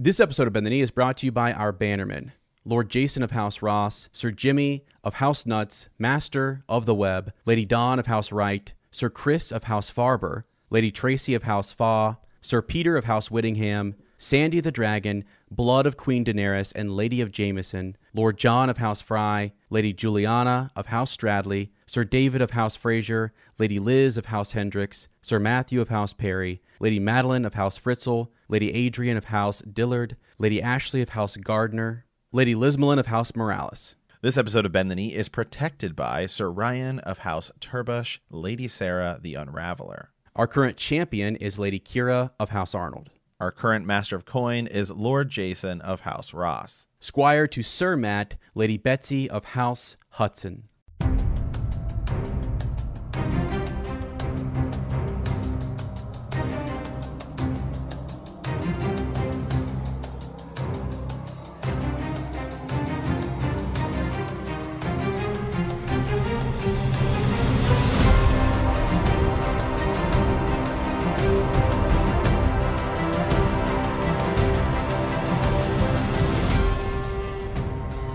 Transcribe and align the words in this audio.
This 0.00 0.20
episode 0.20 0.46
of 0.46 0.52
Bend 0.52 0.64
the 0.64 0.70
Knee 0.70 0.80
is 0.80 0.92
brought 0.92 1.16
to 1.16 1.26
you 1.26 1.32
by 1.32 1.52
our 1.52 1.72
bannermen 1.72 2.30
Lord 2.64 2.88
Jason 2.88 3.24
of 3.24 3.32
House 3.32 3.62
Ross, 3.62 4.08
Sir 4.12 4.30
Jimmy 4.30 4.84
of 5.02 5.14
House 5.14 5.44
Nuts, 5.44 5.88
Master 5.98 6.62
of 6.68 6.86
the 6.86 6.94
Web, 6.94 7.32
Lady 7.46 7.64
Dawn 7.64 7.98
of 7.98 8.06
House 8.06 8.30
Wright, 8.30 8.72
Sir 8.92 9.10
Chris 9.10 9.50
of 9.50 9.64
House 9.64 9.92
Farber, 9.92 10.44
Lady 10.70 10.92
Tracy 10.92 11.34
of 11.34 11.42
House 11.42 11.72
Faw, 11.72 12.14
Sir 12.40 12.62
Peter 12.62 12.96
of 12.96 13.06
House 13.06 13.28
Whittingham, 13.28 13.96
Sandy 14.18 14.60
the 14.60 14.70
Dragon, 14.70 15.24
Blood 15.50 15.84
of 15.84 15.96
Queen 15.96 16.24
Daenerys 16.24 16.72
and 16.76 16.94
Lady 16.94 17.20
of 17.20 17.32
Jameson, 17.32 17.96
Lord 18.14 18.38
John 18.38 18.70
of 18.70 18.78
House 18.78 19.00
Fry, 19.00 19.50
Lady 19.68 19.92
Juliana 19.92 20.70
of 20.76 20.86
House 20.86 21.16
Stradley, 21.16 21.70
Sir 21.86 22.04
David 22.04 22.40
of 22.40 22.52
House 22.52 22.76
Fraser, 22.76 23.32
Lady 23.58 23.80
Liz 23.80 24.16
of 24.16 24.26
House 24.26 24.52
Hendricks, 24.52 25.08
Sir 25.22 25.40
Matthew 25.40 25.80
of 25.80 25.88
House 25.88 26.12
Perry, 26.12 26.62
Lady 26.78 27.00
Madeline 27.00 27.44
of 27.44 27.54
House 27.54 27.76
Fritzl, 27.76 28.28
Lady 28.50 28.72
Adrian 28.72 29.18
of 29.18 29.26
House 29.26 29.60
Dillard, 29.60 30.16
Lady 30.38 30.62
Ashley 30.62 31.02
of 31.02 31.10
House 31.10 31.36
Gardner, 31.36 32.06
Lady 32.32 32.54
Lismelin 32.54 32.98
of 32.98 33.04
House 33.04 33.36
Morales. 33.36 33.94
This 34.22 34.38
episode 34.38 34.64
of 34.64 34.72
Bend 34.72 34.90
the 34.90 34.94
Knee 34.94 35.14
is 35.14 35.28
protected 35.28 35.94
by 35.94 36.24
Sir 36.24 36.50
Ryan 36.50 36.98
of 37.00 37.18
House 37.18 37.52
Turbush, 37.60 38.20
Lady 38.30 38.66
Sarah 38.66 39.18
the 39.20 39.34
Unraveler. 39.34 40.08
Our 40.34 40.46
current 40.46 40.78
champion 40.78 41.36
is 41.36 41.58
Lady 41.58 41.78
Kira 41.78 42.30
of 42.40 42.48
House 42.48 42.74
Arnold. 42.74 43.10
Our 43.38 43.52
current 43.52 43.84
Master 43.84 44.16
of 44.16 44.24
Coin 44.24 44.66
is 44.66 44.90
Lord 44.90 45.28
Jason 45.28 45.82
of 45.82 46.00
House 46.00 46.32
Ross. 46.32 46.86
Squire 47.00 47.46
to 47.48 47.62
Sir 47.62 47.96
Matt, 47.98 48.36
Lady 48.54 48.78
Betsy 48.78 49.28
of 49.28 49.44
House 49.44 49.98
Hudson. 50.12 50.67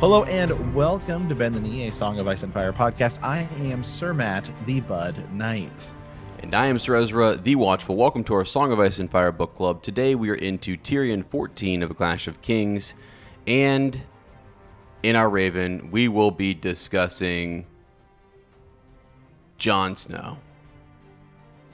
Hello 0.04 0.26
and 0.26 0.76
welcome 0.76 1.30
to 1.30 1.34
Bend 1.34 1.56
the 1.56 1.62
Knee, 1.62 1.88
a 1.88 1.94
Song 1.94 2.20
of 2.20 2.28
Ice 2.28 2.44
and 2.44 2.54
Fire 2.54 2.74
podcast. 2.74 3.24
I 3.24 3.48
am 3.62 3.86
Sir 3.86 4.14
Matt, 4.14 4.50
the 4.66 4.82
Bud 4.82 5.16
Knight. 5.32 5.90
And 6.40 6.54
I 6.54 6.66
am 6.66 6.78
Sir 6.78 6.98
Ezra, 6.98 7.38
the 7.38 7.56
Watchful. 7.56 7.96
Welcome 7.96 8.26
to 8.26 8.34
our 8.34 8.44
Song 8.44 8.74
of 8.74 8.82
Ice 8.82 9.00
and 9.00 9.10
Fire 9.10 9.32
book 9.32 9.56
club. 9.56 9.82
Today 9.82 10.14
we 10.14 10.30
are 10.30 10.36
into 10.36 10.76
Tyrion 10.76 11.26
14 11.26 11.82
of 11.84 11.92
A 11.92 11.94
Clash 11.94 12.28
of 12.28 12.42
Kings. 12.42 12.96
And 13.48 14.02
in 15.04 15.16
our 15.16 15.30
Raven, 15.30 15.90
we 15.90 16.10
will 16.10 16.32
be 16.32 16.54
discussing 16.54 17.66
Jon 19.58 19.96
Snow. 19.96 20.38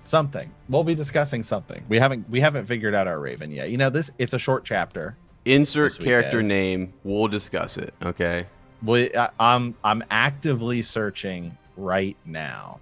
Something. 0.04 0.54
We'll 0.70 0.84
be 0.84 0.94
discussing 0.94 1.42
something. 1.42 1.84
We 1.90 1.98
haven't 1.98 2.30
we 2.30 2.42
haven't 2.42 2.68
figured 2.68 2.94
out 2.94 3.08
our 3.08 3.20
Raven 3.20 3.50
yet. 3.50 3.72
You 3.72 3.78
know, 3.78 3.90
this 3.90 4.12
it's 4.20 4.34
a 4.34 4.40
short 4.40 4.66
chapter. 4.66 5.18
Insert 5.46 6.00
character 6.00 6.44
name. 6.44 6.94
We'll 7.04 7.28
discuss 7.28 7.78
it. 7.78 7.94
Okay. 8.04 8.46
We, 8.84 9.14
I, 9.16 9.30
I'm 9.40 9.76
I'm 9.84 10.04
actively 10.10 10.82
searching 10.82 11.58
right 11.76 12.18
now 12.26 12.80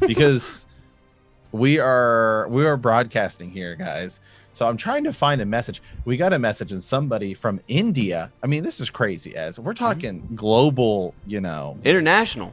because 0.00 0.66
we 1.52 1.78
are 1.78 2.46
we 2.48 2.64
are 2.64 2.76
broadcasting 2.76 3.50
here, 3.50 3.76
guys. 3.76 4.20
So 4.52 4.66
I'm 4.66 4.76
trying 4.76 5.04
to 5.04 5.12
find 5.12 5.40
a 5.40 5.46
message. 5.46 5.80
We 6.04 6.16
got 6.16 6.32
a 6.32 6.38
message 6.38 6.72
and 6.72 6.82
somebody 6.82 7.34
from 7.34 7.60
India. 7.68 8.32
I 8.42 8.46
mean, 8.46 8.62
this 8.62 8.80
is 8.80 8.90
crazy. 8.90 9.36
As 9.36 9.58
we're 9.60 9.72
mm-hmm. 9.72 9.84
talking 9.84 10.28
global, 10.34 11.14
you 11.26 11.40
know, 11.40 11.76
International. 11.84 12.52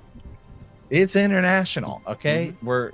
it's 0.89 1.15
international. 1.15 2.01
Okay, 2.07 2.49
mm-hmm. 2.49 2.65
we're 2.65 2.91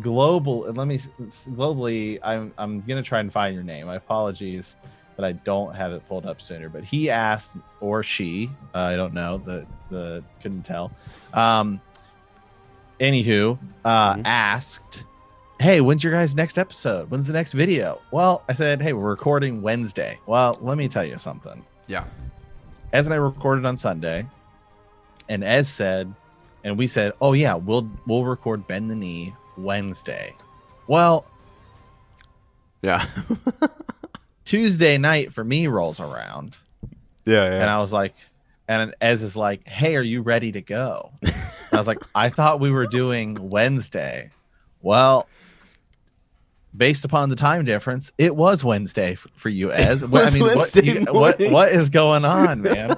global. 0.00 0.66
and 0.66 0.76
Let 0.76 0.88
me 0.88 0.98
globally. 0.98 2.18
I'm 2.22 2.52
I'm 2.58 2.80
gonna 2.82 3.02
try 3.02 3.20
and 3.20 3.32
find 3.32 3.54
your 3.54 3.64
name. 3.64 3.86
My 3.86 3.96
apologies, 3.96 4.76
but 5.18 5.24
I 5.26 5.32
don't 5.32 5.74
have 5.74 5.90
it 5.92 6.06
pulled 6.08 6.26
up 6.26 6.40
sooner. 6.40 6.68
But 6.68 6.84
he 6.84 7.10
asked, 7.10 7.56
or 7.80 8.04
she, 8.04 8.48
uh, 8.72 8.78
I 8.78 8.94
don't 8.96 9.12
know. 9.12 9.38
The 9.44 9.66
the 9.90 10.22
couldn't 10.40 10.62
tell. 10.62 10.92
Um. 11.34 11.80
Anywho, 13.00 13.58
uh, 13.84 14.14
Mhm. 14.14 14.22
asked, 14.24 15.04
"Hey, 15.60 15.80
when's 15.80 16.02
your 16.04 16.12
guys' 16.12 16.34
next 16.36 16.56
episode? 16.56 17.10
When's 17.10 17.26
the 17.26 17.32
next 17.32 17.52
video?" 17.52 18.00
Well, 18.12 18.42
I 18.48 18.52
said, 18.52 18.80
"Hey, 18.80 18.92
we're 18.92 19.08
recording 19.10 19.60
Wednesday." 19.60 20.18
Well, 20.26 20.56
let 20.60 20.78
me 20.78 20.88
tell 20.88 21.04
you 21.04 21.18
something. 21.18 21.64
Yeah. 21.88 22.04
Ez 22.92 23.06
and 23.06 23.12
I 23.14 23.18
recorded 23.18 23.66
on 23.66 23.76
Sunday, 23.76 24.24
and 25.28 25.42
Ez 25.44 25.68
said, 25.68 26.12
and 26.64 26.78
we 26.78 26.86
said, 26.86 27.12
"Oh 27.20 27.32
yeah, 27.32 27.54
we'll 27.56 27.88
we'll 28.06 28.24
record 28.24 28.66
Bend 28.68 28.88
the 28.88 28.94
Knee 28.96 29.34
Wednesday." 29.56 30.34
Well, 30.86 31.24
Yeah. 32.82 33.04
Tuesday 34.48 34.96
night 34.96 35.34
for 35.34 35.44
me 35.44 35.66
rolls 35.66 36.00
around, 36.00 36.56
yeah. 37.26 37.44
and 37.44 37.64
I 37.64 37.78
was 37.80 37.92
like, 37.92 38.14
and 38.66 38.94
Ez 39.00 39.22
is 39.22 39.36
like, 39.36 39.68
"Hey, 39.68 39.94
are 39.96 40.02
you 40.02 40.22
ready 40.22 40.52
to 40.52 40.62
go?" 40.62 41.10
I 41.70 41.76
was 41.76 41.86
like, 41.86 41.98
"I 42.14 42.30
thought 42.30 42.58
we 42.58 42.70
were 42.70 42.86
doing 42.86 43.50
Wednesday." 43.50 44.30
Well. 44.80 45.28
Based 46.76 47.04
upon 47.04 47.28
the 47.30 47.34
time 47.34 47.64
difference, 47.64 48.12
it 48.18 48.36
was 48.36 48.62
Wednesday 48.62 49.12
f- 49.12 49.26
for 49.34 49.48
you, 49.48 49.72
Ez. 49.72 50.02
What- 50.02 50.22
was 50.24 50.34
I 50.34 50.38
mean, 50.38 50.46
what, 50.48 50.56
Wednesday 50.56 50.82
you- 51.00 51.06
what 51.10 51.40
what 51.50 51.72
is 51.72 51.88
going 51.88 52.24
on, 52.24 52.60
man? 52.62 52.94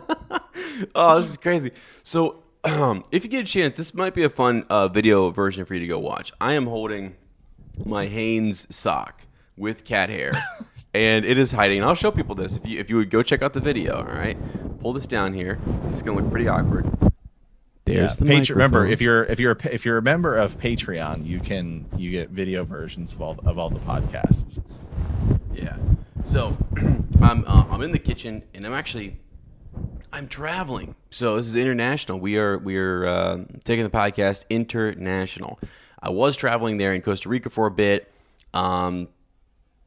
oh, 0.95 1.21
this 1.21 1.31
is 1.31 1.37
crazy. 1.37 1.71
So, 2.03 2.43
um, 2.65 3.05
if 3.13 3.25
you 3.25 3.31
get 3.31 3.43
a 3.43 3.47
chance, 3.49 3.77
this 3.77 3.95
might 3.95 4.13
be 4.13 4.25
a 4.25 4.29
fun 4.29 4.65
uh, 4.69 4.89
video 4.89 5.31
version 5.31 5.65
for 5.65 5.75
you 5.75 5.81
to 5.81 5.87
go 5.87 5.99
watch. 6.01 6.33
I 6.41 6.53
am 6.55 6.67
holding 6.67 7.15
my 7.87 8.07
Hanes 8.07 8.67
sock 8.75 9.23
with 9.57 9.85
cat 9.85 10.11
hair, 10.11 10.33
and 10.95 11.25
it 11.25 11.39
is 11.39 11.53
hiding. 11.53 11.79
And 11.79 11.87
I'll 11.87 11.95
show 11.95 12.11
people 12.11 12.35
this 12.35 12.57
if 12.57 12.67
you 12.67 12.79
if 12.79 12.91
you 12.91 12.97
would 12.97 13.11
go 13.11 13.23
check 13.23 13.43
out 13.43 13.53
the 13.53 13.61
video. 13.61 13.97
All 13.97 14.05
right, 14.05 14.37
pull 14.81 14.93
this 14.93 15.07
down 15.07 15.35
here. 15.35 15.59
This 15.85 15.95
is 15.95 16.03
gonna 16.03 16.21
look 16.21 16.31
pretty 16.31 16.49
awkward. 16.49 16.91
There's 17.85 18.17
the 18.19 18.25
Patreon. 18.25 18.51
Remember, 18.51 18.87
if 18.87 19.01
you're 19.01 19.25
if 19.25 19.41
you're 19.41 19.53
a, 19.53 19.75
if 19.75 19.85
you're 19.85 19.99
a 19.99 20.03
member 20.03 20.37
of 20.37 20.59
Patreon, 20.59 21.25
you 21.25 21.41
can 21.41 21.87
you 21.97 22.11
get 22.11 22.31
video 22.31 22.65
versions 22.65 23.13
of 23.13 23.23
all 23.23 23.39
of 23.45 23.59
all 23.59 23.71
the 23.71 23.81
podcasts. 23.81 24.63
Yeah. 25.55 25.77
So 26.25 26.57
I'm 27.23 27.45
uh, 27.47 27.67
I'm 27.71 27.83
in 27.83 27.93
the 27.93 27.99
kitchen 27.99 28.45
and 28.55 28.67
I'm 28.67 28.75
actually 28.75 29.19
I'm 30.13 30.29
traveling. 30.29 30.95
So 31.11 31.37
this 31.37 31.47
is 31.47 31.57
international. 31.57 32.21
We 32.21 32.39
are 32.39 32.59
we 32.59 32.77
are 32.77 33.07
uh, 33.07 33.39
taking 33.65 33.85
the 33.85 33.91
podcast 33.91 34.45
international. 34.51 35.59
I 36.03 36.11
was 36.11 36.37
traveling 36.37 36.79
there 36.79 36.95
in 36.95 37.03
Costa 37.03 37.29
Rica 37.29 37.51
for 37.51 37.67
a 37.67 37.71
bit. 37.71 38.11
Um, 38.55 39.09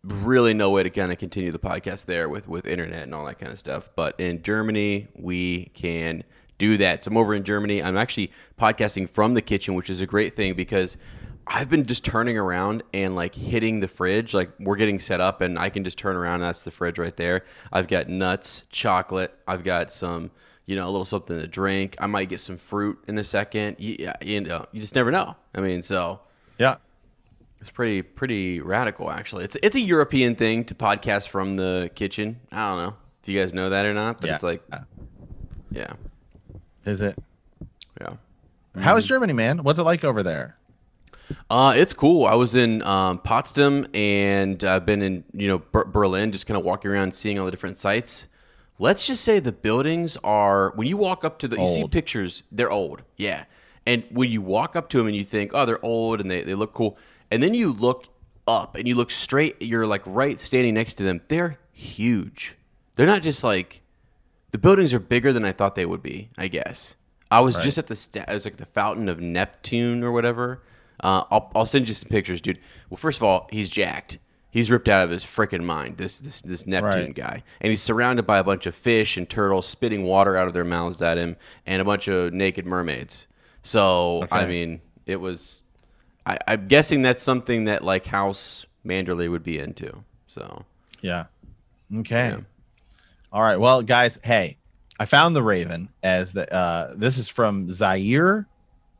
really 0.03 0.53
no 0.53 0.69
way 0.69 0.83
to 0.83 0.89
kind 0.89 1.11
of 1.11 1.17
continue 1.17 1.51
the 1.51 1.59
podcast 1.59 2.05
there 2.05 2.27
with 2.27 2.47
with 2.47 2.65
internet 2.65 3.03
and 3.03 3.15
all 3.15 3.25
that 3.25 3.39
kind 3.39 3.51
of 3.51 3.59
stuff. 3.59 3.89
But 3.95 4.19
in 4.19 4.41
Germany, 4.43 5.07
we 5.15 5.65
can 5.73 6.23
do 6.57 6.77
that. 6.77 7.03
So 7.03 7.09
I'm 7.09 7.17
over 7.17 7.33
in 7.33 7.43
Germany. 7.43 7.81
I'm 7.81 7.97
actually 7.97 8.31
podcasting 8.59 9.09
from 9.09 9.33
the 9.33 9.41
kitchen, 9.41 9.73
which 9.75 9.89
is 9.89 10.01
a 10.01 10.05
great 10.05 10.35
thing 10.35 10.53
because 10.53 10.97
I've 11.45 11.69
been 11.69 11.85
just 11.85 12.05
turning 12.05 12.37
around 12.37 12.83
and 12.93 13.15
like 13.15 13.35
hitting 13.35 13.79
the 13.79 13.87
fridge. 13.87 14.33
Like 14.33 14.51
we're 14.59 14.75
getting 14.75 14.99
set 14.99 15.21
up, 15.21 15.41
and 15.41 15.57
I 15.57 15.69
can 15.69 15.83
just 15.83 15.97
turn 15.97 16.15
around. 16.15 16.35
And 16.35 16.43
that's 16.43 16.63
the 16.63 16.71
fridge 16.71 16.97
right 16.99 17.15
there. 17.15 17.45
I've 17.71 17.87
got 17.87 18.07
nuts, 18.07 18.63
chocolate. 18.69 19.33
I've 19.47 19.63
got 19.63 19.91
some, 19.91 20.31
you 20.65 20.75
know, 20.75 20.85
a 20.87 20.91
little 20.91 21.05
something 21.05 21.39
to 21.39 21.47
drink. 21.47 21.95
I 21.99 22.07
might 22.07 22.29
get 22.29 22.39
some 22.39 22.57
fruit 22.57 22.99
in 23.07 23.17
a 23.17 23.23
second. 23.23 23.77
Yeah, 23.79 24.13
you 24.21 24.41
know, 24.41 24.65
you 24.71 24.81
just 24.81 24.95
never 24.95 25.11
know. 25.11 25.35
I 25.53 25.61
mean, 25.61 25.81
so 25.81 26.21
Yeah, 26.57 26.75
it's 27.63 27.71
pretty 27.71 28.01
pretty 28.01 28.59
radical 28.59 29.09
actually. 29.09 29.45
It's 29.45 29.55
it's 29.63 29.77
a 29.77 29.79
European 29.79 30.35
thing 30.35 30.65
to 30.65 30.75
podcast 30.75 31.29
from 31.29 31.55
the 31.55 31.89
kitchen. 31.95 32.41
I 32.51 32.67
don't 32.67 32.83
know 32.83 32.95
if 33.21 33.29
you 33.29 33.39
guys 33.39 33.53
know 33.53 33.69
that 33.69 33.85
or 33.85 33.93
not, 33.93 34.19
but 34.19 34.27
yeah. 34.27 34.33
it's 34.35 34.43
like 34.43 34.61
Uh, 34.69 34.79
yeah, 35.71 35.93
is 36.85 37.01
it? 37.01 37.17
yeah. 38.01 38.15
How 38.77 38.97
is 38.97 39.05
Germany, 39.05 39.31
man? 39.31 39.63
What's 39.63 39.79
it 39.79 39.83
like 39.83 40.03
over 40.03 40.23
there? 40.23 40.57
Uh, 41.49 41.73
it's 41.73 41.93
cool. 41.93 42.25
I 42.25 42.33
was 42.33 42.53
in 42.53 42.81
um, 42.81 43.19
Potsdam 43.19 43.87
and 43.93 44.61
I've 44.65 44.85
been 44.85 45.01
in 45.01 45.23
you 45.31 45.47
know 45.47 45.59
Ber- 45.59 45.85
Berlin, 45.85 46.33
just 46.33 46.45
kind 46.45 46.57
of 46.57 46.65
walking 46.65 46.91
around, 46.91 47.15
seeing 47.15 47.39
all 47.39 47.45
the 47.45 47.51
different 47.51 47.77
sites. 47.77 48.27
Let's 48.77 49.07
just 49.07 49.23
say 49.23 49.39
the 49.39 49.53
buildings 49.53 50.17
are 50.21 50.73
when 50.75 50.89
you 50.89 50.97
walk 50.97 51.23
up 51.23 51.39
to 51.39 51.47
the 51.47 51.61
you 51.61 51.67
see 51.67 51.87
pictures, 51.87 52.43
they're 52.51 52.71
old, 52.71 53.03
yeah. 53.15 53.45
And 53.85 54.03
when 54.09 54.29
you 54.29 54.41
walk 54.41 54.75
up 54.75 54.89
to 54.89 54.97
them 54.97 55.07
and 55.07 55.15
you 55.15 55.23
think, 55.23 55.51
oh, 55.53 55.65
they're 55.65 55.83
old 55.83 56.19
and 56.19 56.29
they, 56.29 56.41
they 56.41 56.55
look 56.55 56.73
cool, 56.73 56.97
and 57.33 57.41
then 57.43 57.53
you 57.53 57.73
look 57.73 58.07
up 58.47 58.75
and 58.75 58.87
you 58.87 58.95
look 58.95 59.11
straight, 59.11 59.61
you're 59.61 59.87
like 59.87 60.01
right 60.05 60.39
standing 60.39 60.73
next 60.73 60.93
to 60.95 61.03
them. 61.03 61.21
They're 61.27 61.59
huge. 61.71 62.55
They're 62.95 63.07
not 63.07 63.21
just 63.23 63.43
like 63.43 63.81
the 64.51 64.57
buildings 64.57 64.93
are 64.93 64.99
bigger 64.99 65.33
than 65.33 65.43
I 65.45 65.51
thought 65.51 65.75
they 65.75 65.85
would 65.85 66.03
be. 66.03 66.29
I 66.37 66.47
guess 66.47 66.95
I 67.31 67.39
was 67.39 67.55
just 67.55 67.77
at 67.77 67.87
the 67.87 67.95
sta- 67.95 68.25
I 68.27 68.33
was 68.33 68.45
like 68.45 68.57
the 68.57 68.65
Fountain 68.67 69.09
of 69.09 69.19
Neptune 69.19 70.03
or 70.03 70.11
whatever. 70.11 70.61
Uh, 71.03 71.23
I'll 71.31 71.51
I'll 71.55 71.65
send 71.65 71.87
you 71.87 71.93
some 71.93 72.09
pictures, 72.09 72.39
dude. 72.41 72.59
Well, 72.89 72.97
first 72.97 73.17
of 73.17 73.23
all, 73.23 73.47
he's 73.51 73.69
jacked. 73.69 74.19
he's 74.51 74.69
ripped 74.69 74.87
out 74.87 75.03
of 75.03 75.09
his 75.09 75.23
freaking 75.23 75.63
mind. 75.63 75.97
This 75.97 76.19
this 76.19 76.39
this 76.41 76.67
Neptune 76.67 77.05
Right. 77.07 77.15
guy, 77.15 77.43
and 77.59 77.71
he's 77.71 77.81
surrounded 77.81 78.27
by 78.27 78.37
a 78.37 78.43
bunch 78.43 78.67
of 78.67 78.75
fish 78.75 79.17
and 79.17 79.27
turtles 79.27 79.65
spitting 79.67 80.03
water 80.03 80.37
out 80.37 80.47
of 80.47 80.53
their 80.53 80.63
mouths 80.63 81.01
at 81.01 81.17
him, 81.17 81.35
and 81.65 81.81
a 81.81 81.85
bunch 81.85 82.07
of 82.07 82.31
naked 82.31 82.67
mermaids. 82.67 83.25
So 83.63 84.27
I 84.31 84.45
mean, 84.45 84.81
it 85.07 85.15
was. 85.15 85.61
I, 86.25 86.37
I'm 86.47 86.67
guessing 86.67 87.01
that's 87.01 87.21
something 87.23 87.65
that 87.65 87.83
like 87.83 88.05
House 88.05 88.65
Manderley 88.85 89.29
would 89.29 89.43
be 89.43 89.59
into. 89.59 90.03
So 90.27 90.65
Yeah. 91.01 91.25
Okay. 91.99 92.29
Yeah. 92.29 92.39
All 93.31 93.41
right. 93.41 93.59
Well, 93.59 93.81
guys, 93.81 94.19
hey, 94.23 94.57
I 94.99 95.05
found 95.05 95.35
the 95.35 95.43
Raven 95.43 95.89
as 96.01 96.31
the 96.33 96.51
uh 96.53 96.93
this 96.95 97.17
is 97.17 97.27
from 97.27 97.71
Zaire. 97.71 98.47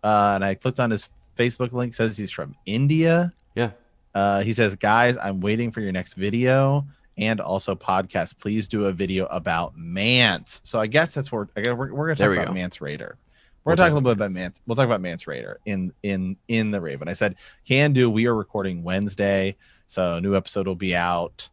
Uh 0.03 0.33
and 0.35 0.43
I 0.43 0.55
clicked 0.55 0.79
on 0.79 0.91
his 0.91 1.09
Facebook 1.37 1.71
link, 1.71 1.93
says 1.93 2.17
he's 2.17 2.31
from 2.31 2.55
India. 2.65 3.33
yeah, 3.55 3.71
Uh 4.13 4.41
he 4.41 4.53
says, 4.53 4.75
guys, 4.75 5.17
I'm 5.17 5.39
waiting 5.39 5.71
for 5.71 5.81
your 5.81 5.91
next 5.91 6.13
video 6.15 6.85
and 7.17 7.39
also 7.39 7.75
podcast. 7.75 8.39
Please 8.39 8.67
do 8.67 8.85
a 8.87 8.91
video 8.91 9.27
about 9.27 9.77
Mance. 9.77 10.61
So 10.63 10.79
I 10.79 10.87
guess 10.87 11.13
that's 11.13 11.31
where 11.31 11.47
I 11.55 11.61
guess 11.61 11.73
we're, 11.73 11.93
we're 11.93 12.07
gonna 12.07 12.15
talk 12.15 12.35
about 12.35 12.47
go. 12.47 12.53
Mance 12.53 12.77
Rayder. 12.79 13.13
We're 13.63 13.75
gonna 13.75 13.89
talk 13.89 13.91
a 13.91 13.95
little 13.95 14.09
bit 14.09 14.17
about 14.17 14.31
Mance. 14.31 14.61
We'll 14.67 14.75
talk 14.75 14.85
about 14.85 15.01
Mance 15.01 15.23
Rayder 15.25 15.55
in 15.65 15.93
in 16.03 16.35
in 16.47 16.71
the 16.71 16.81
Raven. 16.81 17.07
I 17.07 17.13
said 17.13 17.35
can 17.67 17.93
do. 17.93 18.09
We 18.09 18.25
are 18.27 18.35
recording 18.35 18.83
Wednesday, 18.83 19.55
so 19.87 20.15
a 20.15 20.21
new 20.21 20.35
episode 20.35 20.67
will 20.67 20.75
be 20.75 20.95
out, 20.95 21.47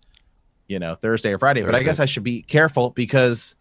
you 0.67 0.79
know, 0.79 0.95
Thursday 0.95 1.33
or 1.33 1.39
Friday. 1.39 1.63
But 1.63 1.75
I 1.75 1.83
guess 1.83 2.01
I 2.01 2.07
should 2.07 2.25
be 2.25 2.43
careful 2.43 2.91
because 2.91 3.55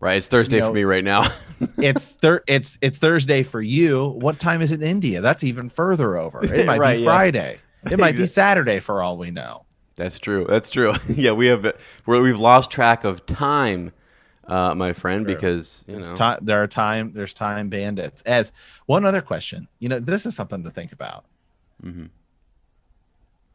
right. 0.00 0.16
It's 0.16 0.26
Thursday 0.28 0.56
You 0.56 0.62
know- 0.62 0.68
for 0.68 0.74
me 0.74 0.84
right 0.84 1.04
now. 1.04 1.30
it's 1.78 2.16
thir- 2.16 2.42
it's 2.48 2.76
it's 2.80 2.98
Thursday 2.98 3.42
for 3.44 3.60
you. 3.60 4.08
What 4.08 4.40
time 4.40 4.62
is 4.62 4.72
it 4.72 4.82
in 4.82 4.88
India? 4.88 5.20
That's 5.20 5.44
even 5.44 5.68
further 5.68 6.16
over. 6.16 6.44
It 6.44 6.66
might 6.66 6.78
Right, 6.80 6.96
be 6.96 7.02
yeah. 7.02 7.08
Friday. 7.08 7.58
It 7.90 7.98
might 7.98 8.16
be 8.16 8.26
Saturday 8.26 8.80
for 8.80 9.00
all 9.02 9.16
we 9.16 9.30
know. 9.30 9.64
That's 9.94 10.18
true. 10.18 10.46
That's 10.48 10.70
true. 10.70 10.94
yeah, 11.08 11.32
we 11.32 11.46
have 11.46 11.72
we're, 12.06 12.20
we've 12.22 12.40
lost 12.40 12.70
track 12.70 13.04
of 13.04 13.26
time, 13.26 13.92
uh, 14.52 14.74
my 14.74 14.92
friend, 14.92 15.24
Sure. 15.26 15.34
because 15.34 15.84
you 15.86 15.98
know. 15.98 16.14
Ti- 16.14 16.38
there 16.42 16.62
are 16.62 16.66
time 16.66 17.12
there's 17.12 17.34
time 17.34 17.68
bandits. 17.68 18.22
As 18.22 18.52
one 18.86 19.04
other 19.04 19.22
question, 19.22 19.66
you 19.78 19.88
know, 19.88 19.98
this 19.98 20.26
is 20.26 20.34
something 20.36 20.62
to 20.64 20.70
think 20.70 20.92
about. 20.92 21.24
Mhm. 21.82 22.10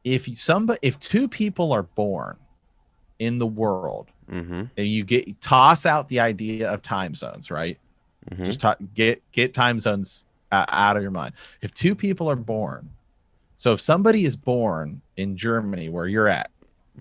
If 0.04 0.28
you- 0.28 0.36
somebody 0.36 0.80
if 0.82 1.00
two 1.00 1.28
people 1.28 1.72
are 1.72 1.84
born 1.84 2.38
in 3.20 3.40
the 3.40 3.48
world 3.48 4.08
Mhm, 4.32 4.70
and 4.78 4.88
you 4.88 5.04
get 5.04 5.42
toss 5.42 5.86
out 5.86 6.08
the 6.08 6.20
idea 6.20 6.70
of 6.70 6.82
time 6.82 7.16
zones, 7.16 7.50
right? 7.50 7.78
mhm. 8.32 8.46
Just 8.46 8.62
ta- 8.62 8.76
get 8.94 9.22
get 9.32 9.54
time 9.54 9.80
zones 9.80 10.26
uh, 10.52 10.66
out 10.70 10.96
of 10.96 11.02
your 11.02 11.12
mind. 11.12 11.34
If 11.62 11.74
two 11.74 11.94
people 11.96 12.30
are 12.30 12.36
born, 12.38 12.90
so 13.58 13.74
if 13.74 13.82
somebody 13.82 14.24
is 14.26 14.36
born 14.38 15.02
in 15.18 15.36
Germany 15.36 15.90
where 15.90 16.08
you're 16.08 16.28
at, 16.30 16.50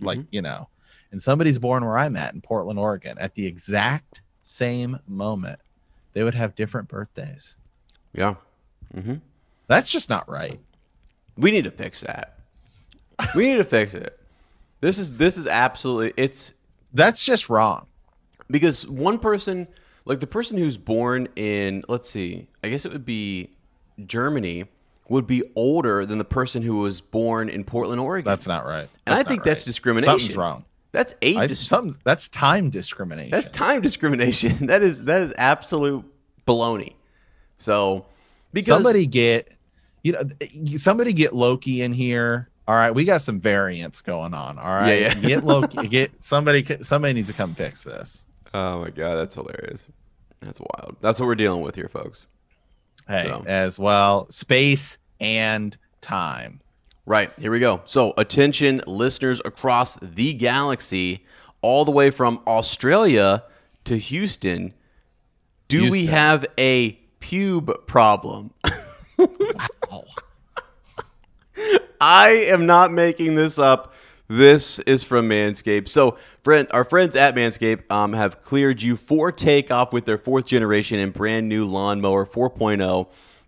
like 0.01 0.19
Mhm. 0.19 0.27
you 0.33 0.43
know, 0.43 0.69
and 1.17 1.23
somebody's 1.23 1.59
born 1.59 1.83
where 1.83 1.97
I'm 1.97 2.15
at 2.15 2.35
in 2.35 2.43
Portland, 2.43 2.79
Oregon, 2.79 3.17
at 3.19 3.35
the 3.37 3.47
exact 3.47 4.21
same 4.43 4.99
moment, 5.09 5.59
they 6.13 6.23
would 6.23 6.35
have 6.35 6.55
different 6.55 6.89
birthdays. 6.89 7.57
yeah. 8.13 8.35
hmm 8.95 9.15
That's 9.67 9.91
just 9.91 10.11
not 10.11 10.29
right. 10.29 10.61
We 11.39 11.51
need 11.53 11.65
to 11.65 11.71
fix 11.71 12.03
that. 12.03 12.39
we 13.35 13.47
need 13.47 13.57
to 13.57 13.65
fix 13.65 13.95
it. 13.95 14.21
This 14.83 14.99
is 14.99 15.13
this 15.15 15.39
is 15.39 15.47
absolutely 15.47 16.13
it's 16.23 16.53
That's 16.93 17.25
just 17.25 17.49
wrong. 17.49 17.87
because 18.51 18.87
one 18.87 19.19
person 19.19 19.69
like 20.05 20.21
the 20.21 20.27
person 20.27 20.59
who's 20.59 20.77
born 20.77 21.29
in 21.35 21.83
let's 21.89 22.11
see 22.11 22.47
i 22.63 22.69
guess 22.69 22.85
it 22.85 22.93
would 22.93 23.07
be 23.07 23.49
germany 24.07 24.67
would 25.09 25.27
be 25.27 25.43
older 25.57 26.05
than 26.07 26.19
the 26.19 26.25
person 26.25 26.63
who 26.63 26.77
was 26.79 27.01
born 27.01 27.49
in 27.49 27.65
portland 27.65 28.01
oregon 28.01 28.31
That's 28.31 28.47
not 28.47 28.65
right. 28.67 28.89
and 29.07 29.15
i 29.15 29.23
think 29.25 29.39
not 29.41 29.45
that's 29.47 29.63
right. 29.63 29.67
discrimination 29.73 30.11
Something's 30.19 30.37
wrong. 30.37 30.65
That's 30.97 31.15
age 31.21 31.37
I, 31.37 31.47
dis- 31.47 31.71
that's 32.05 32.27
time 32.29 32.71
discrimination. 32.71 33.31
that's 33.31 33.51
time 33.51 33.83
discrimination. 33.83 34.53
That 34.67 34.83
is 34.83 35.05
that 35.05 35.21
is 35.21 35.35
absolute 35.37 36.03
baloney. 36.47 36.95
So 37.59 38.07
because 38.55 38.69
somebody 38.77 39.07
get 39.07 39.53
you 40.03 40.13
know 40.13 40.23
somebody 40.79 41.13
get 41.13 41.35
loki 41.35 41.83
in 41.83 41.93
here. 41.93 42.49
All 42.67 42.75
right 42.75 42.91
we 42.93 43.05
got 43.05 43.21
some 43.21 43.39
variants 43.41 44.01
going 44.01 44.33
on. 44.33 44.59
All 44.59 44.75
right 44.75 44.99
Yeah, 45.03 45.15
yeah. 45.19 45.29
get 45.29 45.45
loki 45.45 45.87
get 45.89 46.13
somebody 46.25 46.65
somebody 46.83 47.13
needs 47.13 47.29
to 47.29 47.35
come 47.35 47.55
fix 47.55 47.83
this. 47.83 48.25
Oh 48.55 48.81
my 48.81 48.89
god 48.89 49.17
that's 49.17 49.35
hilarious. 49.35 49.87
That's 50.41 50.61
wild. 50.61 50.97
That's 51.03 51.21
what 51.21 51.27
we're 51.27 51.35
dealing 51.35 51.61
with 51.61 51.75
here 51.75 51.89
folks. 51.91 52.25
Hey 53.07 53.25
So. 53.27 53.45
as 53.47 53.79
well 53.79 54.31
space 54.31 54.97
and 55.21 55.77
time 56.01 56.61
Right, 57.09 57.31
here 57.39 57.53
we 57.53 57.61
go. 57.61 57.83
So, 57.85 58.15
attention 58.19 58.83
listeners 58.85 59.41
across 59.45 59.97
the 60.03 60.35
galaxy, 60.35 61.25
all 61.63 61.85
the 61.85 61.93
way 61.93 62.11
from 62.11 62.43
Australia 62.49 63.45
to 63.85 63.97
Houston. 63.97 64.75
Do 65.69 65.89
we 65.89 66.07
have 66.07 66.45
a 66.59 66.99
pube 67.21 67.87
problem? 67.87 68.53
oh, 69.89 70.05
I 72.01 72.31
am 72.31 72.67
not 72.67 72.93
making 72.93 73.37
this 73.37 73.57
up. 73.57 73.95
This 74.27 74.81
is 74.81 75.05
from 75.05 75.29
Manscaped. 75.29 75.89
So, 75.89 76.19
friend, 76.43 76.67
our 76.73 76.85
friends 76.85 77.15
at 77.15 77.37
Manscaped 77.37 77.89
um, 77.89 78.15
have 78.15 78.43
cleared 78.43 78.83
you 78.83 78.97
for 78.97 79.31
takeoff 79.31 79.93
with 79.93 80.07
their 80.07 80.19
fourth 80.19 80.47
generation 80.47 80.99
and 80.99 81.13
brand 81.13 81.49
new 81.49 81.65
lawnmower 81.65 82.27
4.0. 82.27 83.07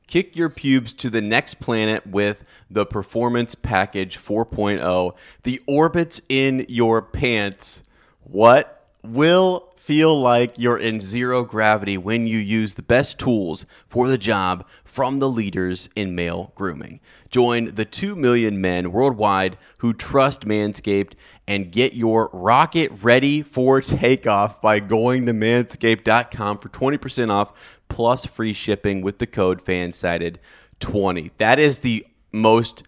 Kick 0.09 0.35
your 0.35 0.49
pubes 0.49 0.95
to 0.95 1.11
the 1.11 1.21
next 1.21 1.61
planet 1.61 2.07
with 2.07 2.45
the 2.71 2.87
Performance 2.87 3.55
Package 3.55 4.19
4.0. 4.19 5.15
The 5.43 5.61
orbits 5.67 6.21
in 6.29 6.65
your 6.67 7.03
pants. 7.03 7.85
What 8.25 8.89
will 9.03 9.69
feel 9.89 10.21
like 10.21 10.59
you're 10.59 10.77
in 10.77 11.01
zero 11.01 11.45
gravity 11.45 11.97
when 11.97 12.27
you 12.27 12.37
use 12.37 12.75
the 12.75 12.83
best 12.83 13.19
tools 13.19 13.65
for 13.87 14.07
the 14.07 14.19
job 14.19 14.67
from 14.85 15.19
the 15.19 15.29
leaders 15.31 15.89
in 15.97 16.15
male 16.15 16.53
grooming. 16.55 17.01
Join 17.31 17.75
the 17.75 17.87
2 17.87 18.15
million 18.15 18.61
men 18.61 18.93
worldwide 18.93 19.57
who 19.79 19.95
trust 19.95 20.43
Manscaped 20.43 21.15
and 21.47 21.73
get 21.73 21.95
your 21.95 22.29
rocket 22.35 22.91
ready 23.03 23.41
for 23.41 23.81
takeoff 23.81 24.61
by 24.61 24.79
going 24.79 25.25
to 25.25 25.33
manscaped.com 25.33 26.59
for 26.59 26.69
20% 26.69 27.31
off 27.31 27.55
plus 27.89 28.27
free 28.27 28.53
shipping 28.53 29.03
with 29.03 29.19
the 29.19 29.27
code 29.27 29.65
FANSIDED20. 29.65 31.31
That 31.39 31.59
is 31.59 31.79
the 31.81 32.07
most 32.33 32.83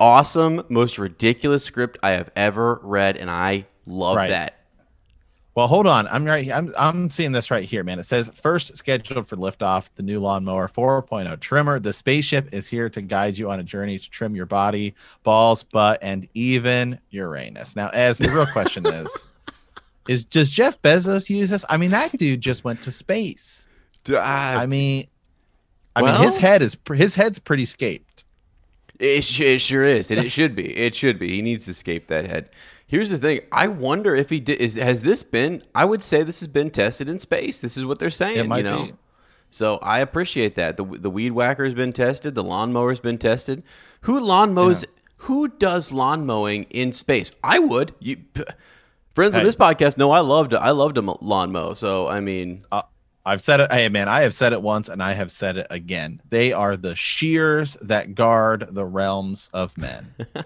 awesome, 0.00 0.62
most 0.68 0.98
ridiculous 0.98 1.64
script 1.64 1.98
I 2.02 2.10
have 2.10 2.30
ever 2.36 2.80
read, 2.82 3.16
and 3.16 3.30
I 3.30 3.66
love 3.86 4.16
Right. 4.16 4.28
that. 4.30 4.54
well 5.54 5.66
hold 5.66 5.86
on 5.86 6.06
i'm 6.08 6.24
right 6.26 6.52
i'm 6.52 6.70
i'm 6.78 7.08
seeing 7.08 7.32
this 7.32 7.50
right 7.50 7.64
here 7.64 7.82
man 7.82 7.98
it 7.98 8.04
says 8.04 8.28
first 8.40 8.76
scheduled 8.76 9.26
for 9.26 9.36
liftoff 9.36 9.88
the 9.96 10.02
new 10.02 10.20
lawnmower 10.20 10.68
4.0 10.68 11.40
trimmer 11.40 11.80
the 11.80 11.92
spaceship 11.92 12.52
is 12.52 12.68
here 12.68 12.90
to 12.90 13.00
guide 13.00 13.38
you 13.38 13.50
on 13.50 13.58
a 13.58 13.62
journey 13.62 13.98
to 13.98 14.10
trim 14.10 14.36
your 14.36 14.44
body 14.44 14.94
balls 15.22 15.62
butt 15.62 15.98
and 16.02 16.28
even 16.34 16.98
uranus 17.10 17.74
now 17.74 17.88
as 17.94 18.18
the 18.18 18.28
real 18.30 18.46
question 18.46 18.84
is 18.86 19.26
is 20.08 20.22
does 20.22 20.50
jeff 20.50 20.80
bezos 20.82 21.30
use 21.30 21.48
this 21.48 21.64
i 21.70 21.78
mean 21.78 21.90
that 21.90 22.12
dude 22.18 22.42
just 22.42 22.62
went 22.62 22.82
to 22.82 22.92
space 22.92 23.67
i 24.16 24.66
mean 24.66 25.06
i 25.94 26.02
mean 26.02 26.14
his 26.22 26.36
head 26.38 26.62
is 26.62 26.76
his 26.94 27.14
head's 27.16 27.38
pretty 27.38 27.64
scaped 27.64 28.24
It, 28.98 29.22
sh- 29.22 29.40
it 29.40 29.60
sure 29.60 29.84
is, 29.84 30.10
and 30.10 30.18
it 30.18 30.30
should 30.32 30.56
be. 30.56 30.76
It 30.76 30.92
should 30.94 31.20
be. 31.20 31.28
He 31.36 31.42
needs 31.42 31.66
to 31.66 31.70
escape 31.70 32.08
that 32.08 32.26
head. 32.26 32.50
Here's 32.84 33.10
the 33.10 33.18
thing. 33.18 33.40
I 33.52 33.68
wonder 33.68 34.12
if 34.16 34.28
he 34.30 34.40
did. 34.40 34.60
Is 34.60 34.74
has 34.74 35.02
this 35.02 35.22
been? 35.22 35.62
I 35.72 35.84
would 35.84 36.02
say 36.02 36.24
this 36.24 36.40
has 36.40 36.48
been 36.48 36.70
tested 36.70 37.08
in 37.08 37.20
space. 37.20 37.60
This 37.60 37.76
is 37.76 37.84
what 37.84 38.00
they're 38.00 38.10
saying. 38.10 38.38
It 38.38 38.48
might 38.48 38.58
you 38.58 38.64
know. 38.64 38.84
be. 38.86 38.92
So 39.50 39.76
I 39.82 40.00
appreciate 40.00 40.56
that. 40.56 40.76
The 40.76 40.84
the 40.84 41.10
weed 41.10 41.30
whacker 41.30 41.64
has 41.64 41.74
been 41.74 41.92
tested. 41.92 42.34
The 42.34 42.42
lawnmower's 42.42 42.98
been 42.98 43.18
tested. 43.18 43.62
Who 44.02 44.18
lawn 44.18 44.52
mows? 44.52 44.84
Who 45.22 45.46
does 45.46 45.92
lawn 45.92 46.26
mowing 46.26 46.64
in 46.70 46.92
space? 46.92 47.30
I 47.44 47.60
would. 47.60 47.94
You 48.00 48.16
friends 49.14 49.36
of 49.36 49.44
this 49.44 49.54
podcast 49.54 49.96
know 49.96 50.10
I 50.10 50.20
loved 50.20 50.54
I 50.54 50.70
loved 50.70 50.98
a 50.98 51.02
lawn 51.02 51.52
mow. 51.52 51.74
So 51.74 52.08
I 52.08 52.20
mean, 52.20 52.58
uh, 52.72 52.82
I've 53.28 53.42
said 53.42 53.60
it. 53.60 53.70
Hey, 53.72 53.88
man, 53.88 54.08
I 54.08 54.22
have 54.22 54.34
said 54.34 54.52
it 54.52 54.62
once 54.62 54.88
and 54.88 55.02
I 55.02 55.12
have 55.12 55.30
said 55.30 55.56
it 55.58 55.66
again. 55.70 56.20
They 56.30 56.52
are 56.52 56.76
the 56.76 56.96
shears 56.96 57.74
that 57.82 58.14
guard 58.14 58.68
the 58.70 58.84
realms 58.84 59.50
of 59.52 59.76
men. 59.78 60.12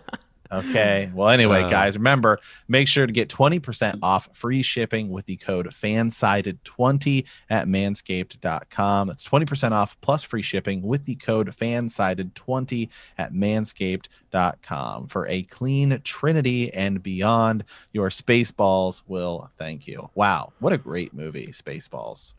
Okay. 0.53 1.11
Well, 1.15 1.31
anyway, 1.31 1.63
Uh. 1.63 1.71
guys, 1.71 1.97
remember, 1.97 2.39
make 2.69 2.87
sure 2.87 3.07
to 3.07 3.13
get 3.13 3.31
20% 3.31 4.01
off 4.03 4.29
free 4.35 4.61
shipping 4.61 5.09
with 5.09 5.25
the 5.25 5.37
code 5.39 5.67
fansided20 5.69 7.25
at 7.49 7.67
manscaped.com. 7.67 9.09
That's 9.09 9.25
20% 9.27 9.73
off 9.73 9.97
plus 10.03 10.23
free 10.23 10.43
shipping 10.43 10.83
with 10.83 11.07
the 11.07 11.15
code 11.15 11.55
fansided20 11.59 12.91
at 13.17 13.33
manscaped.com 13.33 15.07
for 15.09 15.27
a 15.29 15.43
clean 15.45 15.99
trinity 16.05 16.73
and 16.75 17.03
beyond. 17.03 17.65
Your 17.95 18.11
spaceballs 18.11 19.03
will 19.07 19.51
thank 19.57 19.87
you. 19.87 20.11
Wow. 20.15 20.53
What 20.59 20.75
a 20.75 20.79
great 20.79 21.15
movie, 21.15 21.47
Spaceballs. 21.47 22.35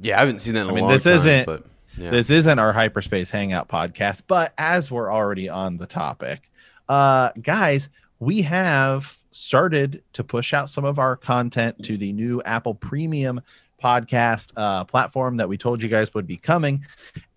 Yeah, 0.00 0.16
I 0.16 0.20
haven't 0.20 0.40
seen 0.40 0.54
that 0.54 0.62
in 0.62 0.66
a 0.68 0.70
I 0.72 0.74
mean, 0.74 0.84
long 0.84 0.92
this 0.92 1.04
time. 1.04 1.14
isn't- 1.14 1.46
But 1.46 1.64
yeah. 1.98 2.10
This 2.10 2.28
isn't 2.28 2.58
our 2.58 2.72
hyperspace 2.74 3.30
hangout 3.30 3.68
podcast, 3.68 4.24
but 4.26 4.52
as 4.58 4.90
we're 4.90 5.10
already 5.10 5.48
on 5.48 5.78
the 5.78 5.86
topic, 5.86 6.50
uh, 6.90 7.30
guys, 7.40 7.88
we 8.18 8.42
have 8.42 9.16
started 9.30 10.02
to 10.12 10.22
push 10.22 10.52
out 10.52 10.68
some 10.68 10.84
of 10.84 10.98
our 10.98 11.16
content 11.16 11.82
to 11.84 11.96
the 11.96 12.12
new 12.12 12.42
Apple 12.44 12.74
Premium 12.74 13.40
podcast 13.82 14.52
uh, 14.56 14.84
platform 14.84 15.36
that 15.38 15.48
we 15.48 15.56
told 15.56 15.82
you 15.82 15.88
guys 15.88 16.12
would 16.12 16.26
be 16.26 16.36
coming. 16.36 16.84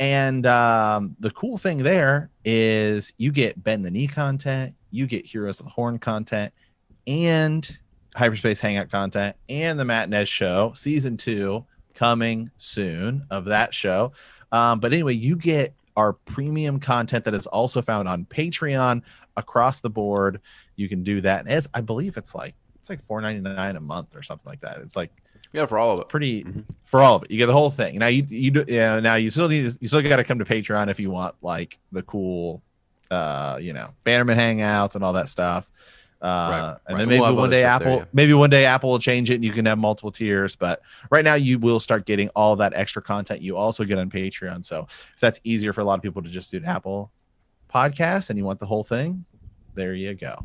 And 0.02 0.46
um, 0.46 1.16
the 1.22 1.32
cool 1.32 1.58
thing 1.58 1.78
there 1.78 2.30
is 2.44 3.14
you 3.18 3.32
get 3.32 3.62
Bend 3.64 3.86
the 3.86 3.92
Knee 3.92 4.08
content, 4.08 4.76
you 4.92 5.08
get 5.08 5.26
Heroes 5.26 5.60
of 5.62 5.68
the 5.68 5.72
Horn 5.72 6.00
content, 6.00 6.54
and 7.08 7.78
Hyperspace 8.16 8.60
Hangout 8.60 8.90
content, 8.92 9.36
and 9.48 9.80
the 9.80 9.86
Matt 9.86 10.10
Nez 10.10 10.28
Show 10.28 10.74
season 10.76 11.16
two 11.18 11.66
coming 12.00 12.50
soon 12.56 13.26
of 13.30 13.44
that 13.46 13.74
show. 13.74 14.14
Um, 14.54 14.80
but 14.80 14.94
anyway, 14.94 15.14
you 15.16 15.36
get 15.36 15.74
our 15.98 16.14
premium 16.14 16.80
content 16.80 17.26
that 17.26 17.34
is 17.34 17.46
also 17.48 17.82
found 17.82 18.08
on 18.08 18.24
Patreon 18.26 19.02
across 19.36 19.82
the 19.82 19.90
board. 19.90 20.40
You 20.78 20.88
can 20.88 21.04
do 21.04 21.20
that. 21.22 21.42
And 21.42 21.50
as 21.50 21.68
I 21.74 21.82
believe 21.82 22.16
it's 22.16 22.34
like 22.34 22.56
it's 22.80 22.90
like 22.90 23.06
four 23.06 23.20
ninety 23.20 23.42
nine 23.42 23.76
a 23.76 23.82
month 23.82 24.16
or 24.16 24.24
something 24.24 24.48
like 24.50 24.62
that. 24.62 24.78
It's 24.78 24.96
like 24.96 25.12
Yeah, 25.52 25.66
for 25.66 25.78
all 25.78 25.92
of 25.96 26.00
it. 26.00 26.08
pretty 26.08 26.46
Mhm. 26.46 26.64
for 26.86 27.02
all 27.02 27.18
of 27.18 27.24
it. 27.24 27.32
You 27.32 27.38
get 27.38 27.48
the 27.48 27.54
whole 27.54 27.70
thing. 27.70 28.00
Now 28.00 28.08
you 28.08 28.26
you 28.30 28.50
do 28.52 28.64
yeah. 28.70 29.02
Now 29.02 29.16
you 29.16 29.30
still 29.30 29.50
need 29.50 29.76
you 29.82 29.88
still 29.90 30.02
got 30.02 30.16
to 30.18 30.24
come 30.24 30.40
to 30.40 30.46
Patreon 30.46 30.90
if 30.90 31.02
you 31.02 31.12
want 31.12 31.36
like 31.42 31.78
the 31.92 32.04
cool, 32.04 32.62
uh, 33.12 33.60
you 33.62 33.74
know, 33.74 33.90
Bannerman 34.06 34.38
hangouts 34.38 34.96
and 34.96 35.04
all 35.04 35.14
that 35.14 35.28
stuff. 35.28 35.70
Uh, 36.22 36.26
Right, 36.28 36.60
and 36.60 36.98
right. 36.98 36.98
then 36.98 37.20
We'll 37.20 37.28
maybe 37.30 37.38
one 37.38 37.50
day 37.50 37.64
Apple, 37.64 37.86
there, 37.88 37.98
yeah. 38.00 38.06
maybe 38.12 38.34
one 38.34 38.50
day 38.50 38.66
Apple 38.66 38.90
will 38.90 39.00
change 39.00 39.30
it 39.30 39.36
and 39.36 39.46
you 39.46 39.52
can 39.52 39.66
have 39.66 39.78
multiple 39.78 40.12
tiers. 40.12 40.56
But 40.56 40.82
right 41.10 41.24
now 41.24 41.36
you 41.36 41.60
will 41.60 41.80
start 41.80 42.06
getting 42.06 42.28
all 42.36 42.56
that 42.58 42.74
extra 42.76 43.02
content 43.02 43.42
you 43.42 43.56
also 43.56 43.86
get 43.86 43.98
on 43.98 44.10
Patreon. 44.10 44.66
So 44.66 44.86
if 45.14 45.20
that's 45.22 45.40
easier 45.46 45.72
for 45.72 45.80
a 45.82 45.86
lot 45.86 45.96
of 45.96 46.02
people 46.02 46.22
to 46.22 46.30
just 46.30 46.52
do 46.52 46.58
an 46.58 46.66
Apple 46.66 47.12
podcast 47.74 48.30
and 48.30 48.38
you 48.38 48.44
want 48.44 48.60
the 48.60 48.66
whole 48.66 48.84
thing, 48.84 49.24
there 49.76 49.94
you 49.94 50.14
go. 50.14 50.44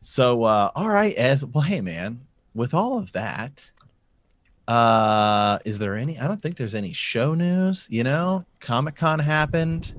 So 0.00 0.44
uh 0.44 0.70
all 0.76 0.88
right, 0.88 1.16
as 1.16 1.44
well, 1.44 1.62
hey 1.62 1.80
man, 1.80 2.20
with 2.54 2.72
all 2.72 2.98
of 3.00 3.10
that, 3.12 3.68
uh 4.68 5.58
is 5.64 5.78
there 5.78 5.96
any 5.96 6.18
I 6.20 6.28
don't 6.28 6.40
think 6.40 6.56
there's 6.56 6.74
any 6.74 6.92
show 6.92 7.34
news, 7.34 7.88
you 7.90 8.04
know? 8.04 8.44
Comic-Con 8.60 9.18
happened 9.18 9.94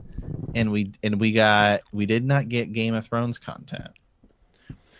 and 0.56 0.72
we 0.72 0.92
and 1.04 1.20
we 1.20 1.32
got 1.34 1.82
we 1.92 2.06
did 2.06 2.24
not 2.24 2.48
get 2.48 2.72
Game 2.72 2.94
of 2.94 3.06
Thrones 3.06 3.38
content. 3.38 3.89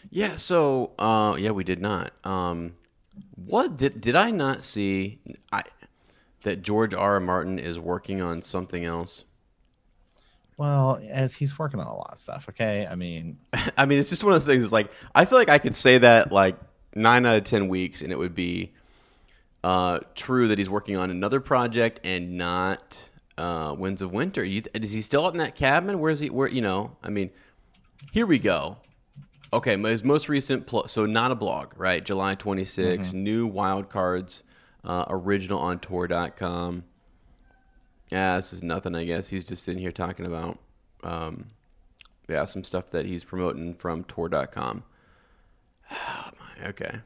Yeah, 0.10 0.36
so 0.36 0.92
uh, 0.98 1.36
yeah, 1.38 1.52
we 1.52 1.64
did 1.64 1.82
not. 1.82 2.14
Um, 2.24 2.76
what 3.36 3.78
did 3.78 4.02
did 4.02 4.16
I 4.16 4.32
not 4.32 4.64
see? 4.64 5.20
I 5.52 5.64
that 6.44 6.62
George 6.62 6.94
R. 6.94 7.14
R. 7.14 7.20
Martin 7.20 7.60
is 7.60 7.80
working 7.80 8.22
on 8.22 8.42
something 8.42 8.86
else. 8.86 9.26
Well, 10.58 11.00
as 11.08 11.36
he's 11.36 11.60
working 11.60 11.80
on 11.80 11.88
a 11.88 11.96
lot 11.96 12.14
of 12.14 12.20
stuff, 12.20 12.48
okay? 12.50 12.88
I 12.90 12.96
mean, 12.96 13.38
I 13.78 13.86
mean, 13.86 14.00
it's 14.00 14.10
just 14.10 14.24
one 14.24 14.34
of 14.34 14.38
those 14.38 14.48
things. 14.48 14.64
It's 14.64 14.74
like 14.74 14.92
I 15.14 15.26
feel 15.26 15.38
like 15.38 15.50
I 15.50 15.60
could 15.60 15.76
say 15.76 15.98
that 16.00 16.32
like 16.32 16.58
nine 16.96 17.26
out 17.26 17.38
of 17.38 17.44
ten 17.44 17.68
weeks, 17.68 18.02
and 18.02 18.12
it 18.12 18.18
would 18.18 18.36
be 18.36 18.74
uh, 19.64 20.00
true 20.16 20.48
that 20.48 20.58
he's 20.58 20.70
working 20.70 20.96
on 20.96 21.12
another 21.12 21.40
project 21.40 22.00
and 22.04 22.38
not 22.38 23.10
uh, 23.38 23.76
Winds 23.78 24.02
of 24.02 24.12
Winter. 24.12 24.44
You, 24.44 24.64
is 24.74 24.92
he 24.92 25.02
still 25.02 25.26
out 25.26 25.34
in 25.34 25.40
that 25.40 25.56
cabin? 25.56 26.00
Where 26.00 26.12
is 26.12 26.20
he? 26.20 26.30
Where 26.30 26.48
you 26.48 26.62
know? 26.62 26.98
I 27.04 27.10
mean, 27.10 27.30
here 28.12 28.26
we 28.26 28.40
go. 28.40 28.78
Okay, 29.54 29.77
his 29.77 30.04
most 30.04 30.27
recent 30.27 30.68
pl- 30.68 30.88
so 30.88 31.06
not 31.06 31.32
a 31.32 31.36
blog, 31.36 31.74
right? 31.77 32.04
July 32.04 32.36
26, 32.36 33.13
new 33.13 33.48
wild 33.48 33.89
cards, 33.89 34.44
uh, 34.84 35.06
original 35.08 35.60
on 35.60 35.80
Tor.com. 35.80 36.84
Yeah, 38.12 38.36
this 38.38 38.54
is 38.54 38.62
nothing, 38.63 38.96
I 38.96 39.06
guess. 39.06 39.30
He's 39.30 39.46
just 39.46 39.63
sitting 39.63 39.82
here 39.82 39.92
talking 39.92 40.25
about 40.25 40.60
um, 41.04 41.48
yeah, 42.27 42.46
some 42.46 42.63
stuff 42.63 42.89
that 42.92 43.06
he's 43.06 43.24
promoting 43.24 43.74
from 43.74 44.04
Tor.com. 44.04 44.84
Oh 45.92 46.30
my, 46.39 46.68
okay. 46.70 47.00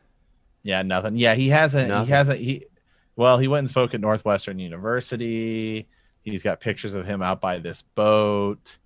yeah, 0.63 0.81
nothing. 0.81 1.17
Yeah, 1.17 1.36
he 1.36 1.50
hasn't 1.50 1.89
Nothing. 1.89 2.05
he 2.07 2.12
hasn't 2.12 2.39
he 2.39 2.65
well, 3.15 3.38
he 3.38 3.48
went 3.48 3.60
and 3.60 3.69
spoke 3.69 3.93
at 3.93 4.01
Northwestern 4.01 4.57
University. 4.57 5.88
He's 6.24 6.41
got 6.43 6.60
pictures 6.60 6.93
of 6.93 7.05
him 7.05 7.21
out 7.21 7.41
by 7.41 7.60
this 7.60 7.81
boat. 7.81 8.77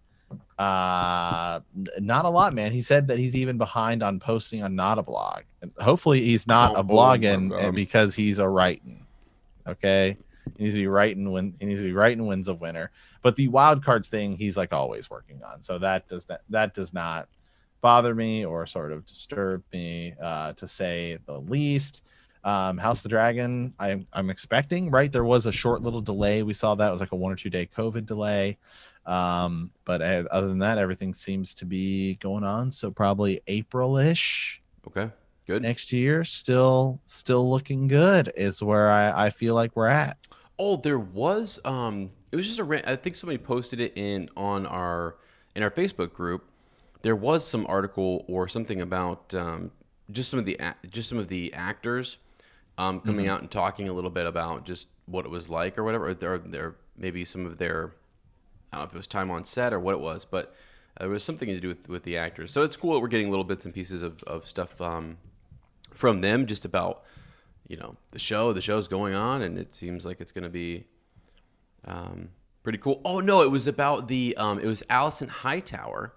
Uh 0.58 1.60
not 2.00 2.26
a 2.26 2.30
lot, 2.30 2.54
man. 2.54 2.72
He 2.72 2.82
said 2.82 3.08
that 3.08 3.18
he's 3.18 3.36
even 3.36 3.58
behind 3.58 4.02
on 4.02 4.20
posting 4.20 4.64
on 4.64 4.76
not 4.76 4.98
a 4.98 5.04
blog. 5.04 5.42
And 5.62 5.72
hopefully 5.80 6.22
he's 6.22 6.48
not 6.48 6.72
Oh, 6.72 6.76
a 6.76 6.80
oh 6.80 6.84
blogging 6.84 7.74
because 7.76 8.16
he's 8.16 8.40
a 8.40 8.48
writing. 8.48 9.06
Okay. 9.68 10.18
He 10.58 10.64
needs 10.64 10.76
to 10.76 10.80
be 10.80 10.88
writing 10.88 11.32
when 11.32 11.56
he 11.60 11.66
needs 11.66 11.82
to 11.82 11.86
be 11.86 11.94
writing 11.94 12.26
winds 12.28 12.48
of 12.48 12.62
winter. 12.62 12.92
But 13.22 13.36
the 13.36 13.48
wild 13.50 13.84
cards 13.84 14.08
thing 14.08 14.38
he's 14.38 14.56
like 14.56 14.72
always 14.72 15.10
working 15.10 15.42
on. 15.44 15.62
So 15.62 15.78
that 15.80 16.08
does 16.08 16.28
not 16.30 16.42
that 16.50 16.74
does 16.74 16.94
not 16.94 17.28
bother 17.82 18.16
me 18.16 18.46
or 18.46 18.66
sort 18.66 18.92
of 18.94 19.06
disturb 19.06 19.62
me 19.74 20.14
uh 20.22 20.54
to 20.54 20.68
say 20.68 21.18
the 21.26 21.40
least. 21.42 22.04
Um, 22.46 22.78
House 22.78 23.00
of 23.00 23.04
the 23.04 23.10
Dragon, 23.10 23.74
I'm 23.80 24.06
I'm 24.14 24.30
expecting, 24.30 24.92
right? 24.92 25.12
There 25.12 25.24
was 25.24 25.48
a 25.48 25.52
short 25.52 25.82
little 25.82 26.00
delay. 26.00 26.44
We 26.44 26.54
saw 26.54 26.76
that 26.76 26.88
it 26.88 26.92
was 26.92 27.02
like 27.02 27.12
a 27.12 27.16
one 27.16 27.34
or 27.34 27.36
two 27.36 27.50
day 27.50 27.68
COVID 27.76 28.06
delay. 28.06 28.60
Um, 29.06 29.72
but 29.86 30.02
uh, 30.02 30.24
other 30.32 30.48
than 30.48 30.60
that, 30.60 30.78
everything 30.78 31.14
seems 31.14 31.54
to 31.56 31.66
be 31.66 32.16
going 32.16 32.44
on. 32.44 32.72
So 32.72 32.90
probably 32.92 33.42
April-ish 33.48 34.62
Okay. 34.88 35.10
Good. 35.48 35.62
next 35.62 35.92
year. 35.94 36.24
Still 36.24 37.00
still 37.06 37.50
looking 37.50 37.88
good 37.88 38.32
is 38.36 38.64
where 38.64 38.90
I, 38.90 39.26
I 39.26 39.30
feel 39.30 39.54
like 39.54 39.76
we're 39.76 39.88
at. 39.88 40.18
Oh, 40.58 40.78
there 40.78 40.98
was 41.00 41.60
um 41.66 42.10
it 42.32 42.36
was 42.36 42.48
just 42.48 42.60
a 42.60 42.64
ran- 42.64 42.84
I 42.86 42.96
think 42.96 43.16
somebody 43.16 43.38
posted 43.38 43.80
it 43.80 43.94
in 43.96 44.30
on 44.36 44.66
our 44.66 45.16
in 45.56 45.62
our 45.64 45.72
Facebook 45.72 46.14
group. 46.14 46.46
There 47.04 47.16
was 47.16 47.46
some 47.48 47.66
article 47.70 48.26
or 48.28 48.48
something 48.48 48.82
about 48.82 49.34
um 49.36 49.72
just 50.12 50.30
some 50.32 50.40
of 50.40 50.46
the 50.46 50.60
just 50.90 51.10
some 51.10 51.18
of 51.20 51.28
the 51.28 51.54
actors 51.54 52.18
um 52.78 53.00
coming 53.02 53.28
out 53.28 53.42
and 53.42 53.50
talking 53.52 53.88
a 53.90 53.94
little 53.94 54.10
bit 54.10 54.26
about 54.26 54.66
just 54.66 54.88
what 55.06 55.26
it 55.26 55.30
was 55.30 55.50
like 55.50 55.78
or 55.78 55.84
whatever 55.84 56.08
or 56.10 56.14
there 56.16 56.38
there 56.40 56.76
maybe 56.98 57.24
some 57.26 57.46
of 57.46 57.58
their 57.60 57.92
I 58.76 58.80
don't 58.80 58.88
know 58.88 58.90
if 58.90 58.96
it 58.96 58.98
was 58.98 59.08
time 59.08 59.32
on 59.32 59.46
set 59.46 59.72
or 59.72 59.80
what 59.80 59.94
it 59.94 60.02
was, 60.02 60.26
but 60.26 60.54
it 61.00 61.08
was 61.08 61.24
something 61.24 61.48
to 61.48 61.60
do 61.62 61.70
with, 61.70 61.88
with 61.88 62.04
the 62.04 62.18
actors. 62.18 62.52
So 62.52 62.64
it's 62.64 62.76
cool 62.76 62.94
that 62.94 63.00
we're 63.00 63.08
getting 63.08 63.30
little 63.30 63.46
bits 63.46 63.64
and 63.64 63.74
pieces 63.74 64.02
of, 64.02 64.22
of 64.24 64.46
stuff 64.46 64.82
um, 64.82 65.18
from 65.94 66.20
them 66.20 66.46
just 66.46 66.66
about, 66.66 67.04
you 67.70 67.78
know, 67.78 67.96
the 68.12 68.20
show. 68.20 68.52
The 68.52 68.60
show's 68.60 68.90
going 68.90 69.16
on, 69.16 69.42
and 69.42 69.58
it 69.58 69.74
seems 69.74 70.06
like 70.06 70.20
it's 70.20 70.34
going 70.34 70.44
to 70.44 70.50
be 70.50 70.84
um, 71.86 72.30
pretty 72.64 72.78
cool. 72.80 73.00
Oh, 73.06 73.22
no, 73.22 73.42
it 73.44 73.50
was 73.50 73.66
about 73.66 74.10
the, 74.10 74.36
um, 74.36 74.60
it 74.60 74.68
was 74.68 74.84
Alicent 74.90 75.30
Hightower. 75.30 76.14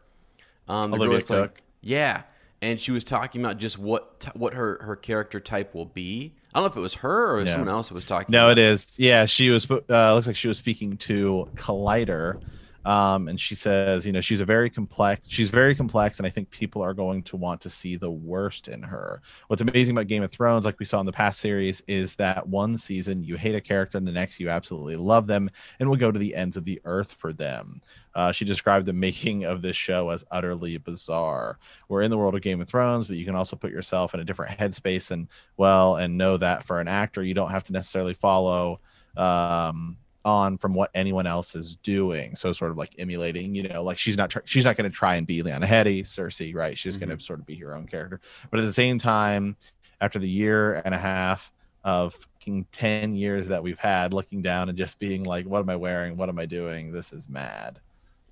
Um, 0.66 0.92
Olivia 0.92 1.22
Cooke. 1.22 1.62
Yeah. 1.80 2.22
And 2.60 2.80
she 2.80 2.90
was 2.90 3.04
talking 3.04 3.40
about 3.40 3.58
just 3.58 3.78
what 3.78 4.18
t- 4.18 4.30
what 4.34 4.54
her, 4.54 4.82
her 4.82 4.96
character 4.96 5.38
type 5.38 5.76
will 5.76 5.86
be. 5.86 6.34
I 6.54 6.58
don't 6.60 6.64
know 6.64 6.70
if 6.70 6.76
it 6.76 6.80
was 6.80 6.94
her 6.94 7.38
or 7.38 7.46
someone 7.46 7.68
else 7.68 7.88
that 7.88 7.94
was 7.94 8.04
talking. 8.04 8.32
No, 8.32 8.50
it 8.50 8.58
is. 8.58 8.92
Yeah, 8.96 9.26
she 9.26 9.50
was. 9.50 9.70
Uh, 9.70 10.14
looks 10.14 10.26
like 10.26 10.36
she 10.36 10.48
was 10.48 10.56
speaking 10.58 10.96
to 10.98 11.48
Collider, 11.56 12.40
um, 12.84 13.28
and 13.28 13.40
she 13.40 13.54
says, 13.54 14.06
you 14.06 14.12
know, 14.12 14.20
she's 14.20 14.40
a 14.40 14.44
very 14.44 14.70
complex. 14.70 15.26
She's 15.28 15.50
very 15.50 15.74
complex, 15.74 16.18
and 16.18 16.26
I 16.26 16.30
think 16.30 16.50
people 16.50 16.82
are 16.82 16.94
going 16.94 17.22
to 17.24 17.36
want 17.36 17.60
to 17.62 17.70
see 17.70 17.96
the 17.96 18.10
worst 18.10 18.68
in 18.68 18.82
her. 18.82 19.20
What's 19.48 19.62
amazing 19.62 19.96
about 19.96 20.06
Game 20.06 20.22
of 20.22 20.30
Thrones, 20.30 20.64
like 20.64 20.78
we 20.78 20.86
saw 20.86 21.00
in 21.00 21.06
the 21.06 21.12
past 21.12 21.40
series, 21.40 21.82
is 21.86 22.14
that 22.16 22.48
one 22.48 22.76
season 22.76 23.24
you 23.24 23.36
hate 23.36 23.54
a 23.54 23.60
character, 23.60 23.98
and 23.98 24.06
the 24.06 24.12
next 24.12 24.40
you 24.40 24.48
absolutely 24.48 24.96
love 24.96 25.26
them, 25.26 25.50
and 25.78 25.88
will 25.88 25.96
go 25.96 26.12
to 26.12 26.18
the 26.18 26.34
ends 26.34 26.56
of 26.56 26.64
the 26.64 26.80
earth 26.84 27.12
for 27.12 27.32
them. 27.32 27.82
Uh, 28.14 28.32
she 28.32 28.44
described 28.44 28.86
the 28.86 28.92
making 29.08 29.44
of 29.44 29.60
this 29.60 29.76
show 29.76 30.10
as 30.10 30.24
utterly 30.30 30.78
bizarre. 30.78 31.58
We're 31.88 32.02
in 32.02 32.10
the 32.10 32.18
world 32.18 32.34
of 32.34 32.42
Game 32.42 32.60
of 32.60 32.68
Thrones, 32.68 33.06
but 33.06 33.16
you 33.16 33.24
can 33.24 33.34
also 33.34 33.56
put 33.56 33.72
yourself 33.72 34.14
in 34.14 34.20
a 34.20 34.24
different 34.24 34.58
headspace 34.58 35.10
and 35.10 35.28
well, 35.56 35.96
and 35.96 36.16
know 36.16 36.36
that 36.36 36.64
for 36.64 36.80
an 36.80 36.88
actor, 36.88 37.22
you 37.22 37.34
don't 37.34 37.50
have 37.50 37.64
to 37.64 37.72
necessarily 37.72 38.14
follow 38.14 38.80
um, 39.16 39.96
on 40.28 40.58
from 40.58 40.74
what 40.74 40.90
anyone 40.94 41.26
else 41.26 41.54
is 41.56 41.76
doing. 41.82 42.36
So 42.36 42.52
sort 42.52 42.70
of 42.70 42.76
like 42.76 42.94
emulating, 42.98 43.54
you 43.54 43.64
know, 43.68 43.82
like 43.82 43.98
she's 43.98 44.16
not 44.16 44.30
tr- 44.30 44.40
she's 44.44 44.64
not 44.64 44.76
going 44.76 44.88
to 44.90 44.94
try 44.96 45.16
and 45.16 45.26
be 45.26 45.42
Lena 45.42 45.66
Headey, 45.66 46.00
Cersei, 46.02 46.54
right? 46.54 46.76
She's 46.78 46.96
going 46.96 47.16
to 47.16 47.22
sort 47.22 47.38
of 47.40 47.46
be 47.46 47.56
her 47.56 47.74
own 47.74 47.86
character. 47.86 48.20
But 48.50 48.60
at 48.60 48.66
the 48.66 48.72
same 48.72 48.98
time, 48.98 49.56
after 50.00 50.18
the 50.18 50.28
year 50.28 50.74
and 50.84 50.94
a 50.94 50.98
half 50.98 51.52
of 51.84 52.14
fucking 52.14 52.66
10 52.72 53.14
years 53.14 53.48
that 53.48 53.62
we've 53.62 53.78
had 53.78 54.12
looking 54.12 54.42
down 54.42 54.68
and 54.68 54.76
just 54.76 54.98
being 54.98 55.22
like 55.22 55.46
what 55.46 55.60
am 55.60 55.68
i 55.70 55.76
wearing 55.76 56.16
what 56.16 56.28
am 56.28 56.38
i 56.38 56.44
doing 56.44 56.90
this 56.92 57.12
is 57.12 57.28
mad 57.28 57.78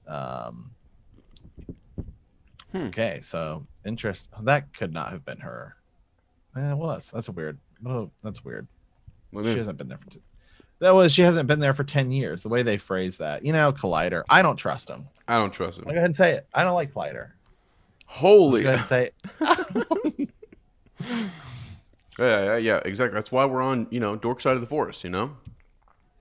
um 0.09 0.71
Hmm. 2.73 2.87
okay 2.88 3.21
so 3.23 3.65
interest 3.85 4.29
that 4.43 4.75
could 4.76 4.93
not 4.93 5.11
have 5.11 5.25
been 5.25 5.38
her 5.38 5.76
Eh, 6.57 6.71
it 6.73 6.76
was 6.76 7.11
that's 7.15 7.29
a 7.29 7.33
weird 7.33 7.59
oh, 7.87 8.11
that's 8.23 8.45
weird 8.45 8.67
she 9.53 9.59
hasn't 9.59 9.79
been 9.79 9.88
there 9.88 9.99
for 9.99 10.11
t- 10.11 10.21
that 10.80 10.95
was 10.95 11.12
she 11.12 11.23
hasn't 11.23 11.47
been 11.49 11.61
there 11.61 11.75
for 11.75 11.85
10 11.85 12.11
years 12.12 12.42
the 12.42 12.49
way 12.49 12.62
they 12.62 12.76
phrase 12.76 13.16
that 13.18 13.45
you 13.45 13.52
know 13.52 13.73
collider 13.73 14.23
i 14.28 14.42
don't 14.42 14.56
trust 14.56 14.88
him 14.90 15.09
I 15.28 15.37
don't 15.38 15.52
trust 15.52 15.78
i'll 15.78 15.83
him. 15.85 15.90
go 15.90 15.97
ahead 15.97 16.04
and 16.04 16.16
say 16.16 16.33
it 16.33 16.47
i 16.54 16.62
don't 16.64 16.75
like 16.75 16.92
collider 16.92 17.30
Holy. 18.09 18.62
Let's 18.62 18.85
go 18.85 18.99
ahead 19.00 19.11
and 19.40 19.90
say 20.21 20.21
it 20.21 20.30
Yeah, 22.18 22.45
yeah, 22.45 22.56
yeah, 22.56 22.80
exactly. 22.85 23.14
That's 23.14 23.30
why 23.30 23.45
we're 23.45 23.61
on, 23.61 23.88
you 23.90 24.00
know, 24.00 24.16
dork 24.16 24.40
side 24.40 24.54
of 24.54 24.62
the 24.62 24.66
force. 24.66 25.04
You 25.04 25.11
know, 25.11 25.37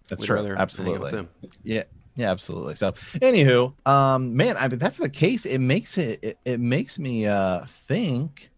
that's 0.10 0.20
We'd 0.22 0.28
true 0.28 0.36
rather 0.36 0.50
hang 0.50 0.58
out 0.58 0.60
with 0.60 0.62
absolutely 0.62 1.12
them. 1.12 1.30
yeah 1.64 1.84
Yeah, 2.18 2.32
absolutely. 2.32 2.76
So, 2.76 2.92
anywho, 2.92 3.74
um, 3.88 4.36
man, 4.36 4.58
I 4.58 4.68
mean 4.68 4.80
that's 4.80 4.98
the 4.98 5.10
case. 5.10 5.46
It 5.46 5.60
makes 5.60 5.98
it 5.98 6.20
it, 6.22 6.38
it 6.44 6.60
makes 6.60 7.00
me 7.00 7.26
uh 7.28 7.66
think 7.88 8.52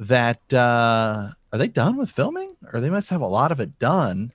that 0.00 0.40
uh 0.52 1.28
are 1.52 1.58
they 1.58 1.68
done 1.68 1.96
with 1.98 2.10
filming, 2.10 2.56
or 2.72 2.80
they 2.80 2.90
must 2.90 3.10
have 3.10 3.20
a 3.20 3.26
lot 3.26 3.52
of 3.52 3.60
it 3.60 3.78
done 3.78 4.32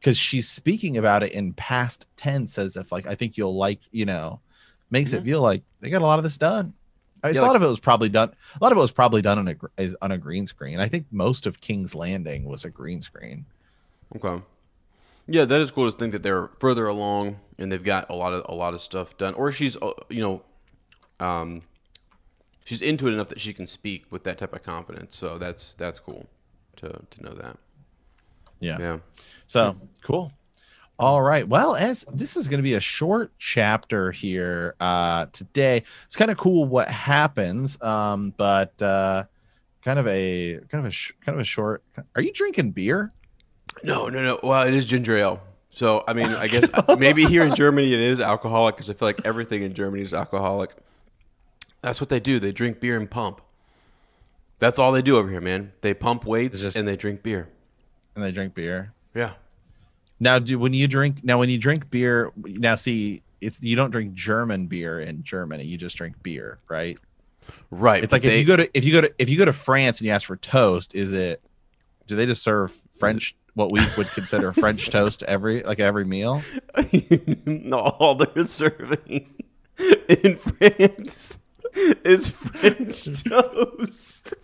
because 0.00 0.16
she's 0.16 0.48
speaking 0.48 0.96
about 0.96 1.22
it 1.22 1.32
in 1.32 1.52
past 1.54 2.06
tense 2.16 2.58
as 2.58 2.76
if 2.76 2.90
like 2.92 3.06
I 3.06 3.14
think 3.14 3.36
you'll 3.36 3.56
like 3.56 3.80
you 3.90 4.04
know 4.04 4.40
makes 4.90 5.12
it 5.12 5.22
Mhm. 5.22 5.26
feel 5.26 5.42
like 5.42 5.62
they 5.80 5.90
got 5.90 6.02
a 6.02 6.06
lot 6.06 6.18
of 6.18 6.22
this 6.24 6.38
done. 6.38 6.72
I 7.22 7.30
Yeah, 7.30 7.40
a 7.40 7.42
lot 7.42 7.48
like- 7.48 7.56
of 7.56 7.62
it 7.62 7.66
was 7.68 7.80
probably 7.80 8.08
done. 8.08 8.32
A 8.60 8.62
lot 8.64 8.70
of 8.72 8.78
it 8.78 8.80
was 8.80 8.92
probably 8.92 9.22
done 9.22 9.38
on 9.38 9.48
a 9.48 9.82
is 9.82 9.96
on 10.00 10.12
a 10.12 10.18
green 10.18 10.46
screen. 10.46 10.78
I 10.80 10.88
think 10.88 11.06
most 11.10 11.46
of 11.46 11.60
King's 11.60 11.94
Landing 11.94 12.44
was 12.44 12.64
a 12.64 12.70
green 12.70 13.00
screen. 13.00 13.44
Okay. 14.16 14.42
Yeah, 15.26 15.44
that 15.44 15.60
is 15.60 15.70
cool 15.70 15.90
to 15.90 15.96
think 15.98 16.12
that 16.12 16.22
they're 16.22 16.48
further 16.58 16.86
along 16.86 17.40
and 17.58 17.70
they've 17.70 17.84
got 17.84 18.08
a 18.08 18.14
lot 18.14 18.32
of 18.32 18.46
a 18.48 18.54
lot 18.54 18.72
of 18.72 18.80
stuff 18.80 19.18
done, 19.18 19.34
or 19.34 19.52
she's 19.52 19.76
uh, 19.76 19.92
you 20.08 20.22
know, 20.22 20.42
um, 21.20 21.62
she's 22.64 22.80
into 22.80 23.06
it 23.08 23.12
enough 23.12 23.28
that 23.28 23.40
she 23.40 23.52
can 23.52 23.66
speak 23.66 24.06
with 24.10 24.24
that 24.24 24.38
type 24.38 24.54
of 24.54 24.62
confidence. 24.62 25.16
So 25.16 25.36
that's 25.38 25.74
that's 25.74 25.98
cool 25.98 26.28
to 26.76 27.02
to 27.10 27.22
know 27.22 27.32
that. 27.32 27.58
Yeah. 28.60 28.76
Yeah. 28.78 28.98
So 29.46 29.76
cool. 30.02 30.32
All 30.98 31.22
right. 31.22 31.46
Well, 31.48 31.76
as 31.76 32.04
this 32.12 32.36
is 32.36 32.48
going 32.48 32.58
to 32.58 32.62
be 32.64 32.74
a 32.74 32.80
short 32.80 33.30
chapter 33.38 34.10
here 34.10 34.74
uh, 34.80 35.26
today, 35.32 35.84
it's 36.06 36.16
kind 36.16 36.30
of 36.30 36.36
cool 36.36 36.64
what 36.64 36.88
happens, 36.88 37.80
um, 37.80 38.34
but 38.36 38.80
uh, 38.82 39.24
kind 39.84 39.98
of 40.00 40.08
a 40.08 40.58
kind 40.68 40.84
of 40.84 40.86
a 40.86 40.90
sh- 40.90 41.12
kind 41.24 41.36
of 41.36 41.40
a 41.40 41.44
short. 41.44 41.84
Are 42.16 42.20
you 42.22 42.32
drinking 42.32 42.72
beer? 42.72 43.12
No, 43.84 44.08
no, 44.08 44.22
no. 44.22 44.40
Well, 44.42 44.66
it 44.66 44.74
is 44.74 44.86
ginger 44.86 45.16
ale. 45.16 45.40
So 45.70 46.02
I 46.08 46.14
mean, 46.14 46.26
I 46.26 46.48
guess 46.48 46.68
maybe 46.98 47.24
here 47.24 47.44
in 47.44 47.54
Germany 47.54 47.92
it 47.94 48.00
is 48.00 48.20
alcoholic 48.20 48.74
because 48.74 48.90
I 48.90 48.94
feel 48.94 49.06
like 49.06 49.24
everything 49.24 49.62
in 49.62 49.74
Germany 49.74 50.02
is 50.02 50.12
alcoholic. 50.12 50.74
That's 51.80 52.00
what 52.00 52.08
they 52.10 52.18
do. 52.18 52.40
They 52.40 52.50
drink 52.50 52.80
beer 52.80 52.96
and 52.96 53.08
pump. 53.08 53.40
That's 54.58 54.80
all 54.80 54.90
they 54.90 55.02
do 55.02 55.16
over 55.16 55.30
here, 55.30 55.40
man. 55.40 55.70
They 55.82 55.94
pump 55.94 56.24
weights 56.24 56.64
this- 56.64 56.74
and 56.74 56.88
they 56.88 56.96
drink 56.96 57.22
beer. 57.22 57.48
And 58.18 58.26
they 58.26 58.32
drink 58.32 58.52
beer. 58.52 58.92
Yeah. 59.14 59.34
Now, 60.18 60.40
do 60.40 60.58
when 60.58 60.74
you 60.74 60.88
drink 60.88 61.22
now 61.22 61.38
when 61.38 61.48
you 61.50 61.56
drink 61.56 61.88
beer 61.88 62.32
now 62.36 62.74
see 62.74 63.22
it's 63.40 63.62
you 63.62 63.76
don't 63.76 63.92
drink 63.92 64.14
German 64.14 64.66
beer 64.66 64.98
in 64.98 65.22
Germany. 65.22 65.64
You 65.64 65.76
just 65.76 65.96
drink 65.96 66.20
beer, 66.20 66.58
right? 66.68 66.98
Right. 67.70 68.02
It's 68.02 68.12
like 68.12 68.24
if 68.24 68.36
you 68.36 68.44
go 68.44 68.56
to 68.56 68.68
if 68.76 68.84
you 68.84 68.92
go 68.92 69.02
to 69.02 69.14
if 69.20 69.30
you 69.30 69.38
go 69.38 69.44
to 69.44 69.52
France 69.52 70.00
and 70.00 70.06
you 70.08 70.12
ask 70.12 70.26
for 70.26 70.36
toast, 70.36 70.96
is 70.96 71.12
it 71.12 71.40
do 72.08 72.16
they 72.16 72.26
just 72.26 72.42
serve 72.42 72.76
French 72.98 73.36
what 73.54 73.70
we 73.70 73.80
would 73.96 74.08
consider 74.08 74.52
French 74.52 74.90
toast 74.90 75.22
every 75.22 75.62
like 75.62 75.78
every 75.78 76.04
meal? 76.04 76.42
no, 77.46 77.78
all 77.78 78.16
they're 78.16 78.46
serving 78.46 79.44
in 80.08 80.36
France 80.38 81.38
is 82.04 82.30
French 82.30 83.22
toast. 83.28 84.34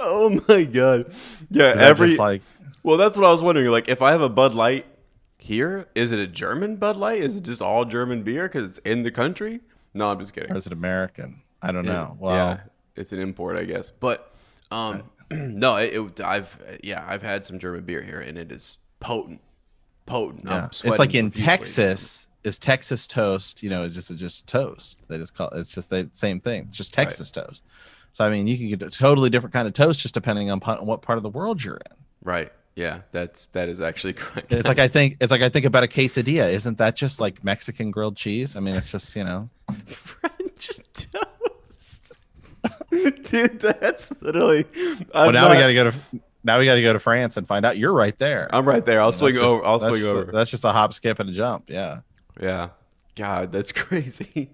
oh 0.00 0.40
my 0.48 0.64
god! 0.64 1.14
Yeah, 1.50 1.74
every 1.76 2.16
like 2.16 2.42
well, 2.84 2.96
that's 2.96 3.16
what 3.16 3.26
I 3.26 3.32
was 3.32 3.42
wondering. 3.42 3.66
Like, 3.68 3.88
if 3.88 4.00
I 4.00 4.12
have 4.12 4.20
a 4.20 4.28
Bud 4.28 4.54
Light 4.54 4.86
here, 5.38 5.88
is 5.94 6.12
it 6.12 6.20
a 6.20 6.26
German 6.26 6.76
Bud 6.76 6.96
Light? 6.96 7.20
Is 7.20 7.36
it 7.36 7.42
just 7.42 7.60
all 7.60 7.84
German 7.84 8.22
beer 8.22 8.44
because 8.44 8.64
it's 8.64 8.78
in 8.78 9.02
the 9.02 9.10
country? 9.10 9.60
No, 9.94 10.08
I'm 10.08 10.20
just 10.20 10.32
kidding. 10.32 10.52
or 10.52 10.56
is 10.56 10.66
it 10.66 10.72
American? 10.72 11.42
I 11.62 11.72
don't 11.72 11.86
know. 11.86 11.92
Yeah, 11.92 12.16
Well, 12.18 12.36
yeah, 12.36 12.60
it's 12.94 13.12
an 13.12 13.20
import, 13.20 13.56
I 13.56 13.64
guess. 13.64 13.90
But 13.90 14.32
um, 14.70 15.04
no, 15.30 15.76
it, 15.76 15.94
it, 15.94 16.20
I've 16.20 16.78
yeah, 16.84 17.04
I've 17.08 17.22
had 17.22 17.44
some 17.44 17.58
German 17.58 17.84
beer 17.84 18.02
here, 18.02 18.20
and 18.20 18.38
it 18.38 18.52
is 18.52 18.78
potent, 19.00 19.40
potent. 20.06 20.46
I'm 20.46 20.64
yeah. 20.64 20.66
It's 20.66 20.98
like 20.98 21.14
in 21.14 21.30
profusely. 21.30 21.44
Texas, 21.44 22.28
is 22.44 22.58
Texas 22.58 23.06
toast, 23.06 23.62
you 23.62 23.70
know, 23.70 23.84
it's 23.84 23.94
just 23.94 24.14
just 24.16 24.46
toast. 24.46 24.98
They 25.08 25.16
just 25.16 25.34
call 25.34 25.48
it's 25.50 25.74
just 25.74 25.90
the 25.90 26.10
same 26.12 26.40
thing. 26.40 26.66
It's 26.68 26.76
just 26.76 26.92
Texas 26.92 27.30
toast. 27.30 27.64
So 28.12 28.24
I 28.24 28.30
mean, 28.30 28.46
you 28.46 28.58
can 28.58 28.68
get 28.68 28.82
a 28.82 28.90
totally 28.90 29.30
different 29.30 29.54
kind 29.54 29.66
of 29.66 29.72
toast 29.72 30.00
just 30.00 30.14
depending 30.14 30.50
on 30.50 30.60
what 30.60 31.02
part 31.02 31.16
of 31.16 31.22
the 31.22 31.30
world 31.30 31.64
you're 31.64 31.76
in. 31.76 31.96
Right. 32.22 32.52
Yeah, 32.76 33.02
that's 33.12 33.46
that 33.48 33.68
is 33.68 33.80
actually 33.80 34.12
correct. 34.14 34.52
It's 34.52 34.66
like 34.66 34.78
I 34.78 34.88
think 34.88 35.16
it's 35.20 35.30
like 35.30 35.42
I 35.42 35.48
think 35.48 35.64
about 35.64 35.84
a 35.84 35.88
quesadilla. 35.88 36.52
Isn't 36.52 36.78
that 36.78 36.96
just 36.96 37.20
like 37.20 37.44
Mexican 37.44 37.90
grilled 37.90 38.16
cheese? 38.16 38.56
I 38.56 38.60
mean, 38.60 38.74
it's 38.74 38.90
just 38.90 39.14
you 39.14 39.24
know. 39.24 39.48
French 39.86 40.70
toast. 40.94 42.18
Dude, 42.90 43.60
that's 43.60 44.12
literally. 44.20 44.64
Well, 45.14 45.28
I'm 45.28 45.34
now 45.34 45.50
we 45.50 45.56
got 45.58 45.66
to 45.68 45.74
go 45.74 45.90
to 45.90 45.96
now 46.42 46.58
we 46.58 46.64
got 46.64 46.74
to 46.74 46.82
go 46.82 46.92
to 46.92 46.98
France 46.98 47.36
and 47.36 47.46
find 47.46 47.64
out. 47.64 47.76
You're 47.78 47.92
right 47.92 48.18
there. 48.18 48.48
I'm 48.54 48.66
right 48.66 48.84
there. 48.84 49.00
I'll 49.00 49.08
That's 49.08 49.18
swing 49.18 49.34
just- 49.34 49.44
over. 49.44 49.64
I'll 49.64 49.80
swing 49.80 49.96
just 50.00 50.06
a- 50.06 50.10
over. 50.10 50.32
that's 50.32 50.50
just 50.50 50.64
a 50.64 50.72
hop, 50.72 50.92
skip, 50.94 51.18
and 51.18 51.30
a 51.30 51.32
jump. 51.32 51.64
Yeah. 51.68 52.00
yeah. 52.40 52.70
God, 53.16 53.52
that's 53.52 53.70
crazy. 53.72 54.50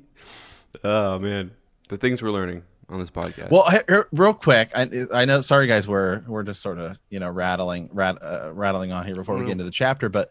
Oh 0.84 1.18
man, 1.18 1.52
the 1.88 1.96
things 1.96 2.20
we're 2.22 2.30
learning 2.30 2.62
on 2.90 2.98
this 2.98 3.10
podcast. 3.10 3.50
Well, 3.50 4.06
real 4.12 4.34
quick, 4.34 4.70
I, 4.74 5.06
I 5.12 5.24
know. 5.24 5.40
Sorry, 5.40 5.66
guys, 5.66 5.86
we're 5.88 6.22
we're 6.26 6.42
just 6.42 6.60
sort 6.60 6.78
of 6.78 6.98
you 7.08 7.20
know 7.20 7.30
rattling 7.30 7.88
rat, 7.92 8.18
uh, 8.22 8.50
rattling 8.52 8.92
on 8.92 9.06
here 9.06 9.14
before 9.14 9.36
we 9.38 9.44
get 9.44 9.52
into 9.52 9.64
the 9.64 9.70
chapter. 9.70 10.08
But 10.08 10.30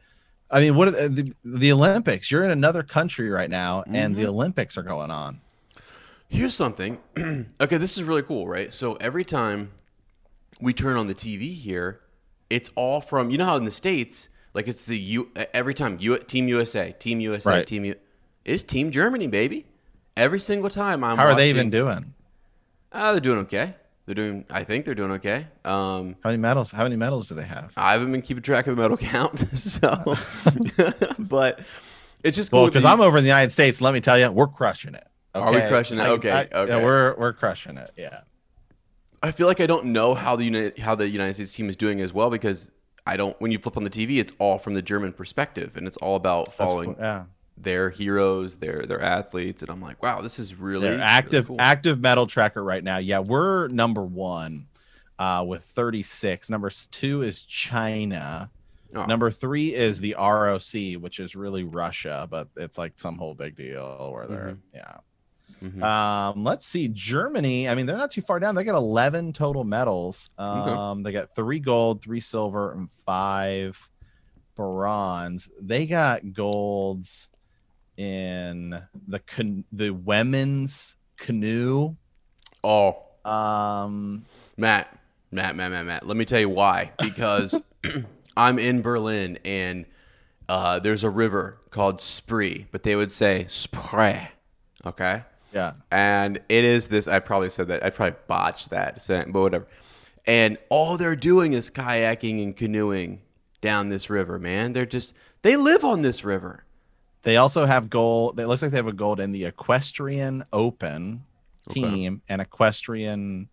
I 0.51 0.59
mean, 0.61 0.75
what 0.75 0.87
are 0.89 0.91
the, 0.91 1.09
the, 1.09 1.33
the 1.57 1.71
Olympics? 1.71 2.29
You're 2.31 2.43
in 2.43 2.51
another 2.51 2.83
country 2.83 3.29
right 3.29 3.49
now, 3.49 3.83
and 3.87 4.15
the 4.15 4.23
Mhm. 4.23 4.27
Olympics 4.29 4.77
are 4.77 4.83
going 4.83 5.11
on. 5.11 5.41
Here's 6.27 6.53
something. 6.53 6.99
okay, 7.61 7.77
this 7.77 7.97
is 7.97 8.03
really 8.03 8.21
cool, 8.23 8.47
right? 8.47 8.71
So 8.71 8.95
every 8.95 9.25
time 9.25 9.71
we 10.61 10.73
turn 10.73 10.97
on 10.97 11.07
the 11.07 11.15
TV 11.15 11.53
here, 11.55 12.01
it's 12.49 12.69
all 12.75 13.01
from 13.01 13.29
you 13.31 13.37
know 13.37 13.45
how 13.45 13.55
in 13.57 13.63
the 13.63 13.71
states, 13.71 14.29
like 14.53 14.67
it's 14.67 14.85
the 14.85 14.99
U 14.99 15.29
every 15.53 15.73
time 15.73 15.97
U, 16.01 16.17
Team 16.19 16.47
USA, 16.47 16.91
Team 16.99 17.19
USA, 17.21 17.49
Right. 17.49 17.67
Team 17.67 17.85
U. 17.85 17.95
It's 18.45 18.63
Team 18.63 18.91
Germany, 18.91 19.27
baby. 19.27 19.65
Every 20.17 20.39
single 20.39 20.69
time 20.69 21.03
I'm. 21.03 21.17
How 21.17 21.25
are 21.27 21.35
they 21.35 21.49
even 21.49 21.69
doing? 21.69 22.13
Uh, 22.91 23.11
they're 23.11 23.21
doing 23.21 23.39
okay. 23.39 23.75
They're 24.05 24.15
doing. 24.15 24.45
I 24.49 24.63
think 24.63 24.85
they're 24.85 24.95
doing 24.95 25.11
okay. 25.13 25.45
Um, 25.63 26.15
How 26.23 26.29
many 26.31 26.37
medals? 26.37 26.71
How 26.71 26.83
many 26.83 26.95
medals 26.95 27.27
do 27.27 27.35
they 27.35 27.43
have? 27.43 27.71
I 27.77 27.91
haven't 27.93 28.11
been 28.11 28.23
keeping 28.23 28.41
track 28.41 28.65
of 28.67 28.75
the 28.75 28.81
medal 28.81 28.97
count, 28.97 29.39
so. 29.57 30.15
but 31.19 31.59
it's 32.23 32.35
just 32.35 32.49
cool 32.49 32.61
Well, 32.61 32.69
because 32.69 32.83
you- 32.83 32.89
I'm 32.89 33.01
over 33.01 33.17
in 33.19 33.23
the 33.23 33.27
United 33.29 33.51
States. 33.51 33.81
Let 33.81 33.93
me 33.93 34.01
tell 34.01 34.17
you, 34.17 34.31
we're 34.31 34.47
crushing 34.47 34.95
it. 34.95 35.05
Are 35.35 35.53
we 35.53 35.61
crushing 35.67 35.99
it? 35.99 36.01
I- 36.01 36.09
Okay, 36.09 36.31
I- 36.31 36.47
okay. 36.51 36.71
Yeah, 36.79 36.83
we're 36.83 37.15
we're 37.17 37.33
crushing 37.33 37.77
it. 37.77 37.91
Yeah. 37.95 38.21
I 39.21 39.31
feel 39.31 39.47
like 39.47 39.59
I 39.59 39.67
don't 39.67 39.87
know 39.87 40.15
how 40.15 40.35
the 40.35 40.45
United 40.45 40.79
how 40.79 40.95
the 40.95 41.07
United 41.07 41.35
States 41.35 41.53
team 41.53 41.69
is 41.69 41.75
doing 41.75 42.01
as 42.01 42.11
well 42.13 42.29
because 42.31 42.71
I 43.05 43.15
don't. 43.15 43.39
When 43.39 43.51
you 43.51 43.59
flip 43.59 43.77
on 43.77 43.83
the 43.83 43.89
TV, 43.91 44.17
it's 44.17 44.31
all 44.39 44.57
from 44.57 44.73
the 44.73 44.81
German 44.81 45.13
perspective, 45.13 45.77
and 45.77 45.85
it's 45.85 45.97
all 45.97 46.15
about 46.15 46.53
following 46.53 46.95
cool. 46.95 47.03
Yeah. 47.03 47.25
Their 47.61 47.89
heroes, 47.89 48.57
their 48.57 48.85
their 48.85 49.01
athletes, 49.01 49.61
and 49.61 49.69
I'm 49.69 49.81
like, 49.81 50.01
wow, 50.01 50.21
this 50.21 50.39
is 50.39 50.55
really 50.55 50.83
They're 50.83 50.91
really 50.91 51.03
active 51.03 51.47
cool. 51.47 51.57
active 51.59 51.99
medal 51.99 52.25
tracker 52.27 52.63
right 52.63 52.83
now. 52.83 52.97
Yeah, 52.97 53.19
we're 53.19 53.67
number 53.67 54.01
one 54.03 54.67
uh, 55.17 55.43
with 55.47 55.63
36. 55.63 56.49
Number 56.49 56.71
two 56.91 57.21
is 57.21 57.43
China. 57.43 58.49
Oh, 58.95 59.05
Number 59.05 59.29
three 59.29 59.75
is 59.75 59.99
the 59.99 60.15
ROC, 60.17 60.99
which 61.01 61.19
is 61.19 61.35
really 61.35 61.63
Russia, 61.63 62.27
but 62.29 62.47
it's 62.55 62.77
like 62.77 62.93
some 62.97 63.17
whole 63.17 63.35
big 63.35 63.55
deal 63.55 64.09
where 64.11 64.25
they're 64.25 64.57
yeah. 64.73 64.97
mhm. 65.61 65.83
Um, 65.83 66.43
let's 66.43 66.65
see, 66.65 66.87
Germany. 66.87 67.69
I 67.69 67.75
mean, 67.75 67.85
they're 67.85 67.97
not 67.97 68.09
too 68.09 68.23
far 68.23 68.39
down. 68.39 68.55
They 68.55 68.63
got 68.63 68.75
11 68.75 69.33
total 69.33 69.63
medals. 69.63 70.31
Okay. 70.39 70.71
Um, 70.71 71.03
they 71.03 71.11
got 71.11 71.35
three 71.35 71.59
gold, 71.59 72.01
three 72.01 72.19
silver, 72.19 72.71
and 72.71 72.89
five 73.05 73.89
bronze. 74.55 75.49
They 75.61 75.85
got 75.85 76.33
golds 76.33 77.28
in 77.99 78.81
the 79.07 79.19
can- 79.19 79.65
the 79.73 79.89
women's 79.91 80.95
canoe. 81.17 81.95
oh, 82.63 82.97
Um, 83.25 84.25
Matt, 84.57 84.97
Matt, 85.31 85.55
Matt, 85.57 85.71
Matt, 85.71 85.85
Matt. 85.85 86.07
Let 86.07 86.15
me 86.17 86.23
tell 86.25 86.39
you 86.39 86.47
why. 86.49 86.91
Because 86.97 87.59
I'm 88.37 88.57
in 88.57 88.81
Berlin 88.81 89.37
and 89.43 89.85
uh, 90.47 90.79
there's 90.79 91.03
a 91.03 91.09
river 91.09 91.57
called 91.69 91.99
Spree, 91.99 92.67
but 92.71 92.83
they 92.83 92.95
would 92.95 93.11
say 93.11 93.45
Spree. 93.49 94.29
Okay. 94.85 95.23
yeah, 95.53 95.73
and 95.91 96.37
it 96.47 96.63
is 96.63 96.87
this. 96.87 97.07
I 97.07 97.19
probably 97.19 97.49
said 97.49 97.67
that. 97.67 97.83
I 97.83 97.89
probably 97.89 98.17
botched 98.27 98.69
that 98.69 99.05
but 99.07 99.33
whatever. 99.41 99.67
And 100.25 100.57
all 100.69 100.95
they're 100.97 101.15
doing 101.17 101.51
is 101.53 101.69
kayaking 101.69 102.41
and 102.41 102.55
canoeing 102.55 103.21
down 103.61 103.89
this 103.89 104.09
river, 104.09 104.39
man. 104.39 104.71
They're 104.73 104.85
just 104.85 105.13
they 105.41 105.57
live 105.57 105.83
on 105.83 106.01
this 106.01 106.23
river. 106.23 106.63
They 107.23 107.37
also 107.37 107.65
have 107.65 107.89
gold. 107.89 108.39
It 108.39 108.47
looks 108.47 108.61
like 108.61 108.71
they 108.71 108.77
have 108.77 108.87
a 108.87 108.93
gold 108.93 109.19
in 109.19 109.31
the 109.31 109.45
equestrian 109.45 110.45
open 110.53 111.25
Okay. 111.69 111.81
team 111.81 112.21
and 112.29 112.41
equestrian 112.41 113.49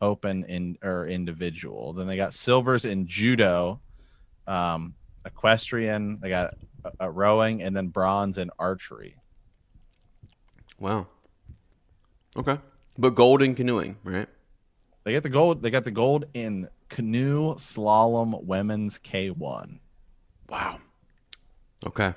open 0.00 0.44
in 0.44 0.78
or 0.82 1.06
individual. 1.06 1.92
Then 1.92 2.06
they 2.06 2.16
got 2.16 2.34
silvers 2.34 2.84
in 2.84 3.06
judo, 3.06 3.80
um, 4.46 4.94
equestrian. 5.24 6.18
They 6.20 6.28
got 6.28 6.54
a, 6.84 6.92
a 7.00 7.10
rowing 7.10 7.62
and 7.62 7.76
then 7.76 7.88
bronze 7.88 8.38
in 8.38 8.50
archery. 8.58 9.16
Wow. 10.78 11.06
Okay, 12.36 12.58
but 12.98 13.10
gold 13.14 13.40
in 13.42 13.54
canoeing, 13.54 13.96
right? 14.04 14.28
They 15.04 15.12
get 15.12 15.22
the 15.22 15.30
gold. 15.30 15.62
They 15.62 15.70
got 15.70 15.84
the 15.84 15.90
gold 15.90 16.26
in 16.34 16.68
canoe 16.90 17.54
slalom 17.54 18.44
women's 18.44 18.98
K 18.98 19.30
one. 19.30 19.80
Wow. 20.50 20.78
Okay. 21.86 22.12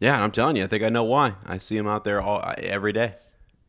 Yeah, 0.00 0.14
and 0.14 0.24
I'm 0.24 0.30
telling 0.30 0.56
you, 0.56 0.64
I 0.64 0.66
think 0.66 0.82
I 0.82 0.88
know 0.88 1.04
why. 1.04 1.34
I 1.46 1.58
see 1.58 1.76
him 1.76 1.86
out 1.86 2.04
there 2.04 2.20
all 2.20 2.38
uh, 2.38 2.54
every 2.58 2.92
day. 2.92 3.14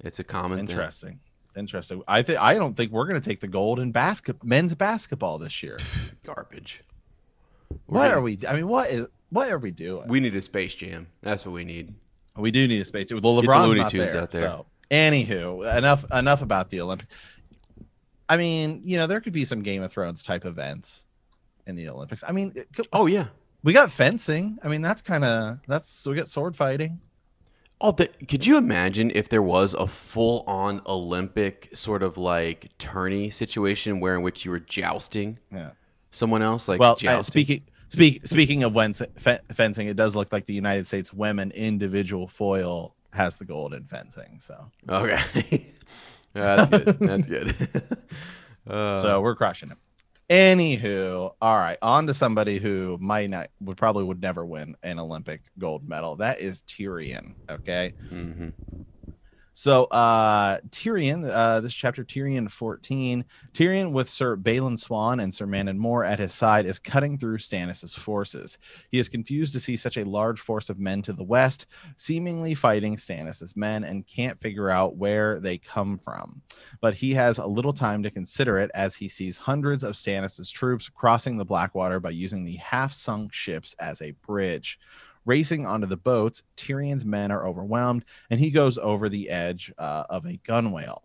It's 0.04 0.20
a 0.20 0.24
common 0.24 0.60
thing. 0.60 0.70
Interesting. 0.70 1.20
Interesting. 1.56 2.02
I 2.08 2.22
think 2.22 2.40
I 2.40 2.54
don't 2.56 2.76
think 2.76 2.92
we're 2.92 3.06
going 3.06 3.22
to 3.22 3.30
take 3.30 3.42
the 3.42 3.48
gold 3.48 3.80
in 3.80 3.92
basket 3.92 4.42
men's 4.44 4.74
basketball 4.74 5.38
this 5.38 5.62
year. 5.62 5.78
Garbage. 6.24 6.82
We're 7.70 7.78
what 8.00 8.04
gonna- 8.06 8.16
are 8.18 8.22
we? 8.22 8.40
I 8.48 8.54
mean, 8.54 8.68
what 8.68 8.90
is? 8.90 9.08
What 9.30 9.52
are 9.52 9.60
we 9.60 9.72
doing? 9.72 10.08
We 10.08 10.20
need 10.20 10.36
a 10.36 10.42
space 10.42 10.74
jam. 10.76 11.08
That's 11.22 11.46
what 11.46 11.52
we 11.54 11.64
need. 11.66 11.94
We 12.38 12.52
do 12.52 12.68
need 12.68 12.82
a 12.82 12.86
space. 12.86 13.08
Well, 13.12 13.20
Get 13.42 13.48
the 13.48 13.52
LeBron's 13.52 13.68
Looney 13.68 13.82
not 13.82 13.92
there, 13.92 14.22
out 14.22 14.32
there. 14.32 14.42
So, 14.42 14.66
anywho, 14.90 15.78
enough 15.78 16.06
enough 16.12 16.42
about 16.42 16.70
the 16.70 16.80
Olympics. 16.82 17.14
I 18.30 18.38
mean, 18.38 18.80
you 18.84 18.96
know, 18.98 19.08
there 19.08 19.20
could 19.20 19.34
be 19.34 19.44
some 19.44 19.62
Game 19.62 19.84
of 19.84 19.92
Thrones 19.92 20.24
type 20.24 20.46
events 20.46 21.04
in 21.68 21.76
the 21.76 21.90
Olympics. 21.90 22.24
I 22.26 22.32
mean, 22.32 22.54
could- 22.74 22.88
Oh 22.94 23.06
yeah. 23.06 23.28
We 23.64 23.74
got 23.74 23.92
fencing. 23.92 24.58
I 24.64 24.68
mean, 24.68 24.82
that's 24.82 25.02
kind 25.02 25.24
of 25.24 25.60
that's 25.68 26.06
we 26.06 26.16
got 26.16 26.30
sword 26.30 26.56
fighting. 26.56 27.00
Oh, 27.84 27.92
the, 27.92 28.08
could 28.28 28.46
you 28.46 28.58
imagine 28.58 29.12
if 29.16 29.28
there 29.30 29.42
was 29.42 29.74
a 29.74 29.88
full-on 29.88 30.82
Olympic 30.86 31.70
sort 31.74 32.04
of 32.04 32.16
like 32.16 32.70
tourney 32.78 33.32
situation 33.32 34.00
where 34.00 34.14
in 34.14 34.22
which 34.22 34.46
you 34.46 34.52
were 34.52 34.60
jousting 34.60 35.40
Yeah. 35.52 35.72
someone 36.12 36.44
else, 36.44 36.68
like 36.68 36.80
well, 36.80 36.96
jousting? 36.96 37.32
speaking 37.32 37.64
speak 37.90 38.28
speaking 38.28 38.64
of 38.64 38.74
when 38.76 38.94
fe- 38.94 39.40
fencing, 39.54 39.88
it 39.88 39.96
does 39.96 40.16
look 40.16 40.32
like 40.32 40.46
the 40.46 40.54
United 40.54 40.86
States 40.86 41.12
women 41.12 41.50
individual 41.52 42.28
foil 42.28 42.94
has 43.14 43.38
the 43.38 43.46
gold 43.46 43.74
in 43.74 43.84
fencing. 43.86 44.38
So, 44.40 44.72
Okay. 44.88 45.68
Yeah, 46.34 46.56
that's 46.64 46.70
good. 46.70 47.00
That's 47.00 47.28
good. 47.28 47.56
uh, 48.68 49.02
so 49.02 49.20
we're 49.22 49.36
crushing 49.36 49.70
it. 49.72 49.78
Anywho, 50.32 51.34
all 51.42 51.58
right, 51.58 51.78
on 51.82 52.08
to 52.08 52.14
somebody 52.14 52.58
who 52.58 52.98
might 53.02 53.30
not 53.30 53.50
would 53.60 53.76
probably 53.76 54.06
would 54.06 54.22
never 54.22 54.46
win 54.46 54.78
an 54.82 54.98
Olympic 54.98 55.42
gold 55.60 55.88
medal. 55.88 56.16
That 56.16 56.40
is 56.40 56.62
Tyrion. 56.64 57.36
Okay. 57.50 57.94
mhm. 58.10 58.54
So 59.54 59.86
uh 59.86 60.60
Tyrion, 60.70 61.30
uh 61.30 61.60
this 61.60 61.74
chapter 61.74 62.06
Tyrion 62.06 62.50
14, 62.50 63.26
Tyrion 63.54 63.92
with 63.92 64.10
Sir 64.10 64.38
Balon 64.38 64.80
Swann 64.80 65.20
and 65.20 65.34
Sir 65.34 65.46
Mandon 65.46 65.78
Moore 65.78 66.06
at 66.06 66.20
his 66.20 66.34
side 66.34 66.66
is 66.66 66.80
cutting 66.80 67.18
through 67.18 67.38
Stannis' 67.38 67.94
forces. 67.94 68.58
He 68.92 69.00
is 69.00 69.10
confused 69.10 69.52
to 69.54 69.60
see 69.60 69.76
such 69.76 69.98
a 69.98 70.06
large 70.06 70.40
force 70.40 70.70
of 70.70 70.80
men 70.80 71.02
to 71.04 71.14
the 71.14 71.24
west, 71.24 71.66
seemingly 71.98 72.56
fighting 72.56 72.96
Stannis' 72.96 73.56
men 73.58 73.84
and 73.84 74.08
can't 74.08 74.40
figure 74.40 74.70
out 74.70 74.96
where 74.96 75.40
they 75.40 75.58
come 75.58 75.98
from. 75.98 76.42
But 76.80 76.94
he 76.94 77.14
has 77.14 77.38
a 77.38 77.46
little 77.46 77.74
time 77.74 78.04
to 78.04 78.10
consider 78.10 78.58
it 78.58 78.72
as 78.74 78.96
he 78.96 79.10
sees 79.10 79.38
hundreds 79.38 79.84
of 79.84 79.96
Stannis' 79.96 80.52
troops 80.52 80.88
crossing 80.88 81.38
the 81.38 81.46
Blackwater 81.46 82.00
by 82.00 82.12
using 82.12 82.46
the 82.46 82.56
half-sunk 82.56 83.34
ships 83.34 83.76
as 83.80 84.02
a 84.02 84.12
bridge. 84.26 84.80
Racing 85.26 85.66
onto 85.66 85.88
the 85.88 85.98
boats, 85.98 86.44
Tyrion's 86.58 87.06
men 87.06 87.32
are 87.32 87.46
overwhelmed 87.46 88.06
and 88.30 88.40
he 88.40 88.50
goes 88.50 88.78
over 88.78 89.08
the 89.08 89.30
edge 89.30 89.72
uh, 89.78 90.04
of 90.10 90.26
a 90.26 90.40
gunwale, 90.48 91.04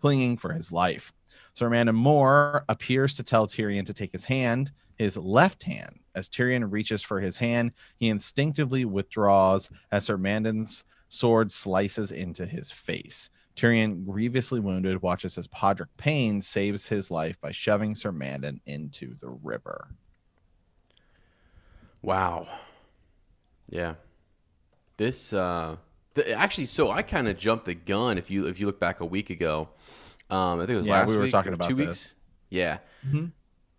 clinging 0.00 0.36
for 0.36 0.52
his 0.52 0.70
life. 0.70 1.12
Sir 1.54 1.70
Mandon 1.70 1.96
Moore 1.96 2.64
appears 2.68 3.14
to 3.16 3.22
tell 3.22 3.46
Tyrion 3.46 3.86
to 3.86 3.94
take 3.94 4.12
his 4.12 4.24
hand, 4.24 4.70
his 4.96 5.16
left 5.16 5.62
hand. 5.62 6.00
As 6.14 6.28
Tyrion 6.28 6.70
reaches 6.70 7.02
for 7.02 7.20
his 7.20 7.38
hand, 7.38 7.72
he 7.96 8.08
instinctively 8.08 8.84
withdraws 8.84 9.70
as 9.90 10.04
Sir 10.04 10.16
Mandon's 10.16 10.84
sword 11.08 11.50
slices 11.50 12.12
into 12.12 12.46
his 12.46 12.70
face. 12.70 13.30
Tyrion, 13.56 14.04
grievously 14.06 14.60
wounded, 14.60 15.02
watches 15.02 15.36
as 15.36 15.48
Podrick 15.48 15.88
Payne 15.96 16.40
saves 16.40 16.86
his 16.86 17.10
life 17.10 17.40
by 17.40 17.50
shoving 17.50 17.96
Sir 17.96 18.12
Mandon 18.12 18.60
into 18.66 19.14
the 19.16 19.30
river. 19.30 19.88
Wow. 22.02 22.46
Yeah. 23.68 23.94
This 24.96 25.32
uh 25.32 25.76
th- 26.14 26.28
actually 26.28 26.66
so 26.66 26.90
I 26.90 27.02
kind 27.02 27.28
of 27.28 27.36
jumped 27.36 27.66
the 27.66 27.74
gun 27.74 28.18
if 28.18 28.30
you 28.30 28.46
if 28.46 28.58
you 28.58 28.66
look 28.66 28.80
back 28.80 29.00
a 29.00 29.06
week 29.06 29.30
ago. 29.30 29.68
Um 30.30 30.60
I 30.60 30.66
think 30.66 30.70
it 30.70 30.76
was 30.78 30.86
Yeah, 30.86 30.92
last 31.00 31.08
we 31.10 31.16
were 31.16 31.22
week 31.22 31.32
talking 31.32 31.52
about 31.52 31.68
two 31.68 31.74
this. 31.76 31.86
weeks. 31.88 32.14
Yeah. 32.50 32.78
Mhm. 33.06 33.32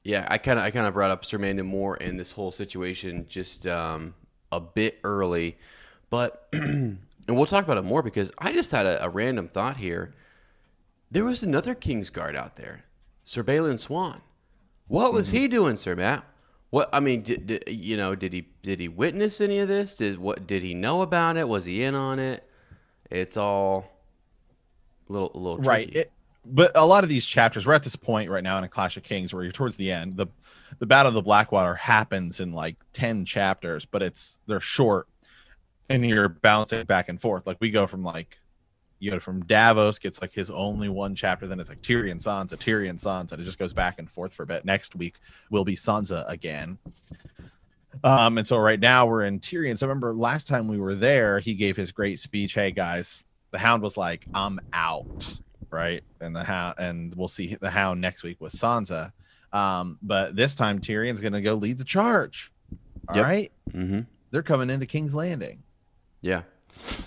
Yeah, 0.03 0.25
I 0.29 0.37
kind 0.37 0.57
of 0.59 0.65
I 0.65 0.71
kind 0.71 0.87
of 0.87 0.93
brought 0.93 1.11
up 1.11 1.25
Sir 1.25 1.37
Mandon 1.37 1.65
Moore 1.65 1.97
and 1.99 2.19
this 2.19 2.31
whole 2.31 2.51
situation 2.51 3.25
just 3.27 3.67
um 3.67 4.13
a 4.51 4.59
bit 4.59 4.99
early, 5.03 5.57
but 6.09 6.47
and 6.53 6.97
we'll 7.27 7.45
talk 7.45 7.63
about 7.65 7.77
it 7.77 7.83
more 7.83 8.01
because 8.01 8.31
I 8.39 8.51
just 8.53 8.71
had 8.71 8.85
a, 8.85 9.03
a 9.05 9.09
random 9.09 9.47
thought 9.47 9.77
here. 9.77 10.15
There 11.11 11.25
was 11.25 11.43
another 11.43 11.75
Kingsguard 11.75 12.35
out 12.35 12.55
there, 12.55 12.85
Sir 13.23 13.43
Balon 13.43 13.79
Swann. 13.79 14.21
What 14.87 15.11
was 15.13 15.27
Mm-hmm. 15.29 15.37
he 15.37 15.47
doing, 15.47 15.75
Sir 15.75 15.95
Matt? 15.95 16.23
What 16.69 16.89
I 16.93 16.99
mean, 16.99 17.23
did, 17.23 17.47
did 17.47 17.63
you 17.67 17.97
know? 17.97 18.15
Did 18.15 18.33
he 18.33 18.47
did 18.61 18.79
he 18.79 18.87
witness 18.87 19.41
any 19.41 19.59
of 19.59 19.67
this? 19.67 19.95
Did 19.95 20.19
what? 20.19 20.45
Did 20.45 20.63
he 20.63 20.73
know 20.73 21.01
about 21.01 21.37
it? 21.37 21.47
Was 21.47 21.65
he 21.65 21.83
in 21.83 21.95
on 21.95 22.19
it? 22.19 22.47
It's 23.09 23.37
all 23.37 23.89
a 25.09 25.13
little 25.13 25.31
a 25.33 25.37
little 25.37 25.57
right 25.57 25.93
it, 25.95 26.11
but 26.45 26.71
a 26.75 26.85
lot 26.85 27.03
of 27.03 27.09
these 27.09 27.25
chapters 27.25 27.65
we're 27.65 27.73
at 27.73 27.83
this 27.83 27.95
point 27.95 28.29
right 28.29 28.43
now 28.43 28.57
in 28.57 28.63
a 28.63 28.67
clash 28.67 28.97
of 28.97 29.03
kings 29.03 29.33
where 29.33 29.43
you're 29.43 29.51
towards 29.51 29.75
the 29.75 29.91
end 29.91 30.15
the 30.15 30.27
the 30.79 30.85
battle 30.85 31.09
of 31.09 31.13
the 31.13 31.21
blackwater 31.21 31.75
happens 31.75 32.39
in 32.39 32.53
like 32.53 32.75
10 32.93 33.25
chapters 33.25 33.85
but 33.85 34.01
it's 34.01 34.39
they're 34.47 34.59
short 34.59 35.07
and 35.89 36.05
you're 36.05 36.29
bouncing 36.29 36.85
back 36.85 37.09
and 37.09 37.19
forth 37.19 37.45
like 37.47 37.57
we 37.59 37.69
go 37.69 37.87
from 37.87 38.03
like 38.03 38.38
you 38.99 39.11
know 39.11 39.19
from 39.19 39.43
davos 39.45 39.97
gets 39.97 40.21
like 40.21 40.33
his 40.33 40.49
only 40.49 40.89
one 40.89 41.15
chapter 41.15 41.47
then 41.47 41.59
it's 41.59 41.69
like 41.69 41.81
tyrion 41.81 42.21
sansa 42.21 42.57
tyrion 42.57 43.01
sansa 43.01 43.31
and 43.31 43.41
it 43.41 43.45
just 43.45 43.59
goes 43.59 43.73
back 43.73 43.97
and 43.99 44.09
forth 44.09 44.33
for 44.33 44.43
a 44.43 44.45
bit. 44.45 44.65
Next 44.65 44.95
week 44.95 45.15
will 45.49 45.63
be 45.65 45.75
sansa 45.75 46.29
again. 46.29 46.77
Um 48.03 48.37
and 48.37 48.45
so 48.47 48.57
right 48.57 48.79
now 48.79 49.05
we're 49.07 49.23
in 49.23 49.39
tyrion. 49.39 49.77
So 49.77 49.87
remember 49.87 50.13
last 50.13 50.47
time 50.47 50.67
we 50.67 50.77
were 50.77 50.95
there 50.95 51.39
he 51.39 51.53
gave 51.53 51.75
his 51.75 51.91
great 51.91 52.19
speech 52.19 52.53
hey 52.53 52.71
guys 52.71 53.23
the 53.51 53.57
hound 53.57 53.81
was 53.81 53.97
like 53.97 54.25
i'm 54.33 54.59
out 54.73 55.39
right? 55.71 56.03
And 56.19 56.35
the 56.35 56.43
hound 56.43 56.75
and 56.79 57.13
we'll 57.15 57.27
see 57.27 57.55
the 57.55 57.69
hound 57.69 58.01
next 58.01 58.23
week 58.23 58.41
with 58.41 58.53
sansa. 58.53 59.11
Um 59.53 59.97
but 60.01 60.35
this 60.35 60.55
time 60.55 60.79
tyrion's 60.79 61.21
gonna 61.21 61.41
go 61.41 61.55
lead 61.55 61.77
the 61.77 61.83
charge. 61.83 62.51
All 63.07 63.15
Yep. 63.15 63.25
right, 63.25 63.51
mm-hmm. 63.71 64.01
they're 64.29 64.43
coming 64.43 64.69
into 64.69 64.85
king's 64.85 65.15
landing. 65.15 65.63
Yeah, 66.21 66.43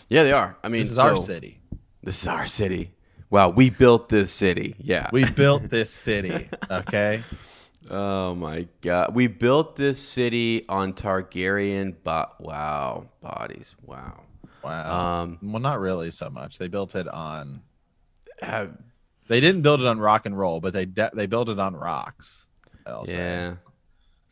yeah, 0.09 0.25
they 0.25 0.33
are. 0.33 0.57
I 0.65 0.69
mean, 0.69 0.83
this 0.83 0.91
is 0.91 0.99
our 0.99 1.17
city 1.17 1.62
This 2.03 2.23
is 2.23 2.29
our 2.29 2.47
city. 2.47 2.93
Wow, 3.31 3.49
we 3.49 3.71
built 3.71 4.09
this 4.09 4.33
city. 4.33 4.75
Yeah. 4.79 5.09
we 5.13 5.25
built 5.43 5.71
this 5.71 5.91
city 5.91 6.49
okay 6.71 7.23
oh 7.91 8.35
my 8.35 8.67
god, 8.81 9.15
we 9.15 9.27
built 9.27 9.77
this 9.77 10.01
city 10.01 10.65
on 10.69 10.93
Targaryen. 10.93 11.95
But 12.03 12.41
wow, 12.41 13.07
bodies. 13.21 13.75
Wow. 13.85 14.21
wow 14.63 15.23
Um. 15.23 15.39
well 15.43 15.61
not 15.61 15.81
really 15.81 16.11
so 16.11 16.31
much 16.31 16.59
they 16.59 16.69
built 16.69 16.95
it 16.95 17.09
on 17.09 17.63
uh, 18.41 18.67
they 19.29 19.41
didn't 19.41 19.63
build 19.63 19.81
it 19.81 19.87
on 19.87 19.99
rock 19.99 20.27
and 20.27 20.37
roll 20.37 20.61
but 20.61 20.73
they 20.73 20.85
de- 20.85 21.11
they 21.15 21.27
built 21.27 21.49
it 21.49 21.59
on 21.59 21.75
rocks 21.77 22.47
I'll 22.87 23.07
say. 23.07 23.55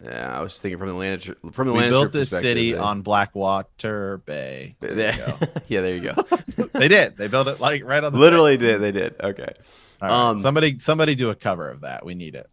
Yeah. 0.03 0.37
I 0.37 0.41
was 0.41 0.59
thinking 0.59 0.79
from 0.79 0.89
the 0.89 0.95
land 0.95 1.23
from 1.53 1.67
the 1.67 1.73
we 1.73 1.81
Lannister 1.81 1.91
built 1.91 2.13
this 2.13 2.31
city 2.31 2.73
they- 2.73 2.79
on 2.79 3.03
blackwater 3.03 4.19
bay 4.19 4.77
There 4.81 5.15
yeah, 5.69 5.81
there 5.81 5.95
you 5.95 6.01
go. 6.01 6.15
they 6.73 6.89
did 6.89 7.17
they 7.17 7.29
built 7.29 7.49
it 7.49 7.61
like 7.61 7.85
right 7.85 8.03
on 8.03 8.13
the 8.13 8.19
bay. 8.19 8.25
Literally 8.25 8.57
did. 8.57 8.81
They 8.81 8.93
did. 8.93 9.15
Okay. 9.21 9.53
Right. 10.01 10.11
Um, 10.11 10.39
somebody 10.39 10.79
somebody 10.79 11.15
do 11.15 11.31
a 11.31 11.35
cover 11.35 11.69
of 11.69 11.83
that 11.83 12.05
we 12.05 12.15
need 12.15 12.35
it 12.35 12.49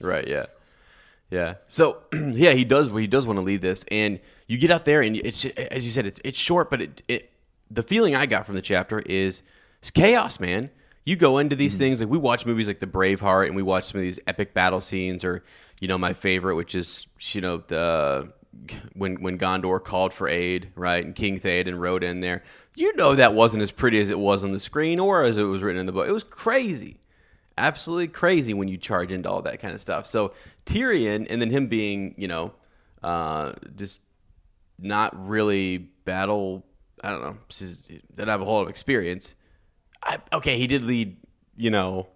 Right. 0.00 0.26
Yeah. 0.26 0.46
Yeah. 1.30 1.54
So 1.68 1.98
yeah, 2.12 2.52
he 2.52 2.64
does. 2.64 2.90
He 2.90 3.06
does 3.06 3.26
want 3.26 3.38
to 3.38 3.42
lead 3.42 3.62
this, 3.62 3.84
and 3.90 4.20
you 4.46 4.58
get 4.58 4.70
out 4.70 4.84
there, 4.84 5.02
and 5.02 5.16
it's 5.16 5.44
as 5.44 5.84
you 5.84 5.92
said, 5.92 6.06
it's 6.06 6.20
it's 6.24 6.38
short, 6.38 6.70
but 6.70 6.80
it 6.80 7.02
it 7.08 7.32
the 7.70 7.82
feeling 7.82 8.14
I 8.14 8.26
got 8.26 8.46
from 8.46 8.54
the 8.54 8.62
chapter 8.62 9.00
is 9.00 9.42
it's 9.80 9.90
chaos, 9.90 10.38
man. 10.38 10.70
You 11.06 11.16
go 11.16 11.38
into 11.38 11.56
these 11.56 11.76
things 11.76 12.00
like 12.00 12.10
we 12.10 12.18
watch 12.18 12.44
movies 12.44 12.68
like 12.68 12.80
The 12.80 12.86
Braveheart, 12.86 13.46
and 13.46 13.56
we 13.56 13.62
watch 13.62 13.84
some 13.84 13.98
of 13.98 14.02
these 14.02 14.18
epic 14.26 14.52
battle 14.52 14.82
scenes, 14.82 15.24
or 15.24 15.42
you 15.80 15.88
know 15.88 15.96
my 15.96 16.12
favorite, 16.12 16.56
which 16.56 16.74
is 16.74 17.06
you 17.30 17.40
know 17.40 17.58
the 17.58 18.30
when 18.92 19.22
when 19.22 19.38
Gondor 19.38 19.82
called 19.82 20.12
for 20.12 20.28
aid, 20.28 20.70
right, 20.74 21.02
and 21.02 21.14
King 21.14 21.40
Theoden 21.40 21.78
rode 21.78 22.04
in 22.04 22.20
there. 22.20 22.42
You 22.74 22.94
know 22.96 23.14
that 23.14 23.32
wasn't 23.32 23.62
as 23.62 23.70
pretty 23.70 23.98
as 24.00 24.10
it 24.10 24.18
was 24.18 24.44
on 24.44 24.52
the 24.52 24.60
screen 24.60 25.00
or 25.00 25.22
as 25.22 25.38
it 25.38 25.44
was 25.44 25.62
written 25.62 25.80
in 25.80 25.86
the 25.86 25.92
book. 25.92 26.06
It 26.06 26.12
was 26.12 26.24
crazy 26.24 26.98
absolutely 27.58 28.08
crazy 28.08 28.54
when 28.54 28.68
you 28.68 28.76
charge 28.76 29.10
into 29.10 29.28
all 29.30 29.42
that 29.42 29.60
kind 29.60 29.74
of 29.74 29.80
stuff. 29.80 30.06
So 30.06 30.32
Tyrion, 30.64 31.26
and 31.28 31.40
then 31.40 31.50
him 31.50 31.68
being, 31.68 32.14
you 32.16 32.28
know, 32.28 32.52
uh, 33.02 33.52
just 33.76 34.00
not 34.78 35.26
really 35.26 35.78
battle. 35.78 36.64
I 37.02 37.10
don't 37.10 37.22
know. 37.22 37.36
Didn't 38.14 38.28
have 38.28 38.42
a 38.42 38.44
whole 38.44 38.56
lot 38.56 38.62
of 38.62 38.68
experience. 38.68 39.34
I, 40.06 40.18
okay, 40.32 40.56
he 40.56 40.66
did 40.66 40.82
lead. 40.82 41.16
You 41.56 41.70
know, 41.70 42.06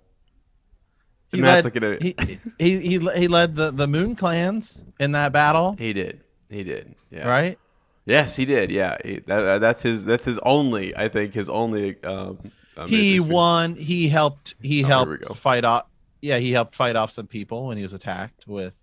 He 1.32 1.40
Matt's 1.40 1.64
led, 1.64 1.74
looking 1.74 1.84
at 1.84 2.02
he, 2.02 2.14
he 2.58 2.78
he 2.80 2.98
he 2.98 3.28
led 3.28 3.56
the 3.56 3.70
the 3.70 3.86
Moon 3.86 4.14
clans 4.16 4.84
in 4.98 5.12
that 5.12 5.32
battle, 5.32 5.76
he 5.78 5.92
did. 5.92 6.20
He 6.48 6.62
did. 6.64 6.94
Yeah. 7.10 7.28
right? 7.28 7.58
Yes, 8.06 8.34
he 8.36 8.44
did. 8.44 8.70
Yeah. 8.70 8.96
He, 9.04 9.20
that, 9.26 9.60
that's 9.60 9.82
his. 9.82 10.04
That's 10.04 10.24
his 10.24 10.38
only. 10.40 10.96
I 10.96 11.08
think 11.08 11.32
his 11.34 11.48
only. 11.48 12.02
Um, 12.02 12.38
um, 12.76 12.88
He 12.88 13.20
won. 13.20 13.76
He 13.76 14.08
helped. 14.08 14.54
He 14.60 14.82
Oh, 14.84 14.88
helped 14.88 15.36
fight 15.36 15.64
off. 15.64 15.86
Yeah, 16.22 16.38
he 16.38 16.50
helped 16.52 16.74
fight 16.74 16.96
off 16.96 17.10
some 17.12 17.26
people 17.26 17.66
when 17.68 17.76
he 17.76 17.82
was 17.82 17.92
attacked 17.92 18.46
with. 18.48 18.76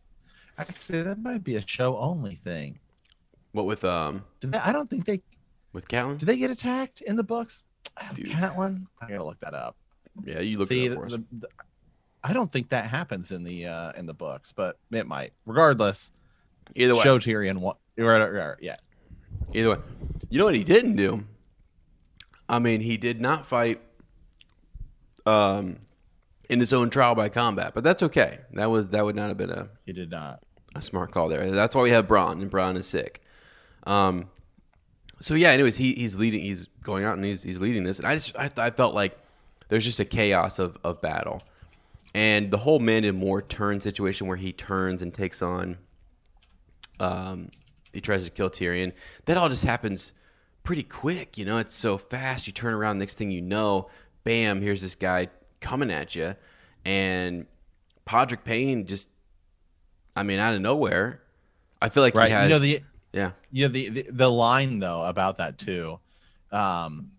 Actually, 0.58 1.04
that 1.04 1.20
might 1.20 1.43
be 1.43 1.56
a 1.56 1.67
show 1.67 1.98
only 1.98 2.36
thing. 2.36 2.80
What 3.52 3.65
with 3.65 3.84
um 3.84 4.24
they, 4.41 4.58
I 4.58 4.72
don't 4.72 4.89
think 4.89 5.06
they 5.06 5.22
with 5.74 5.88
Catelyn? 5.88 6.17
did 6.17 6.26
they 6.26 6.38
get 6.38 6.50
attacked 6.52 7.02
in 7.02 7.15
the 7.15 7.24
books. 7.24 7.63
Dude. 8.13 8.27
Catelyn, 8.27 8.86
I 9.01 9.10
gotta 9.10 9.23
look 9.25 9.39
that 9.41 9.53
up. 9.53 9.75
Yeah, 10.23 10.39
you 10.39 10.57
look 10.57 10.69
See, 10.69 10.86
it 10.86 10.91
up 10.93 10.97
for 10.99 11.05
us. 11.05 11.12
the- 11.13 11.23
the- 11.31 11.49
I 12.23 12.33
don't 12.33 12.51
think 12.51 12.69
that 12.69 12.89
happens 12.89 13.31
in 13.31 13.43
the 13.43 13.67
uh 13.67 13.91
in 13.93 14.05
the 14.05 14.13
books, 14.13 14.51
but 14.55 14.77
it 14.91 15.07
might. 15.07 15.33
Regardless, 15.45 16.12
Either 16.75 16.95
way, 16.95 17.03
show 17.03 17.19
Tyrion 17.19 17.60
what. 17.60 17.77
Right, 17.97 18.19
right, 18.19 18.29
right, 18.33 18.57
yeah, 18.60 18.75
either 19.53 19.69
way. 19.69 19.77
You 20.29 20.39
know 20.39 20.45
what 20.45 20.55
he 20.55 20.63
didn't 20.63 20.95
do? 20.97 21.23
I 22.49 22.60
mean, 22.60 22.81
he 22.81 22.97
did 22.97 23.21
not 23.21 23.45
fight 23.45 23.81
um 25.25 25.77
in 26.49 26.60
his 26.60 26.71
own 26.73 26.89
trial 26.89 27.15
by 27.15 27.29
combat, 27.29 27.73
but 27.73 27.83
that's 27.83 28.01
okay. 28.03 28.39
That 28.53 28.69
was 28.69 28.89
that 28.89 29.05
would 29.05 29.15
not 29.15 29.27
have 29.29 29.38
been 29.38 29.49
a 29.51 29.69
he 29.86 29.93
did 29.93 30.10
not. 30.12 30.41
a 30.75 30.81
smart 30.81 31.12
call 31.12 31.29
there. 31.29 31.49
That's 31.51 31.75
why 31.75 31.81
we 31.83 31.91
have 31.91 32.07
Bronn, 32.07 32.41
and 32.41 32.49
Bronn 32.51 32.77
is 32.77 32.88
sick. 32.88 33.21
Um, 33.86 34.29
so 35.19 35.34
yeah. 35.36 35.49
Anyways, 35.49 35.77
he 35.77 35.93
he's 35.93 36.15
leading. 36.15 36.41
He's 36.41 36.67
going 36.84 37.03
out 37.03 37.15
and 37.17 37.25
he's 37.25 37.43
he's 37.43 37.60
leading 37.60 37.84
this, 37.84 37.99
and 37.99 38.08
I 38.08 38.15
just 38.15 38.36
I, 38.38 38.49
I 38.58 38.69
felt 38.69 38.93
like 38.95 39.17
there's 39.69 39.86
just 39.86 39.99
a 39.99 40.06
chaos 40.06 40.60
of 40.60 40.77
of 40.84 41.01
battle, 41.01 41.41
and 42.13 42.51
the 42.51 42.58
whole 42.60 42.80
Mandon 42.80 43.15
Moore 43.15 43.41
turn 43.41 43.80
situation 43.82 44.27
where 44.27 44.38
he 44.38 44.51
turns 44.51 45.01
and 45.01 45.13
takes 45.13 45.41
on. 45.41 45.77
Um, 46.99 47.49
he 47.93 48.01
tries 48.01 48.25
to 48.25 48.32
kill 48.32 48.49
Tyrion. 48.49 48.91
That 49.25 49.38
all 49.38 49.49
just 49.49 49.63
happens 49.63 50.13
pretty 50.63 50.84
quick. 50.84 51.38
You 51.38 51.45
know, 51.45 51.58
it's 51.58 51.75
so 51.75 51.97
fast. 51.97 52.47
You 52.47 52.53
turn 52.53 52.73
around, 52.73 52.99
next 52.99 53.15
thing 53.15 53.32
you 53.32 53.41
know, 53.41 53.89
bam! 54.23 54.62
Here's 54.62 54.82
this 54.82 54.95
guy 54.95 55.30
coming 55.62 55.91
at 55.91 56.15
you, 56.15 56.36
and 56.86 57.45
Podrick 58.08 58.43
Payne 58.43 58.86
just 58.86 59.10
I 60.15 60.23
mean, 60.23 60.39
out 60.39 60.53
of 60.56 60.62
nowhere, 60.62 61.21
I 61.82 61.89
feel 61.89 62.01
like 62.03 62.15
Right. 62.15 62.27
he 62.30 62.34
has. 62.34 62.43
you 62.45 62.49
know 62.49 62.60
the 62.60 62.82
yeah, 63.17 63.32
yeah 63.51 63.67
the, 63.67 63.89
the 63.89 64.06
the 64.12 64.30
line 64.30 64.77
though 64.77 65.03
about 65.03 65.38
that 65.38 65.58
too. 65.58 65.99
Um, 66.51 67.12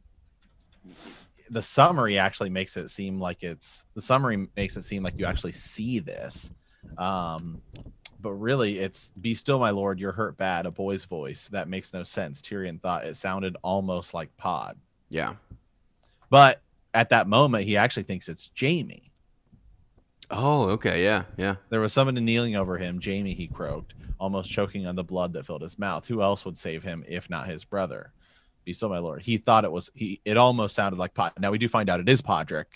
the 1.51 1.63
summary 1.63 2.19
actually 2.19 2.51
makes 2.51 2.77
it 2.77 2.89
seem 2.89 3.19
like 3.19 3.43
it's 3.43 3.85
the 3.95 4.03
summary 4.03 4.49
makes 4.57 4.77
it 4.77 4.85
seem 4.85 5.03
like 5.03 5.19
you 5.19 5.27
actually 5.27 5.53
see 5.53 5.99
this. 5.99 6.53
Um, 6.97 7.61
but 8.21 8.33
really, 8.33 8.79
it's 8.79 9.11
"Be 9.21 9.35
still, 9.35 9.59
my 9.59 9.71
lord, 9.71 9.99
you're 9.99 10.13
hurt 10.13 10.37
bad." 10.37 10.67
A 10.67 10.71
boy's 10.71 11.05
voice 11.05 11.49
that 11.49 11.69
makes 11.69 11.93
no 11.93 12.05
sense. 12.05 12.41
Tyrion 12.41 12.81
thought 12.81 13.05
it 13.05 13.17
sounded 13.17 13.57
almost 13.63 14.15
like 14.15 14.35
Pod, 14.37 14.79
yeah. 15.11 15.35
but 16.31 16.61
at 16.95 17.11
that 17.11 17.27
moment, 17.27 17.65
he 17.65 17.77
actually 17.77 18.05
thinks 18.05 18.29
it's 18.29 18.51
Jaime. 18.59 19.11
Oh, 20.31 20.69
okay, 20.71 21.03
yeah, 21.03 21.25
yeah. 21.37 21.57
There 21.71 21.81
was 21.81 21.93
someone 21.93 22.15
kneeling 22.17 22.55
over 22.57 22.77
him. 22.77 23.01
Jaime, 23.03 23.33
he 23.35 23.47
croaked, 23.47 23.95
almost 24.21 24.51
choking 24.51 24.87
on 24.87 24.95
the 24.95 25.05
blood 25.05 25.33
that 25.33 25.47
filled 25.47 25.63
his 25.63 25.79
mouth. 25.79 26.05
Who 26.07 26.21
else 26.21 26.45
would 26.45 26.59
save 26.59 26.83
him 26.83 27.03
if 27.09 27.31
not 27.31 27.47
his 27.49 27.65
brother? 27.65 28.13
Be 28.65 28.75
still, 28.75 28.91
my 28.91 28.99
lord. 28.99 29.23
He 29.23 29.39
thought 29.39 29.65
it 29.65 29.73
was 29.73 29.91
he. 29.95 30.21
It 30.27 30.37
almost 30.37 30.75
sounded 30.75 30.99
like 30.99 31.15
Pod. 31.15 31.33
Now 31.39 31.51
we 31.51 31.57
do 31.59 31.69
find 31.69 31.89
out 31.89 32.01
it 32.01 32.09
is 32.11 32.21
Podrick, 32.21 32.67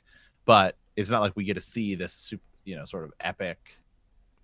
but 0.46 0.76
it's 0.96 1.10
not 1.10 1.20
like 1.20 1.36
we 1.36 1.44
get 1.44 1.54
to 1.54 1.60
see 1.60 1.94
this, 1.94 2.14
super, 2.14 2.42
you 2.64 2.76
know, 2.76 2.86
sort 2.86 3.04
of 3.04 3.12
epic 3.20 3.58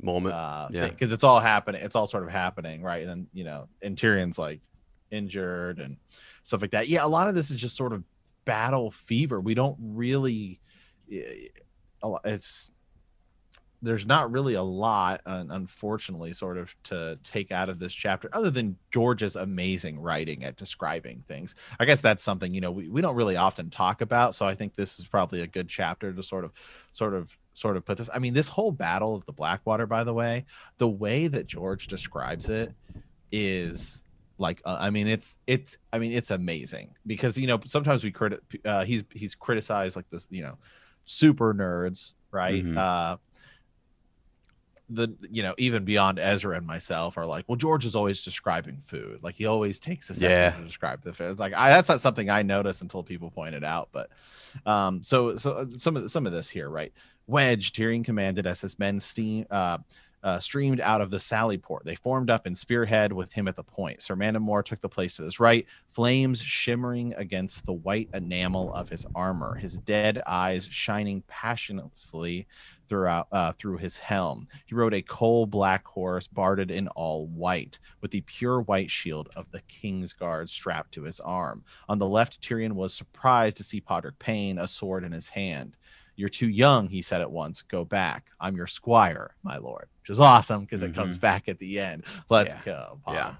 Moment. 0.03 0.35
uh 0.35 0.69
Yeah. 0.71 0.89
because 0.89 1.11
it's 1.13 1.25
all 1.25 1.41
happening. 1.41 1.81
It's 1.83 1.97
all 1.97 2.07
sort 2.07 2.25
of 2.25 2.31
happening, 2.31 2.83
right? 2.83 3.01
And 3.01 3.09
then 3.11 3.27
you 3.33 3.45
know, 3.45 3.69
and 3.81 3.97
Tyrion's 3.97 4.39
like 4.39 4.61
injured 5.11 5.79
and 5.79 5.97
stuff 6.43 6.61
like 6.61 6.73
that. 6.73 6.89
Yeah, 6.89 7.05
a 7.05 7.09
lot 7.09 7.29
of 7.29 7.35
this 7.35 7.51
is 7.51 7.57
just 7.59 7.75
sort 7.77 7.95
of 7.95 8.05
battle 8.45 8.91
fever. 8.91 9.41
We 9.41 9.55
don't 9.55 9.77
really. 9.81 10.61
eh, 11.11 11.47
It's 12.27 12.71
there's 13.81 14.07
not 14.07 14.31
really 14.33 14.55
a 14.55 14.63
lot, 14.63 15.21
un- 15.27 15.51
unfortunately, 15.53 16.33
sort 16.33 16.59
of 16.59 16.75
to 16.85 17.17
take 17.23 17.53
out 17.53 17.69
of 17.69 17.79
this 17.79 17.93
chapter, 17.93 18.29
other 18.33 18.51
than 18.51 18.77
George's 18.91 19.37
amazing 19.37 20.01
writing 20.01 20.45
at 20.45 20.57
describing 20.57 21.23
things. 21.29 21.55
I 21.79 21.85
guess 21.85 22.01
that's 22.01 22.23
something 22.23 22.53
you 22.55 22.61
know 22.61 22.71
we, 22.73 22.89
we 22.89 23.01
don't 23.03 23.15
really 23.15 23.37
often 23.37 23.71
talk 23.71 24.01
about. 24.01 24.35
So 24.35 24.47
I 24.47 24.55
think 24.55 24.75
this 24.75 24.99
is 24.99 25.07
probably 25.07 25.43
a 25.43 25.47
good 25.47 25.69
chapter 25.69 26.13
to 26.13 26.23
sort 26.23 26.45
of, 26.45 26.53
sort 26.93 27.15
of, 27.15 27.37
sort 27.55 27.77
of 27.77 27.85
put 27.85 27.99
this. 27.99 28.11
I 28.13 28.19
mean, 28.19 28.35
this 28.35 28.49
whole 28.49 28.73
battle 28.73 29.15
of 29.15 29.25
the 29.27 29.33
Blackwater, 29.33 29.87
by 29.87 30.03
the 30.03 30.15
way, 30.15 30.45
the 30.79 30.89
way 30.89 31.29
that 31.29 31.47
George 31.47 31.87
describes 31.87 32.49
it 32.49 32.73
is 33.33 34.03
like 34.39 34.61
uh, 34.65 34.77
I 34.81 34.91
mean 34.91 35.07
it's 35.09 35.37
it's 35.47 35.77
I 35.93 35.99
mean 35.99 36.13
it's 36.13 36.31
amazing 36.31 36.95
because 37.07 37.37
you 37.37 37.47
know 37.47 37.61
sometimes 37.67 38.05
we 38.05 38.11
credit 38.13 38.41
uh, 38.65 38.85
he's 38.85 39.05
he's 39.13 39.35
criticized 39.35 39.97
like 39.97 40.09
this 40.11 40.27
you 40.31 40.43
know 40.43 40.57
super 41.05 41.53
nerds 41.55 42.15
right 42.31 42.65
Mhm. 42.65 42.77
uh 42.77 43.17
the 44.91 45.15
you 45.31 45.43
know 45.43 45.55
even 45.59 45.85
beyond 45.85 46.19
Ezra 46.19 46.57
and 46.57 46.67
myself 46.67 47.19
are 47.19 47.27
like 47.27 47.45
well 47.49 47.57
George 47.57 47.85
is 47.85 47.95
always 47.95 48.23
describing 48.23 48.83
food 48.87 49.19
like 49.23 49.35
he 49.35 49.45
always 49.47 49.79
takes 49.79 50.09
a 50.11 50.15
second 50.15 50.31
Yeah. 50.31 50.51
to 50.51 50.65
describe 50.65 51.03
the 51.03 51.13
food 51.13 51.31
it's 51.31 51.41
like 51.41 51.53
I, 51.55 51.71
that's 51.71 51.89
not 51.89 52.01
something 52.01 52.31
I 52.31 52.43
noticed 52.43 52.81
until 52.83 53.03
people 53.03 53.31
pointed 53.31 53.65
out 53.65 53.91
but 53.93 54.09
um 54.65 55.03
so 55.03 55.37
so 55.37 55.53
uh, 55.53 55.67
some 55.77 55.97
of 55.97 56.11
some 56.11 56.27
of 56.27 56.33
this 56.33 56.49
here 56.49 56.71
right 56.71 56.93
Wedge 57.27 57.73
Tyrion 57.73 58.03
commanded 58.05 58.47
as 58.47 58.61
his 58.63 58.79
men 58.79 58.99
steam 59.01 59.47
uh 59.51 59.79
uh, 60.21 60.41
streamed 60.41 60.81
out 60.81 61.01
of 61.01 61.11
the 61.13 61.21
sally 61.21 61.57
port. 61.57 61.85
They 61.85 61.95
formed 61.95 62.29
up 62.29 62.45
in 62.49 62.57
spearhead 62.57 63.13
with 63.13 63.33
him 63.33 63.47
at 63.47 63.55
the 63.55 63.63
point. 63.63 64.03
Sir 64.03 64.17
Mandon 64.17 64.43
Moore 64.43 64.65
took 64.65 64.81
the 64.81 64.89
place 64.89 65.15
to 65.15 65.23
his 65.23 65.39
right, 65.39 65.65
flames 65.93 66.41
shimmering 66.43 67.15
against 67.17 67.65
the 67.65 67.73
white 67.75 68.09
enamel 68.13 68.75
of 68.75 68.89
his 68.89 69.07
armor, 69.15 69.55
his 69.55 69.79
dead 69.79 70.21
eyes 70.27 70.67
shining 70.69 71.23
passionately 71.29 72.49
throughout 72.89 73.29
uh, 73.33 73.53
through 73.53 73.77
his 73.79 73.99
helm. 73.99 74.49
He 74.67 74.75
rode 74.75 74.95
a 74.95 75.03
coal 75.03 75.47
black 75.47 75.87
horse, 75.87 76.27
barded 76.27 76.71
in 76.71 76.89
all 76.89 77.27
white, 77.27 77.79
with 78.01 78.11
the 78.11 78.23
pure 78.23 78.61
white 78.63 78.91
shield 78.91 79.29
of 79.37 79.51
the 79.51 79.61
King's 79.69 80.13
Guard 80.13 80.51
strapped 80.51 80.93
to 80.93 81.03
his 81.03 81.21
arm. 81.21 81.65
On 81.89 81.99
the 81.99 82.09
left, 82.09 82.41
Tyrion 82.41 82.73
was 82.73 82.95
surprised 82.95 83.57
to 83.59 83.65
see 83.65 83.81
Podrick 83.81 84.19
Payne, 84.19 84.59
a 84.59 84.67
sword 84.69 85.05
in 85.05 85.13
his 85.13 85.29
hand. 85.29 85.75
You're 86.17 86.29
too 86.29 86.49
young, 86.49 86.89
he 86.89 87.01
said 87.01 87.21
at 87.21 87.31
once. 87.31 87.63
Go 87.63 87.85
back. 87.85 88.27
I'm 88.41 88.57
your 88.57 88.67
squire, 88.67 89.37
my 89.45 89.59
lord. 89.59 89.87
Which 90.03 90.11
is 90.11 90.19
awesome 90.19 90.63
because 90.63 90.83
it 90.83 90.93
comes 90.95 91.17
back 91.19 91.49
at 91.49 91.61
the 91.61 91.79
end. 91.79 92.03
Let's 92.29 92.55
Yeah. 92.55 92.61
go. 92.65 93.01
Pod. 93.05 93.15
Yeah. 93.15 93.35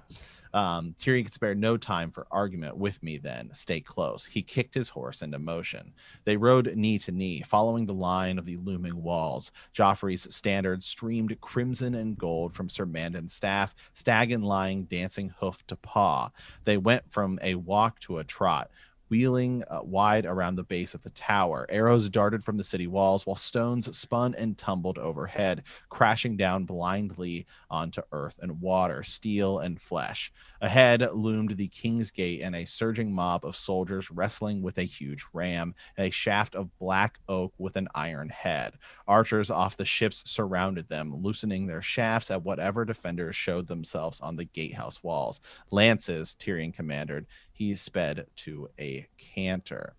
Um, 0.53 0.95
Tyrion 0.99 1.25
could 1.25 1.33
spare 1.33 1.55
no 1.55 1.77
time 1.77 2.11
for 2.11 2.27
argument 2.31 2.77
with 2.77 3.01
me 3.03 3.17
then. 3.17 3.51
Stay 3.53 3.81
close. 3.81 4.25
He 4.25 4.41
kicked 4.41 4.73
his 4.73 4.89
horse 4.89 5.21
into 5.21 5.39
motion. 5.39 5.93
They 6.25 6.37
rode 6.37 6.75
knee 6.75 6.99
to 6.99 7.11
knee, 7.11 7.41
following 7.41 7.85
the 7.85 7.93
line 7.93 8.39
of 8.39 8.45
the 8.45 8.57
looming 8.57 9.01
walls. 9.01 9.51
Joffrey's 9.75 10.33
standard 10.33 10.83
streamed 10.83 11.39
crimson 11.41 11.95
and 11.95 12.17
gold 12.17 12.53
from 12.53 12.69
Sir 12.69 12.85
Mandon's 12.85 13.33
staff, 13.33 13.75
Staggin 13.93 14.43
lying 14.43 14.85
dancing 14.85 15.33
hoof 15.39 15.65
to 15.67 15.75
paw. 15.75 16.31
They 16.63 16.77
went 16.77 17.11
from 17.11 17.39
a 17.41 17.55
walk 17.55 17.99
to 18.01 18.17
a 18.19 18.23
trot 18.23 18.69
wheeling 19.09 19.63
uh, 19.69 19.81
wide 19.83 20.25
around 20.25 20.55
the 20.55 20.63
base 20.63 20.93
of 20.93 21.01
the 21.01 21.09
tower. 21.11 21.65
Arrows 21.69 22.09
darted 22.09 22.43
from 22.43 22.57
the 22.57 22.63
city 22.63 22.87
walls, 22.87 23.25
while 23.25 23.35
stones 23.35 23.97
spun 23.97 24.35
and 24.35 24.57
tumbled 24.57 24.97
overhead, 24.97 25.63
crashing 25.89 26.37
down 26.37 26.65
blindly 26.65 27.45
onto 27.69 28.01
earth 28.11 28.39
and 28.41 28.61
water, 28.61 29.03
steel 29.03 29.59
and 29.59 29.81
flesh. 29.81 30.31
Ahead 30.61 31.07
loomed 31.13 31.57
the 31.57 31.67
King's 31.67 32.11
Gate 32.11 32.41
and 32.41 32.55
a 32.55 32.65
surging 32.65 33.13
mob 33.13 33.45
of 33.45 33.55
soldiers 33.55 34.11
wrestling 34.11 34.61
with 34.61 34.77
a 34.77 34.83
huge 34.83 35.25
ram 35.33 35.73
and 35.97 36.07
a 36.07 36.11
shaft 36.11 36.55
of 36.55 36.77
black 36.79 37.19
oak 37.27 37.53
with 37.57 37.75
an 37.75 37.87
iron 37.95 38.29
head. 38.29 38.73
Archers 39.07 39.49
off 39.49 39.77
the 39.77 39.85
ships 39.85 40.23
surrounded 40.25 40.89
them, 40.89 41.15
loosening 41.15 41.65
their 41.65 41.81
shafts 41.81 42.29
at 42.29 42.43
whatever 42.43 42.85
defenders 42.85 43.35
showed 43.35 43.67
themselves 43.67 44.19
on 44.21 44.35
the 44.35 44.45
gatehouse 44.45 45.01
walls. 45.03 45.39
Lances, 45.71 46.35
Tyrion 46.39 46.73
commanded, 46.73 47.25
he 47.59 47.75
sped 47.75 48.25
to 48.37 48.69
a 48.79 49.05
canter 49.35 49.93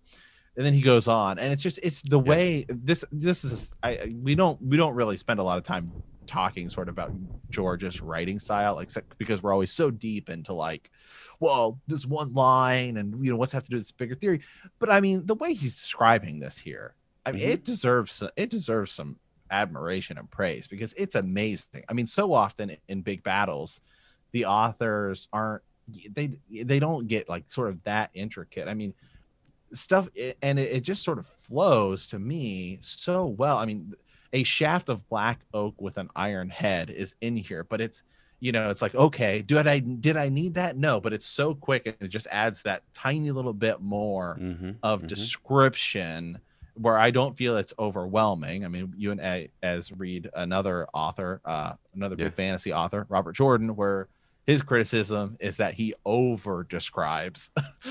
and 0.57 0.65
then 0.65 0.73
he 0.73 0.81
goes 0.81 1.07
on 1.07 1.37
and 1.37 1.53
it's 1.53 1.61
just 1.61 1.79
it's 1.83 2.01
the 2.01 2.19
Yeah. 2.19 2.29
way 2.29 2.65
this 2.67 3.05
this 3.11 3.45
is 3.45 3.73
I 3.83 4.13
we 4.21 4.33
don't 4.35 4.59
we 4.61 4.75
don't 4.77 4.95
really 4.95 5.15
spend 5.15 5.39
a 5.39 5.43
lot 5.43 5.59
of 5.59 5.63
time 5.63 5.91
talking 6.25 6.69
sort 6.69 6.87
of 6.89 6.93
about 6.93 7.13
George's 7.51 8.01
writing 8.01 8.39
style 8.39 8.79
except 8.79 9.15
because 9.19 9.43
we're 9.43 9.53
always 9.53 9.71
so 9.71 9.91
deep 9.91 10.29
into 10.29 10.53
like 10.53 10.89
well 11.39 11.79
this 11.87 12.05
one 12.05 12.33
line 12.33 12.97
and 12.97 13.23
you 13.23 13.31
know 13.31 13.37
what's 13.37 13.51
have 13.53 13.63
to 13.63 13.69
do 13.69 13.75
with 13.75 13.83
this 13.83 13.91
bigger 13.91 14.15
theory 14.15 14.41
but 14.79 14.89
I 14.89 14.99
mean 14.99 15.25
the 15.27 15.35
way 15.35 15.53
he's 15.53 15.75
describing 15.75 16.39
this 16.39 16.57
here 16.57 16.95
I 17.27 17.31
mean 17.31 17.43
Mhm. 17.47 17.53
it 17.53 17.63
deserves 17.63 18.23
it 18.35 18.49
deserves 18.49 18.91
some 18.91 19.17
admiration 19.51 20.17
and 20.17 20.29
praise 20.31 20.65
because 20.65 20.93
it's 20.97 21.15
amazing 21.15 21.83
I 21.87 21.93
mean 21.93 22.07
so 22.07 22.33
often 22.33 22.75
in 22.87 23.01
big 23.03 23.21
battles 23.23 23.81
the 24.31 24.45
authors 24.45 25.27
aren't 25.31 25.61
they 26.13 26.37
they 26.63 26.79
don't 26.79 27.07
get 27.07 27.29
like 27.29 27.43
sort 27.47 27.69
of 27.69 27.83
that 27.83 28.09
intricate 28.13 28.67
i 28.67 28.73
mean 28.73 28.93
stuff 29.73 30.07
and 30.41 30.59
it, 30.59 30.71
it 30.71 30.81
just 30.81 31.03
sort 31.03 31.17
of 31.19 31.25
flows 31.41 32.07
to 32.07 32.19
me 32.19 32.77
so 32.81 33.25
well 33.25 33.57
i 33.57 33.65
mean 33.65 33.93
a 34.33 34.43
shaft 34.43 34.89
of 34.89 35.07
black 35.09 35.41
oak 35.53 35.79
with 35.81 35.97
an 35.97 36.09
iron 36.15 36.49
head 36.49 36.89
is 36.89 37.15
in 37.21 37.35
here 37.35 37.63
but 37.63 37.79
it's 37.81 38.03
you 38.39 38.51
know 38.51 38.69
it's 38.69 38.81
like 38.81 38.95
okay 38.95 39.41
did 39.41 39.67
i 39.67 39.79
did 39.79 40.17
i 40.17 40.27
need 40.29 40.55
that 40.55 40.75
no 40.75 40.99
but 40.99 41.13
it's 41.13 41.25
so 41.25 41.53
quick 41.53 41.83
and 41.85 41.95
it 42.01 42.07
just 42.09 42.27
adds 42.31 42.61
that 42.63 42.83
tiny 42.93 43.31
little 43.31 43.53
bit 43.53 43.79
more 43.81 44.37
Mm-hmm. 44.39 44.71
of 44.83 45.05
description 45.07 46.39
where 46.75 46.97
I 46.97 47.11
don't 47.11 47.37
feel 47.37 47.57
it's 47.57 47.73
overwhelming. 47.77 48.63
I 48.63 48.69
mean, 48.69 48.93
you 48.97 49.11
and 49.11 49.19
A- 49.19 49.49
as 49.61 49.91
read 49.91 50.29
another 50.33 50.87
author, 50.93 51.41
uh, 51.45 51.73
another 51.93 52.15
Yeah. 52.17 52.25
big 52.25 52.35
fantasy 52.35 52.71
author, 52.71 53.05
Robert 53.09 53.33
Jordan, 53.33 53.75
where 53.75 54.07
his 54.45 54.61
criticism 54.61 55.37
is 55.39 55.57
that 55.57 55.73
he 55.75 55.93
over 56.05 56.65
describes 56.69 57.51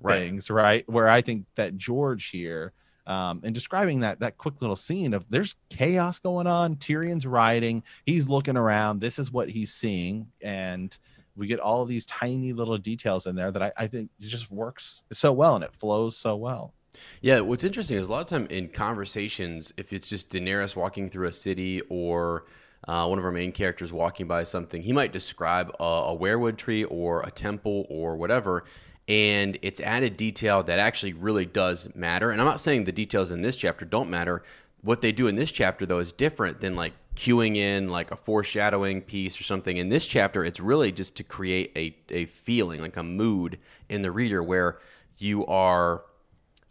Right. 0.00 0.18
things, 0.18 0.50
right? 0.50 0.88
Where 0.88 1.08
I 1.08 1.22
think 1.22 1.46
that 1.56 1.76
George 1.76 2.28
here, 2.28 2.72
um, 3.06 3.40
in 3.44 3.52
describing 3.52 4.00
that 4.00 4.20
that 4.20 4.36
quick 4.36 4.60
little 4.60 4.76
scene 4.76 5.14
of 5.14 5.24
there's 5.30 5.54
chaos 5.70 6.18
going 6.18 6.46
on, 6.46 6.76
Tyrion's 6.76 7.26
riding, 7.26 7.82
he's 8.04 8.28
looking 8.28 8.56
around, 8.56 9.00
this 9.00 9.18
is 9.18 9.30
what 9.32 9.48
he's 9.48 9.72
seeing, 9.72 10.26
and 10.42 10.96
we 11.36 11.46
get 11.46 11.60
all 11.60 11.84
these 11.84 12.06
tiny 12.06 12.52
little 12.52 12.78
details 12.78 13.26
in 13.26 13.36
there 13.36 13.50
that 13.50 13.62
I, 13.62 13.72
I 13.76 13.86
think 13.86 14.10
just 14.18 14.50
works 14.50 15.02
so 15.12 15.32
well 15.32 15.54
and 15.54 15.64
it 15.64 15.74
flows 15.74 16.16
so 16.16 16.34
well. 16.36 16.72
Yeah, 17.20 17.40
what's 17.40 17.62
interesting 17.62 17.98
is 17.98 18.08
a 18.08 18.10
lot 18.10 18.22
of 18.22 18.26
time 18.26 18.46
in 18.48 18.68
conversations, 18.68 19.72
if 19.76 19.92
it's 19.92 20.08
just 20.08 20.30
Daenerys 20.30 20.74
walking 20.76 21.08
through 21.10 21.28
a 21.28 21.32
city 21.32 21.82
or 21.90 22.44
uh, 22.86 23.06
one 23.06 23.18
of 23.18 23.24
our 23.24 23.32
main 23.32 23.52
characters 23.52 23.92
walking 23.92 24.26
by 24.26 24.44
something, 24.44 24.82
he 24.82 24.92
might 24.92 25.12
describe 25.12 25.74
a, 25.80 25.82
a 25.82 26.16
weirwood 26.16 26.56
tree 26.56 26.84
or 26.84 27.22
a 27.22 27.30
temple 27.30 27.86
or 27.88 28.16
whatever, 28.16 28.64
and 29.08 29.58
it's 29.62 29.80
added 29.80 30.16
detail 30.16 30.62
that 30.64 30.78
actually 30.78 31.12
really 31.12 31.46
does 31.46 31.88
matter. 31.94 32.30
And 32.30 32.40
I'm 32.40 32.46
not 32.46 32.60
saying 32.60 32.84
the 32.84 32.92
details 32.92 33.30
in 33.30 33.42
this 33.42 33.56
chapter 33.56 33.84
don't 33.84 34.10
matter. 34.10 34.42
What 34.82 35.00
they 35.00 35.12
do 35.12 35.26
in 35.26 35.36
this 35.36 35.50
chapter, 35.50 35.86
though, 35.86 35.98
is 35.98 36.12
different 36.12 36.60
than 36.60 36.74
like 36.76 36.92
cueing 37.14 37.56
in 37.56 37.88
like 37.88 38.10
a 38.10 38.16
foreshadowing 38.16 39.02
piece 39.02 39.40
or 39.40 39.44
something. 39.44 39.76
In 39.76 39.88
this 39.88 40.06
chapter, 40.06 40.44
it's 40.44 40.60
really 40.60 40.92
just 40.92 41.16
to 41.16 41.24
create 41.24 41.72
a, 41.76 41.96
a 42.12 42.26
feeling, 42.26 42.80
like 42.80 42.96
a 42.96 43.02
mood 43.02 43.58
in 43.88 44.02
the 44.02 44.10
reader 44.10 44.42
where 44.42 44.78
you 45.18 45.46
are 45.46 46.02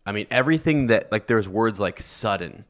I 0.05 0.11
mean, 0.11 0.27
everything 0.29 0.87
that 0.87 1.11
like 1.11 1.27
there's 1.27 1.49
words 1.49 1.79
like 1.79 1.99
sudden, 1.99 2.65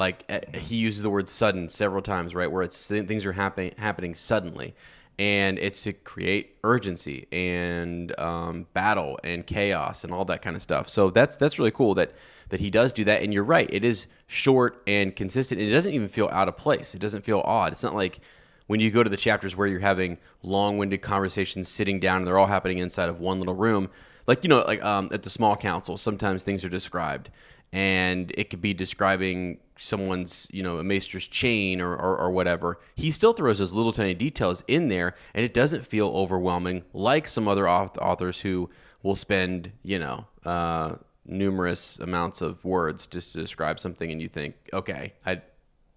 like 0.00 0.24
uh, 0.30 0.40
he 0.58 0.76
uses 0.76 1.02
the 1.02 1.10
word 1.10 1.28
sudden 1.28 1.68
several 1.68 2.00
times, 2.00 2.34
right? 2.34 2.50
Where 2.50 2.62
it's 2.62 2.88
things 2.88 3.26
are 3.26 3.32
happening 3.32 3.74
happening 3.76 4.14
suddenly, 4.14 4.74
and 5.18 5.58
it's 5.58 5.82
to 5.82 5.92
create 5.92 6.56
urgency 6.64 7.28
and 7.30 8.18
um, 8.18 8.66
battle 8.72 9.20
and 9.22 9.46
chaos 9.46 10.02
and 10.02 10.12
all 10.12 10.24
that 10.24 10.40
kind 10.40 10.56
of 10.56 10.62
stuff. 10.62 10.88
So 10.88 11.10
that's 11.10 11.36
that's 11.36 11.58
really 11.58 11.70
cool 11.70 11.94
that 11.96 12.12
that 12.48 12.60
he 12.60 12.70
does 12.70 12.94
do 12.94 13.04
that. 13.04 13.22
And 13.22 13.34
you're 13.34 13.44
right, 13.44 13.68
it 13.70 13.84
is 13.84 14.06
short 14.26 14.82
and 14.86 15.14
consistent. 15.14 15.60
And 15.60 15.68
it 15.68 15.72
doesn't 15.72 15.92
even 15.92 16.08
feel 16.08 16.30
out 16.32 16.48
of 16.48 16.56
place. 16.56 16.94
It 16.94 16.98
doesn't 16.98 17.22
feel 17.22 17.42
odd. 17.44 17.72
It's 17.72 17.82
not 17.82 17.94
like 17.94 18.20
when 18.68 18.80
you 18.80 18.90
go 18.90 19.02
to 19.02 19.10
the 19.10 19.18
chapters 19.18 19.54
where 19.54 19.68
you're 19.68 19.80
having 19.80 20.16
long-winded 20.42 21.02
conversations 21.02 21.68
sitting 21.68 22.00
down 22.00 22.18
and 22.18 22.26
they're 22.26 22.38
all 22.38 22.46
happening 22.46 22.78
inside 22.78 23.10
of 23.10 23.20
one 23.20 23.38
little 23.38 23.54
room 23.54 23.90
like 24.26 24.44
you 24.44 24.48
know 24.48 24.62
like 24.66 24.82
um, 24.84 25.08
at 25.12 25.24
the 25.24 25.30
small 25.30 25.56
council 25.56 25.96
sometimes 25.96 26.44
things 26.44 26.64
are 26.64 26.68
described 26.68 27.30
and 27.72 28.32
it 28.36 28.50
could 28.50 28.60
be 28.60 28.72
describing 28.72 29.58
someone's 29.80 30.46
you 30.50 30.62
know 30.62 30.78
a 30.78 30.84
maester's 30.84 31.26
chain 31.26 31.80
or, 31.80 31.92
or, 31.92 32.16
or 32.16 32.30
whatever 32.30 32.78
he 32.94 33.10
still 33.10 33.32
throws 33.32 33.58
those 33.58 33.72
little 33.72 33.92
tiny 33.92 34.14
details 34.14 34.62
in 34.68 34.88
there 34.88 35.14
and 35.34 35.44
it 35.44 35.54
doesn't 35.54 35.86
feel 35.86 36.08
overwhelming 36.08 36.84
like 36.92 37.26
some 37.26 37.48
other 37.48 37.68
authors 37.68 38.40
who 38.40 38.68
will 39.02 39.16
spend 39.16 39.72
you 39.82 39.98
know 39.98 40.26
uh, 40.44 40.94
numerous 41.24 41.98
amounts 41.98 42.40
of 42.40 42.64
words 42.64 43.06
just 43.06 43.32
to 43.32 43.40
describe 43.40 43.80
something 43.80 44.10
and 44.10 44.20
you 44.20 44.28
think 44.28 44.54
okay 44.72 45.14
i 45.24 45.40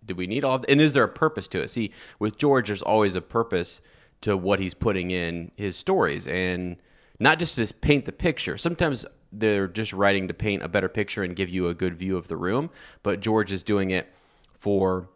do 0.06 0.16
we 0.16 0.28
need 0.28 0.44
all 0.44 0.56
of 0.56 0.66
and 0.70 0.80
is 0.80 0.94
there 0.94 1.04
a 1.04 1.10
purpose 1.10 1.48
to 1.48 1.62
it 1.62 1.70
see 1.70 1.92
with 2.20 2.38
george 2.38 2.68
there's 2.68 2.82
always 2.82 3.16
a 3.16 3.22
purpose 3.22 3.82
to 4.22 4.38
what 4.38 4.60
he's 4.60 4.74
putting 4.74 5.12
in 5.12 5.52
his 5.58 5.76
stories 5.76 6.26
and 6.28 6.78
not 7.20 7.40
just 7.40 7.56
to 7.58 7.74
paint 7.76 8.06
the 8.06 8.12
picture. 8.12 8.58
Sometimes 8.58 9.06
they're 9.34 9.68
just 9.68 9.94
writing 9.94 10.28
to 10.28 10.34
paint 10.34 10.64
a 10.64 10.68
better 10.68 10.90
picture 10.90 11.24
and 11.24 11.36
give 11.36 11.50
you 11.50 11.68
a 11.68 11.74
good 11.74 11.96
view 11.96 12.18
of 12.18 12.28
the 12.28 12.38
room, 12.38 12.70
but 13.02 13.20
George 13.20 13.52
is 13.52 13.64
doing 13.64 13.92
it 13.92 14.14
for 14.54 15.10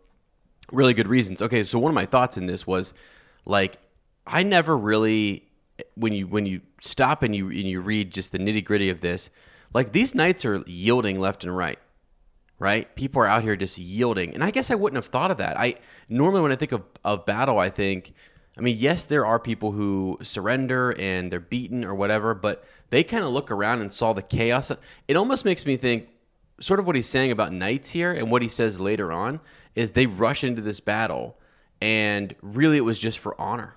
really 0.71 0.93
good 0.93 1.07
reasons. 1.07 1.41
Okay, 1.41 1.63
so 1.63 1.79
one 1.79 1.91
of 1.91 1.95
my 1.95 2.05
thoughts 2.05 2.37
in 2.37 2.47
this 2.47 2.65
was 2.65 2.93
like 3.45 3.79
I 4.25 4.43
never 4.43 4.75
really 4.75 5.47
when 5.95 6.13
you 6.13 6.27
when 6.27 6.45
you 6.45 6.61
stop 6.81 7.23
and 7.23 7.35
you 7.35 7.47
and 7.47 7.55
you 7.55 7.81
read 7.81 8.11
just 8.11 8.31
the 8.31 8.39
nitty 8.39 8.63
gritty 8.63 8.89
of 8.89 9.01
this, 9.01 9.29
like 9.73 9.91
these 9.91 10.15
knights 10.15 10.45
are 10.45 10.63
yielding 10.65 11.19
left 11.19 11.43
and 11.43 11.55
right. 11.55 11.79
Right? 12.59 12.93
People 12.95 13.21
are 13.21 13.27
out 13.27 13.43
here 13.43 13.55
just 13.55 13.77
yielding. 13.77 14.33
And 14.33 14.43
I 14.43 14.49
guess 14.49 14.71
I 14.71 14.75
wouldn't 14.75 14.95
have 14.95 15.11
thought 15.11 15.29
of 15.29 15.37
that. 15.37 15.59
I 15.59 15.75
normally 16.09 16.41
when 16.41 16.51
I 16.51 16.55
think 16.55 16.71
of, 16.71 16.81
of 17.05 17.23
battle, 17.23 17.59
I 17.59 17.69
think 17.69 18.13
I 18.57 18.61
mean, 18.61 18.77
yes, 18.79 19.05
there 19.05 19.25
are 19.25 19.39
people 19.39 19.71
who 19.71 20.17
surrender 20.21 20.95
and 20.97 21.31
they're 21.31 21.39
beaten 21.39 21.85
or 21.85 21.93
whatever, 21.93 22.33
but 22.33 22.65
they 22.89 23.03
kind 23.03 23.23
of 23.23 23.31
look 23.31 23.51
around 23.51 23.81
and 23.81 23.91
saw 23.91 24.13
the 24.13 24.21
chaos. 24.21 24.71
It 25.07 25.15
almost 25.15 25.45
makes 25.45 25.65
me 25.65 25.77
think 25.77 26.07
sort 26.59 26.79
of 26.79 26.87
what 26.87 26.95
he's 26.95 27.07
saying 27.07 27.31
about 27.31 27.53
knights 27.53 27.91
here 27.91 28.11
and 28.11 28.31
what 28.31 28.41
he 28.41 28.47
says 28.47 28.79
later 28.79 29.11
on 29.11 29.39
is 29.75 29.91
they 29.91 30.07
rush 30.07 30.43
into 30.43 30.61
this 30.61 30.79
battle 30.79 31.37
and 31.81 32.35
really 32.41 32.77
it 32.77 32.81
was 32.81 32.99
just 32.99 33.19
for 33.19 33.39
honor, 33.39 33.75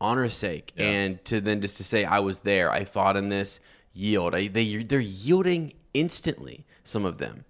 honor's 0.00 0.34
sake. 0.34 0.72
Yeah. 0.76 0.86
And 0.86 1.24
to 1.26 1.40
then 1.40 1.60
just 1.60 1.76
to 1.76 1.84
say, 1.84 2.04
I 2.04 2.20
was 2.20 2.40
there, 2.40 2.70
I 2.70 2.84
fought 2.84 3.16
in 3.16 3.28
this, 3.28 3.60
yield. 3.92 4.34
I, 4.34 4.48
they, 4.48 4.82
they're 4.82 5.00
yielding 5.00 5.74
instantly, 5.92 6.66
some 6.84 7.04
of 7.04 7.18
them. 7.18 7.44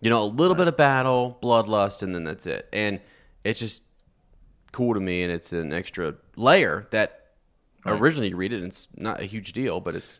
You 0.00 0.10
know, 0.10 0.22
a 0.22 0.24
little 0.24 0.54
bit 0.54 0.68
of 0.68 0.76
battle, 0.76 1.36
bloodlust, 1.42 2.04
and 2.04 2.14
then 2.14 2.22
that's 2.22 2.46
it. 2.46 2.68
And 2.72 3.00
it's 3.44 3.58
just 3.58 3.82
cool 4.70 4.94
to 4.94 5.00
me, 5.00 5.24
and 5.24 5.32
it's 5.32 5.52
an 5.52 5.72
extra 5.72 6.14
layer 6.38 6.86
that 6.90 7.14
Right. 7.84 8.00
originally 8.00 8.28
you 8.28 8.36
read 8.36 8.52
it, 8.52 8.56
and 8.56 8.66
it's 8.66 8.88
not 8.96 9.20
a 9.20 9.24
huge 9.24 9.52
deal, 9.52 9.80
but 9.80 9.94
it's 9.94 10.18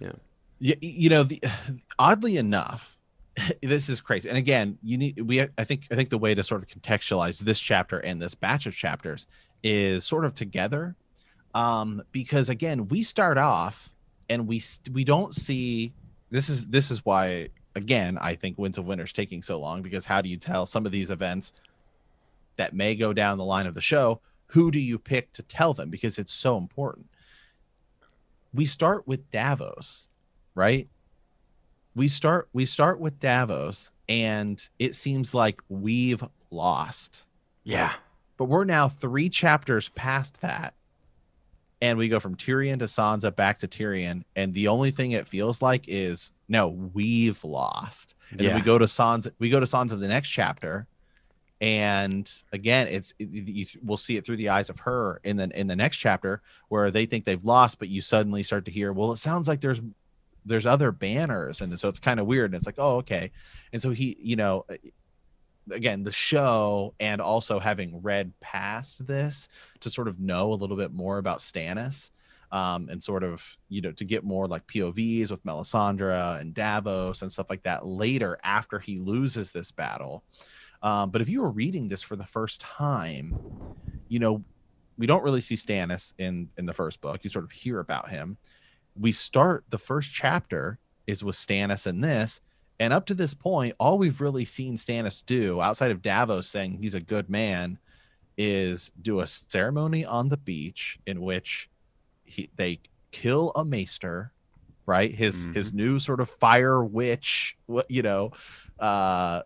yeah, 0.00 0.12
you, 0.58 0.74
you 0.80 1.08
know 1.08 1.22
the 1.22 1.40
oddly 1.98 2.36
enough 2.36 2.98
this 3.62 3.88
is 3.88 4.00
crazy. 4.00 4.28
And 4.28 4.38
again 4.38 4.78
you 4.82 4.98
need 4.98 5.20
we 5.20 5.40
i 5.42 5.64
think 5.64 5.86
i 5.90 5.94
think 5.94 6.10
the 6.10 6.18
way 6.18 6.34
to 6.34 6.42
sort 6.42 6.62
of 6.62 6.68
contextualize 6.68 7.38
this 7.38 7.60
chapter 7.60 7.98
and 7.98 8.20
this 8.20 8.34
batch 8.34 8.66
of 8.66 8.74
chapters 8.74 9.26
is 9.62 10.04
sort 10.04 10.24
of 10.24 10.34
together. 10.34 10.96
Um 11.54 12.02
because 12.12 12.48
again 12.48 12.88
we 12.88 13.02
start 13.02 13.38
off 13.38 13.90
and 14.28 14.46
we 14.46 14.62
we 14.92 15.04
don't 15.04 15.34
see 15.34 15.92
this 16.30 16.48
is 16.48 16.66
this 16.68 16.90
is 16.90 17.04
why 17.04 17.48
again 17.76 18.18
i 18.20 18.34
think 18.34 18.58
winds 18.58 18.78
of 18.78 18.84
Winter 18.84 19.04
is 19.04 19.12
taking 19.12 19.42
so 19.42 19.58
long 19.58 19.80
because 19.80 20.04
how 20.04 20.20
do 20.20 20.28
you 20.28 20.36
tell 20.36 20.66
some 20.66 20.84
of 20.84 20.92
these 20.92 21.10
events 21.10 21.52
that 22.56 22.74
may 22.74 22.94
go 22.94 23.12
down 23.12 23.38
the 23.38 23.44
line 23.44 23.66
of 23.66 23.74
the 23.74 23.80
show 23.80 24.20
who 24.48 24.70
do 24.70 24.78
you 24.80 24.98
pick 24.98 25.32
to 25.34 25.42
tell 25.42 25.74
them? 25.74 25.90
Because 25.90 26.18
it's 26.18 26.32
so 26.32 26.56
important. 26.56 27.06
We 28.54 28.64
start 28.66 29.06
with 29.06 29.30
davos 29.30 30.08
right? 30.54 30.88
We 31.94 32.08
start 32.08 32.48
we 32.54 32.64
start 32.66 32.98
with 32.98 33.20
davos 33.20 33.90
and 34.08 34.66
it 34.78 34.94
seems 34.94 35.34
like 35.34 35.60
we've 35.68 36.24
lost. 36.50 37.26
Yeah, 37.62 37.92
but 38.38 38.46
we're 38.46 38.64
now 38.64 38.88
three 38.88 39.28
chapters 39.28 39.90
past 39.90 40.40
that 40.40 40.74
and 41.82 41.98
we 41.98 42.08
go 42.08 42.18
from 42.20 42.36
tyrion 42.36 42.78
to 42.78 42.86
sansa 42.86 43.34
back 43.36 43.58
to 43.58 43.68
tyrion 43.68 44.24
and 44.34 44.54
the 44.54 44.68
only 44.68 44.90
thing 44.90 45.12
it 45.12 45.28
feels 45.28 45.60
like 45.60 45.84
is 45.88 46.32
no 46.48 46.68
we've 46.68 47.42
lost. 47.44 48.14
And 48.30 48.40
then 48.40 48.46
Yeah. 48.48 48.54
we 48.56 48.62
go 48.62 48.78
to 48.78 48.86
sansa 48.86 49.32
we 49.38 49.50
go 49.50 49.60
to 49.60 49.66
sansa 49.66 49.98
the 50.00 50.08
next 50.08 50.30
chapter 50.30 50.86
and 51.60 52.42
again 52.52 52.86
it's 52.86 53.14
it, 53.18 53.28
you, 53.28 53.66
we'll 53.82 53.96
see 53.96 54.16
it 54.16 54.26
through 54.26 54.36
the 54.36 54.50
eyes 54.50 54.68
of 54.68 54.80
her 54.80 55.20
in 55.24 55.36
the 55.36 55.48
in 55.58 55.66
the 55.66 55.76
next 55.76 55.96
chapter 55.96 56.42
where 56.68 56.90
they 56.90 57.06
think 57.06 57.24
they've 57.24 57.44
lost 57.44 57.78
but 57.78 57.88
you 57.88 58.00
suddenly 58.00 58.42
start 58.42 58.64
to 58.66 58.70
hear 58.70 58.92
well 58.92 59.12
it 59.12 59.16
sounds 59.16 59.48
like 59.48 59.60
there's 59.60 59.80
there's 60.44 60.66
other 60.66 60.92
banners 60.92 61.60
and 61.62 61.78
so 61.80 61.88
it's 61.88 61.98
kind 61.98 62.20
of 62.20 62.26
weird 62.26 62.50
and 62.50 62.54
it's 62.54 62.66
like 62.66 62.76
oh 62.78 62.96
okay 62.96 63.30
and 63.72 63.80
so 63.80 63.90
he 63.90 64.16
you 64.20 64.36
know 64.36 64.66
again 65.72 66.04
the 66.04 66.12
show 66.12 66.94
and 67.00 67.20
also 67.20 67.58
having 67.58 68.02
read 68.02 68.32
past 68.40 69.06
this 69.06 69.48
to 69.80 69.90
sort 69.90 70.08
of 70.08 70.20
know 70.20 70.52
a 70.52 70.54
little 70.54 70.76
bit 70.76 70.92
more 70.92 71.18
about 71.18 71.38
Stannis 71.38 72.10
um, 72.52 72.88
and 72.88 73.02
sort 73.02 73.24
of 73.24 73.44
you 73.68 73.80
know 73.80 73.92
to 73.92 74.04
get 74.04 74.24
more 74.24 74.46
like 74.46 74.66
POVs 74.66 75.30
with 75.30 75.44
Melisandre 75.44 76.40
and 76.40 76.54
Davos 76.54 77.22
and 77.22 77.30
stuff 77.30 77.50
like 77.50 77.62
that 77.64 77.86
later 77.86 78.38
after 78.44 78.78
he 78.78 78.98
loses 78.98 79.52
this 79.52 79.70
battle. 79.70 80.22
Um, 80.82 81.10
but 81.10 81.22
if 81.22 81.28
you 81.28 81.42
were 81.42 81.50
reading 81.50 81.88
this 81.88 82.02
for 82.02 82.16
the 82.16 82.26
first 82.26 82.60
time, 82.60 83.38
you 84.08 84.18
know 84.18 84.44
we 84.98 85.06
don't 85.06 85.22
really 85.22 85.40
see 85.40 85.54
Stannis 85.54 86.14
in 86.18 86.48
in 86.56 86.66
the 86.66 86.72
first 86.72 87.00
book. 87.00 87.22
You 87.22 87.30
sort 87.30 87.44
of 87.44 87.52
hear 87.52 87.80
about 87.80 88.08
him. 88.08 88.36
We 88.98 89.12
start 89.12 89.64
the 89.68 89.78
first 89.78 90.12
chapter 90.12 90.78
is 91.06 91.22
with 91.22 91.36
Stannis 91.36 91.86
in 91.86 92.00
this, 92.00 92.40
and 92.80 92.92
up 92.92 93.06
to 93.06 93.14
this 93.14 93.34
point, 93.34 93.74
all 93.78 93.98
we've 93.98 94.20
really 94.20 94.44
seen 94.44 94.76
Stannis 94.76 95.24
do, 95.24 95.60
outside 95.60 95.90
of 95.90 96.02
Davos 96.02 96.48
saying 96.48 96.78
he's 96.80 96.94
a 96.94 97.00
good 97.00 97.28
man, 97.30 97.78
is 98.36 98.90
do 99.00 99.20
a 99.20 99.26
ceremony 99.26 100.04
on 100.04 100.28
the 100.28 100.36
beach 100.36 100.98
in 101.06 101.20
which 101.22 101.70
he 102.24 102.50
they 102.56 102.80
kill 103.12 103.52
a 103.54 103.64
maester, 103.64 104.32
right? 104.84 105.14
His 105.14 105.46
his 105.54 105.72
new 105.72 105.98
sort 105.98 106.20
of 106.20 106.28
fire 106.28 106.84
witch, 106.84 107.56
you 107.88 108.02
know, 108.02 108.32
uh, 108.78 109.42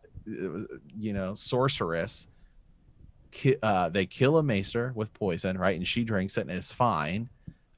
you 0.98 1.12
know, 1.12 1.34
sorceress. 1.34 2.28
Ki- 3.30 3.56
Uh, 3.62 3.88
they 3.88 4.06
kill 4.06 4.38
a 4.38 4.42
maester 4.42 4.92
with 4.94 5.12
poison, 5.14 5.56
right? 5.58 5.76
And 5.76 5.86
she 5.86 6.04
drinks 6.04 6.36
it 6.36 6.42
and 6.42 6.50
it's 6.50 6.72
fine. 6.72 7.28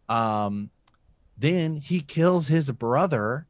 Um, 0.09 0.71
then 1.39 1.77
he 1.77 2.01
kills 2.01 2.49
his 2.49 2.71
brother 2.71 3.47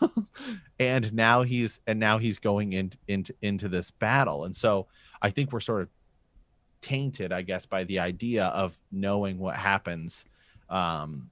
and 0.78 1.12
now 1.12 1.42
he's 1.42 1.80
and 1.86 2.00
now 2.00 2.18
he's 2.18 2.38
going 2.38 2.72
into 2.72 2.96
into 3.08 3.34
into 3.42 3.68
this 3.68 3.90
battle 3.90 4.44
and 4.46 4.56
so 4.56 4.86
i 5.20 5.28
think 5.28 5.52
we're 5.52 5.60
sort 5.60 5.82
of 5.82 5.88
tainted 6.80 7.30
i 7.30 7.42
guess 7.42 7.66
by 7.66 7.84
the 7.84 7.98
idea 7.98 8.46
of 8.46 8.78
knowing 8.90 9.38
what 9.38 9.54
happens 9.56 10.24
Um, 10.70 11.30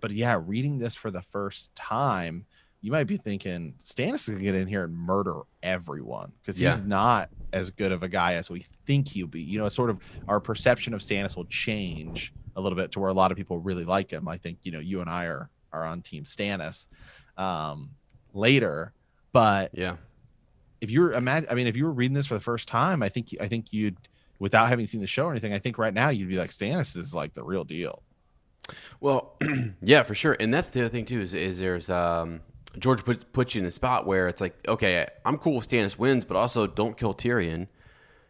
but 0.00 0.10
yeah, 0.10 0.38
reading 0.44 0.78
this 0.78 0.94
for 0.94 1.10
the 1.10 1.22
first 1.22 1.74
time, 1.74 2.44
you 2.82 2.92
might 2.92 3.04
be 3.04 3.16
thinking 3.16 3.74
Stannis 3.80 4.14
is 4.14 4.28
gonna 4.30 4.40
get 4.42 4.54
in 4.54 4.66
here 4.66 4.84
and 4.84 4.94
murder 4.94 5.40
everyone 5.62 6.32
because 6.40 6.60
Yeah. 6.60 6.74
he's 6.74 6.84
not 6.84 7.30
as 7.52 7.70
good 7.70 7.90
of 7.92 8.02
a 8.02 8.08
guy 8.08 8.34
as 8.34 8.48
we 8.50 8.64
think 8.86 9.08
he'll 9.08 9.26
be. 9.26 9.40
You 9.42 9.58
know, 9.58 9.68
sort 9.68 9.90
of 9.90 9.98
our 10.28 10.40
perception 10.40 10.94
of 10.94 11.00
Stannis 11.00 11.36
will 11.36 11.46
change 11.46 12.32
a 12.54 12.60
little 12.60 12.76
bit 12.76 12.92
to 12.92 13.00
where 13.00 13.10
a 13.10 13.14
lot 13.14 13.30
of 13.30 13.36
people 13.36 13.58
really 13.58 13.84
like 13.84 14.10
him. 14.10 14.28
I 14.28 14.36
think 14.38 14.58
you 14.62 14.72
know 14.72 14.80
you 14.80 15.00
and 15.00 15.10
I 15.10 15.24
are 15.26 15.50
are 15.72 15.84
on 15.84 16.00
Team 16.02 16.24
Stannis 16.24 16.86
um, 17.36 17.90
later, 18.32 18.92
but 19.32 19.70
Yeah. 19.74 19.96
if 20.80 20.90
you're 20.90 21.12
imagine, 21.12 21.48
I 21.50 21.54
mean, 21.54 21.66
if 21.66 21.76
you 21.76 21.84
were 21.84 21.92
reading 21.92 22.14
this 22.14 22.26
for 22.26 22.34
the 22.34 22.40
first 22.40 22.68
time, 22.68 23.02
I 23.02 23.08
think 23.08 23.34
I 23.40 23.48
think 23.48 23.72
you'd 23.72 23.96
without 24.38 24.68
having 24.68 24.86
seen 24.86 25.00
the 25.00 25.06
show 25.06 25.24
or 25.26 25.30
anything, 25.30 25.52
I 25.54 25.58
think 25.58 25.78
right 25.78 25.94
now 25.94 26.10
you'd 26.10 26.28
be 26.28 26.36
like 26.36 26.50
Stannis 26.50 26.96
is 26.96 27.14
like 27.14 27.34
the 27.34 27.42
real 27.42 27.64
deal. 27.64 28.02
Well, 29.00 29.36
yeah, 29.82 30.02
for 30.02 30.14
sure. 30.14 30.36
And 30.38 30.52
that's 30.52 30.70
the 30.70 30.80
other 30.80 30.88
thing 30.88 31.04
too 31.04 31.20
is, 31.20 31.34
is 31.34 31.58
there's 31.58 31.88
um, 31.88 32.40
George 32.78 33.04
puts 33.04 33.24
puts 33.32 33.54
you 33.54 33.60
in 33.60 33.64
the 33.64 33.70
spot 33.70 34.06
where 34.06 34.28
it's 34.28 34.40
like, 34.40 34.56
okay, 34.66 35.06
I'm 35.24 35.38
cool 35.38 35.58
if 35.58 35.68
Stannis 35.68 35.98
wins, 35.98 36.24
but 36.24 36.36
also 36.36 36.66
don't 36.66 36.96
kill 36.96 37.14
Tyrion, 37.14 37.68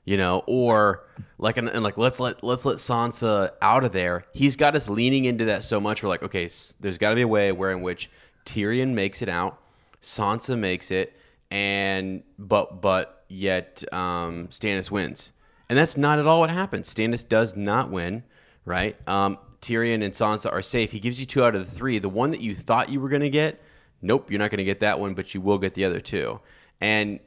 you 0.05 0.17
know, 0.17 0.43
or 0.47 1.05
like 1.39 1.57
and, 1.57 1.69
and 1.69 1.83
like 1.83 1.97
let's 1.97 2.21
let 2.21 2.43
let's 2.43 2.65
let 2.65 2.77
Sansa 2.77 3.53
out 3.61 3.85
of 3.85 3.93
there. 3.93 4.25
He's 4.33 4.57
got 4.57 4.75
us 4.75 4.89
leaning 4.89 5.25
into 5.25 5.45
that 5.47 5.65
so 5.65 5.81
much. 5.81 6.03
We're 6.03 6.09
like, 6.09 6.23
okay, 6.23 6.49
there's 6.81 6.99
got 6.99 7.11
to 7.11 7.17
be 7.17 7.23
a 7.23 7.29
way 7.29 7.53
where 7.53 7.71
in 7.71 7.83
which 7.83 8.11
Tyrion 8.45 8.95
makes 8.95 9.23
it 9.23 9.29
out, 9.29 9.61
Sansa 10.03 10.59
makes 10.59 10.91
it, 10.91 11.17
and 11.51 12.23
but 12.39 12.81
but 12.81 13.25
yet 13.29 13.83
um, 13.93 14.49
Stannis 14.49 14.91
wins, 14.91 15.33
and 15.69 15.79
that's 15.79 15.97
not 15.97 16.19
at 16.19 16.27
all 16.27 16.41
what 16.41 16.51
happens. 16.51 16.93
Stannis 16.93 17.29
does 17.29 17.57
not 17.57 17.91
win, 17.91 18.23
right? 18.65 18.97
Um, 19.09 19.39
Tyrion 19.61 20.05
and 20.05 20.15
Sansa 20.15 20.53
are 20.53 20.63
safe. 20.63 20.93
He 20.93 21.01
gives 21.01 21.19
you 21.19 21.27
two 21.27 21.43
out 21.43 21.57
of 21.57 21.65
the 21.65 21.71
three. 21.71 21.99
The 21.99 22.09
one 22.09 22.31
that 22.31 22.41
you 22.41 22.55
thought 22.55 22.89
you 22.89 23.01
were 23.01 23.09
going 23.09 23.23
to 23.23 23.31
get, 23.31 23.61
nope, 24.03 24.31
you're 24.31 24.39
not 24.39 24.51
going 24.51 24.59
to 24.59 24.65
get 24.65 24.81
that 24.81 25.01
one, 25.01 25.15
but 25.15 25.35
you 25.35 25.41
will 25.41 25.59
get 25.59 25.75
the 25.75 25.85
other 25.85 26.01
two. 26.01 26.41
And 26.81 27.21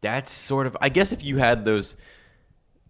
that's 0.00 0.30
sort 0.30 0.66
of, 0.66 0.76
I 0.80 0.88
guess, 0.88 1.12
if 1.12 1.22
you 1.24 1.38
had 1.38 1.64
those 1.64 1.96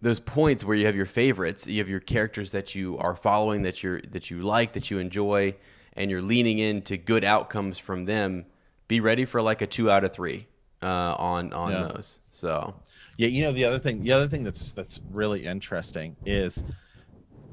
those 0.03 0.19
points 0.21 0.65
where 0.65 0.77
you 0.77 0.87
have 0.87 0.97
your 0.97 1.07
favorites, 1.07 1.67
you 1.67 1.79
have 1.79 1.89
your 1.89 2.01
characters 2.01 2.53
that 2.53 2.75
you 2.75 2.97
are 2.99 3.15
following, 3.15 3.63
that 3.63 3.83
you're 3.83 4.01
that 4.03 4.31
you 4.31 4.43
like, 4.43 4.73
that 4.73 4.91
you 4.91 4.99
enjoy, 4.99 5.55
and 5.95 6.11
you're 6.11 6.23
leaning 6.23 6.59
into 6.59 6.97
good 6.97 7.25
outcomes 7.25 7.79
from 7.79 8.05
them. 8.05 8.47
Be 8.89 9.01
ready 9.01 9.25
for 9.25 9.43
like 9.43 9.61
a 9.63 9.67
two 9.67 9.91
out 9.91 10.05
of 10.05 10.13
three 10.13 10.47
uh, 10.83 10.87
on 11.19 11.53
on 11.53 11.73
Yeah. 11.73 11.89
those. 11.89 12.21
So 12.31 12.75
Yeah, 13.17 13.29
you 13.29 13.43
know 13.43 13.53
the 13.53 13.65
other 13.65 13.79
thing, 13.79 14.03
the 14.03 14.13
other 14.13 14.27
thing 14.29 14.45
that's 14.45 14.73
that's 14.73 15.01
really 15.11 15.45
interesting 15.45 16.17
is 16.25 16.65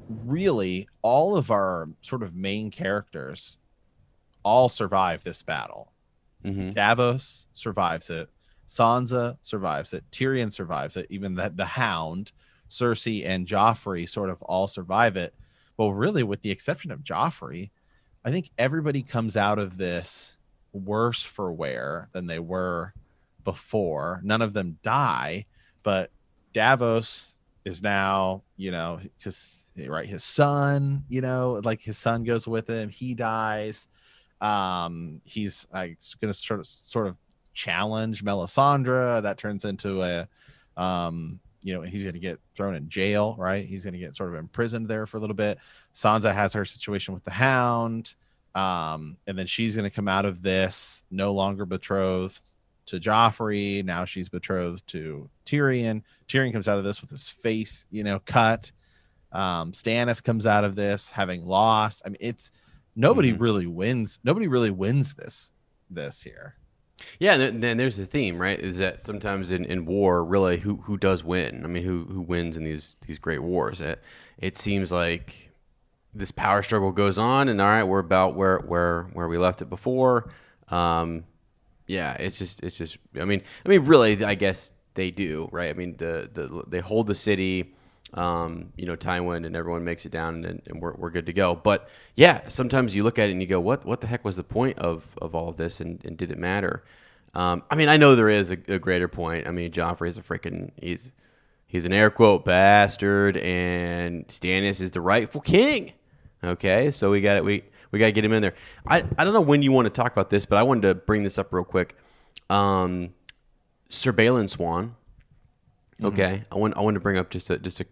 really 0.08 0.88
all 1.02 1.36
of 1.36 1.50
our 1.50 1.88
sort 2.02 2.22
of 2.22 2.34
main 2.34 2.70
characters 2.70 3.58
all 4.48 4.68
survive 4.68 5.22
this 5.24 5.42
battle. 5.42 5.92
mhm. 6.44 6.72
Davos 6.74 7.46
survives 7.52 8.08
it. 8.10 8.30
Sansa 8.66 9.36
survives 9.42 9.92
it. 9.92 10.04
Tyrion 10.10 10.52
survives 10.52 10.96
it. 10.96 11.06
Even 11.10 11.34
the, 11.34 11.52
the 11.54 11.64
Hound, 11.64 12.32
Cersei, 12.70 13.26
and 13.26 13.46
Joffrey 13.46 14.08
sort 14.08 14.30
of 14.30 14.40
all 14.42 14.68
survive 14.68 15.16
it. 15.16 15.34
Well, 15.76 15.92
really, 15.92 16.22
with 16.22 16.42
the 16.42 16.50
exception 16.50 16.90
of 16.90 17.00
Joffrey, 17.04 17.70
I 18.24 18.30
think 18.30 18.50
everybody 18.58 19.02
comes 19.02 19.36
out 19.36 19.58
of 19.58 19.76
this 19.78 20.36
worse 20.72 21.22
for 21.22 21.52
wear 21.52 22.08
than 22.12 22.26
they 22.26 22.38
were 22.38 22.92
before. 23.44 24.20
None 24.22 24.42
of 24.42 24.52
them 24.52 24.78
die, 24.82 25.46
but 25.82 26.10
Davos 26.52 27.36
is 27.64 27.82
now, 27.82 28.42
you 28.56 28.70
know, 28.70 29.00
because 29.18 29.56
right, 29.86 30.06
his 30.06 30.24
son, 30.24 31.04
you 31.08 31.20
know, 31.20 31.60
like 31.64 31.80
his 31.82 31.98
son 31.98 32.24
goes 32.24 32.46
with 32.46 32.68
him. 32.68 32.88
He 32.88 33.14
dies 33.14 33.88
um 34.40 35.20
he's 35.24 35.66
like 35.72 35.98
gonna 36.20 36.34
sort 36.34 36.60
of 36.60 36.66
sort 36.66 37.06
of 37.06 37.16
challenge 37.54 38.24
melisandre. 38.24 39.20
That 39.22 39.36
turns 39.38 39.64
into 39.64 40.02
a 40.02 40.28
um 40.76 41.40
you 41.62 41.74
know 41.74 41.82
he's 41.82 42.04
gonna 42.04 42.20
get 42.20 42.38
thrown 42.54 42.74
in 42.76 42.88
jail 42.88 43.34
right? 43.36 43.64
He's 43.64 43.84
gonna 43.84 43.98
get 43.98 44.14
sort 44.14 44.30
of 44.30 44.36
imprisoned 44.36 44.86
there 44.86 45.06
for 45.06 45.16
a 45.16 45.20
little 45.20 45.34
bit. 45.34 45.58
Sansa 45.92 46.32
has 46.32 46.52
her 46.52 46.64
situation 46.64 47.14
with 47.14 47.24
the 47.24 47.32
hound 47.32 48.14
um 48.54 49.16
and 49.26 49.36
then 49.36 49.46
she's 49.46 49.74
gonna 49.76 49.90
come 49.90 50.06
out 50.08 50.24
of 50.24 50.40
this 50.40 51.02
no 51.10 51.32
longer 51.32 51.66
betrothed 51.66 52.40
to 52.86 53.00
joffrey. 53.00 53.84
Now 53.84 54.04
she's 54.04 54.28
betrothed 54.28 54.86
to 54.88 55.28
tyrion. 55.44 56.02
Tyrion 56.28 56.52
comes 56.52 56.68
out 56.68 56.78
of 56.78 56.84
this 56.84 57.00
with 57.00 57.10
his 57.10 57.28
face 57.28 57.86
you 57.90 58.04
know 58.04 58.20
cut. 58.20 58.70
Um 59.32 59.72
stannis 59.72 60.22
comes 60.22 60.46
out 60.46 60.62
of 60.62 60.76
this 60.76 61.10
having 61.10 61.44
lost. 61.44 62.02
I 62.04 62.10
mean 62.10 62.18
it's 62.20 62.52
nobody 62.98 63.32
Mhm. 63.32 63.40
really 63.40 63.66
wins 63.66 64.18
nobody 64.24 64.46
really 64.46 64.70
wins 64.70 65.14
this 65.14 65.52
this 65.88 66.22
here 66.22 66.54
Yeah, 67.20 67.34
and 67.34 67.40
then- 67.42 67.60
then 67.60 67.76
there's 67.76 67.96
the 67.96 68.06
theme, 68.06 68.40
right? 68.42 68.58
Is 68.58 68.78
that 68.78 69.04
sometimes 69.06 69.52
in, 69.52 69.64
in 69.64 69.86
war, 69.86 70.24
really, 70.24 70.58
who 70.58 70.78
who 70.78 70.96
does 70.98 71.22
win? 71.22 71.64
I 71.64 71.68
mean, 71.68 71.84
who 71.84 72.04
who 72.06 72.20
wins 72.20 72.56
in 72.56 72.64
these 72.64 72.96
these 73.06 73.20
great 73.20 73.40
wars? 73.42 73.80
It 73.80 74.02
it 74.36 74.56
seems 74.56 74.90
like 74.90 75.52
this 76.12 76.32
power 76.32 76.60
struggle 76.60 76.90
goes 76.90 77.16
on, 77.16 77.48
and 77.48 77.60
all 77.60 77.68
right, 77.68 77.84
we're 77.84 78.00
about 78.00 78.34
where 78.34 78.58
where 78.66 79.04
where 79.12 79.28
we 79.28 79.38
left 79.38 79.62
it 79.62 79.70
before. 79.70 80.28
Um, 80.68 81.22
yeah, 81.86 82.14
it's 82.14 82.36
just 82.38 82.64
it's 82.64 82.76
just. 82.76 82.98
I 83.18 83.24
mean, 83.24 83.42
I 83.64 83.68
mean, 83.68 83.82
really, 83.84 84.24
I 84.24 84.34
guess 84.34 84.72
they 84.94 85.12
do, 85.12 85.48
right? 85.52 85.70
I 85.70 85.74
mean, 85.74 85.96
the 85.98 86.28
the 86.32 86.64
they 86.66 86.80
hold 86.80 87.06
the 87.06 87.14
city. 87.14 87.74
Um, 88.14 88.72
you 88.76 88.86
know, 88.86 88.96
Tywin 88.96 89.44
and 89.44 89.54
everyone 89.54 89.84
makes 89.84 90.06
it 90.06 90.12
down, 90.12 90.44
and, 90.44 90.62
and 90.66 90.80
we're, 90.80 90.94
we're 90.94 91.10
good 91.10 91.26
to 91.26 91.32
go. 91.32 91.54
But 91.54 91.88
yeah, 92.16 92.48
sometimes 92.48 92.94
you 92.94 93.02
look 93.02 93.18
at 93.18 93.28
it 93.28 93.32
and 93.32 93.40
you 93.40 93.46
go, 93.46 93.60
"What 93.60 93.84
what 93.84 94.00
the 94.00 94.06
heck 94.06 94.24
was 94.24 94.36
the 94.36 94.44
point 94.44 94.78
of 94.78 95.06
of 95.20 95.34
all 95.34 95.50
of 95.50 95.56
this, 95.56 95.80
and, 95.80 96.02
and 96.04 96.16
did 96.16 96.30
it 96.30 96.38
matter?" 96.38 96.84
Um, 97.34 97.62
I 97.70 97.74
mean, 97.74 97.88
I 97.88 97.98
know 97.98 98.14
there 98.14 98.30
is 98.30 98.50
a, 98.50 98.58
a 98.68 98.78
greater 98.78 99.08
point. 99.08 99.46
I 99.46 99.50
mean, 99.50 99.70
Joffrey 99.70 100.08
is 100.08 100.16
a 100.16 100.22
freaking 100.22 100.70
he's 100.80 101.12
he's 101.66 101.84
an 101.84 101.92
air 101.92 102.10
quote 102.10 102.44
bastard, 102.44 103.36
and 103.36 104.26
Stannis 104.28 104.80
is 104.80 104.90
the 104.90 105.00
rightful 105.00 105.40
king. 105.40 105.92
Okay, 106.42 106.90
so 106.90 107.10
we 107.10 107.20
got 107.20 107.36
it. 107.36 107.44
We 107.44 107.64
we 107.90 107.98
got 107.98 108.06
to 108.06 108.12
get 108.12 108.24
him 108.24 108.32
in 108.32 108.42
there. 108.42 108.54
I 108.86 109.04
I 109.18 109.24
don't 109.24 109.34
know 109.34 109.40
when 109.40 109.62
you 109.62 109.72
want 109.72 109.84
to 109.86 109.90
talk 109.90 110.12
about 110.12 110.30
this, 110.30 110.46
but 110.46 110.56
I 110.56 110.62
wanted 110.62 110.82
to 110.82 110.94
bring 110.94 111.22
this 111.22 111.38
up 111.38 111.52
real 111.52 111.64
quick. 111.64 111.96
Um, 112.48 113.14
Sir 113.88 114.12
Balon 114.12 114.48
Swann. 114.48 114.94
Okay, 116.02 116.44
I 116.50 116.54
want 116.54 116.76
I 116.76 116.80
want 116.80 116.94
to 116.94 117.00
bring 117.00 117.18
up 117.18 117.30
just 117.30 117.50
a 117.50 117.58
just 117.58 117.80
a 117.80 117.86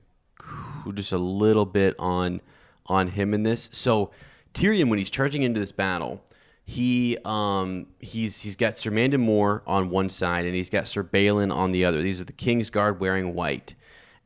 just 0.95 1.12
a 1.12 1.18
little 1.18 1.66
bit 1.66 1.95
on 1.99 2.41
on 2.87 3.09
him 3.09 3.34
in 3.34 3.43
this. 3.43 3.68
So 3.72 4.11
Tyrion, 4.55 4.89
when 4.89 4.99
he's 4.99 5.11
charging 5.11 5.43
into 5.43 5.61
this 5.61 5.72
battle, 5.72 6.22
he 6.64 7.16
um 7.24 7.87
he's 8.01 8.41
he's 8.43 8.57
got 8.57 8.76
Sir 8.76 8.91
Mandon 8.91 9.20
Moore 9.20 9.62
on 9.66 9.91
one 9.91 10.09
side 10.09 10.47
and 10.47 10.55
he's 10.55 10.70
got 10.70 10.89
Sir 10.89 11.05
Balon 11.05 11.55
on 11.55 11.72
the 11.72 11.84
other. 11.84 12.03
These 12.03 12.20
are 12.20 12.24
the 12.24 12.32
King's 12.32 12.70
Guard 12.70 13.01
wearing 13.01 13.34
white, 13.34 13.74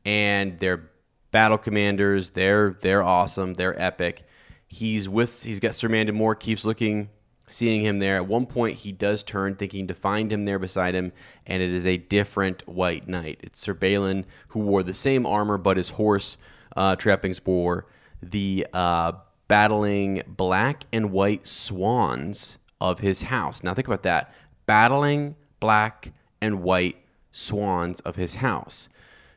and 0.05 0.59
they're 0.59 0.89
battle 1.31 1.57
commanders. 1.57 2.31
They're 2.31 2.77
they're 2.81 3.03
awesome. 3.03 3.53
They're 3.55 3.79
epic. 3.79 4.23
He's 4.67 5.09
with 5.09 5.43
he's 5.43 5.59
got 5.59 5.75
Sir 5.75 5.89
Mandon 5.89 6.15
Moore 6.15 6.35
keeps 6.35 6.65
looking 6.65 7.09
seeing 7.51 7.81
him 7.81 7.99
there. 7.99 8.15
At 8.15 8.27
one 8.27 8.45
point, 8.45 8.77
he 8.77 8.91
does 8.91 9.23
turn, 9.23 9.55
thinking 9.55 9.87
to 9.87 9.93
find 9.93 10.31
him 10.31 10.45
there 10.45 10.59
beside 10.59 10.95
him, 10.95 11.11
and 11.45 11.61
it 11.61 11.69
is 11.69 11.85
a 11.85 11.97
different 11.97 12.67
white 12.67 13.07
knight. 13.07 13.39
It's 13.43 13.59
Sir 13.59 13.73
Balon, 13.73 14.25
who 14.49 14.61
wore 14.61 14.83
the 14.83 14.93
same 14.93 15.25
armor, 15.25 15.57
but 15.57 15.77
his 15.77 15.89
horse 15.89 16.37
uh, 16.75 16.95
trappings 16.95 17.39
bore 17.39 17.85
the 18.21 18.67
uh, 18.73 19.13
battling 19.47 20.23
black 20.27 20.85
and 20.91 21.11
white 21.11 21.45
swans 21.47 22.57
of 22.79 22.99
his 22.99 23.23
house. 23.23 23.63
Now, 23.63 23.73
think 23.73 23.87
about 23.87 24.03
that 24.03 24.33
battling 24.65 25.35
black 25.59 26.13
and 26.41 26.63
white 26.63 26.97
swans 27.31 27.99
of 28.01 28.15
his 28.15 28.35
house. 28.35 28.89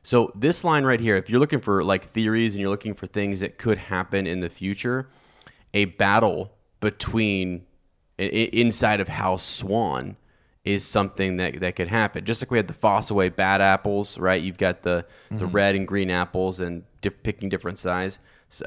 So, 0.03 0.33
this 0.35 0.65
line 0.65 0.85
right 0.85 1.01
here, 1.01 1.17
if 1.17 1.31
you're 1.31 1.41
looking 1.41 1.61
for 1.61 1.83
like 1.83 2.05
theories 2.05 2.55
and 2.55 2.61
you're 2.61 2.71
looking 2.71 2.95
for 2.95 3.07
things 3.07 3.41
that 3.41 3.59
could 3.59 3.79
happen 3.79 4.27
in 4.27 4.41
the 4.41 4.51
future, 4.51 5.09
a 5.73 5.87
battle 5.87 6.53
between 6.81 7.65
inside 8.19 9.01
of 9.01 9.09
House 9.09 9.45
Swann 9.45 10.17
is 10.65 10.85
something 10.85 11.37
that 11.37 11.61
that 11.61 11.77
could 11.77 11.89
happen. 11.89 12.25
Just 12.25 12.43
like 12.43 12.51
we 12.51 12.59
had 12.59 12.69
the 12.69 12.75
Fossaway 12.75 13.35
bad 13.35 13.61
apples, 13.61 14.19
right? 14.19 14.41
You've 14.43 14.59
got 14.59 14.83
the 14.83 15.05
the 15.31 15.47
red 15.47 15.75
and 15.75 15.87
green 15.87 16.11
apples 16.11 16.61
and 16.61 16.85
diff- 17.01 17.23
picking 17.23 17.49
different 17.49 17.79
size 17.79 18.19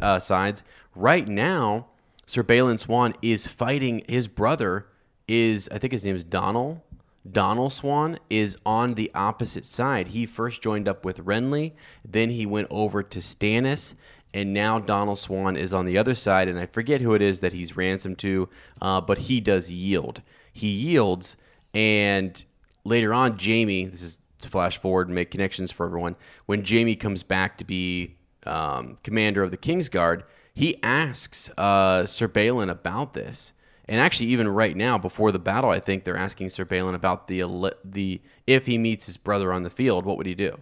uh, 0.02 0.20
sides. 0.20 0.64
Right 0.96 1.28
now, 1.28 1.88
Sir 2.26 2.44
Balon 2.44 2.80
Swann 2.80 3.14
is 3.22 3.48
fighting 3.48 4.04
his 4.08 4.28
brother. 4.28 4.88
Is 5.28 5.68
I 5.72 5.78
think 5.78 5.92
his 5.92 6.06
name 6.06 6.16
is 6.16 6.24
Donald. 6.24 6.82
Donald 7.30 7.74
Swann 7.74 8.20
is 8.30 8.56
on 8.66 8.94
the 8.94 9.12
opposite 9.14 9.66
side. 9.66 10.10
He 10.10 10.26
first 10.26 10.62
joined 10.62 10.88
up 10.88 11.04
with 11.04 11.26
Renly, 11.26 11.74
then 12.08 12.30
he 12.30 12.46
went 12.46 12.68
over 12.72 13.04
to 13.04 13.20
Stannis, 13.20 13.96
and 14.34 14.54
now 14.54 14.80
Donald 14.80 15.20
Swann 15.20 15.58
is 15.58 15.74
on 15.74 15.86
the 15.86 15.98
other 15.98 16.16
side. 16.16 16.48
And 16.48 16.60
I 16.60 16.66
forget 16.66 17.02
who 17.02 17.14
it 17.14 17.22
is 17.22 17.40
that 17.40 17.54
he's 17.54 17.76
ransomed 17.76 18.20
to, 18.20 18.50
uh, 18.82 19.02
but 19.02 19.18
he 19.18 19.40
does 19.42 19.72
yield. 19.72 20.22
He 20.52 20.68
yields, 20.68 21.38
and 21.74 22.44
later 22.84 23.14
on, 23.14 23.38
Jamie. 23.38 23.86
This 23.86 24.02
is 24.02 24.20
to 24.40 24.50
flash 24.50 24.78
forward 24.78 25.08
and 25.08 25.16
make 25.16 25.32
connections 25.32 25.72
for 25.72 25.86
everyone. 25.86 26.16
When 26.46 26.64
Jamie 26.64 26.96
comes 26.96 27.24
back 27.24 27.58
to 27.58 27.66
be 27.66 28.18
um, 28.46 28.96
commander 29.04 29.44
of 29.44 29.52
the 29.52 29.58
Kingsguard, 29.58 30.24
he 30.54 30.82
asks 30.84 31.50
uh, 31.58 32.06
Sir 32.06 32.28
Balon 32.28 32.70
about 32.70 33.14
this. 33.14 33.54
And 33.90 34.02
actually, 34.02 34.28
even 34.30 34.48
right 34.50 34.76
now, 34.76 34.98
before 34.98 35.32
the 35.32 35.40
battle, 35.40 35.70
I 35.70 35.80
think 35.80 36.04
they're 36.04 36.18
asking 36.18 36.50
Sir 36.50 36.66
Balon 36.66 36.94
about 36.94 37.28
the 37.28 37.44
the 37.86 38.22
if 38.46 38.66
he 38.66 38.78
meets 38.78 39.06
his 39.06 39.18
brother 39.18 39.54
on 39.54 39.64
the 39.64 39.70
field, 39.70 40.06
what 40.06 40.18
would 40.18 40.26
he 40.26 40.36
do, 40.36 40.60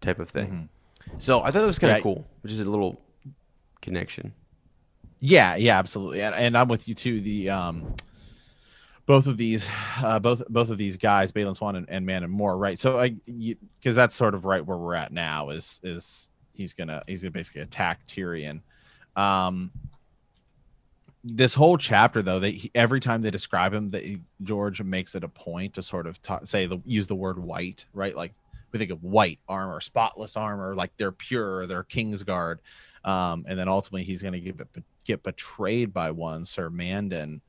type 0.00 0.20
of 0.20 0.30
thing. 0.30 0.46
Mm-hmm. 0.46 0.64
So 1.18 1.40
I 1.40 1.50
thought 1.50 1.60
that 1.60 1.66
was 1.66 1.78
kind 1.78 1.92
of 1.92 1.98
yeah. 1.98 2.02
cool, 2.02 2.26
which 2.42 2.52
is 2.52 2.60
a 2.60 2.64
little 2.64 3.00
connection. 3.80 4.32
Yeah, 5.20 5.56
yeah, 5.56 5.78
absolutely, 5.78 6.22
and, 6.22 6.34
and 6.34 6.56
I'm 6.56 6.68
with 6.68 6.88
you 6.88 6.94
too. 6.94 7.20
The 7.20 7.50
um, 7.50 7.94
both 9.06 9.26
of 9.26 9.36
these, 9.36 9.68
uh, 10.02 10.18
both 10.18 10.42
both 10.48 10.70
of 10.70 10.78
these 10.78 10.96
guys, 10.96 11.30
Balon 11.30 11.56
Swann 11.56 11.76
and, 11.76 11.88
and 11.88 12.04
Mandon 12.04 12.30
Moore, 12.30 12.56
right? 12.56 12.78
So 12.78 12.98
I, 12.98 13.10
because 13.26 13.94
that's 13.94 14.16
sort 14.16 14.34
of 14.34 14.44
right 14.44 14.64
where 14.64 14.78
we're 14.78 14.94
at 14.94 15.12
now. 15.12 15.50
Is 15.50 15.80
is 15.82 16.28
he's 16.52 16.72
gonna 16.72 17.02
he's 17.06 17.22
gonna 17.22 17.30
basically 17.30 17.62
attack 17.62 18.06
Tyrion. 18.06 18.62
Um, 19.14 19.70
this 21.24 21.54
whole 21.54 21.78
chapter 21.78 22.20
though 22.20 22.38
they 22.38 22.70
every 22.74 23.00
time 23.00 23.20
they 23.20 23.30
describe 23.30 23.72
him 23.72 23.90
that 23.90 24.02
george 24.42 24.82
makes 24.82 25.14
it 25.14 25.22
a 25.22 25.28
point 25.28 25.74
to 25.74 25.82
sort 25.82 26.06
of 26.06 26.20
talk, 26.22 26.46
say 26.46 26.66
the 26.66 26.80
use 26.84 27.06
the 27.06 27.14
word 27.14 27.38
white 27.38 27.84
right 27.92 28.16
like 28.16 28.32
we 28.72 28.78
think 28.78 28.90
of 28.90 29.02
white 29.02 29.38
armor 29.48 29.80
spotless 29.80 30.36
armor 30.36 30.74
like 30.74 30.90
they're 30.96 31.12
pure 31.12 31.66
they're 31.66 31.84
kingsguard 31.84 32.58
um, 33.04 33.44
and 33.48 33.58
then 33.58 33.68
ultimately 33.68 34.04
he's 34.04 34.22
going 34.22 34.32
to 34.34 34.40
get 34.40 34.56
get 35.04 35.22
betrayed 35.22 35.92
by 35.92 36.10
one 36.10 36.44
sir 36.44 36.70
mandon 36.70 37.40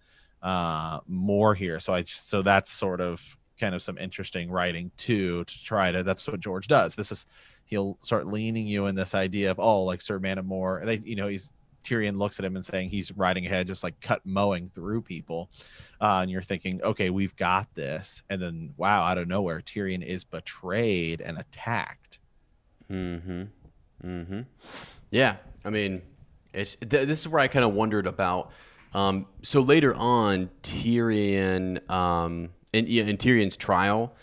uh, 0.44 1.00
Moore 1.08 1.56
here. 1.56 1.80
So 1.80 1.94
i 1.94 2.04
so 2.04 2.42
that's 2.42 2.72
sort 2.72 3.02
of 3.02 3.22
kind 3.60 3.74
of 3.74 3.82
some 3.82 3.98
interesting 3.98 4.52
writing 4.52 4.92
too 4.98 5.46
to 5.46 5.64
try 5.64 5.92
to 5.92 6.04
that's 6.04 6.28
what 6.28 6.40
george 6.40 6.68
does. 6.68 6.96
This 6.96 7.12
is 7.12 7.26
he'll 7.66 7.98
start 8.02 8.28
leaning 8.28 8.68
you 8.68 8.88
in 8.88 8.96
this 8.96 9.16
idea 9.16 9.50
of 9.50 9.60
oh 9.60 9.84
like 9.84 10.02
sir 10.02 10.20
mandon 10.20 10.46
Moore 10.46 10.82
they 10.84 10.98
you 10.98 11.16
know 11.16 11.28
he's 11.28 11.54
Tyrion 11.84 12.18
looks 12.18 12.40
at 12.40 12.46
him 12.46 12.56
and 12.56 12.64
saying 12.64 12.90
he's 12.90 13.12
riding 13.12 13.46
ahead, 13.46 13.68
just 13.68 13.84
like 13.84 14.00
cut 14.02 14.22
mowing 14.26 14.70
through 14.74 15.02
people. 15.02 15.50
Uh, 16.02 16.20
and 16.22 16.32
you're 16.32 16.42
thinking, 16.42 16.82
okay, 16.82 17.10
we've 17.10 17.36
got 17.36 17.74
this. 17.76 18.24
And 18.30 18.42
then, 18.42 18.74
wow, 18.78 19.04
out 19.04 19.18
of 19.18 19.28
nowhere, 19.28 19.62
Tyrion 19.62 20.04
is 20.04 20.24
betrayed 20.24 21.22
and 21.22 21.38
attacked. 21.38 22.20
Mm-hmm. 22.92 23.44
Mm-hmm. 24.06 24.42
Yeah. 25.12 25.38
I 25.66 25.70
mean, 25.70 26.02
it's 26.54 26.76
th- 26.76 27.08
this 27.08 27.22
is 27.22 27.28
where 27.28 27.42
I 27.42 27.48
kind 27.48 27.66
of 27.66 27.74
wondered 27.74 28.08
about. 28.08 28.52
Um, 28.94 29.26
so 29.42 29.62
later 29.62 29.94
on, 29.96 30.50
Tyrion, 30.62 31.90
um, 31.90 32.50
in, 32.74 32.88
in 32.88 33.18
Tyrion's 33.18 33.58
trial, 33.58 34.16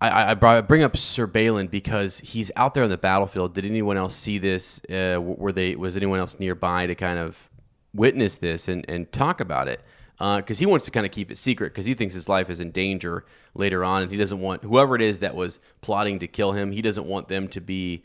I, 0.00 0.30
I 0.30 0.60
bring 0.62 0.82
up 0.82 0.96
Sir 0.96 1.26
Balon 1.26 1.70
because 1.70 2.18
he's 2.20 2.50
out 2.56 2.72
there 2.72 2.84
on 2.84 2.90
the 2.90 2.96
battlefield. 2.96 3.54
Did 3.54 3.66
anyone 3.66 3.98
else 3.98 4.16
see 4.16 4.38
this? 4.38 4.80
Uh, 4.88 5.20
were 5.20 5.52
they 5.52 5.76
was 5.76 5.96
anyone 5.96 6.18
else 6.18 6.38
nearby 6.38 6.86
to 6.86 6.94
kind 6.94 7.18
of 7.18 7.50
witness 7.92 8.38
this 8.38 8.68
and, 8.68 8.84
and 8.88 9.12
talk 9.12 9.40
about 9.40 9.68
it? 9.68 9.82
Because 10.18 10.58
uh, 10.58 10.60
he 10.60 10.66
wants 10.66 10.84
to 10.86 10.90
kind 10.90 11.04
of 11.04 11.12
keep 11.12 11.30
it 11.30 11.38
secret 11.38 11.72
because 11.72 11.86
he 11.86 11.94
thinks 11.94 12.14
his 12.14 12.28
life 12.28 12.48
is 12.48 12.60
in 12.60 12.70
danger 12.70 13.24
later 13.54 13.84
on, 13.84 14.02
and 14.02 14.10
he 14.10 14.16
doesn't 14.16 14.40
want 14.40 14.62
whoever 14.62 14.96
it 14.96 15.02
is 15.02 15.18
that 15.18 15.34
was 15.34 15.60
plotting 15.82 16.18
to 16.20 16.26
kill 16.26 16.52
him. 16.52 16.72
He 16.72 16.82
doesn't 16.82 17.06
want 17.06 17.28
them 17.28 17.48
to 17.48 17.60
be 17.60 18.02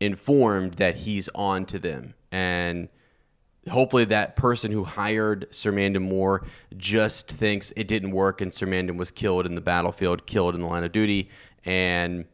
informed 0.00 0.74
that 0.74 0.96
he's 0.96 1.28
on 1.34 1.66
to 1.66 1.78
them 1.78 2.14
and 2.30 2.88
hopefully 3.68 4.04
that 4.06 4.36
person 4.36 4.72
who 4.72 4.84
hired 4.84 5.46
Sir 5.50 5.72
Mandon 5.72 6.02
Moore 6.02 6.44
just 6.76 7.28
thinks 7.28 7.72
it 7.76 7.88
didn't 7.88 8.10
work 8.10 8.40
and 8.40 8.52
Sir 8.52 8.66
Mandon 8.66 8.96
was 8.96 9.10
killed 9.10 9.46
in 9.46 9.54
the 9.54 9.60
battlefield, 9.60 10.26
killed 10.26 10.54
in 10.54 10.60
the 10.60 10.66
line 10.66 10.84
of 10.84 10.92
duty, 10.92 11.28
and 11.64 12.24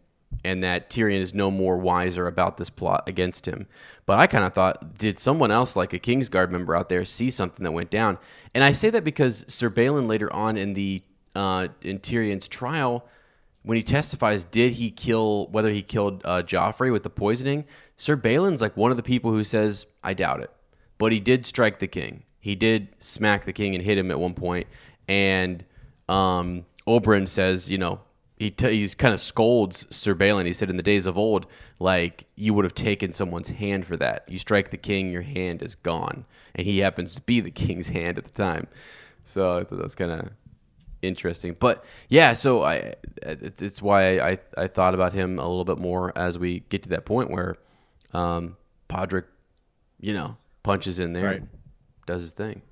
and 0.44 0.62
that 0.62 0.90
Tyrion 0.90 1.20
is 1.20 1.32
no 1.32 1.50
more 1.50 1.76
wiser 1.76 2.26
about 2.26 2.56
this 2.56 2.70
plot 2.70 3.04
against 3.08 3.46
him. 3.46 3.66
But 4.06 4.18
I 4.18 4.26
kind 4.26 4.44
of 4.44 4.52
thought, 4.52 4.98
did 4.98 5.18
someone 5.18 5.50
else, 5.50 5.76
like 5.76 5.92
a 5.92 5.98
Kingsguard 5.98 6.50
member 6.50 6.74
out 6.74 6.88
there, 6.88 7.04
see 7.04 7.30
something 7.30 7.62
that 7.62 7.70
went 7.72 7.90
down? 7.90 8.18
And 8.54 8.64
I 8.64 8.72
say 8.72 8.90
that 8.90 9.04
because 9.04 9.44
Sir 9.48 9.70
Balon 9.70 10.08
later 10.08 10.32
on 10.32 10.56
in 10.56 10.74
the 10.74 11.02
uh, 11.34 11.68
in 11.82 11.98
Tyrion's 11.98 12.48
trial, 12.48 13.06
when 13.62 13.76
he 13.76 13.82
testifies, 13.82 14.44
did 14.44 14.72
he 14.72 14.90
kill 14.90 15.48
whether 15.48 15.70
he 15.70 15.82
killed 15.82 16.22
uh, 16.24 16.42
Joffrey 16.42 16.92
with 16.92 17.02
the 17.02 17.10
poisoning? 17.10 17.64
Sir 17.96 18.16
Balon's 18.16 18.60
like 18.60 18.76
one 18.76 18.90
of 18.90 18.96
the 18.96 19.02
people 19.02 19.32
who 19.32 19.44
says, 19.44 19.86
I 20.02 20.14
doubt 20.14 20.40
it 20.40 20.50
but 21.04 21.12
he 21.12 21.20
did 21.20 21.44
strike 21.44 21.80
the 21.80 21.86
king. 21.86 22.22
He 22.40 22.54
did 22.54 22.88
smack 22.98 23.44
the 23.44 23.52
king 23.52 23.74
and 23.74 23.84
hit 23.84 23.98
him 23.98 24.10
at 24.10 24.18
one 24.18 24.32
point. 24.32 24.66
And 25.06 25.62
um, 26.08 26.64
Oberyn 26.88 27.28
says, 27.28 27.70
you 27.70 27.76
know, 27.76 28.00
he 28.38 28.50
t- 28.50 28.70
he's 28.70 28.94
kind 28.94 29.12
of 29.12 29.20
scolds 29.20 29.86
Sir 29.94 30.14
Balon. 30.14 30.46
He 30.46 30.54
said, 30.54 30.70
in 30.70 30.78
the 30.78 30.82
days 30.82 31.04
of 31.04 31.18
old, 31.18 31.44
like 31.78 32.24
you 32.36 32.54
would 32.54 32.64
have 32.64 32.74
taken 32.74 33.12
someone's 33.12 33.50
hand 33.50 33.86
for 33.86 33.98
that. 33.98 34.24
You 34.28 34.38
strike 34.38 34.70
the 34.70 34.78
king, 34.78 35.12
your 35.12 35.20
hand 35.20 35.60
is 35.60 35.74
gone, 35.74 36.24
and 36.54 36.66
he 36.66 36.78
happens 36.78 37.14
to 37.16 37.20
be 37.20 37.38
the 37.40 37.50
king's 37.64 37.88
hand 37.88 38.16
at 38.16 38.24
the 38.24 38.30
time. 38.30 38.66
So 39.24 39.58
I 39.58 39.64
thought 39.64 39.76
that 39.76 39.82
was 39.82 39.94
kind 39.94 40.10
of 40.10 40.30
interesting. 41.02 41.54
But 41.60 41.84
yeah, 42.08 42.32
so 42.32 42.62
I 42.62 42.94
it's, 43.20 43.60
it's 43.60 43.82
why 43.82 44.20
I 44.20 44.38
I 44.56 44.68
thought 44.68 44.94
about 44.94 45.12
him 45.12 45.38
a 45.38 45.46
little 45.46 45.66
bit 45.66 45.76
more 45.76 46.16
as 46.16 46.38
we 46.38 46.60
get 46.70 46.82
to 46.84 46.88
that 46.88 47.04
point 47.04 47.30
where 47.30 47.58
um, 48.14 48.56
Podrick, 48.88 49.24
you 50.00 50.14
know, 50.14 50.38
punches 50.64 50.98
in 50.98 51.12
there, 51.12 51.24
right. 51.24 51.42
does 52.06 52.22
his 52.22 52.32
thing. 52.32 52.62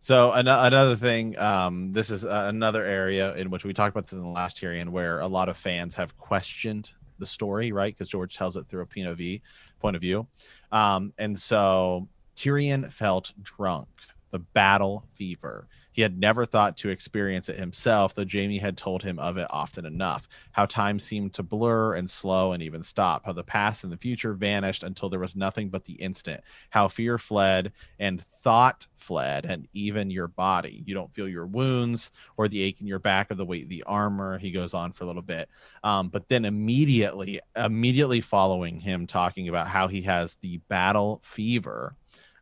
So 0.00 0.32
an- 0.32 0.48
another 0.48 0.96
thing, 0.96 1.38
um, 1.38 1.92
this 1.92 2.10
is 2.10 2.24
uh, 2.24 2.46
another 2.48 2.84
area 2.84 3.36
in 3.36 3.50
which 3.50 3.64
we 3.64 3.72
talked 3.72 3.94
about 3.94 4.02
this 4.04 4.14
in 4.14 4.22
the 4.22 4.28
last 4.28 4.56
Tyrion, 4.56 4.88
where 4.88 5.20
a 5.20 5.28
lot 5.28 5.48
of 5.48 5.56
fans 5.56 5.94
have 5.94 6.18
questioned 6.18 6.90
the 7.20 7.26
story, 7.26 7.70
right? 7.70 7.94
Because 7.94 8.08
George 8.08 8.36
tells 8.36 8.56
it 8.56 8.64
through 8.64 8.82
a 8.82 8.86
POV 8.86 9.40
point 9.80 9.94
of 9.94 10.02
view, 10.02 10.26
um, 10.72 11.12
and 11.18 11.38
so 11.38 12.08
Tyrion 12.34 12.92
felt 12.92 13.32
drunk, 13.40 13.86
the 14.32 14.40
battle 14.40 15.04
fever. 15.14 15.68
He 15.92 16.02
had 16.02 16.18
never 16.18 16.44
thought 16.44 16.76
to 16.78 16.88
experience 16.88 17.48
it 17.48 17.58
himself, 17.58 18.14
though 18.14 18.24
Jamie 18.24 18.58
had 18.58 18.76
told 18.76 19.02
him 19.02 19.18
of 19.18 19.36
it 19.36 19.46
often 19.50 19.84
enough. 19.84 20.28
How 20.52 20.66
time 20.66 20.98
seemed 20.98 21.34
to 21.34 21.42
blur 21.42 21.94
and 21.94 22.08
slow 22.08 22.52
and 22.52 22.62
even 22.62 22.82
stop. 22.82 23.26
How 23.26 23.32
the 23.32 23.44
past 23.44 23.84
and 23.84 23.92
the 23.92 23.98
future 23.98 24.32
vanished 24.32 24.82
until 24.82 25.08
there 25.08 25.20
was 25.20 25.36
nothing 25.36 25.68
but 25.68 25.84
the 25.84 25.94
instant. 25.94 26.42
How 26.70 26.88
fear 26.88 27.18
fled 27.18 27.72
and 27.98 28.22
thought 28.42 28.86
fled, 28.96 29.44
and 29.44 29.68
even 29.72 30.10
your 30.10 30.28
body. 30.28 30.82
You 30.86 30.94
don't 30.94 31.12
feel 31.12 31.28
your 31.28 31.46
wounds 31.46 32.10
or 32.36 32.48
the 32.48 32.62
ache 32.62 32.80
in 32.80 32.86
your 32.86 32.98
back 32.98 33.30
or 33.30 33.34
the 33.34 33.44
weight 33.44 33.64
of 33.64 33.68
the 33.68 33.82
armor. 33.84 34.38
He 34.38 34.50
goes 34.50 34.74
on 34.74 34.92
for 34.92 35.04
a 35.04 35.06
little 35.06 35.22
bit. 35.22 35.48
Um, 35.84 36.08
but 36.08 36.28
then 36.28 36.44
immediately, 36.44 37.40
immediately 37.56 38.20
following 38.20 38.80
him 38.80 39.06
talking 39.06 39.48
about 39.48 39.66
how 39.66 39.88
he 39.88 40.02
has 40.02 40.36
the 40.40 40.58
battle 40.68 41.20
fever. 41.24 41.96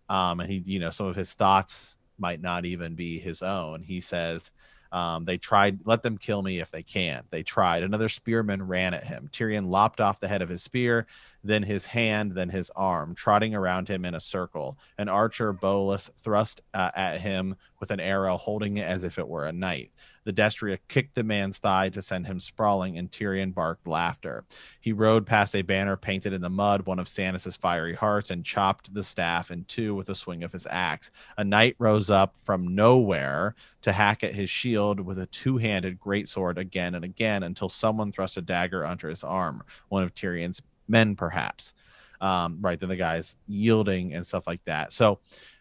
Um, 0.08 0.40
and 0.40 0.50
he, 0.50 0.58
you 0.58 0.78
know, 0.80 0.90
some 0.90 1.06
of 1.06 1.16
his 1.16 1.32
thoughts 1.34 1.96
might 2.20 2.40
not 2.40 2.64
even 2.64 2.94
be 2.94 3.18
his 3.18 3.42
own. 3.42 3.82
He 3.82 4.00
says, 4.00 4.50
um, 4.92 5.24
they 5.24 5.38
tried, 5.38 5.80
let 5.84 6.02
them 6.02 6.18
kill 6.18 6.42
me 6.42 6.58
if 6.58 6.70
they 6.70 6.82
can. 6.82 7.22
They 7.30 7.42
tried. 7.42 7.82
Another 7.84 8.08
spearman 8.08 8.66
ran 8.66 8.92
at 8.92 9.04
him. 9.04 9.28
Tyrion 9.32 9.70
lopped 9.70 10.00
off 10.00 10.18
the 10.18 10.26
head 10.26 10.42
of 10.42 10.48
his 10.48 10.62
spear, 10.62 11.06
then 11.44 11.62
his 11.62 11.86
hand, 11.86 12.32
then 12.32 12.48
his 12.48 12.70
arm, 12.74 13.14
trotting 13.14 13.54
around 13.54 13.86
him 13.86 14.04
in 14.04 14.14
a 14.16 14.20
circle. 14.20 14.78
An 14.98 15.08
archer, 15.08 15.52
bowless, 15.52 16.10
thrust 16.16 16.62
uh, 16.74 16.90
at 16.94 17.20
him 17.20 17.54
with 17.78 17.92
an 17.92 18.00
arrow, 18.00 18.36
holding 18.36 18.78
it 18.78 18.86
as 18.86 19.04
if 19.04 19.18
it 19.18 19.28
were 19.28 19.46
a 19.46 19.52
knife. 19.52 19.90
The 20.24 20.32
destrier 20.32 20.78
kicked 20.88 21.14
the 21.14 21.24
man's 21.24 21.58
thigh 21.58 21.88
to 21.90 22.02
send 22.02 22.26
him 22.26 22.40
sprawling, 22.40 22.98
and 22.98 23.10
Tyrion 23.10 23.54
barked 23.54 23.86
laughter. 23.86 24.44
He 24.80 24.92
rode 24.92 25.26
past 25.26 25.56
a 25.56 25.62
banner 25.62 25.96
painted 25.96 26.32
in 26.32 26.42
the 26.42 26.50
mud, 26.50 26.86
one 26.86 26.98
of 26.98 27.08
Stannis' 27.08 27.56
fiery 27.56 27.94
hearts, 27.94 28.30
and 28.30 28.44
chopped 28.44 28.92
the 28.92 29.04
staff 29.04 29.50
in 29.50 29.64
two 29.64 29.94
with 29.94 30.08
a 30.08 30.14
swing 30.14 30.44
of 30.44 30.52
his 30.52 30.66
axe. 30.70 31.10
A 31.36 31.44
knight 31.44 31.76
rose 31.78 32.10
up 32.10 32.36
from 32.44 32.74
nowhere 32.74 33.54
to 33.82 33.92
hack 33.92 34.22
at 34.22 34.34
his 34.34 34.50
shield 34.50 35.00
with 35.00 35.18
a 35.18 35.26
two-handed 35.26 35.98
greatsword 35.98 36.58
again 36.58 36.94
and 36.94 37.04
again 37.04 37.42
until 37.42 37.68
someone 37.68 38.12
thrust 38.12 38.36
a 38.36 38.42
dagger 38.42 38.84
under 38.84 39.08
his 39.08 39.24
arm, 39.24 39.62
one 39.88 40.02
of 40.02 40.14
Tyrion's 40.14 40.60
men, 40.86 41.16
perhaps. 41.16 41.74
Um, 42.20 42.58
right, 42.60 42.78
then 42.78 42.90
the 42.90 42.96
guy's 42.96 43.36
yielding 43.46 44.12
and 44.12 44.26
stuff 44.26 44.46
like 44.46 44.62
that. 44.66 44.92
So 44.92 45.20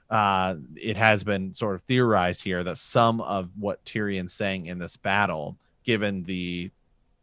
uh, 0.09 0.55
it 0.75 0.97
has 0.97 1.23
been 1.23 1.53
sort 1.53 1.75
of 1.75 1.81
theorized 1.83 2.43
here 2.43 2.63
that 2.63 2.77
some 2.77 3.21
of 3.21 3.49
what 3.57 3.83
Tyrion's 3.85 4.33
saying 4.33 4.65
in 4.65 4.79
this 4.79 4.97
battle, 4.97 5.57
given 5.83 6.23
the, 6.23 6.71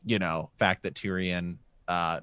you 0.04 0.18
know, 0.18 0.50
fact 0.58 0.84
that 0.84 0.94
Tyrion, 0.94 1.56
uh, 1.88 2.20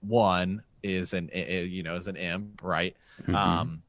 one 0.00 0.62
is 0.82 1.12
an, 1.12 1.30
you 1.32 1.82
know, 1.82 1.96
is 1.96 2.06
an 2.06 2.16
imp, 2.16 2.62
right? 2.62 2.96
Mm-hmm. 3.22 3.34
Um, 3.34 3.82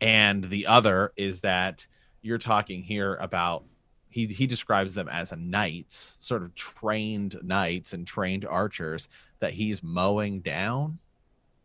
and 0.00 0.44
the 0.44 0.66
other 0.66 1.12
is 1.16 1.40
that 1.42 1.86
you're 2.22 2.38
talking 2.38 2.82
here 2.82 3.14
about 3.16 3.64
he 4.08 4.26
he 4.26 4.46
describes 4.46 4.94
them 4.94 5.08
as 5.08 5.32
a 5.32 5.36
knights, 5.36 6.16
sort 6.20 6.42
of 6.42 6.54
trained 6.54 7.38
knights 7.42 7.92
and 7.92 8.06
trained 8.06 8.46
archers 8.46 9.08
that 9.40 9.52
he's 9.52 9.82
mowing 9.82 10.40
down 10.40 10.98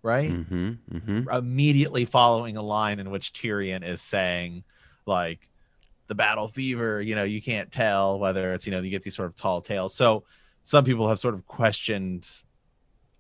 right? 0.04 0.32
Mm-hmm, 0.32 0.98
mm-hmm. 0.98 1.30
Immediately 1.30 2.06
following 2.06 2.58
a 2.58 2.62
line 2.62 3.00
in 3.00 3.12
which 3.12 3.34
Tyrion 3.34 3.88
is 3.88 4.02
saying, 4.02 4.64
like, 5.06 5.50
the 6.08 6.16
battle 6.16 6.48
fever, 6.48 7.02
you 7.02 7.16
know, 7.16 7.24
you 7.24 7.42
can't 7.42 7.72
tell 7.72 8.20
whether 8.20 8.54
it's, 8.54 8.66
you 8.66 8.72
know, 8.72 8.82
you 8.82 8.90
get 8.90 9.04
these 9.04 9.16
sort 9.16 9.28
of 9.28 9.36
tall 9.36 9.62
tales. 9.62 9.96
So 9.96 10.24
some 10.64 10.84
people 10.84 11.08
have 11.08 11.20
sort 11.20 11.34
of 11.34 11.48
questioned 11.48 12.30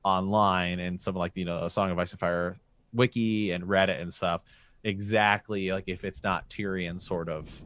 online 0.04 0.80
and 0.80 1.00
some 1.00 1.16
like, 1.16 1.32
you 1.36 1.46
know, 1.46 1.64
a 1.64 1.70
Song 1.70 1.90
of 1.90 2.00
Ice 2.00 2.12
and 2.12 2.20
Fire 2.20 2.58
wiki 2.94 3.52
and 3.52 3.64
Reddit 3.64 4.02
and 4.02 4.14
stuff 4.14 4.42
exactly 4.84 5.72
like 5.72 5.86
if 5.88 6.04
it's 6.04 6.24
not 6.24 6.50
Tyrion 6.50 7.00
sort 7.00 7.30
of 7.30 7.62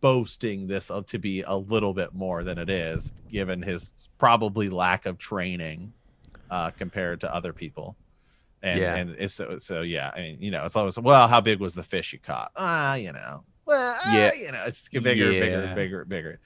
boasting 0.00 0.66
this 0.66 0.90
up 0.90 1.06
to 1.08 1.18
be 1.18 1.42
a 1.42 1.56
little 1.56 1.92
bit 1.92 2.14
more 2.14 2.44
than 2.44 2.58
it 2.58 2.70
is, 2.70 3.12
given 3.30 3.62
his 3.62 3.92
probably 4.18 4.68
lack 4.68 5.06
of 5.06 5.18
training 5.18 5.92
uh, 6.50 6.70
compared 6.70 7.20
to 7.20 7.34
other 7.34 7.52
people. 7.52 7.96
And 8.62 8.80
Yeah. 8.80 8.96
and 8.96 9.10
it's 9.18 9.34
so 9.34 9.58
so 9.58 9.82
yeah, 9.82 10.10
I 10.14 10.20
mean, 10.20 10.38
you 10.40 10.50
know, 10.50 10.64
it's 10.64 10.74
always 10.76 10.98
well, 10.98 11.28
how 11.28 11.40
big 11.40 11.60
was 11.60 11.74
the 11.74 11.84
fish 11.84 12.12
you 12.12 12.18
caught? 12.18 12.50
Ah, 12.56 12.94
you 12.94 13.12
know. 13.12 13.44
Well, 13.66 13.98
ah, 14.04 14.16
Yeah. 14.16 14.32
you 14.34 14.50
know, 14.52 14.64
it's 14.66 14.88
bigger, 14.88 15.02
bigger, 15.30 15.62
Yeah. 15.62 15.74
bigger, 15.74 16.04
bigger. 16.04 16.40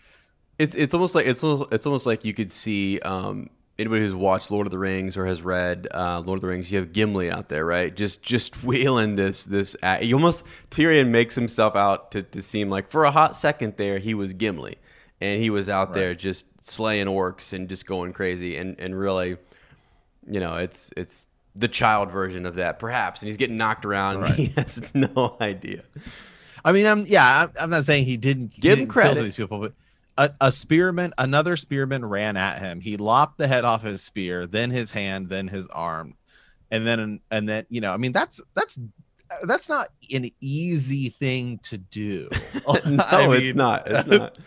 It's 0.59 0.75
it's 0.75 0.93
almost 0.95 1.15
like 1.15 1.27
it's 1.27 1.43
almost, 1.43 1.73
it's 1.73 1.87
almost 1.87 2.05
like 2.07 2.25
you 2.25 2.35
could 2.35 2.53
see 2.53 2.99
um, 3.01 3.49
anybody 3.79 4.03
who's 4.03 4.15
watched 4.15 4.51
Lord 4.51 4.67
of 4.67 4.71
the 4.71 4.79
Rings 4.79 5.17
or 5.17 5.25
has 5.25 5.41
read 5.41 5.89
uh, 5.91 6.21
Lord 6.25 6.37
of 6.37 6.41
the 6.43 6.49
Rings. 6.49 6.71
You 6.71 6.79
have 6.79 6.93
Gimli 6.93 7.31
out 7.31 7.49
there, 7.49 7.65
right? 7.65 7.95
Just 7.97 8.23
just 8.23 8.63
wheeling 8.65 9.15
this 9.15 9.45
this. 9.47 9.75
act. 9.83 10.05
You 10.05 10.15
almost 10.17 10.45
Tyrion 10.71 11.09
makes 11.09 11.35
himself 11.35 11.75
out 11.75 12.11
to, 12.13 12.23
to 12.23 12.43
seem 12.43 12.69
like 12.69 12.91
for 12.91 13.05
a 13.05 13.11
hot 13.11 13.35
second 13.37 13.77
there 13.79 13.99
he 13.99 14.13
was 14.13 14.35
Gimli, 14.35 14.77
and 15.21 15.43
he 15.43 15.49
was 15.49 15.69
out 15.71 15.95
there 15.95 16.15
just 16.15 16.45
slaying 16.61 17.07
orcs 17.07 17.53
and 17.55 17.69
just 17.69 17.87
going 17.87 18.13
crazy 18.13 18.57
and 18.59 18.79
and 18.79 18.97
really, 18.99 19.39
you 20.31 20.39
know, 20.39 20.57
it's 20.57 20.91
it's 20.97 21.27
the 21.55 21.69
child 21.69 22.11
version 22.11 22.47
of 22.47 22.55
that 22.57 22.79
perhaps, 22.79 23.21
and 23.23 23.29
he's 23.29 23.37
getting 23.37 23.57
knocked 23.57 23.85
around 23.85 24.23
and 24.25 24.35
he 24.37 24.47
has 24.57 24.83
no 24.95 25.37
idea. 25.41 25.83
I 26.65 26.73
mean, 26.73 26.87
I'm 26.87 27.05
yeah, 27.07 27.43
I'm, 27.45 27.53
I'm 27.61 27.71
not 27.71 27.85
saying 27.85 28.05
he 28.05 28.17
didn't 28.17 28.55
he 28.55 28.61
Give 28.61 28.73
him 28.75 28.79
didn't 28.81 28.91
credit. 28.93 29.23
these 29.23 29.37
people, 29.37 29.59
but 29.61 29.73
a, 30.19 30.31
a 30.41 30.53
spearman, 30.53 31.13
another 31.19 31.57
spearman 31.57 32.05
ran 32.05 32.37
at 32.37 32.59
him. 32.59 32.81
He 32.81 32.97
lopped 32.97 33.39
the 33.39 33.49
head 33.49 33.65
off 33.65 33.83
his 33.83 34.03
spear, 34.03 34.47
then 34.47 34.71
his 34.71 34.93
hand, 34.93 35.29
then 35.29 35.49
his 35.49 35.67
arm, 35.69 36.15
and 36.71 36.87
then 36.87 37.21
and 37.31 37.49
then 37.49 37.67
you 37.69 37.81
know, 37.81 37.93
I 37.93 37.97
mean, 37.97 38.13
that's 38.13 38.41
that's 38.55 38.79
that's 39.45 39.69
not 39.69 39.89
an 40.13 40.31
easy 40.41 41.09
thing 41.09 41.59
to 41.65 41.79
do. 41.79 42.29
no, 42.87 43.03
I 43.11 43.35
it's 43.37 43.57
not. 43.57 43.83
It's 43.87 44.07
not. 44.09 44.39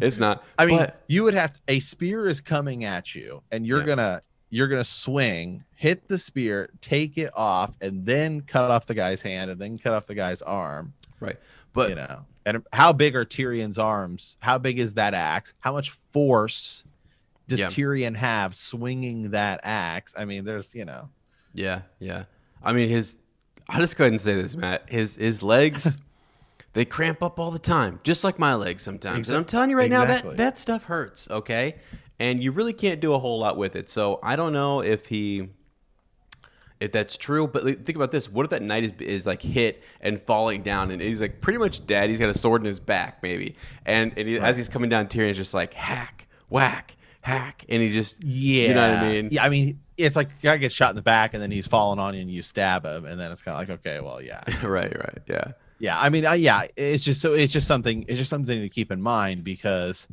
It's 0.00 0.18
not. 0.18 0.44
I 0.58 0.66
mean, 0.66 0.78
But- 0.78 1.02
you 1.08 1.22
would 1.24 1.34
have 1.34 1.52
to, 1.52 1.60
a 1.68 1.80
spear 1.80 2.26
is 2.26 2.40
coming 2.40 2.84
at 2.84 3.14
you, 3.14 3.42
and 3.52 3.66
you're 3.66 3.80
Yeah. 3.80 3.86
gonna 3.86 4.20
you're 4.56 4.68
gonna 4.68 4.84
swing, 4.84 5.62
hit 5.74 6.08
the 6.08 6.16
spear, 6.16 6.70
take 6.80 7.18
it 7.18 7.30
off, 7.34 7.74
and 7.82 8.06
then 8.06 8.40
cut 8.40 8.70
off 8.70 8.86
the 8.86 8.94
guy's 8.94 9.20
hand, 9.20 9.50
and 9.50 9.60
then 9.60 9.76
cut 9.76 9.92
off 9.92 10.06
the 10.06 10.14
guy's 10.14 10.40
arm. 10.40 10.94
right. 11.20 11.36
But 11.74 11.90
you 11.90 11.96
know, 11.96 12.24
and 12.46 12.64
how 12.72 12.94
big 12.94 13.14
are 13.14 13.26
Tyrion's 13.26 13.76
arms? 13.78 14.38
How 14.40 14.56
big 14.56 14.78
is 14.78 14.94
that 14.94 15.12
axe? 15.12 15.52
How 15.60 15.74
much 15.74 15.90
force 16.10 16.84
does 17.48 17.60
Yeah. 17.60 17.66
Tyrion 17.66 18.16
have 18.16 18.54
swinging 18.54 19.32
that 19.32 19.60
axe? 19.62 20.14
I 20.16 20.24
mean, 20.24 20.46
there's 20.46 20.74
you 20.74 20.86
know, 20.86 21.10
Yeah, 21.52 21.82
yeah. 21.98 22.24
I 22.62 22.72
mean, 22.72 22.88
his. 22.88 23.16
I'll 23.68 23.80
just 23.80 23.98
go 23.98 24.04
ahead 24.04 24.14
and 24.14 24.20
say 24.22 24.40
this, 24.40 24.56
Matt. 24.56 24.88
His 24.88 25.16
his 25.16 25.42
legs, 25.42 25.96
they 26.72 26.86
cramp 26.86 27.22
up 27.22 27.38
all 27.38 27.50
the 27.50 27.58
time, 27.58 28.00
just 28.04 28.24
like 28.24 28.38
my 28.38 28.54
legs 28.54 28.82
sometimes. 28.82 29.28
and 29.28 29.36
I'm 29.36 29.44
telling 29.44 29.68
you 29.68 29.76
right 29.76 29.90
now 29.90 30.06
that 30.06 30.38
that 30.38 30.58
stuff 30.58 30.84
hurts. 30.84 31.28
Okay, 31.30 31.76
and 32.18 32.42
you 32.42 32.52
really 32.52 32.72
can't 32.72 33.00
do 33.00 33.12
a 33.14 33.18
whole 33.18 33.38
lot 33.38 33.56
with 33.56 33.76
it. 33.76 33.90
So 33.90 34.18
I 34.22 34.36
don't 34.36 34.52
know 34.52 34.80
if 34.80 35.06
he. 35.06 35.48
If 36.78 36.92
that's 36.92 37.16
true, 37.16 37.46
but 37.46 37.64
think 37.64 37.96
about 37.96 38.10
this: 38.10 38.30
what 38.30 38.44
if 38.44 38.50
that 38.50 38.60
knight 38.60 38.84
is, 38.84 38.92
is 39.00 39.24
like 39.24 39.40
hit 39.40 39.82
and 40.02 40.20
falling 40.20 40.62
down, 40.62 40.90
and 40.90 41.00
he's 41.00 41.22
like 41.22 41.40
pretty 41.40 41.58
much 41.58 41.86
dead? 41.86 42.10
He's 42.10 42.18
got 42.18 42.28
a 42.28 42.36
sword 42.36 42.60
in 42.60 42.66
his 42.66 42.80
back, 42.80 43.22
maybe, 43.22 43.56
and, 43.86 44.12
and 44.14 44.28
he, 44.28 44.38
as 44.38 44.58
he's 44.58 44.68
coming 44.68 44.90
down, 44.90 45.08
Tyrion's 45.08 45.38
just 45.38 45.54
like 45.54 45.72
hack, 45.72 46.28
whack, 46.50 46.94
hack, 47.22 47.64
and 47.70 47.80
he 47.80 47.88
just 47.88 48.22
yeah, 48.22 48.68
you 48.68 48.74
know 48.74 48.90
what 48.90 48.98
I 48.98 49.08
mean? 49.08 49.28
Yeah, 49.32 49.44
I 49.44 49.48
mean, 49.48 49.80
it's 49.96 50.16
like 50.16 50.28
the 50.28 50.48
guy 50.48 50.58
gets 50.58 50.74
shot 50.74 50.90
in 50.90 50.96
the 50.96 51.02
back, 51.02 51.32
and 51.32 51.42
then 51.42 51.50
he's 51.50 51.66
falling 51.66 51.98
on 51.98 52.12
you, 52.12 52.20
and 52.20 52.30
you 52.30 52.42
stab 52.42 52.84
him, 52.84 53.06
and 53.06 53.18
then 53.18 53.32
it's 53.32 53.40
kind 53.40 53.54
of 53.54 53.66
like, 53.66 53.80
okay, 53.80 54.00
well, 54.00 54.20
yeah, 54.20 54.42
right, 54.62 54.94
right, 54.94 55.18
yeah. 55.26 55.52
yeah. 55.78 55.98
I 55.98 56.10
mean, 56.10 56.26
uh, 56.26 56.32
yeah, 56.32 56.66
it's 56.76 57.04
just 57.04 57.22
so 57.22 57.32
it's 57.32 57.54
just 57.54 57.66
something, 57.66 58.04
it's 58.06 58.18
just 58.18 58.28
something 58.28 58.60
to 58.60 58.68
keep 58.68 58.92
in 58.92 59.00
mind 59.00 59.44
because 59.44 60.08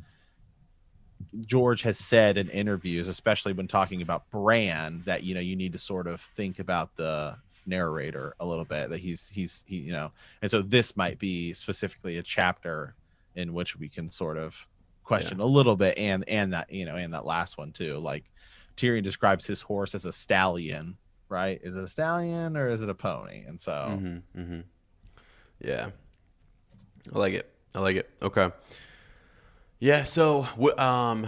George 1.42 1.82
has 1.82 1.98
said 1.98 2.38
in 2.38 2.50
interviews, 2.50 3.08
especially 3.08 3.54
when 3.54 3.68
talking 3.68 4.02
about 4.02 4.30
Bran, 4.30 5.02
that 5.06 5.24
you 5.24 5.34
know 5.34 5.42
you 5.42 5.56
need 5.56 5.74
to 5.74 5.80
sort 5.80 6.08
of 6.08 6.22
think 6.22 6.60
about 6.60 6.96
the 6.96 7.36
narrator 7.66 8.36
a 8.40 8.46
little 8.46 8.66
bit. 8.66 8.90
That 8.90 9.00
he's 9.00 9.30
he's 9.30 9.64
he 9.68 9.78
you 9.78 9.92
know, 9.92 10.12
and 10.42 10.52
so 10.52 10.62
this 10.62 10.96
might 10.96 11.20
be 11.20 11.54
specifically 11.54 12.18
a 12.18 12.24
chapter 12.24 12.96
in 13.36 13.54
which 13.54 13.78
we 13.78 13.90
can 13.90 14.12
sort 14.12 14.38
of 14.38 14.56
question 15.04 15.40
a 15.40 15.46
little 15.46 15.76
bit, 15.76 15.98
and 15.98 16.28
and 16.28 16.54
that 16.54 16.72
you 16.72 16.86
know, 16.86 16.96
and 16.96 17.14
that 17.14 17.26
last 17.26 17.58
one 17.58 17.72
too. 17.72 17.98
Like 17.98 18.26
Tyrion 18.78 19.04
describes 19.04 19.46
his 19.46 19.62
horse 19.62 19.96
as 19.96 20.06
a 20.06 20.14
stallion, 20.14 20.98
right? 21.30 21.60
Is 21.64 21.76
it 21.76 21.84
a 21.84 21.88
stallion 21.88 22.58
or 22.58 22.68
is 22.68 22.82
it 22.82 22.90
a 22.90 22.96
pony? 22.96 23.44
And 23.48 23.60
so 23.60 23.72
Mm-hmm, 23.72 24.40
mm-hmm. 24.40 24.60
Yeah, 25.60 25.90
I 27.14 27.18
like 27.18 27.34
it. 27.34 27.50
I 27.76 27.80
like 27.80 27.96
it. 27.96 28.10
Okay. 28.22 28.52
Yeah. 29.84 30.04
So, 30.04 30.48
um, 30.78 31.28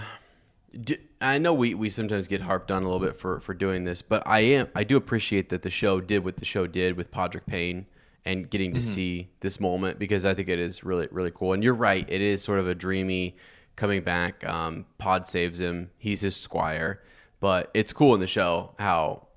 d 0.79 0.97
I 1.19 1.39
know 1.39 1.53
we, 1.53 1.73
we 1.73 1.89
sometimes 1.89 2.25
get 2.27 2.39
harped 2.39 2.71
on 2.71 2.83
a 2.83 2.85
little 2.85 3.05
bit 3.05 3.17
for, 3.17 3.41
for 3.41 3.53
doing 3.53 3.83
this, 3.83 4.01
but 4.01 4.23
I 4.25 4.39
am 4.39 4.69
I 4.73 4.85
do 4.85 4.95
appreciate 4.95 5.49
that 5.49 5.61
the 5.61 5.69
show 5.69 5.99
did 5.99 6.23
what 6.23 6.37
the 6.37 6.45
show 6.45 6.65
did 6.65 6.95
with 6.95 7.11
Podrick 7.11 7.45
Payne 7.45 7.85
and 8.23 8.49
getting 8.49 8.73
to 8.73 8.81
see 8.81 9.29
this 9.41 9.59
moment 9.59 9.99
because 9.99 10.25
I 10.25 10.33
think 10.33 10.47
it 10.47 10.57
is 10.57 10.85
really 10.85 11.09
really 11.11 11.31
cool. 11.31 11.51
And 11.51 11.61
you're 11.65 11.73
right, 11.73 12.05
it 12.07 12.21
is 12.21 12.41
sort 12.41 12.59
of 12.59 12.67
a 12.69 12.75
dreamy 12.75 13.35
coming 13.75 14.03
back. 14.03 14.47
Um, 14.47 14.85
Pod 14.99 15.27
saves 15.27 15.59
him. 15.59 15.91
He's 15.97 16.21
his 16.21 16.37
squire, 16.37 17.03
but 17.41 17.69
it's 17.73 17.91
cool 17.91 18.13
in 18.13 18.21
the 18.21 18.27
show 18.27 18.73
how 18.79 19.27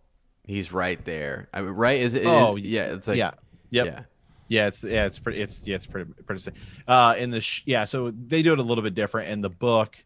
he's 0.45 0.73
right 0.73 1.05
there. 1.05 1.49
I 1.53 1.62
mean, 1.62 1.71
right? 1.71 2.01
Is 2.01 2.14
it? 2.14 2.25
Oh, 2.25 2.55
yeah. 2.55 2.95
It's 2.95 3.09
like 3.09 3.19
yeah, 3.19 3.33
yep. 3.71 3.87
yeah. 3.87 4.01
Yeah, 4.49 4.66
it's 4.68 4.82
yeah, 4.82 5.05
it's 5.07 5.18
pretty. 5.18 5.40
It's 5.40 5.66
yeah, 5.66 5.76
it's 5.76 5.86
pretty 5.86 6.11
pretty. 6.26 6.40
sick. 6.40 6.55
Uh, 6.86 7.14
in 7.18 7.30
the 7.30 7.40
sh- 7.40 7.62
yeah, 7.66 7.84
so 7.84 8.11
they 8.11 8.42
do 8.42 8.53
it 8.55 8.59
a 8.59 8.62
little 8.62 8.82
bit 8.82 8.94
different 8.94 9.28
in 9.30 9.40
the 9.42 9.51
book. 9.51 9.96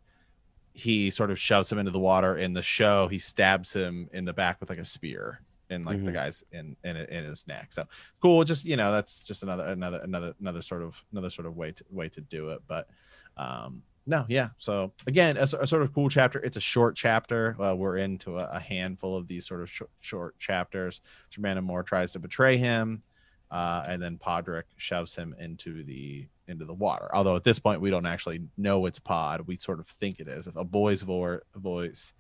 He 0.74 1.11
sort 1.11 1.30
of 1.30 1.38
shoves 1.38 1.70
him 1.70 1.78
into 1.78 1.90
the 1.90 1.99
water. 2.01 2.36
In 2.36 2.53
the 2.53 2.62
show, 2.62 3.07
he 3.09 3.18
stabs 3.18 3.72
him 3.72 4.09
in 4.12 4.24
the 4.24 4.32
back 4.32 4.59
with 4.59 4.68
like 4.70 4.78
a 4.78 4.84
spear, 4.84 5.40
and 5.70 5.84
like 5.84 6.03
the 6.05 6.11
Mhm. 6.11 6.14
guy's 6.14 6.43
in, 6.51 6.76
in 6.82 6.97
in 6.97 7.24
his 7.24 7.47
neck. 7.47 7.72
So 7.72 7.86
cool. 8.20 8.43
Just 8.43 8.64
you 8.64 8.76
know, 8.76 8.90
that's 8.90 9.22
just 9.22 9.43
another 9.43 9.64
another 9.64 10.01
another 10.03 10.34
another 10.40 10.62
sort 10.62 10.82
of 10.82 10.97
another 11.12 11.30
sort 11.30 11.47
of 11.47 11.57
way 11.57 11.72
to 11.72 11.84
way 11.90 12.09
to 12.09 12.20
do 12.22 12.49
it. 12.51 12.62
But 12.66 12.88
um, 13.36 13.82
no, 14.07 14.24
yeah. 14.28 14.49
So 14.59 14.93
again, 15.07 15.36
a 15.36 15.47
sort 15.47 15.82
of 15.82 15.93
cool 15.95 16.09
chapter. 16.09 16.40
It's 16.40 16.57
a 16.57 16.61
short 16.61 16.97
chapter. 16.97 17.55
Well, 17.59 17.76
we're 17.76 17.99
into 17.99 18.38
a, 18.38 18.47
a 18.55 18.59
handful 18.59 19.16
of 19.16 19.28
these 19.28 19.47
sort 19.47 19.61
of 19.61 19.70
short, 19.70 19.90
short 20.01 20.38
chapters. 20.40 21.01
Sir 21.28 21.43
Mandon 21.43 21.64
Moore 21.64 21.82
tries 21.84 22.11
to 22.12 22.18
betray 22.18 22.57
him 22.57 23.03
uh, 23.53 23.85
and 23.87 24.03
then 24.03 24.17
Podrick 24.19 24.65
shoves 24.77 25.15
him 25.15 25.37
into 25.39 25.85
the 25.85 26.27
into 26.49 26.65
the 26.65 26.75
water. 26.75 27.09
Although 27.15 27.37
at 27.37 27.45
this 27.45 27.59
point 27.61 27.81
we 27.81 27.91
don't 27.91 28.07
actually 28.07 28.41
know 28.57 28.87
it's 28.87 28.99
Pod, 28.99 29.43
we 29.47 29.57
sort 29.57 29.79
of 29.79 29.87
think 29.87 30.19
it 30.19 30.27
is. 30.27 30.47
It's 30.49 30.57
a 30.57 30.65
boy's 30.65 31.03
vo- 31.03 31.39
voice. 31.55 32.13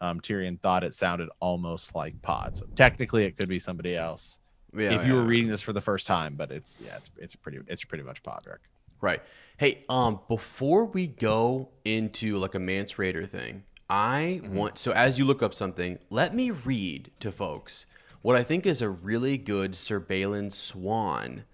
Um, 0.00 0.20
Tyrion 0.20 0.60
thought 0.60 0.82
it 0.84 0.94
sounded 0.94 1.28
almost 1.40 1.94
like 1.94 2.20
Pod, 2.22 2.56
so 2.56 2.66
technically 2.74 3.24
it 3.24 3.36
could 3.36 3.48
be 3.48 3.58
somebody 3.60 3.94
else. 3.96 4.38
Yeah, 4.76 4.92
if 5.00 5.06
you 5.06 5.14
were 5.14 5.22
reading 5.22 5.48
this 5.48 5.62
for 5.62 5.72
the 5.72 5.80
first 5.80 6.06
time, 6.06 6.34
but 6.36 6.50
it's 6.50 6.76
yeah, 6.84 6.96
it's 6.96 7.10
it's 7.18 7.36
pretty 7.36 7.58
it's 7.68 7.84
pretty 7.84 8.04
much 8.04 8.22
Podrick. 8.22 8.58
Right. 9.00 9.22
Hey, 9.58 9.84
um, 9.88 10.20
before 10.28 10.84
we 10.86 11.06
go 11.06 11.68
into 11.84 12.36
like 12.36 12.54
a 12.54 12.58
Mance 12.58 12.94
Rayder 12.94 13.28
thing, 13.28 13.64
I 13.90 14.40
Mm-hmm. 14.42 14.54
want 14.56 14.78
so 14.78 14.92
as 14.92 15.18
you 15.18 15.24
look 15.24 15.42
up 15.42 15.54
something, 15.54 15.98
let 16.10 16.34
me 16.34 16.50
read 16.50 17.10
to 17.20 17.32
folks 17.32 17.86
what 18.22 18.36
I 18.36 18.42
think 18.42 18.66
is 18.66 18.82
a 18.82 18.88
really 18.88 19.38
good 19.38 19.72
Balon 19.72 20.52
Swann 20.52 21.44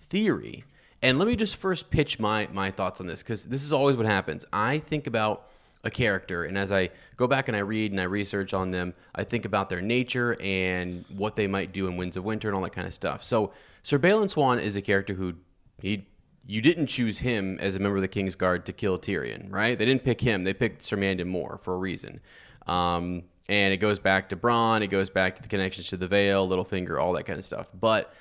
theory. 0.00 0.64
And 1.02 1.18
let 1.18 1.28
me 1.28 1.36
just 1.36 1.56
first 1.56 1.90
pitch 1.90 2.18
my 2.18 2.48
my 2.52 2.70
thoughts 2.70 3.00
on 3.00 3.06
this 3.06 3.22
because 3.22 3.44
this 3.44 3.62
is 3.62 3.72
always 3.72 3.96
what 3.96 4.06
happens. 4.06 4.44
I 4.52 4.78
think 4.78 5.06
about 5.06 5.50
a 5.82 5.90
character, 5.90 6.44
and 6.44 6.56
as 6.56 6.72
I 6.72 6.90
go 7.18 7.26
back 7.26 7.48
and 7.48 7.56
I 7.56 7.60
read 7.60 7.92
and 7.92 8.00
I 8.00 8.04
research 8.04 8.54
on 8.54 8.70
them, 8.70 8.94
I 9.14 9.24
think 9.24 9.44
about 9.44 9.68
their 9.68 9.82
nature 9.82 10.34
and 10.40 11.04
what 11.14 11.36
they 11.36 11.46
might 11.46 11.72
do 11.72 11.86
in 11.88 11.98
Winds 11.98 12.16
of 12.16 12.24
Winter 12.24 12.48
and 12.48 12.56
all 12.56 12.62
that 12.62 12.72
kind 12.72 12.86
of 12.86 12.94
stuff. 12.94 13.22
So 13.22 13.52
Balon 13.98 14.30
Swann 14.30 14.60
is 14.60 14.76
a 14.76 14.82
character 14.82 15.12
who 15.12 15.34
he 15.78 16.06
you 16.46 16.60
didn't 16.60 16.86
choose 16.86 17.18
him 17.18 17.58
as 17.60 17.76
a 17.76 17.80
member 17.80 17.96
of 17.96 18.02
the 18.02 18.08
King's 18.08 18.34
Guard 18.34 18.66
to 18.66 18.72
kill 18.72 18.98
Tyrion, 18.98 19.50
right? 19.50 19.78
They 19.78 19.84
didn't 19.84 20.04
pick 20.04 20.20
him. 20.20 20.44
They 20.44 20.54
picked 20.54 20.82
Sir 20.82 20.96
Mandon 20.96 21.28
Moore 21.28 21.58
for 21.62 21.74
a 21.74 21.78
reason. 21.78 22.20
Um, 22.66 23.24
and 23.48 23.74
it 23.74 23.78
goes 23.78 23.98
back 23.98 24.28
to 24.30 24.36
Bronn. 24.36 24.82
It 24.82 24.88
goes 24.88 25.10
back 25.10 25.36
to 25.36 25.42
the 25.42 25.48
connections 25.48 25.88
to 25.88 25.96
the 25.96 26.08
Vale, 26.08 26.48
Littlefinger, 26.48 27.00
all 27.00 27.12
that 27.14 27.24
kind 27.24 27.38
of 27.38 27.44
stuff. 27.44 27.68
But 27.78 28.12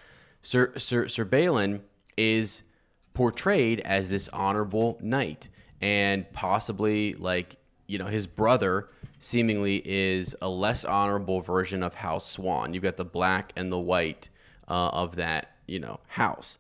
Sir 0.42 0.74
Sir 0.78 1.08
Sir 1.08 1.26
Balon 1.26 1.82
is 2.18 2.64
portrayed 3.14 3.80
as 3.82 4.10
this 4.10 4.30
honorable 4.30 4.98
knight, 5.02 5.48
and 5.82 6.32
possibly 6.34 7.14
like 7.14 7.58
you 7.88 7.98
know 7.98 8.08
his 8.08 8.28
brother 8.28 8.88
seemingly 9.20 9.82
is 9.86 10.36
a 10.42 10.50
less 10.50 10.84
honorable 10.84 11.42
version 11.42 11.82
of 11.82 11.94
House 11.94 12.30
Swann. 12.30 12.74
You've 12.74 12.84
got 12.84 12.98
the 12.98 13.06
black 13.06 13.54
and 13.56 13.72
the 13.72 13.80
white 13.80 14.30
uh, 14.68 14.90
of 14.90 15.16
that 15.16 15.56
you 15.68 15.80
know 15.80 16.00
house. 16.08 16.58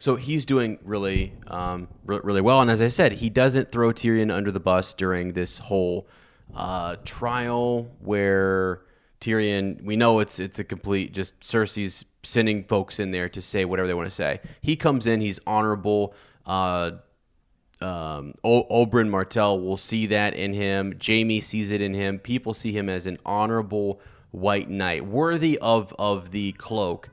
So 0.00 0.16
he's 0.16 0.44
doing 0.44 0.80
really, 0.82 1.32
um, 1.46 1.86
re- 2.04 2.18
really 2.24 2.40
well. 2.40 2.60
And 2.60 2.68
as 2.68 2.82
I 2.82 2.88
said, 2.88 3.12
he 3.12 3.30
doesn't 3.30 3.70
throw 3.70 3.92
Tyrion 3.92 4.32
under 4.34 4.50
the 4.50 4.58
bus 4.58 4.94
during 4.94 5.34
this 5.34 5.58
whole 5.58 6.08
uh, 6.54 6.96
trial 7.04 7.90
where 8.00 8.82
Tyrion, 9.20 9.82
we 9.82 9.96
know 9.96 10.18
it's 10.18 10.38
it's 10.38 10.58
a 10.58 10.64
complete 10.64 11.12
just 11.12 11.38
Cersei's 11.40 12.04
sending 12.22 12.64
folks 12.64 12.98
in 12.98 13.10
there 13.10 13.28
to 13.28 13.42
say 13.42 13.64
whatever 13.64 13.86
they 13.86 13.94
want 13.94 14.08
to 14.08 14.14
say. 14.14 14.40
He 14.60 14.76
comes 14.76 15.06
in, 15.06 15.20
he's 15.20 15.40
honorable. 15.46 16.14
Uh, 16.46 16.92
um, 17.80 18.34
Oberyn 18.44 19.08
Martell 19.08 19.60
will 19.60 19.76
see 19.76 20.06
that 20.06 20.34
in 20.34 20.52
him. 20.52 20.98
Jaime 21.04 21.40
sees 21.40 21.70
it 21.70 21.82
in 21.82 21.94
him. 21.94 22.18
People 22.18 22.54
see 22.54 22.72
him 22.72 22.88
as 22.88 23.06
an 23.06 23.18
honorable 23.26 24.00
white 24.30 24.70
knight, 24.70 25.06
worthy 25.06 25.58
of 25.58 25.94
of 25.98 26.30
the 26.30 26.52
cloak, 26.52 27.08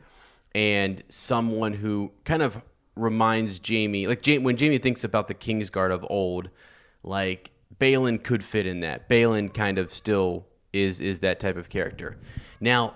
and 0.54 1.04
someone 1.10 1.74
who 1.74 2.12
kind 2.24 2.42
of 2.42 2.62
reminds 2.96 3.60
Jaime, 3.66 4.08
like 4.08 4.26
Jaime, 4.26 4.44
when 4.44 4.58
Jaime 4.58 4.78
thinks 4.78 5.04
about 5.04 5.28
the 5.28 5.34
Kingsguard 5.34 5.92
of 5.92 6.06
old, 6.10 6.50
like 7.04 7.52
Balon 7.80 8.24
could 8.24 8.44
fit 8.44 8.66
in 8.66 8.82
that. 8.82 9.10
Balon 9.10 9.54
kind 9.54 9.78
of 9.78 9.94
still 9.94 10.46
is 10.74 11.02
is 11.02 11.20
that 11.20 11.40
type 11.40 11.58
of 11.58 11.70
character. 11.70 12.18
Now, 12.60 12.96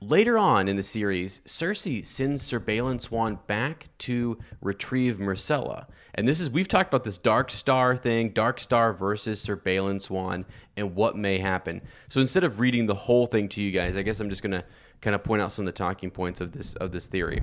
later 0.00 0.38
on 0.38 0.68
in 0.68 0.76
the 0.76 0.82
series, 0.82 1.40
Cersei 1.46 2.04
sends 2.04 2.42
Sir 2.42 2.58
Balon 2.58 3.00
Swann 3.00 3.38
back 3.46 3.86
to 3.98 4.38
retrieve 4.60 5.18
Myrcella. 5.18 5.86
And 6.14 6.26
this 6.26 6.40
is 6.40 6.50
we've 6.50 6.68
talked 6.68 6.88
about 6.92 7.04
this 7.04 7.18
Dark 7.18 7.50
Star 7.50 7.96
thing, 7.96 8.30
Dark 8.30 8.58
Star 8.60 8.92
versus 8.92 9.40
Sir 9.40 9.56
Balon 9.56 10.00
Swann, 10.00 10.46
and 10.76 10.94
what 10.94 11.16
may 11.16 11.38
happen. 11.38 11.82
So 12.08 12.20
instead 12.20 12.44
of 12.44 12.58
reading 12.60 12.86
the 12.86 12.94
whole 12.94 13.26
thing 13.26 13.48
to 13.50 13.62
you 13.62 13.70
guys, 13.70 13.96
I 13.96 14.02
guess 14.02 14.20
I'm 14.20 14.30
just 14.30 14.42
gonna 14.42 14.64
kind 15.00 15.14
of 15.14 15.22
point 15.22 15.42
out 15.42 15.52
some 15.52 15.64
of 15.64 15.74
the 15.74 15.78
talking 15.78 16.10
points 16.10 16.40
of 16.40 16.52
this 16.52 16.74
of 16.74 16.92
this 16.92 17.06
theory. 17.06 17.42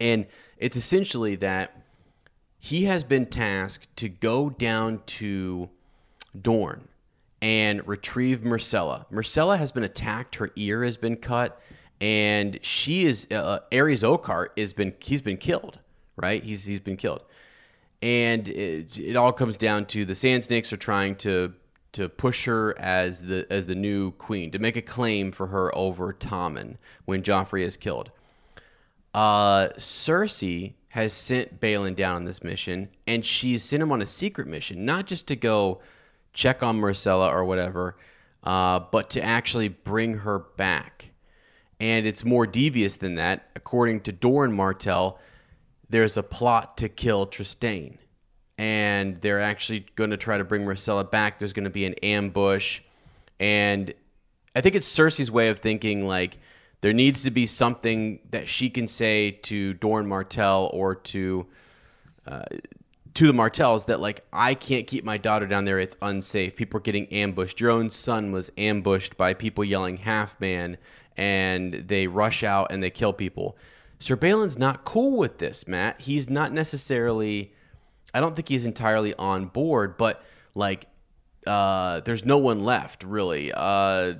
And 0.00 0.26
it's 0.56 0.76
essentially 0.76 1.36
that 1.36 1.83
he 2.64 2.84
has 2.84 3.04
been 3.04 3.26
tasked 3.26 3.94
to 3.94 4.08
go 4.08 4.48
down 4.48 5.02
to 5.04 5.68
Dorne 6.40 6.88
and 7.42 7.86
retrieve 7.86 8.40
Myrcella. 8.40 9.04
Myrcella 9.12 9.58
has 9.58 9.70
been 9.70 9.84
attacked; 9.84 10.36
her 10.36 10.50
ear 10.56 10.82
has 10.82 10.96
been 10.96 11.16
cut, 11.16 11.60
and 12.00 12.58
she 12.62 13.04
is 13.04 13.26
uh, 13.30 13.58
Arys 13.70 14.02
Oakheart 14.02 14.58
has 14.58 14.72
been 14.72 14.94
he's 14.98 15.20
been 15.20 15.36
killed. 15.36 15.80
Right? 16.16 16.42
He's 16.42 16.64
he's 16.64 16.80
been 16.80 16.96
killed, 16.96 17.22
and 18.00 18.48
it, 18.48 18.98
it 18.98 19.14
all 19.14 19.32
comes 19.32 19.58
down 19.58 19.84
to 19.86 20.06
the 20.06 20.14
Sand 20.14 20.44
Snakes 20.44 20.72
are 20.72 20.78
trying 20.78 21.16
to 21.16 21.52
to 21.92 22.08
push 22.08 22.46
her 22.46 22.74
as 22.78 23.20
the 23.20 23.46
as 23.50 23.66
the 23.66 23.74
new 23.74 24.12
queen 24.12 24.50
to 24.52 24.58
make 24.58 24.76
a 24.76 24.82
claim 24.82 25.32
for 25.32 25.48
her 25.48 25.76
over 25.76 26.14
Tommen 26.14 26.78
when 27.04 27.22
Joffrey 27.22 27.60
is 27.60 27.76
killed. 27.76 28.10
Uh, 29.12 29.68
Cersei 29.76 30.72
has 30.94 31.12
sent 31.12 31.58
Balon 31.58 31.96
down 31.96 32.14
on 32.14 32.24
this 32.24 32.44
mission, 32.44 32.88
and 33.08 33.26
she's 33.26 33.64
sent 33.64 33.82
him 33.82 33.90
on 33.90 34.00
a 34.00 34.06
secret 34.06 34.46
mission, 34.46 34.84
not 34.84 35.08
just 35.08 35.26
to 35.26 35.34
go 35.34 35.80
check 36.32 36.62
on 36.62 36.80
Myrcella 36.80 37.32
or 37.32 37.44
whatever, 37.44 37.96
uh, 38.44 38.78
but 38.78 39.10
to 39.10 39.20
actually 39.20 39.66
bring 39.66 40.18
her 40.18 40.38
back. 40.38 41.10
And 41.80 42.06
it's 42.06 42.24
more 42.24 42.46
devious 42.46 42.96
than 42.98 43.16
that. 43.16 43.48
According 43.56 44.02
to 44.02 44.12
Doran 44.12 44.52
Martell, 44.52 45.18
there's 45.90 46.16
a 46.16 46.22
plot 46.22 46.76
to 46.76 46.88
kill 46.88 47.26
Trystane. 47.26 47.98
And 48.56 49.20
they're 49.20 49.40
actually 49.40 49.86
going 49.96 50.10
to 50.10 50.16
try 50.16 50.38
to 50.38 50.44
bring 50.44 50.62
Myrcella 50.62 51.10
back. 51.10 51.40
There's 51.40 51.52
going 51.52 51.64
to 51.64 51.70
be 51.70 51.86
an 51.86 51.94
ambush. 52.04 52.82
And 53.40 53.92
I 54.54 54.60
think 54.60 54.76
it's 54.76 54.86
Cersei's 54.88 55.28
way 55.28 55.48
of 55.48 55.58
thinking 55.58 56.06
like, 56.06 56.38
there 56.84 56.92
needs 56.92 57.22
to 57.22 57.30
be 57.30 57.46
something 57.46 58.18
that 58.28 58.46
she 58.46 58.68
can 58.68 58.86
say 58.86 59.30
to 59.30 59.72
Doran 59.72 60.06
Martell 60.06 60.68
or 60.74 60.94
to 60.94 61.46
uh, 62.26 62.42
to 63.14 63.26
the 63.26 63.32
Martells 63.32 63.86
that 63.86 64.00
like 64.00 64.22
I 64.34 64.52
can't 64.52 64.86
keep 64.86 65.02
my 65.02 65.16
daughter 65.16 65.46
down 65.46 65.64
there. 65.64 65.78
It's 65.78 65.96
unsafe. 66.02 66.56
People 66.56 66.76
are 66.76 66.82
getting 66.82 67.06
ambushed. 67.06 67.58
Your 67.58 67.70
own 67.70 67.90
son 67.90 68.32
was 68.32 68.52
ambushed 68.58 69.16
by 69.16 69.32
people 69.32 69.64
yelling 69.64 69.96
half 69.96 70.38
man, 70.38 70.76
and 71.16 71.72
they 71.88 72.06
rush 72.06 72.44
out 72.44 72.70
and 72.70 72.82
they 72.82 72.90
kill 72.90 73.14
people. 73.14 73.56
Sir 73.98 74.14
Balon's 74.14 74.58
not 74.58 74.84
cool 74.84 75.16
with 75.16 75.38
this, 75.38 75.66
Matt. 75.66 76.02
He's 76.02 76.28
not 76.28 76.52
necessarily. 76.52 77.54
I 78.12 78.20
don't 78.20 78.36
think 78.36 78.50
he's 78.50 78.66
entirely 78.66 79.14
on 79.14 79.46
board, 79.46 79.96
but 79.96 80.22
like, 80.54 80.84
uh, 81.46 82.00
there's 82.00 82.26
no 82.26 82.36
one 82.36 82.62
left 82.62 83.04
really. 83.04 83.52
Uh, 83.54 84.16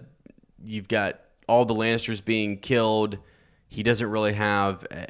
you've 0.64 0.88
got 0.88 1.20
all 1.46 1.64
the 1.64 1.74
Lannisters 1.74 2.24
being 2.24 2.58
killed. 2.58 3.18
He 3.68 3.82
doesn't 3.82 4.08
really 4.10 4.34
have. 4.34 4.86
Uh, 4.90 5.06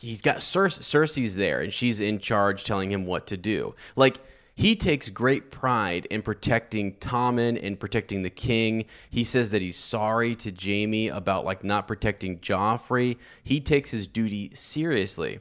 he's 0.00 0.20
got 0.20 0.42
Cer- 0.42 0.68
Cersei's 0.68 1.36
there, 1.36 1.60
and 1.60 1.72
she's 1.72 2.00
in 2.00 2.18
charge, 2.18 2.64
telling 2.64 2.90
him 2.90 3.06
what 3.06 3.26
to 3.28 3.36
do. 3.36 3.74
Like 3.96 4.18
he 4.54 4.76
takes 4.76 5.08
great 5.08 5.50
pride 5.50 6.06
in 6.06 6.22
protecting 6.22 6.94
Tommen 6.94 7.58
and 7.60 7.78
protecting 7.78 8.22
the 8.22 8.30
king. 8.30 8.84
He 9.10 9.24
says 9.24 9.50
that 9.50 9.62
he's 9.62 9.76
sorry 9.76 10.36
to 10.36 10.52
Jaime 10.52 11.08
about 11.08 11.44
like 11.44 11.64
not 11.64 11.88
protecting 11.88 12.38
Joffrey. 12.38 13.16
He 13.42 13.60
takes 13.60 13.90
his 13.90 14.06
duty 14.06 14.52
seriously. 14.54 15.40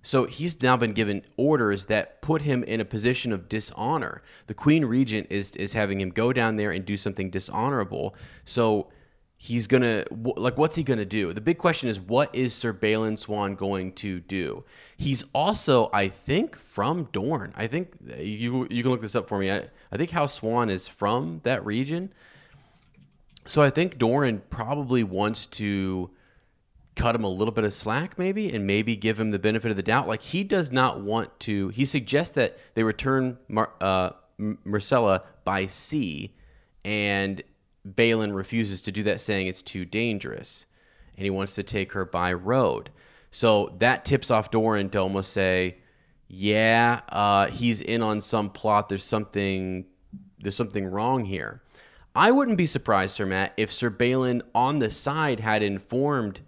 So 0.00 0.24
he's 0.24 0.60
now 0.62 0.76
been 0.76 0.92
given 0.92 1.22
orders 1.36 1.86
that 1.86 2.20
put 2.22 2.42
him 2.42 2.62
in 2.64 2.80
a 2.80 2.84
position 2.84 3.32
of 3.32 3.48
dishonor. 3.48 4.22
The 4.46 4.54
Queen 4.54 4.84
Regent 4.84 5.26
is 5.30 5.50
is 5.52 5.74
having 5.74 6.00
him 6.00 6.10
go 6.10 6.32
down 6.32 6.56
there 6.56 6.70
and 6.70 6.84
do 6.84 6.96
something 6.96 7.30
dishonorable. 7.30 8.14
So 8.44 8.88
he's 9.36 9.66
gonna 9.66 10.04
like 10.10 10.56
what's 10.56 10.76
he 10.76 10.82
gonna 10.82 11.04
do? 11.04 11.32
The 11.32 11.40
big 11.40 11.58
question 11.58 11.88
is 11.88 12.00
what 12.00 12.34
is 12.34 12.54
sir 12.54 12.72
balon 12.72 13.18
swan 13.18 13.54
going 13.54 13.92
to 13.94 14.20
do? 14.20 14.64
He's 14.96 15.24
also 15.34 15.90
i 15.92 16.08
think 16.08 16.56
from 16.56 17.08
dorne. 17.12 17.52
I 17.56 17.66
think 17.66 17.94
you 18.18 18.66
you 18.70 18.82
can 18.82 18.90
look 18.90 19.02
this 19.02 19.14
up 19.14 19.28
for 19.28 19.38
me. 19.38 19.50
I, 19.50 19.68
I 19.92 19.96
think 19.96 20.10
house 20.10 20.34
swan 20.34 20.70
is 20.70 20.88
from 20.88 21.40
that 21.44 21.64
region. 21.64 22.12
So 23.46 23.62
i 23.62 23.70
think 23.70 23.98
doran 23.98 24.42
probably 24.50 25.04
wants 25.04 25.46
to 25.46 26.10
cut 26.96 27.14
him 27.14 27.24
a 27.24 27.28
little 27.28 27.52
bit 27.52 27.64
of 27.64 27.74
slack 27.74 28.16
maybe 28.18 28.52
and 28.52 28.66
maybe 28.66 28.94
give 28.94 29.18
him 29.18 29.32
the 29.32 29.38
benefit 29.38 29.70
of 29.70 29.76
the 29.76 29.82
doubt. 29.82 30.06
Like 30.06 30.22
he 30.22 30.44
does 30.44 30.70
not 30.70 31.00
want 31.00 31.38
to 31.40 31.68
he 31.68 31.84
suggests 31.84 32.34
that 32.36 32.56
they 32.74 32.82
return 32.82 33.38
Mar, 33.48 33.72
uh, 33.80 34.10
myrcella 34.38 35.24
by 35.44 35.66
sea 35.66 36.34
and 36.84 37.42
Balon 37.86 38.34
refuses 38.34 38.82
to 38.82 38.92
do 38.92 39.02
that, 39.04 39.20
saying 39.20 39.46
it's 39.46 39.62
too 39.62 39.84
dangerous, 39.84 40.66
and 41.16 41.24
he 41.24 41.30
wants 41.30 41.54
to 41.54 41.62
take 41.62 41.92
her 41.92 42.04
by 42.04 42.32
road. 42.32 42.90
So 43.30 43.74
that 43.78 44.04
tips 44.04 44.30
off 44.30 44.50
Doran 44.50 44.90
to 44.90 44.98
almost 44.98 45.32
say, 45.32 45.78
"Yeah, 46.28 47.00
uh, 47.08 47.46
he's 47.48 47.80
in 47.80 48.02
on 48.02 48.20
some 48.20 48.50
plot. 48.50 48.88
There's 48.88 49.04
something, 49.04 49.86
there's 50.38 50.56
something 50.56 50.86
wrong 50.86 51.24
here." 51.24 51.62
I 52.16 52.30
wouldn't 52.30 52.58
be 52.58 52.66
surprised, 52.66 53.16
Sir 53.16 53.26
Matt, 53.26 53.52
if 53.56 53.72
Sir 53.72 53.90
Balon 53.90 54.42
on 54.54 54.78
the 54.78 54.90
side 54.90 55.40
had 55.40 55.62
informed 55.62 56.40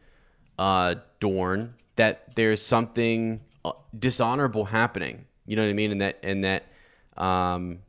uh, 0.59 0.97
Dorne 1.19 1.75
that 1.97 2.37
there's 2.37 2.63
something 2.63 3.41
uh, 3.65 3.73
dishonorable 3.99 4.67
happening. 4.67 5.25
You 5.45 5.57
know 5.57 5.65
what 5.65 5.71
I 5.71 5.75
mean? 5.75 5.91
And 5.93 6.01
that 6.01 6.19
and 6.23 6.45
that 6.45 6.65
um, 7.17 7.81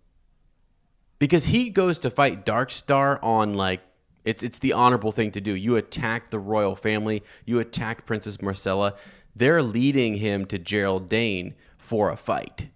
because 1.19 1.45
he 1.45 1.69
goes 1.69 1.99
to 1.99 2.09
fight 2.09 2.45
Darkstar 2.45 3.21
on 3.23 3.53
like 3.53 3.81
it's 4.25 4.43
it's 4.43 4.59
the 4.59 4.73
honorable 4.73 5.11
thing 5.11 5.31
to 5.31 5.41
do. 5.41 5.55
You 5.55 5.77
attack 5.77 6.31
the 6.31 6.39
royal 6.39 6.75
family. 6.75 7.23
You 7.45 7.59
attack 7.59 8.05
Princess 8.05 8.37
Myrcella. 8.37 8.95
They're 9.35 9.63
leading 9.63 10.15
him 10.15 10.45
to 10.47 10.59
Gerold 10.59 11.07
Dayne 11.07 11.53
for 11.77 12.09
a 12.09 12.17
fight. 12.17 12.67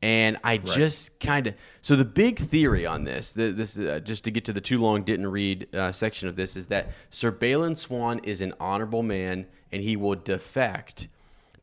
And 0.00 0.36
I 0.42 0.54
right. 0.54 0.64
just 0.64 1.18
kind 1.20 1.46
of 1.48 1.54
so 1.80 1.96
the 1.96 2.04
big 2.04 2.38
theory 2.38 2.86
on 2.86 3.04
this, 3.04 3.32
the, 3.32 3.52
this 3.52 3.78
uh, 3.78 4.00
just 4.02 4.24
to 4.24 4.30
get 4.30 4.44
to 4.46 4.52
the 4.52 4.60
too 4.60 4.80
long 4.80 5.02
didn't 5.02 5.28
read 5.28 5.74
uh, 5.74 5.92
section 5.92 6.28
of 6.28 6.36
this 6.36 6.56
is 6.56 6.66
that 6.66 6.90
Sir 7.10 7.30
Balon 7.30 7.76
Swann 7.76 8.18
is 8.20 8.40
an 8.40 8.54
honorable 8.58 9.02
man 9.02 9.46
and 9.70 9.82
he 9.82 9.96
will 9.96 10.16
defect 10.16 11.08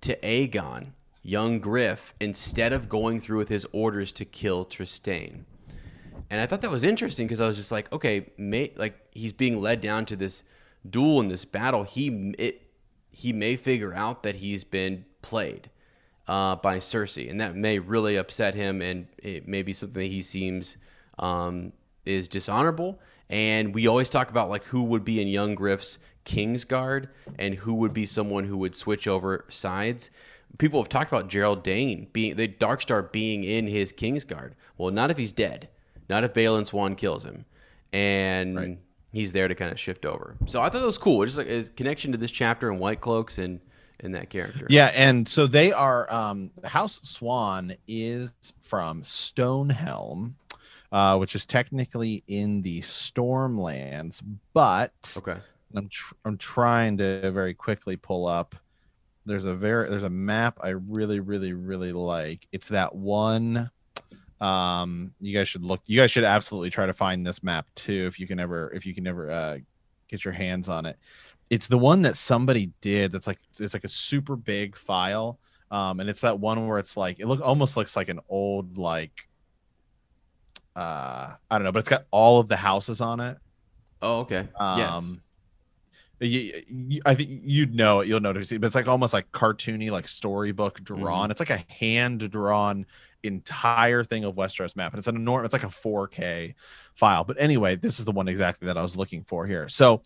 to 0.01 0.15
Aegon, 0.17 0.87
young 1.21 1.59
Griff, 1.59 2.13
instead 2.19 2.73
of 2.73 2.89
going 2.89 3.19
through 3.19 3.37
with 3.37 3.49
his 3.49 3.67
orders 3.71 4.11
to 4.13 4.25
kill 4.25 4.65
Trystane. 4.65 5.43
And 6.29 6.39
I 6.39 6.45
thought 6.45 6.61
that 6.61 6.69
was 6.69 6.83
interesting 6.83 7.25
because 7.25 7.41
I 7.41 7.47
was 7.47 7.57
just 7.57 7.71
like, 7.71 7.91
okay, 7.91 8.27
may, 8.37 8.71
like 8.75 8.99
he's 9.11 9.33
being 9.33 9.61
led 9.61 9.81
down 9.81 10.05
to 10.07 10.15
this 10.15 10.43
duel 10.87 11.19
in 11.19 11.27
this 11.27 11.45
battle. 11.45 11.83
He 11.83 12.33
it, 12.37 12.61
he 13.11 13.33
may 13.33 13.55
figure 13.55 13.93
out 13.93 14.23
that 14.23 14.35
he's 14.35 14.63
been 14.63 15.05
played 15.21 15.69
uh, 16.27 16.55
by 16.57 16.77
Cersei, 16.77 17.29
and 17.29 17.41
that 17.41 17.55
may 17.55 17.79
really 17.79 18.15
upset 18.15 18.53
him, 18.53 18.81
and 18.81 19.07
it 19.17 19.47
may 19.47 19.63
be 19.63 19.73
something 19.73 20.03
that 20.03 20.09
he 20.09 20.21
seems 20.21 20.77
um, 21.17 21.73
is 22.05 22.27
dishonorable. 22.27 22.99
And 23.29 23.73
we 23.73 23.87
always 23.87 24.09
talk 24.09 24.29
about 24.29 24.49
like 24.49 24.65
who 24.65 24.83
would 24.83 25.03
be 25.03 25.21
in 25.21 25.27
Young 25.27 25.55
Griff's 25.55 25.97
Kingsguard 26.25 27.07
and 27.37 27.55
who 27.55 27.73
would 27.75 27.93
be 27.93 28.05
someone 28.05 28.45
who 28.45 28.57
would 28.57 28.75
switch 28.75 29.07
over 29.07 29.45
sides. 29.49 30.09
People 30.57 30.81
have 30.81 30.89
talked 30.89 31.11
about 31.11 31.29
Gerold 31.29 31.63
Dayne 31.63 32.07
being 32.11 32.35
the 32.35 32.47
Darkstar 32.47 33.11
being 33.11 33.43
in 33.43 33.67
his 33.67 33.93
Kingsguard. 33.93 34.53
Well, 34.77 34.91
not 34.91 35.11
if 35.11 35.17
he's 35.17 35.31
dead 35.31 35.69
not 36.09 36.23
if 36.23 36.33
Balon 36.33 36.65
Swann 36.65 36.95
kills 36.95 37.23
him, 37.25 37.45
and 37.93 38.55
right. 38.55 38.79
he's 39.11 39.31
there 39.33 39.47
to 39.47 39.55
kind 39.55 39.71
of 39.71 39.79
shift 39.79 40.05
over. 40.05 40.35
So 40.47 40.61
I 40.61 40.69
thought 40.69 40.79
that 40.79 40.85
was 40.85 40.97
cool. 40.97 41.23
It's 41.23 41.35
just 41.35 41.47
like 41.47 41.55
a 41.55 41.69
connection 41.75 42.11
to 42.11 42.17
this 42.17 42.31
chapter 42.31 42.69
and 42.71 42.79
White 42.79 43.01
Cloaks 43.01 43.37
and 43.37 43.59
and 44.01 44.15
that 44.15 44.29
character. 44.29 44.65
Yeah, 44.69 44.91
and 44.95 45.27
so 45.27 45.45
they 45.45 45.71
are. 45.73 46.11
Um, 46.13 46.51
House 46.63 46.99
Swann 47.03 47.75
is 47.87 48.31
from 48.61 49.01
Stonehelm. 49.03 50.33
uh, 50.91 51.17
which 51.17 51.35
is 51.35 51.45
technically 51.45 52.23
in 52.27 52.61
the 52.63 52.81
Stormlands, 52.81 54.21
but 54.53 55.13
Okay. 55.17 55.37
I'm 55.75 55.87
tr- 55.89 56.15
I'm 56.25 56.37
trying 56.37 56.97
to 56.97 57.29
very 57.31 57.53
quickly 57.53 57.95
pull 57.95 58.25
up. 58.25 58.55
There's 59.25 59.45
a 59.45 59.53
very 59.53 59.87
there's 59.89 60.01
a 60.03 60.09
map 60.09 60.57
I 60.63 60.69
really 60.69 61.19
really 61.19 61.53
really 61.53 61.91
like. 61.91 62.47
It's 62.51 62.69
that 62.69 62.95
one. 62.95 63.69
Um, 64.41 65.13
you 65.19 65.37
guys 65.37 65.47
should 65.47 65.63
look. 65.63 65.81
You 65.85 65.99
guys 65.99 66.11
should 66.11 66.23
absolutely 66.23 66.69
try 66.69 66.85
to 66.85 66.93
find 66.93 67.25
this 67.25 67.43
map 67.43 67.67
too 67.75 68.05
if 68.07 68.19
you 68.19 68.27
can 68.27 68.39
ever 68.39 68.71
if 68.71 68.85
you 68.85 68.93
can 68.93 69.05
ever 69.05 69.29
uh, 69.29 69.57
get 70.07 70.23
your 70.23 70.33
hands 70.33 70.69
on 70.69 70.85
it. 70.85 70.97
It's 71.49 71.67
the 71.67 71.77
one 71.77 72.01
that 72.03 72.15
somebody 72.15 72.71
did. 72.81 73.11
That's 73.11 73.27
like 73.27 73.39
it's 73.59 73.73
like 73.73 73.83
a 73.83 73.89
super 73.89 74.35
big 74.35 74.77
file. 74.77 75.39
Um, 75.71 75.99
and 75.99 76.09
it's 76.09 76.21
that 76.21 76.39
one 76.39 76.67
where 76.67 76.79
it's 76.79 76.95
like 76.95 77.19
it 77.19 77.27
look 77.27 77.41
almost 77.41 77.75
looks 77.77 77.95
like 77.95 78.09
an 78.09 78.19
old 78.29 78.77
like 78.77 79.27
uh 80.75 81.33
I 81.49 81.57
don't 81.57 81.63
know, 81.63 81.71
but 81.71 81.79
it's 81.79 81.89
got 81.89 82.05
all 82.11 82.39
of 82.39 82.47
the 82.47 82.55
houses 82.55 83.01
on 83.01 83.19
it. 83.19 83.37
Oh, 84.01 84.19
okay. 84.19 84.47
yes. 84.59 84.89
Um, 84.89 85.21
you, 86.21 86.63
you, 86.67 87.01
I 87.05 87.15
think 87.15 87.41
you'd 87.43 87.75
know 87.75 88.01
it. 88.01 88.07
You'll 88.07 88.19
notice 88.19 88.51
it, 88.51 88.59
but 88.59 88.67
it's 88.67 88.75
like 88.75 88.87
almost 88.87 89.13
like 89.13 89.31
cartoony, 89.31 89.89
like 89.89 90.07
storybook 90.07 90.83
drawn. 90.83 91.31
It's 91.31 91.39
like 91.39 91.49
a 91.49 91.63
hand 91.67 92.29
drawn 92.29 92.85
entire 93.23 94.03
thing 94.03 94.23
of 94.23 94.35
Westeros 94.35 94.75
map, 94.75 94.93
and 94.93 94.99
it's 94.99 95.07
an 95.07 95.15
enormous. 95.15 95.53
It's 95.53 95.53
like 95.53 95.63
a 95.63 95.75
4K 95.75 96.55
file. 96.95 97.23
But 97.23 97.37
anyway, 97.39 97.75
this 97.75 97.99
is 97.99 98.05
the 98.05 98.11
one 98.11 98.27
exactly 98.27 98.67
that 98.67 98.77
I 98.77 98.81
was 98.81 98.95
looking 98.95 99.23
for 99.23 99.45
here. 99.45 99.69
So, 99.69 100.01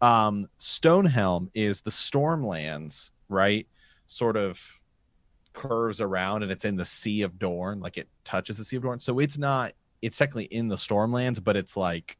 um, 0.00 0.48
Stonehelm 0.60 1.50
is 1.54 1.80
the 1.80 1.90
Stormlands, 1.90 3.10
right? 3.28 3.66
Sort 4.06 4.36
of 4.36 4.60
curves 5.52 6.00
around, 6.00 6.42
and 6.42 6.52
it's 6.52 6.64
in 6.64 6.76
the 6.76 6.84
Sea 6.84 7.22
of 7.22 7.38
Dorne, 7.38 7.80
like 7.80 7.96
it 7.96 8.08
touches 8.24 8.56
the 8.58 8.64
Sea 8.64 8.76
of 8.76 8.82
Dorne. 8.82 9.00
So 9.00 9.18
it's 9.18 9.38
not. 9.38 9.72
It's 10.02 10.18
technically 10.18 10.44
in 10.44 10.68
the 10.68 10.76
Stormlands, 10.76 11.42
but 11.42 11.56
it's 11.56 11.76
like 11.76 12.18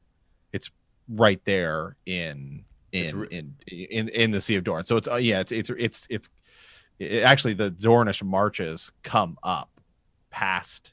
it's 0.52 0.70
right 1.08 1.44
there 1.44 1.96
in 2.06 2.64
in 2.92 3.16
re- 3.16 3.28
in 3.30 3.54
in 3.68 4.08
in 4.08 4.30
the 4.30 4.40
Sea 4.40 4.56
of 4.56 4.64
Dorne. 4.64 4.86
So 4.86 4.96
it's 4.96 5.08
uh, 5.08 5.16
yeah, 5.16 5.40
it's 5.40 5.52
it's 5.52 5.70
it's 5.78 6.06
it's 6.08 6.30
it, 6.98 7.22
actually 7.22 7.54
the 7.54 7.70
Dornish 7.70 8.22
marches 8.22 8.90
come 9.02 9.38
up 9.42 9.75
past 10.36 10.92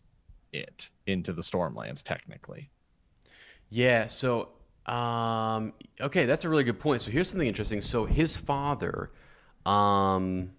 it 0.53 0.89
into 1.05 1.33
the 1.33 1.41
Stormlands 1.41 2.01
technically. 2.01 2.69
Yeah. 3.69 4.05
So, 4.05 4.49
um, 4.85 5.73
okay, 5.99 6.25
that's 6.25 6.45
a 6.45 6.49
really 6.49 6.63
good 6.63 6.79
point. 6.79 7.01
So 7.01 7.11
here's 7.11 7.27
something 7.27 7.47
interesting. 7.47 7.81
So 7.81 8.05
his 8.05 8.37
father, 8.37 9.11
um, 9.65 10.51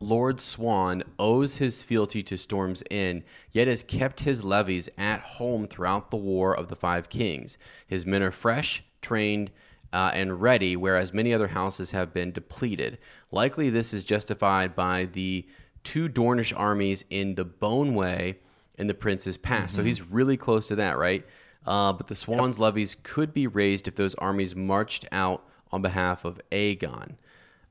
Lord 0.00 0.40
Swann, 0.40 1.02
owes 1.18 1.56
his 1.56 1.82
fealty 1.82 2.22
to 2.22 2.38
Storm's 2.38 2.82
End, 2.90 3.22
yet 3.50 3.68
has 3.68 3.82
kept 3.82 4.20
his 4.20 4.42
levies 4.42 4.88
at 4.96 5.20
home 5.20 5.66
throughout 5.66 6.10
the 6.10 6.16
War 6.16 6.56
of 6.56 6.68
the 6.68 6.76
Five 6.76 7.10
Kings. 7.10 7.58
His 7.86 8.06
men 8.06 8.22
are 8.22 8.30
fresh, 8.32 8.82
trained. 9.02 9.50
Uh, 9.94 10.10
and 10.14 10.40
ready, 10.40 10.74
whereas 10.74 11.12
many 11.12 11.34
other 11.34 11.48
houses 11.48 11.90
have 11.90 12.14
been 12.14 12.32
depleted. 12.32 12.96
Likely, 13.30 13.68
this 13.68 13.92
is 13.92 14.06
justified 14.06 14.74
by 14.74 15.04
the 15.04 15.46
two 15.84 16.08
Dornish 16.08 16.52
armies 16.56 17.04
in 17.10 17.34
the 17.34 17.44
Boneway 17.44 18.38
and 18.78 18.88
the 18.88 18.94
Prince's 18.94 19.36
Pass. 19.36 19.74
So 19.74 19.82
he's 19.82 20.02
really 20.02 20.36
close 20.36 20.68
to 20.68 20.76
that, 20.76 20.96
right? 20.98 21.24
Uh, 21.66 21.92
but 21.92 22.06
the 22.08 22.14
Swanns' 22.14 22.58
levies 22.58 22.96
could 23.02 23.32
be 23.32 23.46
raised 23.46 23.86
if 23.86 23.94
those 23.94 24.14
armies 24.16 24.56
marched 24.56 25.06
out 25.12 25.44
on 25.70 25.82
behalf 25.82 26.24
of 26.24 26.40
Aegon. 26.50 27.16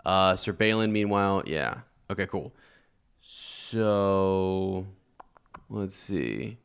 Uh, 0.05 0.35
Sir 0.35 0.53
Balon, 0.53 0.91
meanwhile, 0.91 1.43
yeah. 1.45 1.79
Okay, 2.09 2.25
cool. 2.25 2.53
So, 3.21 4.85
let's 5.69 5.95
see. 5.95 6.57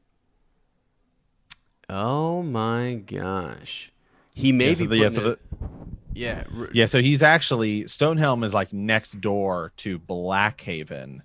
Oh 1.88 2.42
my 2.42 2.94
gosh. 2.94 3.92
He 4.34 4.52
may 4.52 4.70
Yeah, 4.70 4.74
be 4.74 4.86
the- 4.86 4.96
yeah, 4.96 5.08
so 5.08 5.30
it- 5.30 5.40
yeah, 6.14 6.44
Yeah, 6.72 6.86
so 6.86 7.00
he's 7.00 7.22
actually 7.22 7.84
Stonehelm 7.84 8.42
is 8.44 8.52
like 8.54 8.72
next 8.72 9.20
door 9.20 9.72
to 9.78 9.98
Blackhaven, 9.98 11.20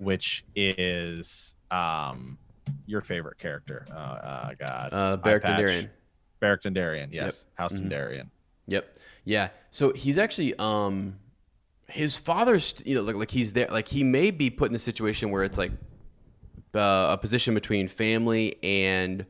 which 0.00 0.44
is 0.56 1.54
um 1.70 2.38
your 2.86 3.00
favorite 3.00 3.38
character. 3.38 3.86
Uh, 3.90 3.94
uh 3.94 4.54
God, 4.58 4.88
uh, 4.92 5.16
Beric. 5.18 5.44
Dondarrion. 5.44 5.88
Beric 6.40 6.62
Dondarrion, 6.62 7.08
yes, 7.12 7.46
House 7.54 7.74
Mhm. 7.74 7.90
Dondarrion. 7.90 8.30
Yep. 8.66 8.96
Yeah. 9.24 9.48
So 9.70 9.92
he's 9.92 10.18
actually 10.18 10.54
um 10.56 11.18
his 11.88 12.16
father's 12.16 12.74
you 12.84 12.94
know 12.94 13.02
like 13.02 13.16
like 13.16 13.30
he's 13.30 13.52
there 13.52 13.68
like 13.70 13.88
he 13.88 14.04
may 14.04 14.30
be 14.30 14.48
put 14.48 14.70
in 14.70 14.74
a 14.74 14.78
situation 14.80 15.30
where 15.30 15.42
it's 15.42 15.58
like 15.58 15.72
uh, 16.74 17.08
a 17.10 17.18
position 17.20 17.52
between 17.52 17.88
family 17.88 18.56
and 18.62 19.26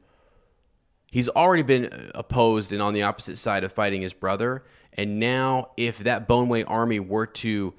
he's 1.07 1.29
already 1.31 1.63
been 1.63 2.11
opposed 2.15 2.71
and 2.73 2.83
on 2.83 2.93
the 2.93 3.03
opposite 3.03 3.39
side 3.39 3.65
of 3.65 3.73
fighting 3.73 4.03
his 4.03 4.13
brother 4.13 4.63
and 4.93 5.19
now 5.19 5.71
if 5.79 5.99
that 6.01 6.29
Boneway 6.29 6.63
army 6.65 7.01
were 7.01 7.27
to 7.27 7.73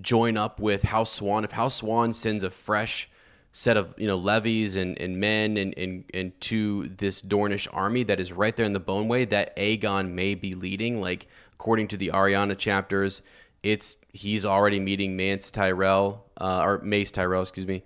join 0.00 0.36
up 0.36 0.60
with 0.60 0.82
House 0.82 1.12
Swann 1.12 1.44
if 1.44 1.52
House 1.52 1.76
Swann 1.76 2.12
sends 2.12 2.42
a 2.42 2.50
fresh 2.50 3.08
set 3.52 3.78
of 3.78 3.94
you 3.96 4.06
know 4.06 4.16
levies 4.16 4.76
and, 4.76 4.98
and 5.00 5.18
men 5.18 5.56
and, 5.56 5.72
and 5.78 6.04
and 6.12 6.38
to 6.42 6.88
this 6.88 7.22
Dornish 7.22 7.66
army 7.72 8.02
that 8.02 8.20
is 8.20 8.32
right 8.32 8.54
there 8.54 8.66
in 8.66 8.74
the 8.74 8.80
bone 8.80 9.08
way 9.08 9.24
that 9.24 9.56
Aegon 9.56 10.10
may 10.12 10.34
be 10.34 10.54
leading. 10.54 11.00
Like 11.00 11.26
according 11.54 11.88
to 11.88 11.96
the 11.96 12.10
Arianne 12.12 12.56
chapters, 12.58 13.22
it's 13.62 13.96
he's 14.12 14.44
already 14.44 14.78
meeting 14.78 15.16
Mance 15.16 15.50
Tyrell 15.50 16.26
uh, 16.38 16.62
or 16.62 16.78
Mace 16.82 17.10
Tyrell, 17.10 17.42
excuse 17.42 17.66
me, 17.66 17.82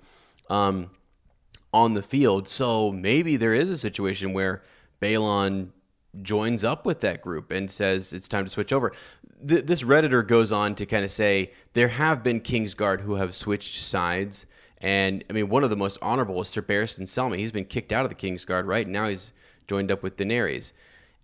um, 0.49 0.91
on 1.73 1.95
the 1.95 2.03
field. 2.03 2.49
So 2.49 2.91
maybe 2.91 3.37
there 3.37 3.55
is 3.55 3.71
a 3.71 3.79
situation 3.79 4.33
where 4.33 4.63
Balon 5.01 5.69
joins 6.21 6.65
up 6.65 6.85
with 6.85 7.01
that 7.01 7.23
group 7.23 7.51
and 7.51 7.71
says 7.71 8.13
it's 8.13 8.29
time 8.29 8.45
to 8.45 8.51
switch 8.51 8.73
over. 8.73 8.93
Th- 9.47 9.65
this 9.65 9.83
redditor 9.83 10.27
goes 10.27 10.53
on 10.53 10.75
to 10.77 10.87
kind 10.87 11.05
of 11.05 11.11
say 11.11 11.53
there 11.73 11.89
have 11.89 12.23
been 12.23 12.41
Kingsguard 12.41 13.03
who 13.03 13.17
have 13.17 13.35
switched 13.35 13.81
sides. 13.81 14.47
And 14.79 15.25
I 15.29 15.33
mean, 15.33 15.49
one 15.49 15.65
of 15.65 15.71
the 15.71 15.77
most 15.77 15.99
honorable 16.01 16.41
is 16.41 16.49
Sir 16.49 16.63
Barristan 16.63 17.03
Selmy. 17.03 17.37
He's 17.37 17.53
been 17.53 17.67
kicked 17.67 17.93
out 17.93 18.05
of 18.05 18.11
the 18.11 18.15
Kingsguard, 18.15 18.67
right? 18.67 18.89
Now 18.89 19.09
he's 19.09 19.33
joined 19.69 19.91
up 19.91 20.03
with 20.03 20.17
Daenerys. 20.17 20.73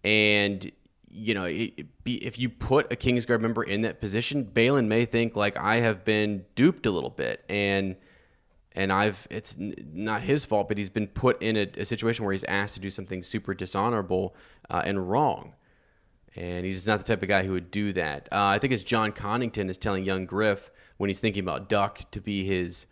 And, 0.05 0.71
you 1.11 1.35
know, 1.35 1.45
it, 1.45 2.05
be, 2.05 2.25
if 2.25 2.39
you 2.39 2.49
put 2.49 2.93
a 2.93 2.97
Kingsguard 2.97 3.41
member 3.41 3.63
in 3.63 3.81
that 3.81 4.01
position, 4.01 4.45
Balon 4.45 4.87
may 4.87 5.05
think, 5.05 5.37
like, 5.37 5.57
I 5.57 5.77
have 5.77 6.05
been 6.05 6.45
duped 6.55 6.87
a 6.87 6.91
little 6.91 7.11
bit. 7.11 7.45
And 7.49 7.97
and 8.77 8.93
I've 8.93 9.27
it's 9.31 9.57
not 9.59 10.23
his 10.23 10.45
fault, 10.45 10.69
but 10.69 10.77
he's 10.77 10.91
been 10.91 11.09
put 11.09 11.43
in 11.43 11.57
a, 11.57 11.67
a 11.79 11.85
situation 11.85 12.25
where 12.25 12.33
he's 12.33 12.45
asked 12.45 12.75
to 12.75 12.81
do 12.81 12.91
something 12.91 13.23
super 13.23 13.55
dishonorable 13.55 14.37
uh, 14.69 14.83
and 14.85 15.11
wrong, 15.11 15.55
and 16.37 16.65
he's 16.67 16.87
not 16.87 16.99
the 16.99 17.05
type 17.05 17.23
of 17.23 17.29
guy 17.29 17.45
who 17.45 17.53
would 17.53 17.71
do 17.71 17.93
that. 17.95 18.29
Uh, 18.31 18.45
I 18.45 18.59
think 18.59 18.73
it's 18.73 18.85
Jon 18.85 19.13
Connington 19.13 19.69
is 19.71 19.79
telling 19.79 20.05
young 20.05 20.27
Griff 20.27 20.71
when 20.99 21.09
he's 21.09 21.19
thinking 21.19 21.43
about 21.43 21.69
Duck 21.69 22.11
to 22.11 22.21
be 22.21 22.45
his 22.45 22.87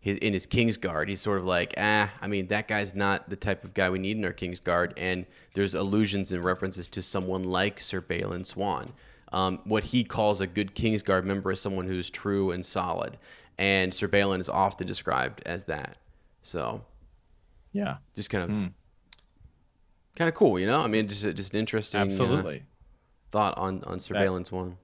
his 0.00 0.16
in 0.18 0.32
his 0.32 0.46
King's 0.46 0.76
Guard. 0.78 1.08
He's 1.10 1.20
sort 1.20 1.38
of 1.38 1.44
like, 1.44 1.74
ah, 1.76 2.10
I 2.22 2.26
mean 2.26 2.46
that 2.48 2.66
guy's 2.68 2.94
not 2.94 3.28
the 3.28 3.36
type 3.36 3.64
of 3.64 3.74
guy 3.74 3.90
we 3.90 3.98
need 3.98 4.16
in 4.16 4.24
our 4.24 4.32
King's 4.32 4.60
Guard, 4.60 4.94
and 4.96 5.26
there's 5.54 5.74
allusions 5.74 6.32
and 6.32 6.42
references 6.42 6.88
to 6.88 7.02
someone 7.02 7.44
like 7.44 7.78
Sir 7.80 8.00
Balon 8.00 8.46
Swann. 8.46 8.92
Um, 9.32 9.60
what 9.64 9.84
he 9.84 10.02
calls 10.02 10.40
a 10.40 10.46
good 10.46 10.74
King's 10.74 11.02
Guard 11.02 11.24
member 11.24 11.52
is 11.52 11.60
someone 11.60 11.86
who's 11.86 12.10
true 12.10 12.50
and 12.50 12.64
solid 12.66 13.16
and 13.58 13.92
Sir 13.92 14.08
Balon 14.08 14.40
is 14.40 14.48
often 14.48 14.86
described 14.86 15.42
as 15.44 15.64
that. 15.64 15.98
So 16.42 16.82
Yeah, 17.72 17.98
just 18.16 18.30
kind 18.30 18.44
of 18.44 18.50
Hmm. 18.50 18.66
kind 20.16 20.28
of 20.28 20.34
cool, 20.34 20.58
you 20.58 20.66
know. 20.66 20.80
I 20.80 20.86
mean, 20.86 21.06
just 21.08 21.22
just 21.36 21.52
an 21.52 21.60
interesting 21.60 22.00
uh, 22.00 22.04
absolutely. 22.04 22.64
Thought 23.30 23.56
on 23.56 23.82
on 23.84 24.00
surveillance. 24.00 24.50
Balin's 24.50 24.52
one. 24.52 24.76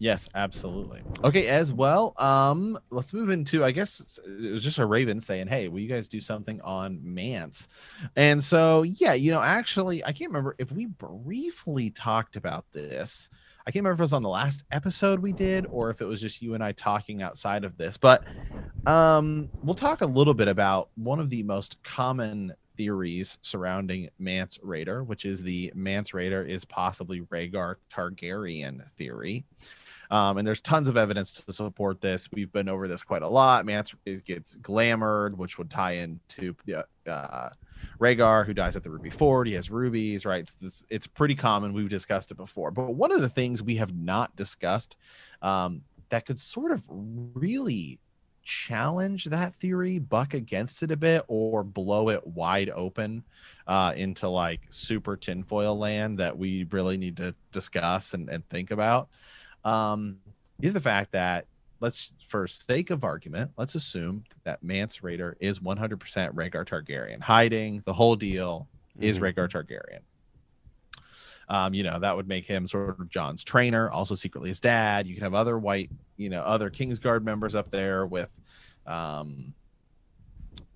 Yes, 0.00 0.28
absolutely. 0.36 1.02
Okay, 1.24 1.48
as 1.48 1.72
well. 1.72 2.14
Um, 2.18 2.78
let's 2.90 3.12
move 3.12 3.30
into. 3.30 3.64
I 3.64 3.72
guess 3.72 4.20
it 4.24 4.52
was 4.52 4.62
just 4.62 4.78
a 4.78 4.86
Raven 4.86 5.18
saying, 5.18 5.48
"Hey, 5.48 5.66
will 5.66 5.80
you 5.80 5.88
guys 5.88 6.06
do 6.06 6.20
something 6.20 6.60
on 6.60 7.00
Mance?" 7.02 7.68
And 8.14 8.42
so, 8.42 8.82
yeah, 8.82 9.14
you 9.14 9.32
know, 9.32 9.42
actually, 9.42 10.04
I 10.04 10.12
can't 10.12 10.30
remember 10.30 10.54
if 10.58 10.70
we 10.70 10.86
briefly 10.86 11.90
talked 11.90 12.36
about 12.36 12.64
this. 12.72 13.28
I 13.66 13.70
can't 13.70 13.84
remember 13.84 13.94
if 13.94 14.00
it 14.00 14.04
was 14.04 14.12
on 14.12 14.22
the 14.22 14.28
last 14.28 14.64
episode 14.70 15.20
we 15.20 15.32
did 15.32 15.66
or 15.66 15.90
if 15.90 16.00
it 16.00 16.06
was 16.06 16.20
just 16.20 16.40
you 16.40 16.54
and 16.54 16.62
I 16.62 16.72
talking 16.72 17.20
outside 17.20 17.64
of 17.64 17.76
this. 17.76 17.96
But 17.96 18.24
um, 18.86 19.50
we'll 19.62 19.74
talk 19.74 20.00
a 20.00 20.06
little 20.06 20.32
bit 20.32 20.48
about 20.48 20.90
one 20.94 21.18
of 21.18 21.28
the 21.28 21.42
most 21.42 21.82
common 21.82 22.54
theories 22.78 23.36
surrounding 23.42 24.08
Mance 24.18 24.58
Rayder, 24.64 25.04
which 25.04 25.26
is 25.26 25.42
the 25.42 25.70
Mance 25.74 26.12
Rayder 26.12 26.48
is 26.48 26.64
possibly 26.64 27.20
Rhaegar 27.22 27.74
Targaryen 27.92 28.90
theory. 28.92 29.44
Um, 30.10 30.38
and 30.38 30.48
there's 30.48 30.62
tons 30.62 30.88
of 30.88 30.96
evidence 30.96 31.32
to 31.32 31.52
support 31.52 32.00
this. 32.00 32.30
We've 32.32 32.50
been 32.50 32.68
over 32.70 32.88
this 32.88 33.02
quite 33.02 33.20
a 33.20 33.28
lot. 33.28 33.66
Mance 33.66 33.94
is, 34.06 34.22
gets 34.22 34.56
glamored, 34.56 35.36
which 35.36 35.58
would 35.58 35.68
tie 35.68 35.92
into 35.92 36.54
uh, 37.06 37.50
Rhaegar, 38.00 38.46
who 38.46 38.54
dies 38.54 38.74
at 38.74 38.82
the 38.82 38.90
Ruby 38.90 39.10
Ford. 39.10 39.46
He 39.46 39.52
has 39.52 39.70
rubies, 39.70 40.24
right? 40.24 40.50
It's, 40.62 40.84
it's 40.88 41.06
pretty 41.06 41.34
common. 41.34 41.74
We've 41.74 41.90
discussed 41.90 42.30
it 42.30 42.36
before. 42.36 42.70
But 42.70 42.94
one 42.94 43.12
of 43.12 43.20
the 43.20 43.28
things 43.28 43.62
we 43.62 43.76
have 43.76 43.94
not 43.94 44.34
discussed 44.34 44.96
um, 45.42 45.82
that 46.08 46.24
could 46.24 46.40
sort 46.40 46.72
of 46.72 46.82
really 46.88 47.98
challenge 48.48 49.24
that 49.26 49.54
theory, 49.56 49.98
buck 49.98 50.32
against 50.32 50.82
it 50.82 50.90
a 50.90 50.96
bit, 50.96 51.22
or 51.28 51.62
blow 51.62 52.08
it 52.08 52.26
wide 52.26 52.70
open 52.70 53.22
uh, 53.66 53.92
into 53.94 54.26
like 54.26 54.62
super 54.70 55.16
tinfoil 55.18 55.78
land 55.78 56.18
that 56.18 56.36
we 56.36 56.64
really 56.70 56.96
need 56.96 57.14
to 57.18 57.34
discuss 57.52 58.14
and, 58.14 58.30
and 58.30 58.48
think 58.48 58.70
about, 58.70 59.08
um, 59.64 60.16
is 60.62 60.72
the 60.72 60.80
fact 60.80 61.12
that 61.12 61.44
let's, 61.80 62.14
for 62.28 62.46
sake 62.46 62.88
of 62.88 63.04
argument, 63.04 63.50
let's 63.58 63.74
assume 63.74 64.24
that 64.44 64.62
Mance 64.62 65.00
Rayder 65.00 65.34
is 65.40 65.58
100% 65.58 65.98
Rhaegar 66.32 66.64
Targaryen, 66.64 67.20
hiding 67.20 67.82
the 67.84 67.92
whole 67.92 68.16
deal 68.16 68.66
is 68.98 69.18
Mhm. 69.18 69.34
Rhaegar 69.34 69.48
Targaryen. 69.50 70.00
Um, 71.50 71.72
you 71.72 71.82
know, 71.82 71.98
that 71.98 72.14
would 72.14 72.28
make 72.28 72.44
him 72.44 72.66
sort 72.66 73.00
of 73.00 73.08
Jon's 73.08 73.42
trainer, 73.42 73.88
also 73.90 74.14
secretly 74.14 74.50
his 74.50 74.60
dad. 74.60 75.06
You 75.06 75.14
could 75.14 75.22
have 75.22 75.34
other 75.34 75.58
white, 75.58 75.90
you 76.16 76.28
know, 76.28 76.42
other 76.42 76.70
Kingsguard 76.70 77.22
members 77.22 77.54
up 77.54 77.70
there 77.70 78.06
with 78.06 78.28
um 78.86 79.54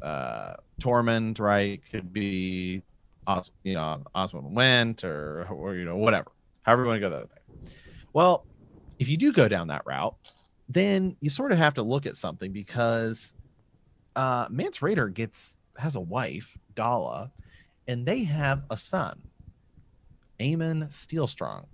uh 0.02 0.54
Tormund, 0.80 1.38
right? 1.38 1.80
Could 1.90 2.12
be 2.12 2.82
Os- 3.26 3.50
you 3.62 3.74
know, 3.74 4.02
Osmond 4.14 4.54
Went 4.54 5.04
or 5.04 5.46
or 5.50 5.74
you 5.74 5.84
know, 5.84 5.96
whatever. 5.96 6.32
However 6.62 6.82
you 6.82 6.88
want 6.88 6.96
to 6.96 7.00
go 7.00 7.10
the 7.10 7.16
other 7.16 7.26
way. 7.26 7.70
Well, 8.12 8.46
if 8.98 9.08
you 9.08 9.16
do 9.16 9.32
go 9.32 9.48
down 9.48 9.68
that 9.68 9.82
route, 9.86 10.14
then 10.68 11.16
you 11.20 11.28
sort 11.28 11.52
of 11.52 11.58
have 11.58 11.74
to 11.74 11.82
look 11.82 12.06
at 12.06 12.16
something 12.16 12.50
because 12.50 13.34
uh 14.16 14.46
Mance 14.50 14.78
Rayder 14.78 15.12
gets 15.12 15.58
has 15.76 15.96
a 15.96 16.00
wife, 16.00 16.56
Dalla, 16.74 17.30
and 17.88 18.06
they 18.06 18.24
have 18.24 18.62
a 18.70 18.76
son, 18.76 19.20
Aemon 20.42 20.88
Steelsong. 20.90 21.66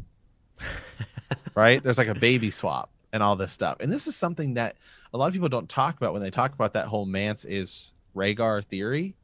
right? 1.55 1.83
There's 1.83 1.99
like 1.99 2.09
a 2.09 2.15
baby 2.15 2.51
swap 2.51 2.91
and 3.13 3.23
all 3.23 3.37
this 3.37 3.53
stuff. 3.53 3.79
And 3.81 3.91
this 3.91 4.07
is 4.07 4.15
something 4.15 4.55
that 4.55 4.77
a 5.13 5.19
lot 5.19 5.27
of 5.29 5.33
people 5.33 5.49
don't 5.49 5.69
talk 5.69 5.97
about 5.97 6.13
when 6.13 6.23
they 6.23 6.31
talk 6.31 6.53
about 6.53 6.75
that 6.75 6.87
whole 6.87 7.07
Mance 7.07 7.45
is 7.45 7.93
Rhaegar 8.15 8.65
theory. 8.65 9.15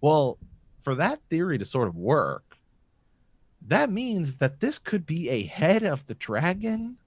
Well, 0.00 0.38
for 0.82 0.94
that 0.94 1.20
theory 1.30 1.58
to 1.58 1.64
sort 1.64 1.88
of 1.88 1.96
work, 1.96 2.56
that 3.66 3.90
means 3.90 4.36
that 4.36 4.60
this 4.60 4.78
could 4.78 5.06
be 5.06 5.28
a 5.28 5.42
head 5.42 5.82
of 5.82 6.06
the 6.06 6.14
dragon. 6.14 6.98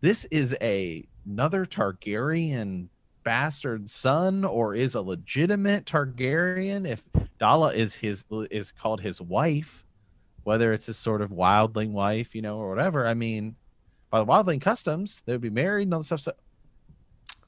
This 0.00 0.24
is 0.26 0.56
a 0.62 1.06
another 1.26 1.66
Targaryen 1.66 2.88
bastard 3.22 3.90
son 3.90 4.42
or 4.42 4.74
is 4.74 4.94
a 4.94 5.02
legitimate 5.02 5.84
Targaryen 5.84 6.88
if 6.88 7.02
Dalla 7.38 7.74
is 7.74 7.96
his 7.96 8.24
is 8.50 8.72
called 8.72 9.02
his 9.02 9.20
wife, 9.20 9.84
whether 10.48 10.72
it's 10.72 10.86
his 10.86 10.96
sort 10.96 11.20
of 11.20 11.28
wildling 11.28 11.90
wife, 11.90 12.34
you 12.34 12.40
know, 12.40 12.56
or 12.56 12.70
whatever. 12.70 13.06
I 13.06 13.12
mean, 13.12 13.54
by 14.08 14.20
the 14.20 14.24
wildling 14.24 14.62
customs, 14.62 15.20
they 15.26 15.34
would 15.34 15.42
be 15.42 15.50
married 15.50 15.82
and 15.82 15.92
all 15.92 16.00
this 16.00 16.06
stuff. 16.06 16.22
So 16.22 16.32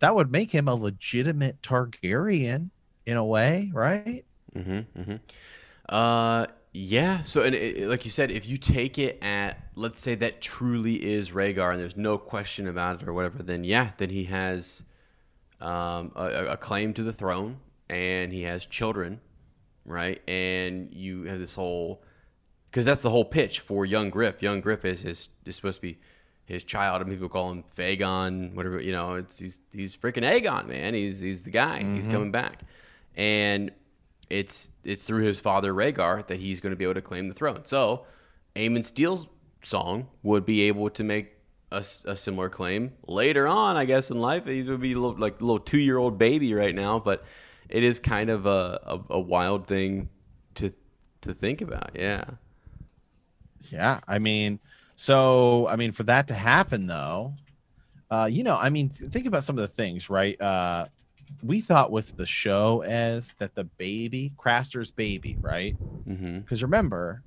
that 0.01 0.15
would 0.15 0.31
make 0.31 0.53
him 0.53 0.69
a 0.69 0.75
legitimate 0.75 1.63
Targaryen 1.63 2.69
in 3.07 3.17
a 3.17 3.25
way, 3.25 3.71
right? 3.73 4.27
Mm-hmm, 4.55 5.01
mm-hmm. 5.01 5.17
Uh, 5.89 6.45
yeah. 6.73 7.23
So, 7.23 7.41
and 7.43 7.55
it, 7.55 7.89
like 7.89 8.05
you 8.05 8.11
said, 8.11 8.31
if 8.31 8.47
you 8.47 8.59
take 8.59 8.99
it 8.99 9.19
at, 9.23 9.59
let's 9.75 9.99
say 9.99 10.15
that 10.17 10.43
truly 10.43 10.97
is 11.03 11.31
Rhaegar, 11.31 11.71
and 11.73 11.81
there's 11.81 11.97
no 11.97 12.19
question 12.19 12.69
about 12.69 13.01
it 13.01 13.09
or 13.09 13.15
whatever, 13.15 13.43
then 13.43 13.65
yeah, 13.65 13.93
then 13.97 14.11
he 14.11 14.25
has 14.25 14.83
um, 15.59 16.13
a, 16.15 16.49
a 16.51 16.57
claim 16.59 16.93
to 16.93 17.03
the 17.03 17.15
throne, 17.15 17.61
and 17.89 18.31
he 18.31 18.43
has 18.43 18.67
children, 18.67 19.23
right? 19.87 20.21
And 20.29 20.93
you 20.93 21.23
have 21.25 21.39
this 21.39 21.55
whole, 21.55 22.03
because 22.71 22.85
that's 22.85 23.03
the 23.03 23.11
whole 23.11 23.25
pitch 23.25 23.61
for 23.61 23.85
young 23.85 24.11
Griff. 24.11 24.43
Young 24.43 24.61
Griff 24.61 24.85
is 24.85 25.03
his 25.03 25.29
is 25.45 25.57
supposed 25.57 25.77
to 25.77 25.83
be 25.83 25.99
his 26.45 26.65
child, 26.65 27.01
and 27.01 27.11
people 27.11 27.29
call 27.29 27.51
him 27.51 27.63
Fagon, 27.65 28.55
whatever 28.55 28.81
you 28.81 28.93
know. 28.93 29.15
It's 29.15 29.39
he's 29.39 29.61
he's 29.73 29.97
freaking 29.97 30.25
Aegon, 30.25 30.67
man. 30.67 30.95
He's 30.95 31.21
he's 31.21 31.43
the 31.43 31.51
guy. 31.51 31.79
He's 31.79 32.03
mm-hmm. 32.03 32.13
coming 32.13 32.31
back, 32.31 32.63
and 33.17 33.71
it's 34.29 34.71
it's 34.85 35.05
through 35.05 35.25
his 35.25 35.41
father 35.41 35.73
Rhaegar 35.75 36.27
that 36.29 36.39
he's 36.39 36.61
going 36.61 36.71
to 36.71 36.77
be 36.77 36.85
able 36.85 36.95
to 36.95 37.03
claim 37.03 37.29
the 37.29 37.35
throne. 37.35 37.65
So, 37.65 38.07
Aemon 38.57 38.85
Steele's 38.85 39.27
song 39.63 40.09
would 40.23 40.47
be 40.47 40.63
able 40.63 40.91
to 40.91 41.05
make 41.05 41.33
a, 41.71 41.85
a, 42.05 42.17
similar 42.17 42.49
claim 42.49 42.93
later 43.07 43.47
on, 43.47 43.77
I 43.77 43.85
guess, 43.85 44.11
in 44.11 44.19
life. 44.21 44.47
He's 44.47 44.69
would 44.69 44.81
be 44.81 44.93
a 44.93 44.99
little, 44.99 45.19
like 45.19 45.41
a 45.41 45.45
little 45.45 45.61
two 45.61 45.79
year 45.79 45.99
old 45.99 46.19
baby 46.19 46.55
right 46.55 46.75
now, 46.75 46.99
but 46.99 47.25
it 47.69 47.85
is 47.85 48.01
kind 48.01 48.31
of 48.31 48.47
a, 48.47 48.81
a, 48.83 49.01
a 49.11 49.21
wild 49.21 49.67
thing 49.67 50.09
to 50.57 50.73
to 51.23 51.35
think 51.35 51.61
about. 51.61 51.91
Yeah. 51.95 52.25
Yeah, 53.71 54.01
I 54.07 54.19
mean, 54.19 54.61
so 54.97 55.67
I 55.69 55.77
mean, 55.77 55.93
for 55.93 56.03
that 56.05 56.29
to 56.29 56.35
happen 56.35 56.87
though, 56.87 57.35
uh, 58.11 58.29
you 58.31 58.43
know, 58.43 58.57
I 58.57 58.71
mean, 58.71 58.89
th- 58.89 59.11
think 59.11 59.27
about 59.27 59.45
some 59.45 59.57
of 59.57 59.63
the 59.63 59.75
things, 59.75 60.11
right? 60.11 60.41
Uh, 60.41 60.87
we 61.43 61.61
thought 61.61 61.93
with 61.93 62.17
the 62.17 62.27
show 62.27 62.83
as 62.83 63.33
that 63.39 63.55
the 63.55 63.65
baby, 63.65 64.33
Craster's 64.37 64.91
baby, 64.91 65.37
right? 65.41 65.77
Mm-hmm. 66.09 66.41
Because 66.41 66.63
remember, 66.63 67.23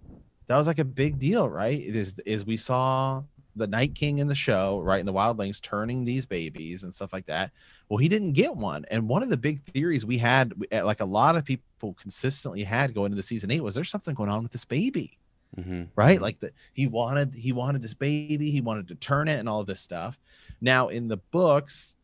that 0.48 0.58
was 0.58 0.68
like 0.68 0.80
a 0.80 0.86
big 0.86 1.20
deal, 1.20 1.50
right? 1.50 1.80
It 1.80 1.96
is 1.96 2.16
is 2.26 2.46
we 2.46 2.58
saw 2.58 3.24
the 3.56 3.68
Night 3.68 3.96
King 3.96 4.18
in 4.18 4.28
the 4.28 4.36
show, 4.36 4.80
right? 4.82 5.00
in 5.00 5.06
the 5.06 5.14
Wildlings 5.14 5.62
turning 5.62 6.04
these 6.04 6.26
babies 6.26 6.84
and 6.84 6.94
stuff 6.94 7.14
like 7.14 7.28
that. 7.28 7.52
Well, 7.88 7.98
he 7.98 8.10
didn't 8.10 8.34
get 8.34 8.56
one. 8.56 8.84
And 8.90 9.08
one 9.08 9.22
of 9.22 9.30
the 9.30 9.38
big 9.38 9.64
theories 9.64 10.06
we 10.06 10.18
had, 10.18 10.54
like 10.72 11.02
a 11.02 11.06
lot 11.06 11.36
of 11.36 11.46
people 11.46 11.94
consistently 12.02 12.64
had 12.64 12.96
going 12.96 13.12
into 13.12 13.24
season 13.24 13.52
eight, 13.52 13.62
was 13.62 13.76
there's 13.76 13.90
something 13.90 14.16
going 14.16 14.30
on 14.30 14.42
with 14.42 14.52
this 14.52 14.66
baby 14.66 15.20
Mm-hmm. 15.58 15.84
right 15.96 16.20
like 16.20 16.40
that 16.40 16.54
he 16.74 16.88
wanted 16.88 17.36
he 17.36 17.54
wanted 17.54 17.84
this 17.84 17.94
baby 17.94 18.50
he 18.50 18.60
wanted 18.60 18.88
to 18.88 18.96
turn 18.96 19.28
it 19.28 19.40
and 19.40 19.48
all 19.48 19.64
this 19.64 19.80
stuff 19.80 20.20
now 20.62 20.88
in 20.88 21.08
the 21.08 21.18
books 21.18 21.96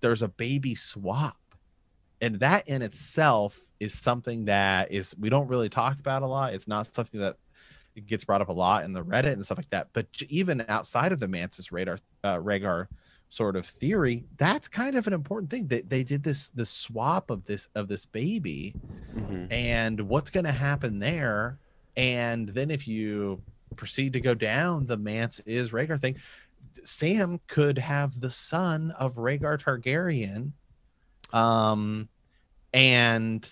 there's 0.00 0.22
a 0.22 0.28
baby 0.28 0.74
swap 0.74 1.36
and 2.22 2.40
that 2.40 2.66
in 2.68 2.80
itself 2.80 3.58
is 3.80 3.92
something 3.92 4.46
that 4.46 4.90
is 4.90 5.14
we 5.20 5.28
don't 5.28 5.46
really 5.48 5.68
talk 5.68 5.98
about 5.98 6.22
a 6.22 6.26
lot 6.26 6.54
it's 6.54 6.66
not 6.66 6.86
something 6.86 7.20
that 7.20 7.36
gets 8.06 8.24
brought 8.24 8.40
up 8.40 8.48
a 8.48 8.52
lot 8.52 8.84
in 8.84 8.94
the 8.94 9.04
reddit 9.04 9.34
and 9.34 9.44
stuff 9.44 9.58
like 9.58 9.68
that 9.68 9.88
but 9.92 10.06
even 10.30 10.64
outside 10.68 11.12
of 11.12 11.20
the 11.20 11.28
Mance 11.28 11.58
Rayder 11.68 11.98
uh, 12.24 12.36
rhaegar 12.38 12.86
sort 13.28 13.56
of 13.56 13.66
theory 13.66 14.24
that's 14.38 14.68
kind 14.68 14.96
of 14.96 15.06
an 15.06 15.12
important 15.12 15.50
thing 15.50 15.66
that 15.66 15.90
they 15.90 16.02
did 16.02 16.22
this 16.22 16.48
this 16.48 16.70
swap 16.70 17.28
of 17.28 17.44
this 17.44 17.68
of 17.74 17.88
this 17.88 18.06
baby 18.06 18.74
Mm-hmm. 19.14 19.52
and 19.52 20.00
what's 20.02 20.30
going 20.30 20.44
to 20.46 20.52
happen 20.52 21.00
there 21.00 21.58
and 21.96 22.48
then 22.48 22.70
if 22.70 22.86
you 22.88 23.40
proceed 23.76 24.12
to 24.14 24.20
go 24.20 24.34
down 24.34 24.86
the 24.86 24.96
Mance 24.96 25.40
is 25.46 25.70
Rhaegar 25.70 26.00
thing, 26.00 26.16
Sam 26.84 27.40
could 27.46 27.78
have 27.78 28.20
the 28.20 28.30
son 28.30 28.92
of 28.98 29.14
Rhaegar 29.16 29.60
Targaryen, 29.60 30.52
um, 31.36 32.08
and 32.72 33.50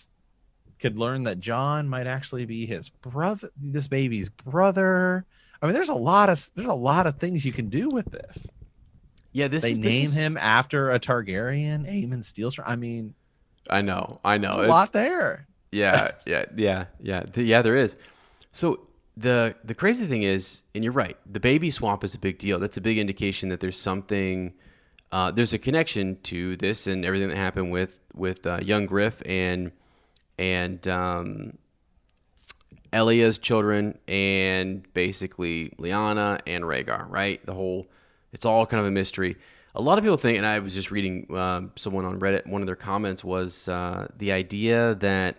could 0.78 0.98
learn 0.98 1.24
that 1.24 1.40
Jon 1.40 1.88
might 1.88 2.06
actually 2.06 2.46
be 2.46 2.64
his 2.66 2.88
brother, 2.88 3.50
this 3.60 3.88
baby's 3.88 4.28
brother. 4.28 5.24
I 5.60 5.66
mean, 5.66 5.74
there's 5.74 5.88
a 5.88 5.94
lot 5.94 6.28
of 6.28 6.50
there's 6.54 6.68
a 6.68 6.72
lot 6.74 7.06
of 7.06 7.18
things 7.18 7.44
you 7.44 7.52
can 7.52 7.68
do 7.68 7.88
with 7.90 8.06
this. 8.12 8.46
Yeah. 9.32 9.48
This 9.48 9.62
they 9.62 9.72
is, 9.72 9.80
this 9.80 9.92
name 9.92 10.04
is- 10.06 10.14
him 10.14 10.36
after 10.36 10.90
a 10.92 11.00
Targaryen, 11.00 11.84
Aemon 11.86 12.18
Steelsong. 12.22 12.62
I 12.66 12.76
mean, 12.76 13.14
I 13.68 13.82
know. 13.82 14.20
I 14.24 14.38
know. 14.38 14.52
a 14.52 14.62
It's- 14.62 14.68
lot 14.70 14.92
there. 14.92 15.46
yeah, 15.72 16.12
yeah, 16.24 16.44
yeah, 16.56 16.86
yeah, 17.00 17.24
yeah. 17.34 17.60
There 17.62 17.76
is. 17.76 17.96
So 18.52 18.88
the 19.16 19.56
the 19.64 19.74
crazy 19.74 20.06
thing 20.06 20.22
is, 20.22 20.62
and 20.74 20.84
you're 20.84 20.92
right. 20.92 21.16
The 21.30 21.40
baby 21.40 21.70
swap 21.70 22.04
is 22.04 22.14
a 22.14 22.18
big 22.18 22.38
deal. 22.38 22.58
That's 22.58 22.76
a 22.76 22.80
big 22.80 22.98
indication 22.98 23.48
that 23.48 23.60
there's 23.60 23.78
something. 23.78 24.54
Uh, 25.10 25.30
there's 25.30 25.52
a 25.52 25.58
connection 25.58 26.18
to 26.22 26.56
this 26.56 26.86
and 26.86 27.04
everything 27.04 27.28
that 27.28 27.36
happened 27.36 27.72
with 27.72 27.98
with 28.14 28.46
uh, 28.46 28.60
young 28.62 28.86
Griff 28.86 29.22
and 29.26 29.72
and 30.38 30.86
um, 30.86 31.58
Elia's 32.92 33.38
children 33.38 33.98
and 34.06 34.90
basically 34.94 35.70
Lyanna 35.78 36.40
and 36.46 36.64
Rhaegar. 36.64 37.10
Right. 37.10 37.44
The 37.44 37.54
whole. 37.54 37.86
It's 38.32 38.44
all 38.44 38.66
kind 38.66 38.80
of 38.80 38.86
a 38.86 38.90
mystery. 38.90 39.36
A 39.74 39.80
lot 39.80 39.96
of 39.96 40.04
people 40.04 40.18
think, 40.18 40.36
and 40.36 40.46
I 40.46 40.58
was 40.58 40.74
just 40.74 40.90
reading 40.90 41.34
um, 41.34 41.72
someone 41.76 42.04
on 42.04 42.20
Reddit. 42.20 42.46
One 42.46 42.62
of 42.62 42.66
their 42.66 42.76
comments 42.76 43.24
was 43.24 43.68
uh, 43.68 44.08
the 44.16 44.32
idea 44.32 44.94
that 44.96 45.38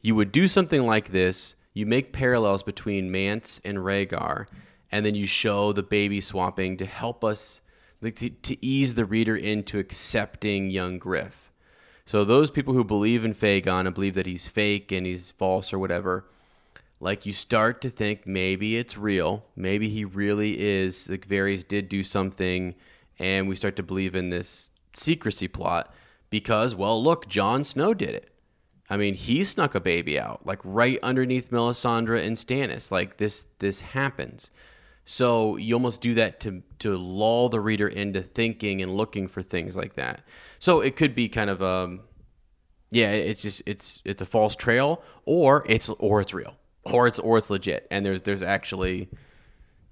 you 0.00 0.14
would 0.14 0.32
do 0.32 0.48
something 0.48 0.82
like 0.82 1.10
this. 1.10 1.54
You 1.72 1.86
make 1.86 2.12
parallels 2.12 2.62
between 2.62 3.10
Mance 3.10 3.60
and 3.64 3.78
Rhaegar, 3.78 4.46
and 4.90 5.06
then 5.06 5.14
you 5.14 5.26
show 5.26 5.72
the 5.72 5.82
baby 5.82 6.20
swapping 6.20 6.76
to 6.78 6.86
help 6.86 7.24
us, 7.24 7.60
like 8.00 8.16
to, 8.16 8.30
to 8.30 8.64
ease 8.64 8.94
the 8.94 9.04
reader 9.04 9.36
into 9.36 9.78
accepting 9.78 10.70
young 10.70 10.98
Griff. 10.98 11.52
So 12.04 12.24
those 12.24 12.50
people 12.50 12.74
who 12.74 12.82
believe 12.82 13.24
in 13.24 13.34
Fagon 13.34 13.86
and 13.86 13.94
believe 13.94 14.14
that 14.14 14.26
he's 14.26 14.48
fake 14.48 14.90
and 14.90 15.06
he's 15.06 15.30
false 15.30 15.72
or 15.72 15.78
whatever, 15.78 16.24
like 16.98 17.24
you 17.24 17.32
start 17.32 17.80
to 17.82 17.90
think 17.90 18.26
maybe 18.26 18.76
it's 18.76 18.98
real. 18.98 19.46
Maybe 19.54 19.88
he 19.88 20.04
really 20.04 20.60
is. 20.60 21.08
Like 21.08 21.28
Varys 21.28 21.66
did 21.66 21.88
do 21.88 22.02
something, 22.02 22.74
and 23.18 23.48
we 23.48 23.54
start 23.54 23.76
to 23.76 23.82
believe 23.84 24.16
in 24.16 24.30
this 24.30 24.70
secrecy 24.92 25.46
plot 25.46 25.94
because, 26.30 26.74
well, 26.74 27.02
look, 27.02 27.28
Jon 27.28 27.62
Snow 27.62 27.94
did 27.94 28.10
it. 28.10 28.29
I 28.90 28.96
mean, 28.96 29.14
he 29.14 29.44
snuck 29.44 29.76
a 29.76 29.80
baby 29.80 30.18
out, 30.18 30.44
like 30.44 30.58
right 30.64 30.98
underneath 31.00 31.50
Melisandre 31.50 32.26
and 32.26 32.36
Stannis. 32.36 32.90
Like 32.90 33.18
this, 33.18 33.46
this 33.60 33.80
happens. 33.80 34.50
So 35.04 35.56
you 35.56 35.74
almost 35.74 36.00
do 36.00 36.14
that 36.14 36.40
to 36.40 36.62
to 36.80 36.96
lull 36.96 37.48
the 37.48 37.60
reader 37.60 37.88
into 37.88 38.22
thinking 38.22 38.82
and 38.82 38.96
looking 38.96 39.28
for 39.28 39.42
things 39.42 39.76
like 39.76 39.94
that. 39.94 40.22
So 40.58 40.80
it 40.80 40.96
could 40.96 41.14
be 41.14 41.28
kind 41.28 41.50
of 41.50 41.62
um 41.62 42.00
yeah, 42.90 43.10
it's 43.10 43.42
just 43.42 43.62
it's 43.66 44.02
it's 44.04 44.22
a 44.22 44.26
false 44.26 44.54
trail 44.54 45.02
or 45.24 45.64
it's 45.66 45.88
or 45.88 46.20
it's 46.20 46.34
real. 46.34 46.54
Or 46.84 47.06
it's 47.06 47.18
or 47.18 47.38
it's 47.38 47.50
legit. 47.50 47.86
And 47.90 48.04
there's 48.04 48.22
there's 48.22 48.42
actually 48.42 49.08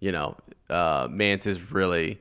you 0.00 0.12
know, 0.12 0.36
uh 0.70 1.08
Mance 1.10 1.46
is 1.46 1.72
really 1.72 2.20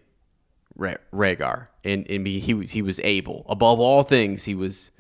Rhaegar 0.78 1.68
and 1.84 2.10
and 2.10 2.26
he 2.26 2.40
he 2.40 2.82
was 2.82 3.00
able. 3.04 3.46
Above 3.50 3.80
all 3.80 4.04
things, 4.04 4.46
he 4.46 4.56
was 4.56 4.92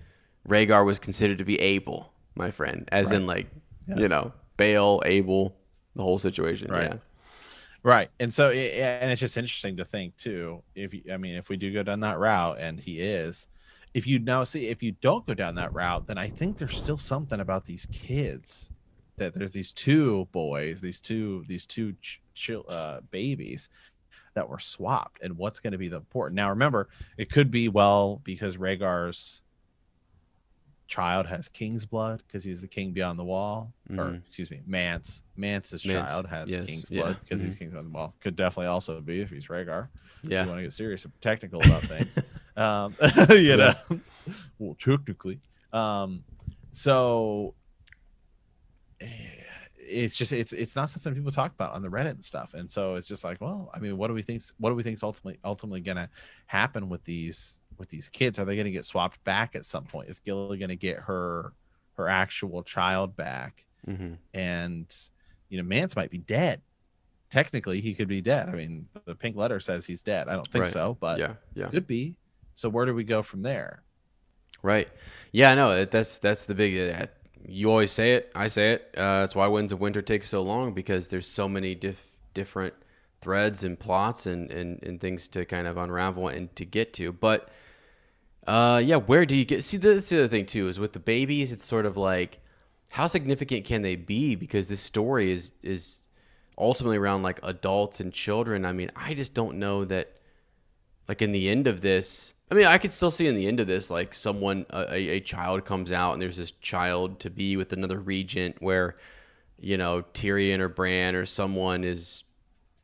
Rhaegar 0.47 0.85
was 0.85 0.99
considered 0.99 1.39
to 1.39 1.45
be 1.45 1.59
able, 1.59 2.11
my 2.35 2.51
friend, 2.51 2.87
as 2.91 3.07
right. 3.07 3.15
in 3.15 3.27
like 3.27 3.47
yes. 3.87 3.99
you 3.99 4.07
know, 4.07 4.33
Bael, 4.57 5.01
able, 5.05 5.55
the 5.95 6.03
whole 6.03 6.17
situation. 6.17 6.71
Right. 6.71 6.91
Yeah. 6.91 6.97
Right. 7.83 8.09
And 8.19 8.33
so, 8.33 8.51
and 8.51 9.11
it's 9.11 9.21
just 9.21 9.37
interesting 9.37 9.77
to 9.77 9.85
think 9.85 10.17
too. 10.17 10.63
If 10.75 10.93
I 11.11 11.17
mean, 11.17 11.35
if 11.35 11.49
we 11.49 11.57
do 11.57 11.71
go 11.71 11.83
down 11.83 11.99
that 12.01 12.19
route, 12.19 12.59
and 12.59 12.79
he 12.79 12.99
is, 12.99 13.47
if 13.93 14.05
you 14.05 14.19
now 14.19 14.43
see, 14.43 14.67
if 14.67 14.83
you 14.83 14.93
don't 15.01 15.25
go 15.25 15.33
down 15.33 15.55
that 15.55 15.73
route, 15.73 16.07
then 16.07 16.17
I 16.17 16.29
think 16.29 16.57
there's 16.57 16.77
still 16.77 16.97
something 16.97 17.39
about 17.39 17.65
these 17.65 17.87
kids 17.91 18.71
that 19.17 19.33
there's 19.33 19.53
these 19.53 19.73
two 19.73 20.27
boys, 20.31 20.79
these 20.79 21.01
two, 21.01 21.43
these 21.47 21.65
two 21.65 21.93
ch- 22.01 22.21
ch- 22.35 22.51
uh, 22.69 22.99
babies 23.09 23.69
that 24.35 24.47
were 24.47 24.59
swapped, 24.59 25.21
and 25.23 25.37
what's 25.37 25.59
going 25.59 25.71
to 25.71 25.79
be 25.79 25.87
the 25.87 25.97
important. 25.97 26.35
Now, 26.35 26.49
remember, 26.49 26.89
it 27.17 27.31
could 27.31 27.49
be 27.49 27.69
well 27.69 28.21
because 28.23 28.57
Rhaegar's 28.57 29.41
child 30.87 31.27
has 31.27 31.47
king's 31.47 31.85
blood 31.85 32.23
because 32.25 32.43
he's 32.43 32.61
the 32.61 32.67
king 32.67 32.91
beyond 32.91 33.19
the 33.19 33.23
wall, 33.23 33.73
mm-hmm. 33.89 33.99
or 33.99 34.21
excuse 34.27 34.49
me, 34.49 34.61
Mance. 34.65 35.23
Mance's 35.35 35.85
Mance, 35.85 36.11
child 36.11 36.25
has 36.27 36.49
yes, 36.49 36.65
king's 36.65 36.89
blood 36.89 37.17
because 37.21 37.39
mm-hmm. 37.39 37.49
he's 37.49 37.57
king 37.57 37.69
beyond 37.69 37.87
the 37.87 37.91
wall. 37.91 38.15
Could 38.21 38.35
definitely 38.35 38.67
also 38.67 38.99
be 39.01 39.21
if 39.21 39.29
he's 39.29 39.47
Rhaegar. 39.47 39.89
Yeah, 40.23 40.43
you 40.43 40.49
want 40.49 40.59
to 40.59 40.63
get 40.63 40.73
serious 40.73 41.05
and 41.05 41.13
technical 41.21 41.61
about 41.61 41.81
things. 41.83 42.17
um, 42.55 42.95
you 43.37 43.57
know, 43.57 43.73
well, 44.59 44.75
technically. 44.79 45.39
Um, 45.73 46.23
so 46.71 47.53
eh, 49.01 49.07
it's 49.77 50.17
just 50.17 50.33
it's 50.33 50.53
it's 50.53 50.75
not 50.75 50.89
something 50.89 51.13
people 51.13 51.31
talk 51.31 51.53
about 51.53 51.73
on 51.73 51.81
the 51.81 51.89
Reddit 51.89 52.11
and 52.11 52.23
stuff, 52.23 52.53
and 52.53 52.71
so 52.71 52.95
it's 52.95 53.07
just 53.07 53.23
like, 53.23 53.41
well, 53.41 53.69
I 53.73 53.79
mean, 53.79 53.97
what 53.97 54.07
do 54.07 54.13
we 54.13 54.21
think? 54.21 54.41
What 54.57 54.69
do 54.69 54.75
we 54.75 54.83
think 54.83 54.95
is 54.95 55.03
ultimately 55.03 55.39
ultimately 55.43 55.81
going 55.81 55.97
to 55.97 56.09
happen 56.45 56.89
with 56.89 57.03
these 57.03 57.59
with 57.77 57.89
these 57.89 58.09
kids? 58.09 58.39
Are 58.39 58.45
they 58.45 58.55
going 58.55 58.65
to 58.65 58.71
get 58.71 58.85
swapped 58.85 59.23
back 59.23 59.55
at 59.55 59.65
some 59.65 59.85
point? 59.85 60.09
Is 60.09 60.19
Gilly 60.19 60.57
going 60.57 60.69
to 60.69 60.75
get 60.75 60.99
her 60.99 61.53
her 61.93 62.07
actual 62.07 62.63
child 62.63 63.15
back? 63.15 63.65
Mm-hmm. 63.87 64.13
And 64.33 64.95
you 65.49 65.57
know, 65.57 65.63
Mance 65.63 65.95
might 65.95 66.09
be 66.09 66.19
dead. 66.19 66.61
Technically, 67.29 67.81
he 67.81 67.93
could 67.93 68.07
be 68.07 68.21
dead. 68.21 68.47
I 68.47 68.53
mean, 68.53 68.87
the 69.05 69.15
pink 69.15 69.35
letter 69.35 69.59
says 69.59 69.85
he's 69.85 70.01
dead. 70.01 70.29
I 70.29 70.35
don't 70.35 70.47
think 70.47 70.65
right. 70.65 70.73
so, 70.73 70.97
but 70.99 71.19
yeah, 71.19 71.33
yeah, 71.53 71.67
could 71.67 71.87
be. 71.87 72.17
So 72.55 72.69
where 72.69 72.85
do 72.85 72.93
we 72.93 73.03
go 73.03 73.21
from 73.21 73.41
there? 73.41 73.83
Right. 74.63 74.87
Yeah, 75.31 75.53
no, 75.55 75.85
that's 75.85 76.19
that's 76.19 76.45
the 76.45 76.55
big. 76.55 76.93
Uh, 76.93 77.07
you 77.47 77.69
always 77.69 77.91
say 77.91 78.15
it. 78.15 78.31
I 78.33 78.47
say 78.47 78.73
it. 78.73 78.89
Uh, 78.95 79.21
that's 79.21 79.35
why 79.35 79.47
Winds 79.47 79.71
of 79.71 79.79
Winter 79.79 80.01
takes 80.01 80.29
so 80.29 80.41
long 80.41 80.73
because 80.73 81.09
there's 81.09 81.27
so 81.27 81.47
many 81.47 81.75
diff- 81.75 82.17
different 82.33 82.73
threads 83.21 83.63
and 83.63 83.79
plots 83.79 84.25
and, 84.25 84.51
and, 84.51 84.81
and 84.83 84.99
things 84.99 85.27
to 85.29 85.45
kind 85.45 85.67
of 85.67 85.77
unravel 85.77 86.27
and 86.27 86.55
to 86.55 86.65
get 86.65 86.93
to. 86.93 87.11
But 87.11 87.49
uh, 88.47 88.81
yeah, 88.83 88.95
where 88.95 89.25
do 89.25 89.35
you 89.35 89.45
get? 89.45 89.63
See, 89.63 89.77
this 89.77 90.09
the 90.09 90.19
other 90.19 90.27
thing 90.27 90.45
too 90.45 90.67
is 90.67 90.79
with 90.79 90.93
the 90.93 90.99
babies. 90.99 91.51
It's 91.53 91.65
sort 91.65 91.85
of 91.85 91.97
like 91.97 92.39
how 92.91 93.07
significant 93.07 93.65
can 93.65 93.81
they 93.83 93.95
be? 93.95 94.35
Because 94.35 94.67
this 94.67 94.81
story 94.81 95.31
is 95.31 95.51
is 95.61 96.07
ultimately 96.57 96.97
around 96.97 97.21
like 97.21 97.39
adults 97.43 97.99
and 97.99 98.11
children. 98.11 98.65
I 98.65 98.71
mean, 98.71 98.89
I 98.95 99.13
just 99.13 99.33
don't 99.33 99.59
know 99.59 99.85
that. 99.85 100.13
Like 101.07 101.21
in 101.21 101.31
the 101.31 101.47
end 101.47 101.67
of 101.67 101.79
this, 101.79 102.33
I 102.51 102.53
mean, 102.55 102.65
I 102.65 102.77
could 102.77 102.91
still 102.91 103.11
see 103.11 103.27
in 103.27 103.35
the 103.35 103.47
end 103.47 103.61
of 103.61 103.67
this, 103.67 103.89
like 103.89 104.13
someone, 104.13 104.65
a, 104.71 105.11
a 105.11 105.19
child 105.21 105.63
comes 105.63 105.89
out, 105.89 106.11
and 106.11 106.21
there's 106.21 106.35
this 106.35 106.51
child 106.51 107.21
to 107.21 107.29
be 107.29 107.55
with 107.55 107.71
another 107.71 107.97
regent, 107.97 108.57
where, 108.61 108.97
you 109.57 109.77
know, 109.77 110.03
Tyrion 110.13 110.59
or 110.59 110.67
Bran 110.67 111.15
or 111.15 111.25
someone 111.25 111.85
is, 111.85 112.25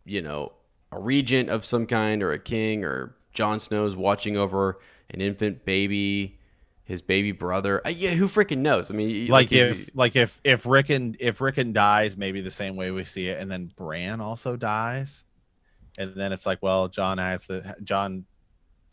you 0.06 0.22
know, 0.22 0.54
a 0.90 1.00
regent 1.00 1.50
of 1.50 1.66
some 1.66 1.86
kind 1.86 2.24
or 2.24 2.32
a 2.32 2.40
king 2.40 2.86
or 2.86 3.16
Jon 3.34 3.60
Snow's 3.60 3.94
watching 3.94 4.38
over 4.38 4.80
an 5.10 5.22
infant 5.22 5.66
baby, 5.66 6.40
his 6.84 7.02
baby 7.02 7.32
brother. 7.32 7.82
Uh, 7.86 7.90
yeah, 7.90 8.12
who 8.12 8.28
freaking 8.28 8.60
knows? 8.60 8.92
I 8.92 8.94
mean, 8.94 9.28
like, 9.28 9.52
like 9.52 9.52
if 9.52 9.90
like 9.94 10.16
if 10.16 10.40
if 10.44 10.66
Rickon 10.66 11.16
if 11.20 11.42
Rickon 11.42 11.74
dies, 11.74 12.18
maybe 12.18 12.42
the 12.42 12.52
same 12.52 12.76
way 12.76 12.92
we 12.92 13.04
see 13.04 13.28
it, 13.28 13.40
and 13.40 13.52
then 13.52 13.72
Bran 13.76 14.22
also 14.22 14.56
dies, 14.56 15.24
and 15.98 16.16
then 16.16 16.32
it's 16.32 16.46
like, 16.46 16.62
well, 16.62 16.88
Jon 16.88 17.18
has 17.18 17.46
the 17.48 17.76
Jon. 17.84 18.26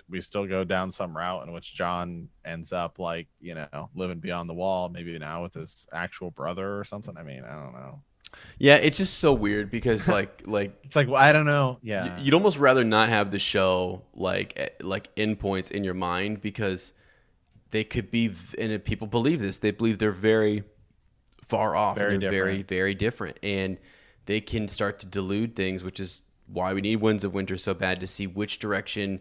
We 0.08 0.20
still 0.20 0.44
go 0.44 0.64
down 0.64 0.90
some 0.90 1.16
route 1.16 1.46
in 1.46 1.52
which 1.52 1.72
Jon 1.74 2.28
ends 2.44 2.72
up 2.72 2.98
like 2.98 3.28
you 3.40 3.54
know 3.54 3.90
living 3.94 4.18
beyond 4.18 4.48
the 4.50 4.54
wall, 4.54 4.88
maybe 4.88 5.16
now 5.18 5.42
with 5.42 5.54
his 5.54 5.86
actual 5.92 6.32
brother 6.32 6.78
or 6.78 6.84
something. 6.84 7.16
I 7.16 7.22
mean, 7.22 7.44
I 7.44 7.54
don't 7.54 7.72
know. 7.72 8.02
Yeah, 8.60 8.74
it's 8.74 8.98
just 8.98 9.18
so 9.18 9.32
weird 9.32 9.70
because 9.70 10.06
like 10.16 10.46
like 10.46 10.78
it's 10.84 10.94
like 10.94 11.08
well, 11.08 11.16
I 11.16 11.32
don't 11.32 11.46
know. 11.46 11.78
Yeah, 11.82 12.18
you'd 12.20 12.34
almost 12.34 12.58
rather 12.58 12.84
not 12.84 13.08
have 13.08 13.30
the 13.30 13.38
show 13.38 14.02
like 14.14 14.52
eh, 14.56 14.68
like 14.82 15.14
endpoints 15.16 15.70
in 15.70 15.82
your 15.82 15.94
mind 15.94 16.42
because 16.42 16.92
they 17.70 17.84
could 17.84 18.10
be 18.10 18.30
and 18.58 18.84
people 18.84 19.06
believe 19.06 19.40
this. 19.40 19.58
They 19.58 19.70
believe 19.70 19.98
they're 19.98 20.12
very 20.12 20.64
far 21.42 21.74
off. 21.74 21.96
Very 21.96 22.18
they're 22.18 22.30
different. 22.30 22.44
very 22.44 22.62
very 22.62 22.94
different, 22.94 23.38
and 23.42 23.78
they 24.26 24.42
can 24.42 24.68
start 24.68 24.98
to 25.00 25.06
delude 25.06 25.56
things, 25.56 25.82
which 25.82 25.98
is 25.98 26.22
why 26.46 26.74
we 26.74 26.82
need 26.82 26.96
Winds 26.96 27.24
of 27.24 27.32
Winter 27.32 27.56
so 27.56 27.72
bad 27.72 27.98
to 28.00 28.06
see 28.06 28.26
which 28.26 28.58
direction 28.58 29.20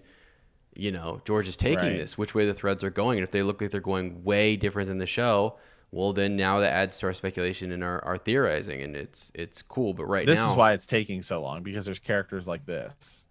you 0.75 0.91
know 0.91 1.21
George 1.23 1.47
is 1.47 1.55
taking 1.55 1.85
right. 1.85 1.97
this, 1.97 2.17
which 2.17 2.35
way 2.35 2.45
the 2.45 2.53
threads 2.53 2.83
are 2.83 2.89
going, 2.89 3.19
and 3.19 3.23
if 3.23 3.31
they 3.31 3.41
look 3.41 3.61
like 3.61 3.71
they're 3.71 3.79
going 3.79 4.25
way 4.25 4.57
different 4.57 4.89
than 4.89 4.97
the 4.97 5.07
show 5.07 5.55
well 5.91 6.13
then 6.13 6.35
now 6.35 6.59
that 6.59 6.71
adds 6.71 6.97
to 6.99 7.07
our 7.07 7.13
speculation 7.13 7.71
and 7.71 7.83
our, 7.83 8.03
our 8.05 8.17
theorizing 8.17 8.81
and 8.81 8.95
it's 8.95 9.31
it's 9.35 9.61
cool. 9.61 9.93
But 9.93 10.05
right 10.05 10.25
this 10.25 10.37
now 10.37 10.51
is 10.51 10.57
why 10.57 10.73
it's 10.73 10.85
taking 10.85 11.21
so 11.21 11.41
long 11.41 11.63
because 11.63 11.85
there's 11.85 11.99
characters 11.99 12.47
like 12.47 12.65
this. 12.65 13.27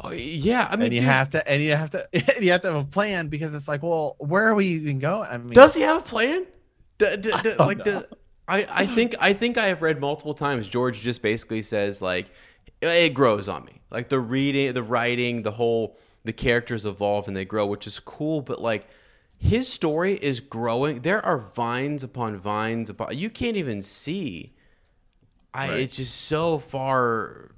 Oh 0.00 0.12
yeah 0.12 0.68
i 0.70 0.76
mean 0.76 0.86
and 0.86 0.94
you 0.94 1.00
dude, 1.00 1.08
have 1.08 1.30
to 1.30 1.50
and 1.50 1.60
you 1.60 1.74
have 1.74 1.90
to 1.90 2.08
you 2.40 2.52
have 2.52 2.60
to 2.62 2.68
have 2.68 2.76
a 2.76 2.84
plan 2.84 3.28
because 3.28 3.52
it's 3.54 3.66
like 3.66 3.82
well 3.82 4.16
where 4.18 4.46
are 4.48 4.54
we 4.54 4.66
even 4.66 4.98
going? 4.98 5.28
I 5.28 5.38
mean 5.38 5.54
does 5.54 5.74
he 5.74 5.82
have 5.82 5.98
a 5.98 6.04
plan? 6.04 6.46
D- 6.98 7.16
d- 7.16 7.32
d- 7.42 7.54
like 7.58 7.84
the, 7.84 8.08
I, 8.48 8.66
I 8.68 8.86
think 8.86 9.14
i 9.20 9.32
think 9.32 9.56
i 9.56 9.66
have 9.66 9.82
read 9.82 10.00
multiple 10.00 10.34
times 10.34 10.66
george 10.66 11.00
just 11.00 11.22
basically 11.22 11.62
says 11.62 12.02
like 12.02 12.30
it 12.80 13.14
grows 13.14 13.48
on 13.48 13.64
me. 13.64 13.80
Like 13.90 14.08
the 14.08 14.20
reading 14.20 14.72
the 14.72 14.82
writing 14.82 15.42
the 15.42 15.52
whole 15.52 15.96
the 16.24 16.32
characters 16.32 16.84
evolve 16.86 17.26
and 17.28 17.36
they 17.36 17.44
grow 17.44 17.66
which 17.66 17.86
is 17.86 17.98
cool 18.00 18.42
but 18.42 18.60
like 18.60 18.88
his 19.38 19.72
story 19.72 20.14
is 20.14 20.40
growing. 20.40 21.00
There 21.00 21.24
are 21.24 21.38
vines 21.38 22.02
upon 22.02 22.36
vines 22.36 22.90
upon. 22.90 23.16
You 23.16 23.30
can't 23.30 23.56
even 23.56 23.82
see. 23.82 24.52
I. 25.54 25.68
Right. 25.68 25.80
It's 25.80 25.96
just 25.96 26.22
so 26.22 26.58
far. 26.58 27.52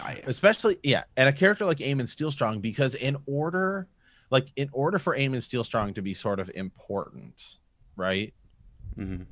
I, 0.00 0.22
Especially 0.26 0.76
yeah, 0.82 1.04
and 1.16 1.28
a 1.28 1.32
character 1.32 1.64
like 1.64 1.78
Aemon 1.78 2.02
Steelsong 2.02 2.60
because 2.60 2.94
in 2.94 3.16
order, 3.26 3.88
like 4.30 4.48
in 4.56 4.68
order 4.72 4.98
for 4.98 5.16
Aemon 5.16 5.38
Steelsong 5.38 5.94
to 5.94 6.02
be 6.02 6.14
sort 6.14 6.38
of 6.40 6.50
important, 6.54 7.56
right? 7.96 8.32
Mm-hmm. 8.96 9.22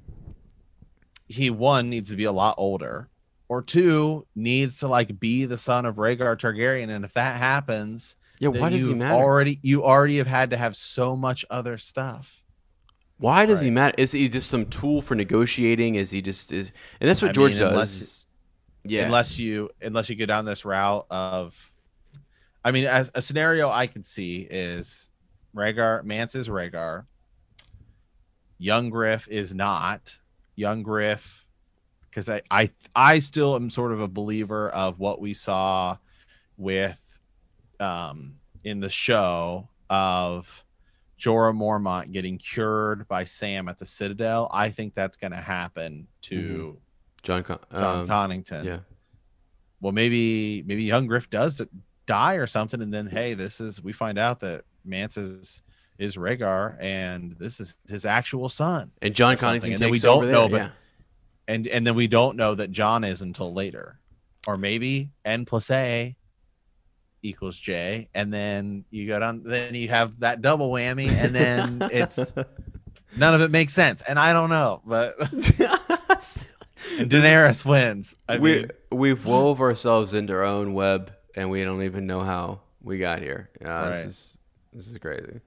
He 1.28 1.50
one 1.50 1.90
needs 1.90 2.10
to 2.10 2.16
be 2.16 2.24
a 2.24 2.32
lot 2.32 2.54
older, 2.58 3.08
or 3.48 3.62
two 3.62 4.26
needs 4.34 4.76
to 4.76 4.88
like 4.88 5.20
be 5.20 5.44
the 5.44 5.58
son 5.58 5.84
of 5.84 5.96
Rhaegar 5.96 6.36
Targaryen, 6.36 6.88
and 6.88 7.04
if 7.04 7.12
that 7.12 7.36
happens, 7.36 8.16
yeah, 8.40 8.48
why 8.48 8.70
does 8.70 8.86
he 8.86 8.94
matter? 8.94 9.14
Already, 9.14 9.60
you 9.62 9.84
already 9.84 10.16
have 10.16 10.26
had 10.26 10.50
to 10.50 10.56
have 10.56 10.74
so 10.74 11.14
much 11.14 11.44
other 11.50 11.76
stuff. 11.76 12.42
Why 13.18 13.44
does 13.44 13.58
right. 13.58 13.66
he 13.66 13.70
matter? 13.70 13.94
Is 13.98 14.12
he 14.12 14.30
just 14.30 14.48
some 14.48 14.64
tool 14.64 15.02
for 15.02 15.14
negotiating? 15.14 15.96
Is 15.96 16.10
he 16.10 16.22
just 16.22 16.50
is? 16.50 16.72
And 17.00 17.08
that's 17.08 17.20
what 17.20 17.28
I 17.28 17.32
George 17.32 17.52
mean, 17.52 17.60
does. 17.60 17.70
Unless, 17.70 18.26
yeah, 18.84 19.04
unless 19.04 19.38
you 19.38 19.68
unless 19.82 20.08
you 20.08 20.16
go 20.16 20.24
down 20.24 20.46
this 20.46 20.64
route 20.64 21.06
of, 21.10 21.54
I 22.64 22.70
mean, 22.70 22.86
as 22.86 23.10
a 23.14 23.20
scenario 23.20 23.68
I 23.68 23.86
can 23.86 24.02
see 24.02 24.48
is 24.50 25.10
Rhaegar 25.54 26.02
Mance 26.04 26.34
is 26.34 26.48
Rhaegar. 26.48 27.04
Young 28.56 28.88
Griff 28.88 29.28
is 29.28 29.52
not 29.52 30.18
Young 30.56 30.82
Griff 30.82 31.46
because 32.08 32.30
I 32.30 32.40
I 32.50 32.70
I 32.96 33.18
still 33.18 33.54
am 33.54 33.68
sort 33.68 33.92
of 33.92 34.00
a 34.00 34.08
believer 34.08 34.70
of 34.70 34.98
what 34.98 35.20
we 35.20 35.34
saw 35.34 35.98
with 36.56 36.99
um, 37.80 38.36
in 38.64 38.80
the 38.80 38.90
show 38.90 39.68
of 39.88 40.64
Jorah 41.18 41.54
Mormont 41.54 42.12
getting 42.12 42.38
cured 42.38 43.08
by 43.08 43.24
Sam 43.24 43.68
at 43.68 43.78
the 43.78 43.84
Citadel. 43.84 44.48
I 44.52 44.70
think 44.70 44.94
that's 44.94 45.16
going 45.16 45.32
to 45.32 45.40
happen 45.40 46.06
to 46.22 46.36
mm-hmm. 46.36 46.76
Jon 47.22 47.42
Con- 47.42 47.58
Jon 47.72 48.00
um, 48.00 48.08
Connington. 48.08 48.64
Yeah. 48.64 48.78
Well, 49.80 49.92
maybe 49.92 50.62
maybe 50.66 50.84
young 50.84 51.06
Griff 51.06 51.30
does 51.30 51.60
die 52.06 52.34
or 52.34 52.46
something, 52.46 52.82
and 52.82 52.92
then 52.92 53.06
hey, 53.06 53.34
this 53.34 53.60
is 53.60 53.82
we 53.82 53.92
find 53.92 54.18
out 54.18 54.40
that 54.40 54.64
Mance 54.84 55.16
is 55.16 55.62
is 55.98 56.16
Rhaegar, 56.16 56.76
and 56.80 57.36
this 57.38 57.60
is 57.60 57.76
his 57.88 58.04
actual 58.04 58.48
son. 58.48 58.90
And 59.02 59.14
Jon 59.14 59.36
Connington 59.36 59.76
takes 59.76 59.90
we 59.90 59.98
don't 59.98 60.30
know, 60.30 60.48
but 60.48 60.56
yeah. 60.56 60.70
and 61.48 61.66
and 61.66 61.86
then 61.86 61.94
we 61.94 62.08
don't 62.08 62.36
know 62.36 62.54
that 62.54 62.72
Jon 62.72 63.04
is 63.04 63.22
until 63.22 63.52
later. 63.52 64.00
or 64.46 64.56
maybe 64.56 65.10
n 65.24 65.44
plus 65.44 65.70
a 65.70 66.16
equals 67.22 67.56
j, 67.56 68.08
and 68.14 68.32
then 68.32 68.84
you 68.90 69.06
go 69.06 69.18
down. 69.18 69.42
Then 69.44 69.74
you 69.74 69.88
have 69.88 70.20
that 70.20 70.42
double 70.42 70.70
whammy, 70.70 71.08
and 71.08 71.34
then 71.34 71.88
it's 71.92 72.32
none 73.16 73.34
of 73.34 73.40
it 73.40 73.50
makes 73.50 73.72
sense, 73.72 74.02
and 74.02 74.18
I 74.18 74.32
don't 74.32 74.50
know, 74.50 74.82
but 74.84 75.14
and 75.20 75.44
Daenerys 77.10 77.64
wins. 77.64 78.14
I 78.28 78.38
we 78.38 78.54
mean, 78.54 78.70
we've 78.90 79.24
wove 79.24 79.60
ourselves 79.60 80.14
into 80.14 80.32
our 80.34 80.44
own 80.44 80.72
web, 80.74 81.12
and 81.34 81.50
we 81.50 81.62
don't 81.64 81.82
even 81.82 82.06
know 82.06 82.20
how 82.20 82.60
we 82.82 82.98
got 82.98 83.20
here. 83.20 83.50
Uh, 83.62 83.68
yeah, 83.68 83.80
Right. 83.80 83.96
this 83.96 84.04
is 84.06 84.38
this 84.72 84.86
is 84.88 84.98
crazy. 84.98 85.40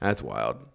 That's 0.00 0.22
wild. 0.22 0.68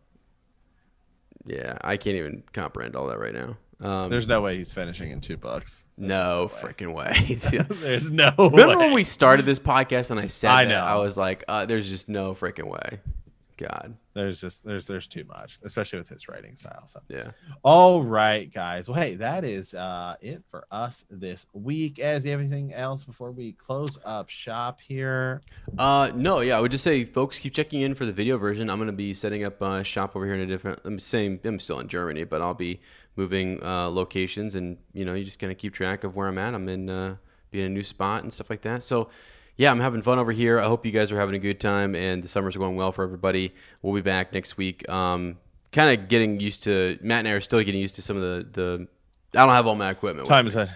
Yeah, 1.45 1.77
I 1.81 1.97
can't 1.97 2.15
even 2.15 2.43
comprehend 2.53 2.95
all 2.95 3.07
that 3.07 3.19
right 3.19 3.33
now. 3.33 3.57
Um, 3.81 4.09
there's 4.09 4.27
no 4.27 4.41
way 4.41 4.57
he's 4.57 4.71
finishing 4.71 5.11
in 5.11 5.19
two 5.21 5.37
bucks. 5.37 5.85
no 5.97 6.47
There's 6.47 6.61
freaking 6.75 6.93
way. 6.93 7.11
there's 7.81 8.09
no. 8.09 8.31
Remember 8.37 8.77
way. 8.77 8.85
when 8.87 8.93
we 8.93 9.03
started 9.03 9.45
this 9.45 9.59
podcast 9.59 10.11
and 10.11 10.19
I 10.19 10.27
said 10.27 10.49
I 10.49 10.63
that? 10.63 10.69
know. 10.69 10.79
I 10.79 10.95
was 10.95 11.17
like, 11.17 11.43
uh, 11.47 11.65
"There's 11.65 11.89
just 11.89 12.07
no 12.07 12.33
freaking 12.33 12.67
way." 12.67 12.99
God, 13.57 13.95
There's 14.13 14.41
just 14.41 14.65
there's 14.65 14.85
there's 14.85 15.07
too 15.07 15.23
much, 15.29 15.59
especially 15.63 15.99
with 15.99 16.09
his 16.09 16.27
writing 16.27 16.57
style. 16.57 16.85
So. 16.87 16.99
yeah. 17.07 17.31
All 17.63 18.03
right, 18.03 18.53
guys. 18.53 18.89
Well, 18.89 18.99
hey, 18.99 19.15
that 19.15 19.45
is 19.45 19.73
uh, 19.73 20.15
it 20.19 20.43
for 20.51 20.65
us 20.71 21.05
this 21.09 21.45
week. 21.53 21.97
As 21.99 22.25
you 22.25 22.31
have 22.31 22.41
anything 22.41 22.73
else 22.73 23.05
before 23.05 23.31
we 23.31 23.53
close 23.53 23.97
up 24.03 24.27
shop 24.29 24.81
here? 24.81 25.41
Uh, 25.77 26.11
no, 26.13 26.41
yeah, 26.41 26.57
I 26.57 26.61
would 26.61 26.71
just 26.71 26.83
say, 26.83 27.05
folks, 27.05 27.39
keep 27.39 27.53
checking 27.53 27.79
in 27.79 27.95
for 27.95 28.05
the 28.05 28.11
video 28.11 28.37
version. 28.37 28.69
I'm 28.69 28.77
going 28.77 28.87
to 28.87 28.93
be 28.93 29.13
setting 29.13 29.45
up 29.45 29.61
a 29.61 29.85
shop 29.85 30.17
over 30.17 30.25
here 30.25 30.35
in 30.35 30.41
a 30.41 30.47
different. 30.47 30.79
I'm 30.83 30.99
saying 30.99 31.39
I'm 31.45 31.59
still 31.61 31.79
in 31.79 31.87
Germany, 31.87 32.25
but 32.25 32.41
I'll 32.41 32.53
be 32.53 32.81
moving 33.15 33.63
uh, 33.63 33.89
locations, 33.89 34.55
and 34.55 34.77
you 34.93 35.05
know, 35.05 35.13
you 35.13 35.23
just 35.23 35.39
kind 35.39 35.51
of 35.51 35.57
keep 35.57 35.73
track 35.73 36.03
of 36.03 36.15
where 36.15 36.27
I'm 36.27 36.37
at. 36.37 36.53
I'm 36.53 36.67
in 36.69 36.89
uh, 36.89 37.15
be 37.51 37.61
in 37.61 37.67
a 37.67 37.69
new 37.69 37.83
spot 37.83 38.23
and 38.23 38.31
stuff 38.33 38.49
like 38.49 38.61
that. 38.61 38.83
So, 38.83 39.09
yeah, 39.55 39.71
I'm 39.71 39.79
having 39.79 40.01
fun 40.01 40.19
over 40.19 40.31
here. 40.31 40.59
I 40.59 40.65
hope 40.65 40.85
you 40.85 40.91
guys 40.91 41.11
are 41.11 41.17
having 41.17 41.35
a 41.35 41.39
good 41.39 41.59
time, 41.59 41.95
and 41.95 42.23
the 42.23 42.27
summers 42.27 42.55
are 42.55 42.59
going 42.59 42.75
well 42.75 42.91
for 42.91 43.03
everybody. 43.03 43.53
We'll 43.81 43.93
be 43.93 44.01
back 44.01 44.33
next 44.33 44.57
week. 44.57 44.87
Um, 44.89 45.37
kind 45.71 45.97
of 45.99 46.07
getting 46.07 46.39
used 46.39 46.63
to. 46.63 46.97
Matt 47.01 47.19
and 47.19 47.27
I 47.27 47.31
are 47.31 47.41
still 47.41 47.61
getting 47.63 47.81
used 47.81 47.95
to 47.95 48.01
some 48.01 48.17
of 48.17 48.21
the 48.21 48.47
the. 48.51 48.87
I 49.39 49.45
don't 49.45 49.53
have 49.53 49.67
all 49.67 49.75
my 49.75 49.91
equipment. 49.91 50.27
Time 50.27 50.45
me 50.45 50.51
zone, 50.51 50.63
either, 50.63 50.75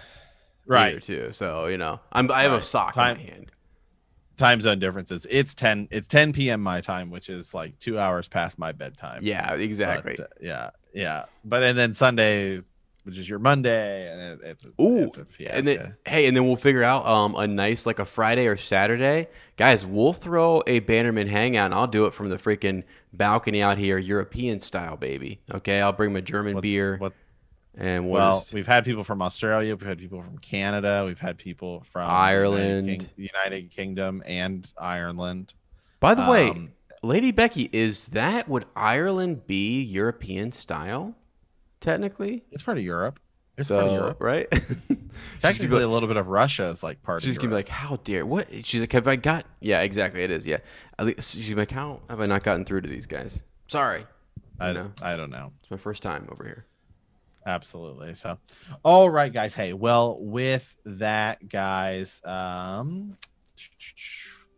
right? 0.66 1.02
too. 1.02 1.32
So 1.32 1.66
you 1.66 1.78
know, 1.78 2.00
I'm 2.12 2.30
I 2.30 2.42
have 2.42 2.52
a 2.52 2.62
sock 2.62 2.94
Time- 2.94 3.16
in 3.16 3.22
my 3.26 3.30
hand. 3.30 3.50
Time 4.40 4.62
zone 4.62 4.78
differences. 4.78 5.26
It's 5.28 5.52
ten. 5.54 5.86
It's 5.90 6.08
ten 6.08 6.32
p.m. 6.32 6.62
my 6.62 6.80
time, 6.80 7.10
which 7.10 7.28
is 7.28 7.52
like 7.52 7.78
two 7.78 7.98
hours 7.98 8.26
past 8.26 8.58
my 8.58 8.72
bedtime. 8.72 9.20
Yeah, 9.22 9.52
exactly. 9.52 10.14
But, 10.16 10.24
uh, 10.24 10.28
yeah, 10.40 10.70
yeah. 10.94 11.24
But 11.44 11.62
and 11.62 11.76
then 11.76 11.92
Sunday, 11.92 12.62
which 13.04 13.18
is 13.18 13.28
your 13.28 13.38
Monday, 13.38 14.10
and 14.10 14.40
it, 14.40 14.40
it's 14.48 14.64
a, 14.64 14.82
Ooh, 14.82 15.04
it's 15.04 15.18
a 15.18 15.26
and 15.54 15.66
then 15.66 15.96
hey, 16.06 16.26
and 16.26 16.34
then 16.34 16.46
we'll 16.46 16.56
figure 16.56 16.82
out 16.82 17.04
um 17.06 17.34
a 17.34 17.46
nice 17.46 17.84
like 17.84 17.98
a 17.98 18.06
Friday 18.06 18.46
or 18.46 18.56
Saturday, 18.56 19.28
guys. 19.58 19.84
We'll 19.84 20.14
throw 20.14 20.62
a 20.66 20.80
Bannerman 20.80 21.26
hangout. 21.26 21.66
and 21.66 21.74
I'll 21.74 21.86
do 21.86 22.06
it 22.06 22.14
from 22.14 22.30
the 22.30 22.38
freaking 22.38 22.84
balcony 23.12 23.60
out 23.60 23.76
here, 23.76 23.98
European 23.98 24.58
style, 24.58 24.96
baby. 24.96 25.42
Okay, 25.52 25.82
I'll 25.82 25.92
bring 25.92 26.14
my 26.14 26.22
German 26.22 26.54
What's- 26.54 26.62
beer 26.62 26.96
what- 26.96 27.12
and 27.76 28.04
we'll 28.04 28.14
well, 28.20 28.40
just- 28.40 28.52
we've 28.54 28.66
had 28.66 28.84
people 28.84 29.04
from 29.04 29.22
Australia, 29.22 29.74
we've 29.74 29.86
had 29.86 29.98
people 29.98 30.22
from 30.22 30.38
Canada, 30.38 31.04
we've 31.06 31.20
had 31.20 31.38
people 31.38 31.82
from 31.90 32.08
Ireland. 32.10 32.86
United, 32.86 33.16
King- 33.16 33.28
United 33.34 33.70
Kingdom, 33.70 34.22
and 34.26 34.70
Ireland. 34.78 35.54
By 36.00 36.14
the 36.14 36.30
way, 36.30 36.50
um, 36.50 36.72
Lady 37.02 37.30
Becky, 37.30 37.68
is 37.72 38.06
that 38.08 38.48
would 38.48 38.64
Ireland 38.74 39.46
be 39.46 39.80
European 39.82 40.52
style? 40.52 41.14
Technically, 41.80 42.44
It's 42.50 42.62
part 42.62 42.76
of 42.78 42.84
Europe. 42.84 43.18
It's 43.56 43.68
so 43.68 43.76
part 43.78 43.88
of 43.88 43.94
Europe. 43.94 44.16
right. 44.20 44.48
Technically, 45.40 45.82
a 45.82 45.88
little 45.88 46.06
bit 46.08 46.16
of 46.16 46.28
Russia 46.28 46.64
is 46.66 46.82
like 46.82 47.02
part. 47.02 47.22
She's 47.22 47.36
of 47.36 47.42
gonna 47.42 47.50
be 47.50 47.54
like, 47.56 47.68
"How 47.68 47.96
dare 48.04 48.24
what?" 48.24 48.48
She's 48.64 48.80
like, 48.80 48.92
"Have 48.92 49.08
I 49.08 49.16
got?" 49.16 49.44
Yeah, 49.60 49.80
exactly. 49.80 50.22
It 50.22 50.30
is. 50.30 50.46
Yeah. 50.46 50.58
At 50.98 51.06
least 51.06 51.34
she's 51.36 51.50
like, 51.52 51.70
"How 51.70 52.00
have 52.08 52.20
I 52.20 52.26
not 52.26 52.42
gotten 52.42 52.64
through 52.64 52.82
to 52.82 52.88
these 52.88 53.06
guys?" 53.06 53.42
Sorry. 53.68 54.06
I, 54.58 54.68
you 54.68 54.74
know. 54.74 54.92
I 55.02 55.16
don't 55.16 55.30
know. 55.30 55.52
It's 55.60 55.70
my 55.70 55.76
first 55.78 56.02
time 56.02 56.28
over 56.30 56.44
here. 56.44 56.64
Absolutely. 57.46 58.14
So, 58.14 58.38
all 58.84 59.10
right, 59.10 59.32
guys. 59.32 59.54
Hey, 59.54 59.72
well, 59.72 60.18
with 60.20 60.76
that, 60.84 61.48
guys, 61.48 62.20
um, 62.24 63.16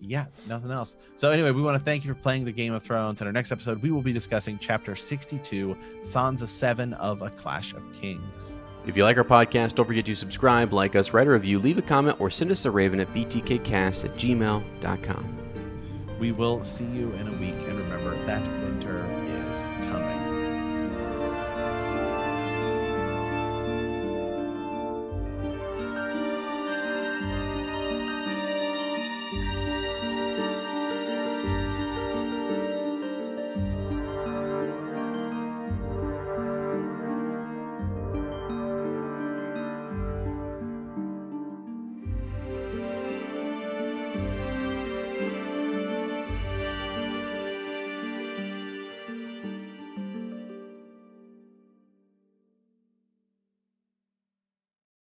yeah, 0.01 0.27
nothing 0.49 0.71
else. 0.71 0.97
So, 1.17 1.31
anyway, 1.31 1.53
we 1.53 1.63
want 1.63 1.79
to 1.79 1.85
thank 1.85 2.05
you 2.05 2.13
for 2.13 2.21
playing 2.21 2.45
the 2.45 2.53
Game 2.53 2.73
of 2.73 2.83
Thrones. 2.83 3.21
In 3.21 3.27
our 3.27 3.33
next 3.33 3.53
episode, 3.53 3.81
we 3.83 3.91
will 3.91 4.03
be 4.03 4.13
discussing 4.13 4.59
chapter 4.59 4.97
62, 4.97 5.77
Sansa 6.01 6.49
7 6.49 6.95
of 6.95 7.23
A 7.23 7.31
Clash 7.31 7.73
of 7.73 7.83
Kings. 7.93 8.59
If 8.85 8.97
you 8.97 9.05
like 9.05 9.17
our 9.17 9.25
podcast, 9.25 9.77
don't 9.77 9.87
forget 9.87 10.05
to 10.07 10.15
subscribe, 10.17 10.73
like 10.73 10.97
us, 10.97 11.13
write 11.13 11.29
a 11.29 11.31
review, 11.31 11.61
leave 11.61 11.79
a 11.79 11.83
comment, 11.83 12.21
or 12.21 12.31
send 12.31 12.51
us 12.51 12.65
a 12.65 12.71
raven 12.71 12.99
at 12.99 13.15
btkcast 13.15 14.05
at 14.05 14.15
gmail.com. 14.17 15.39
We 16.19 16.33
will 16.33 16.65
see 16.65 16.87
you 16.87 17.13
in 17.13 17.29
a 17.29 17.33
week. 17.33 17.55
And 17.69 17.79
remember 17.79 18.17
that 18.27 18.43
winter. 18.65 19.12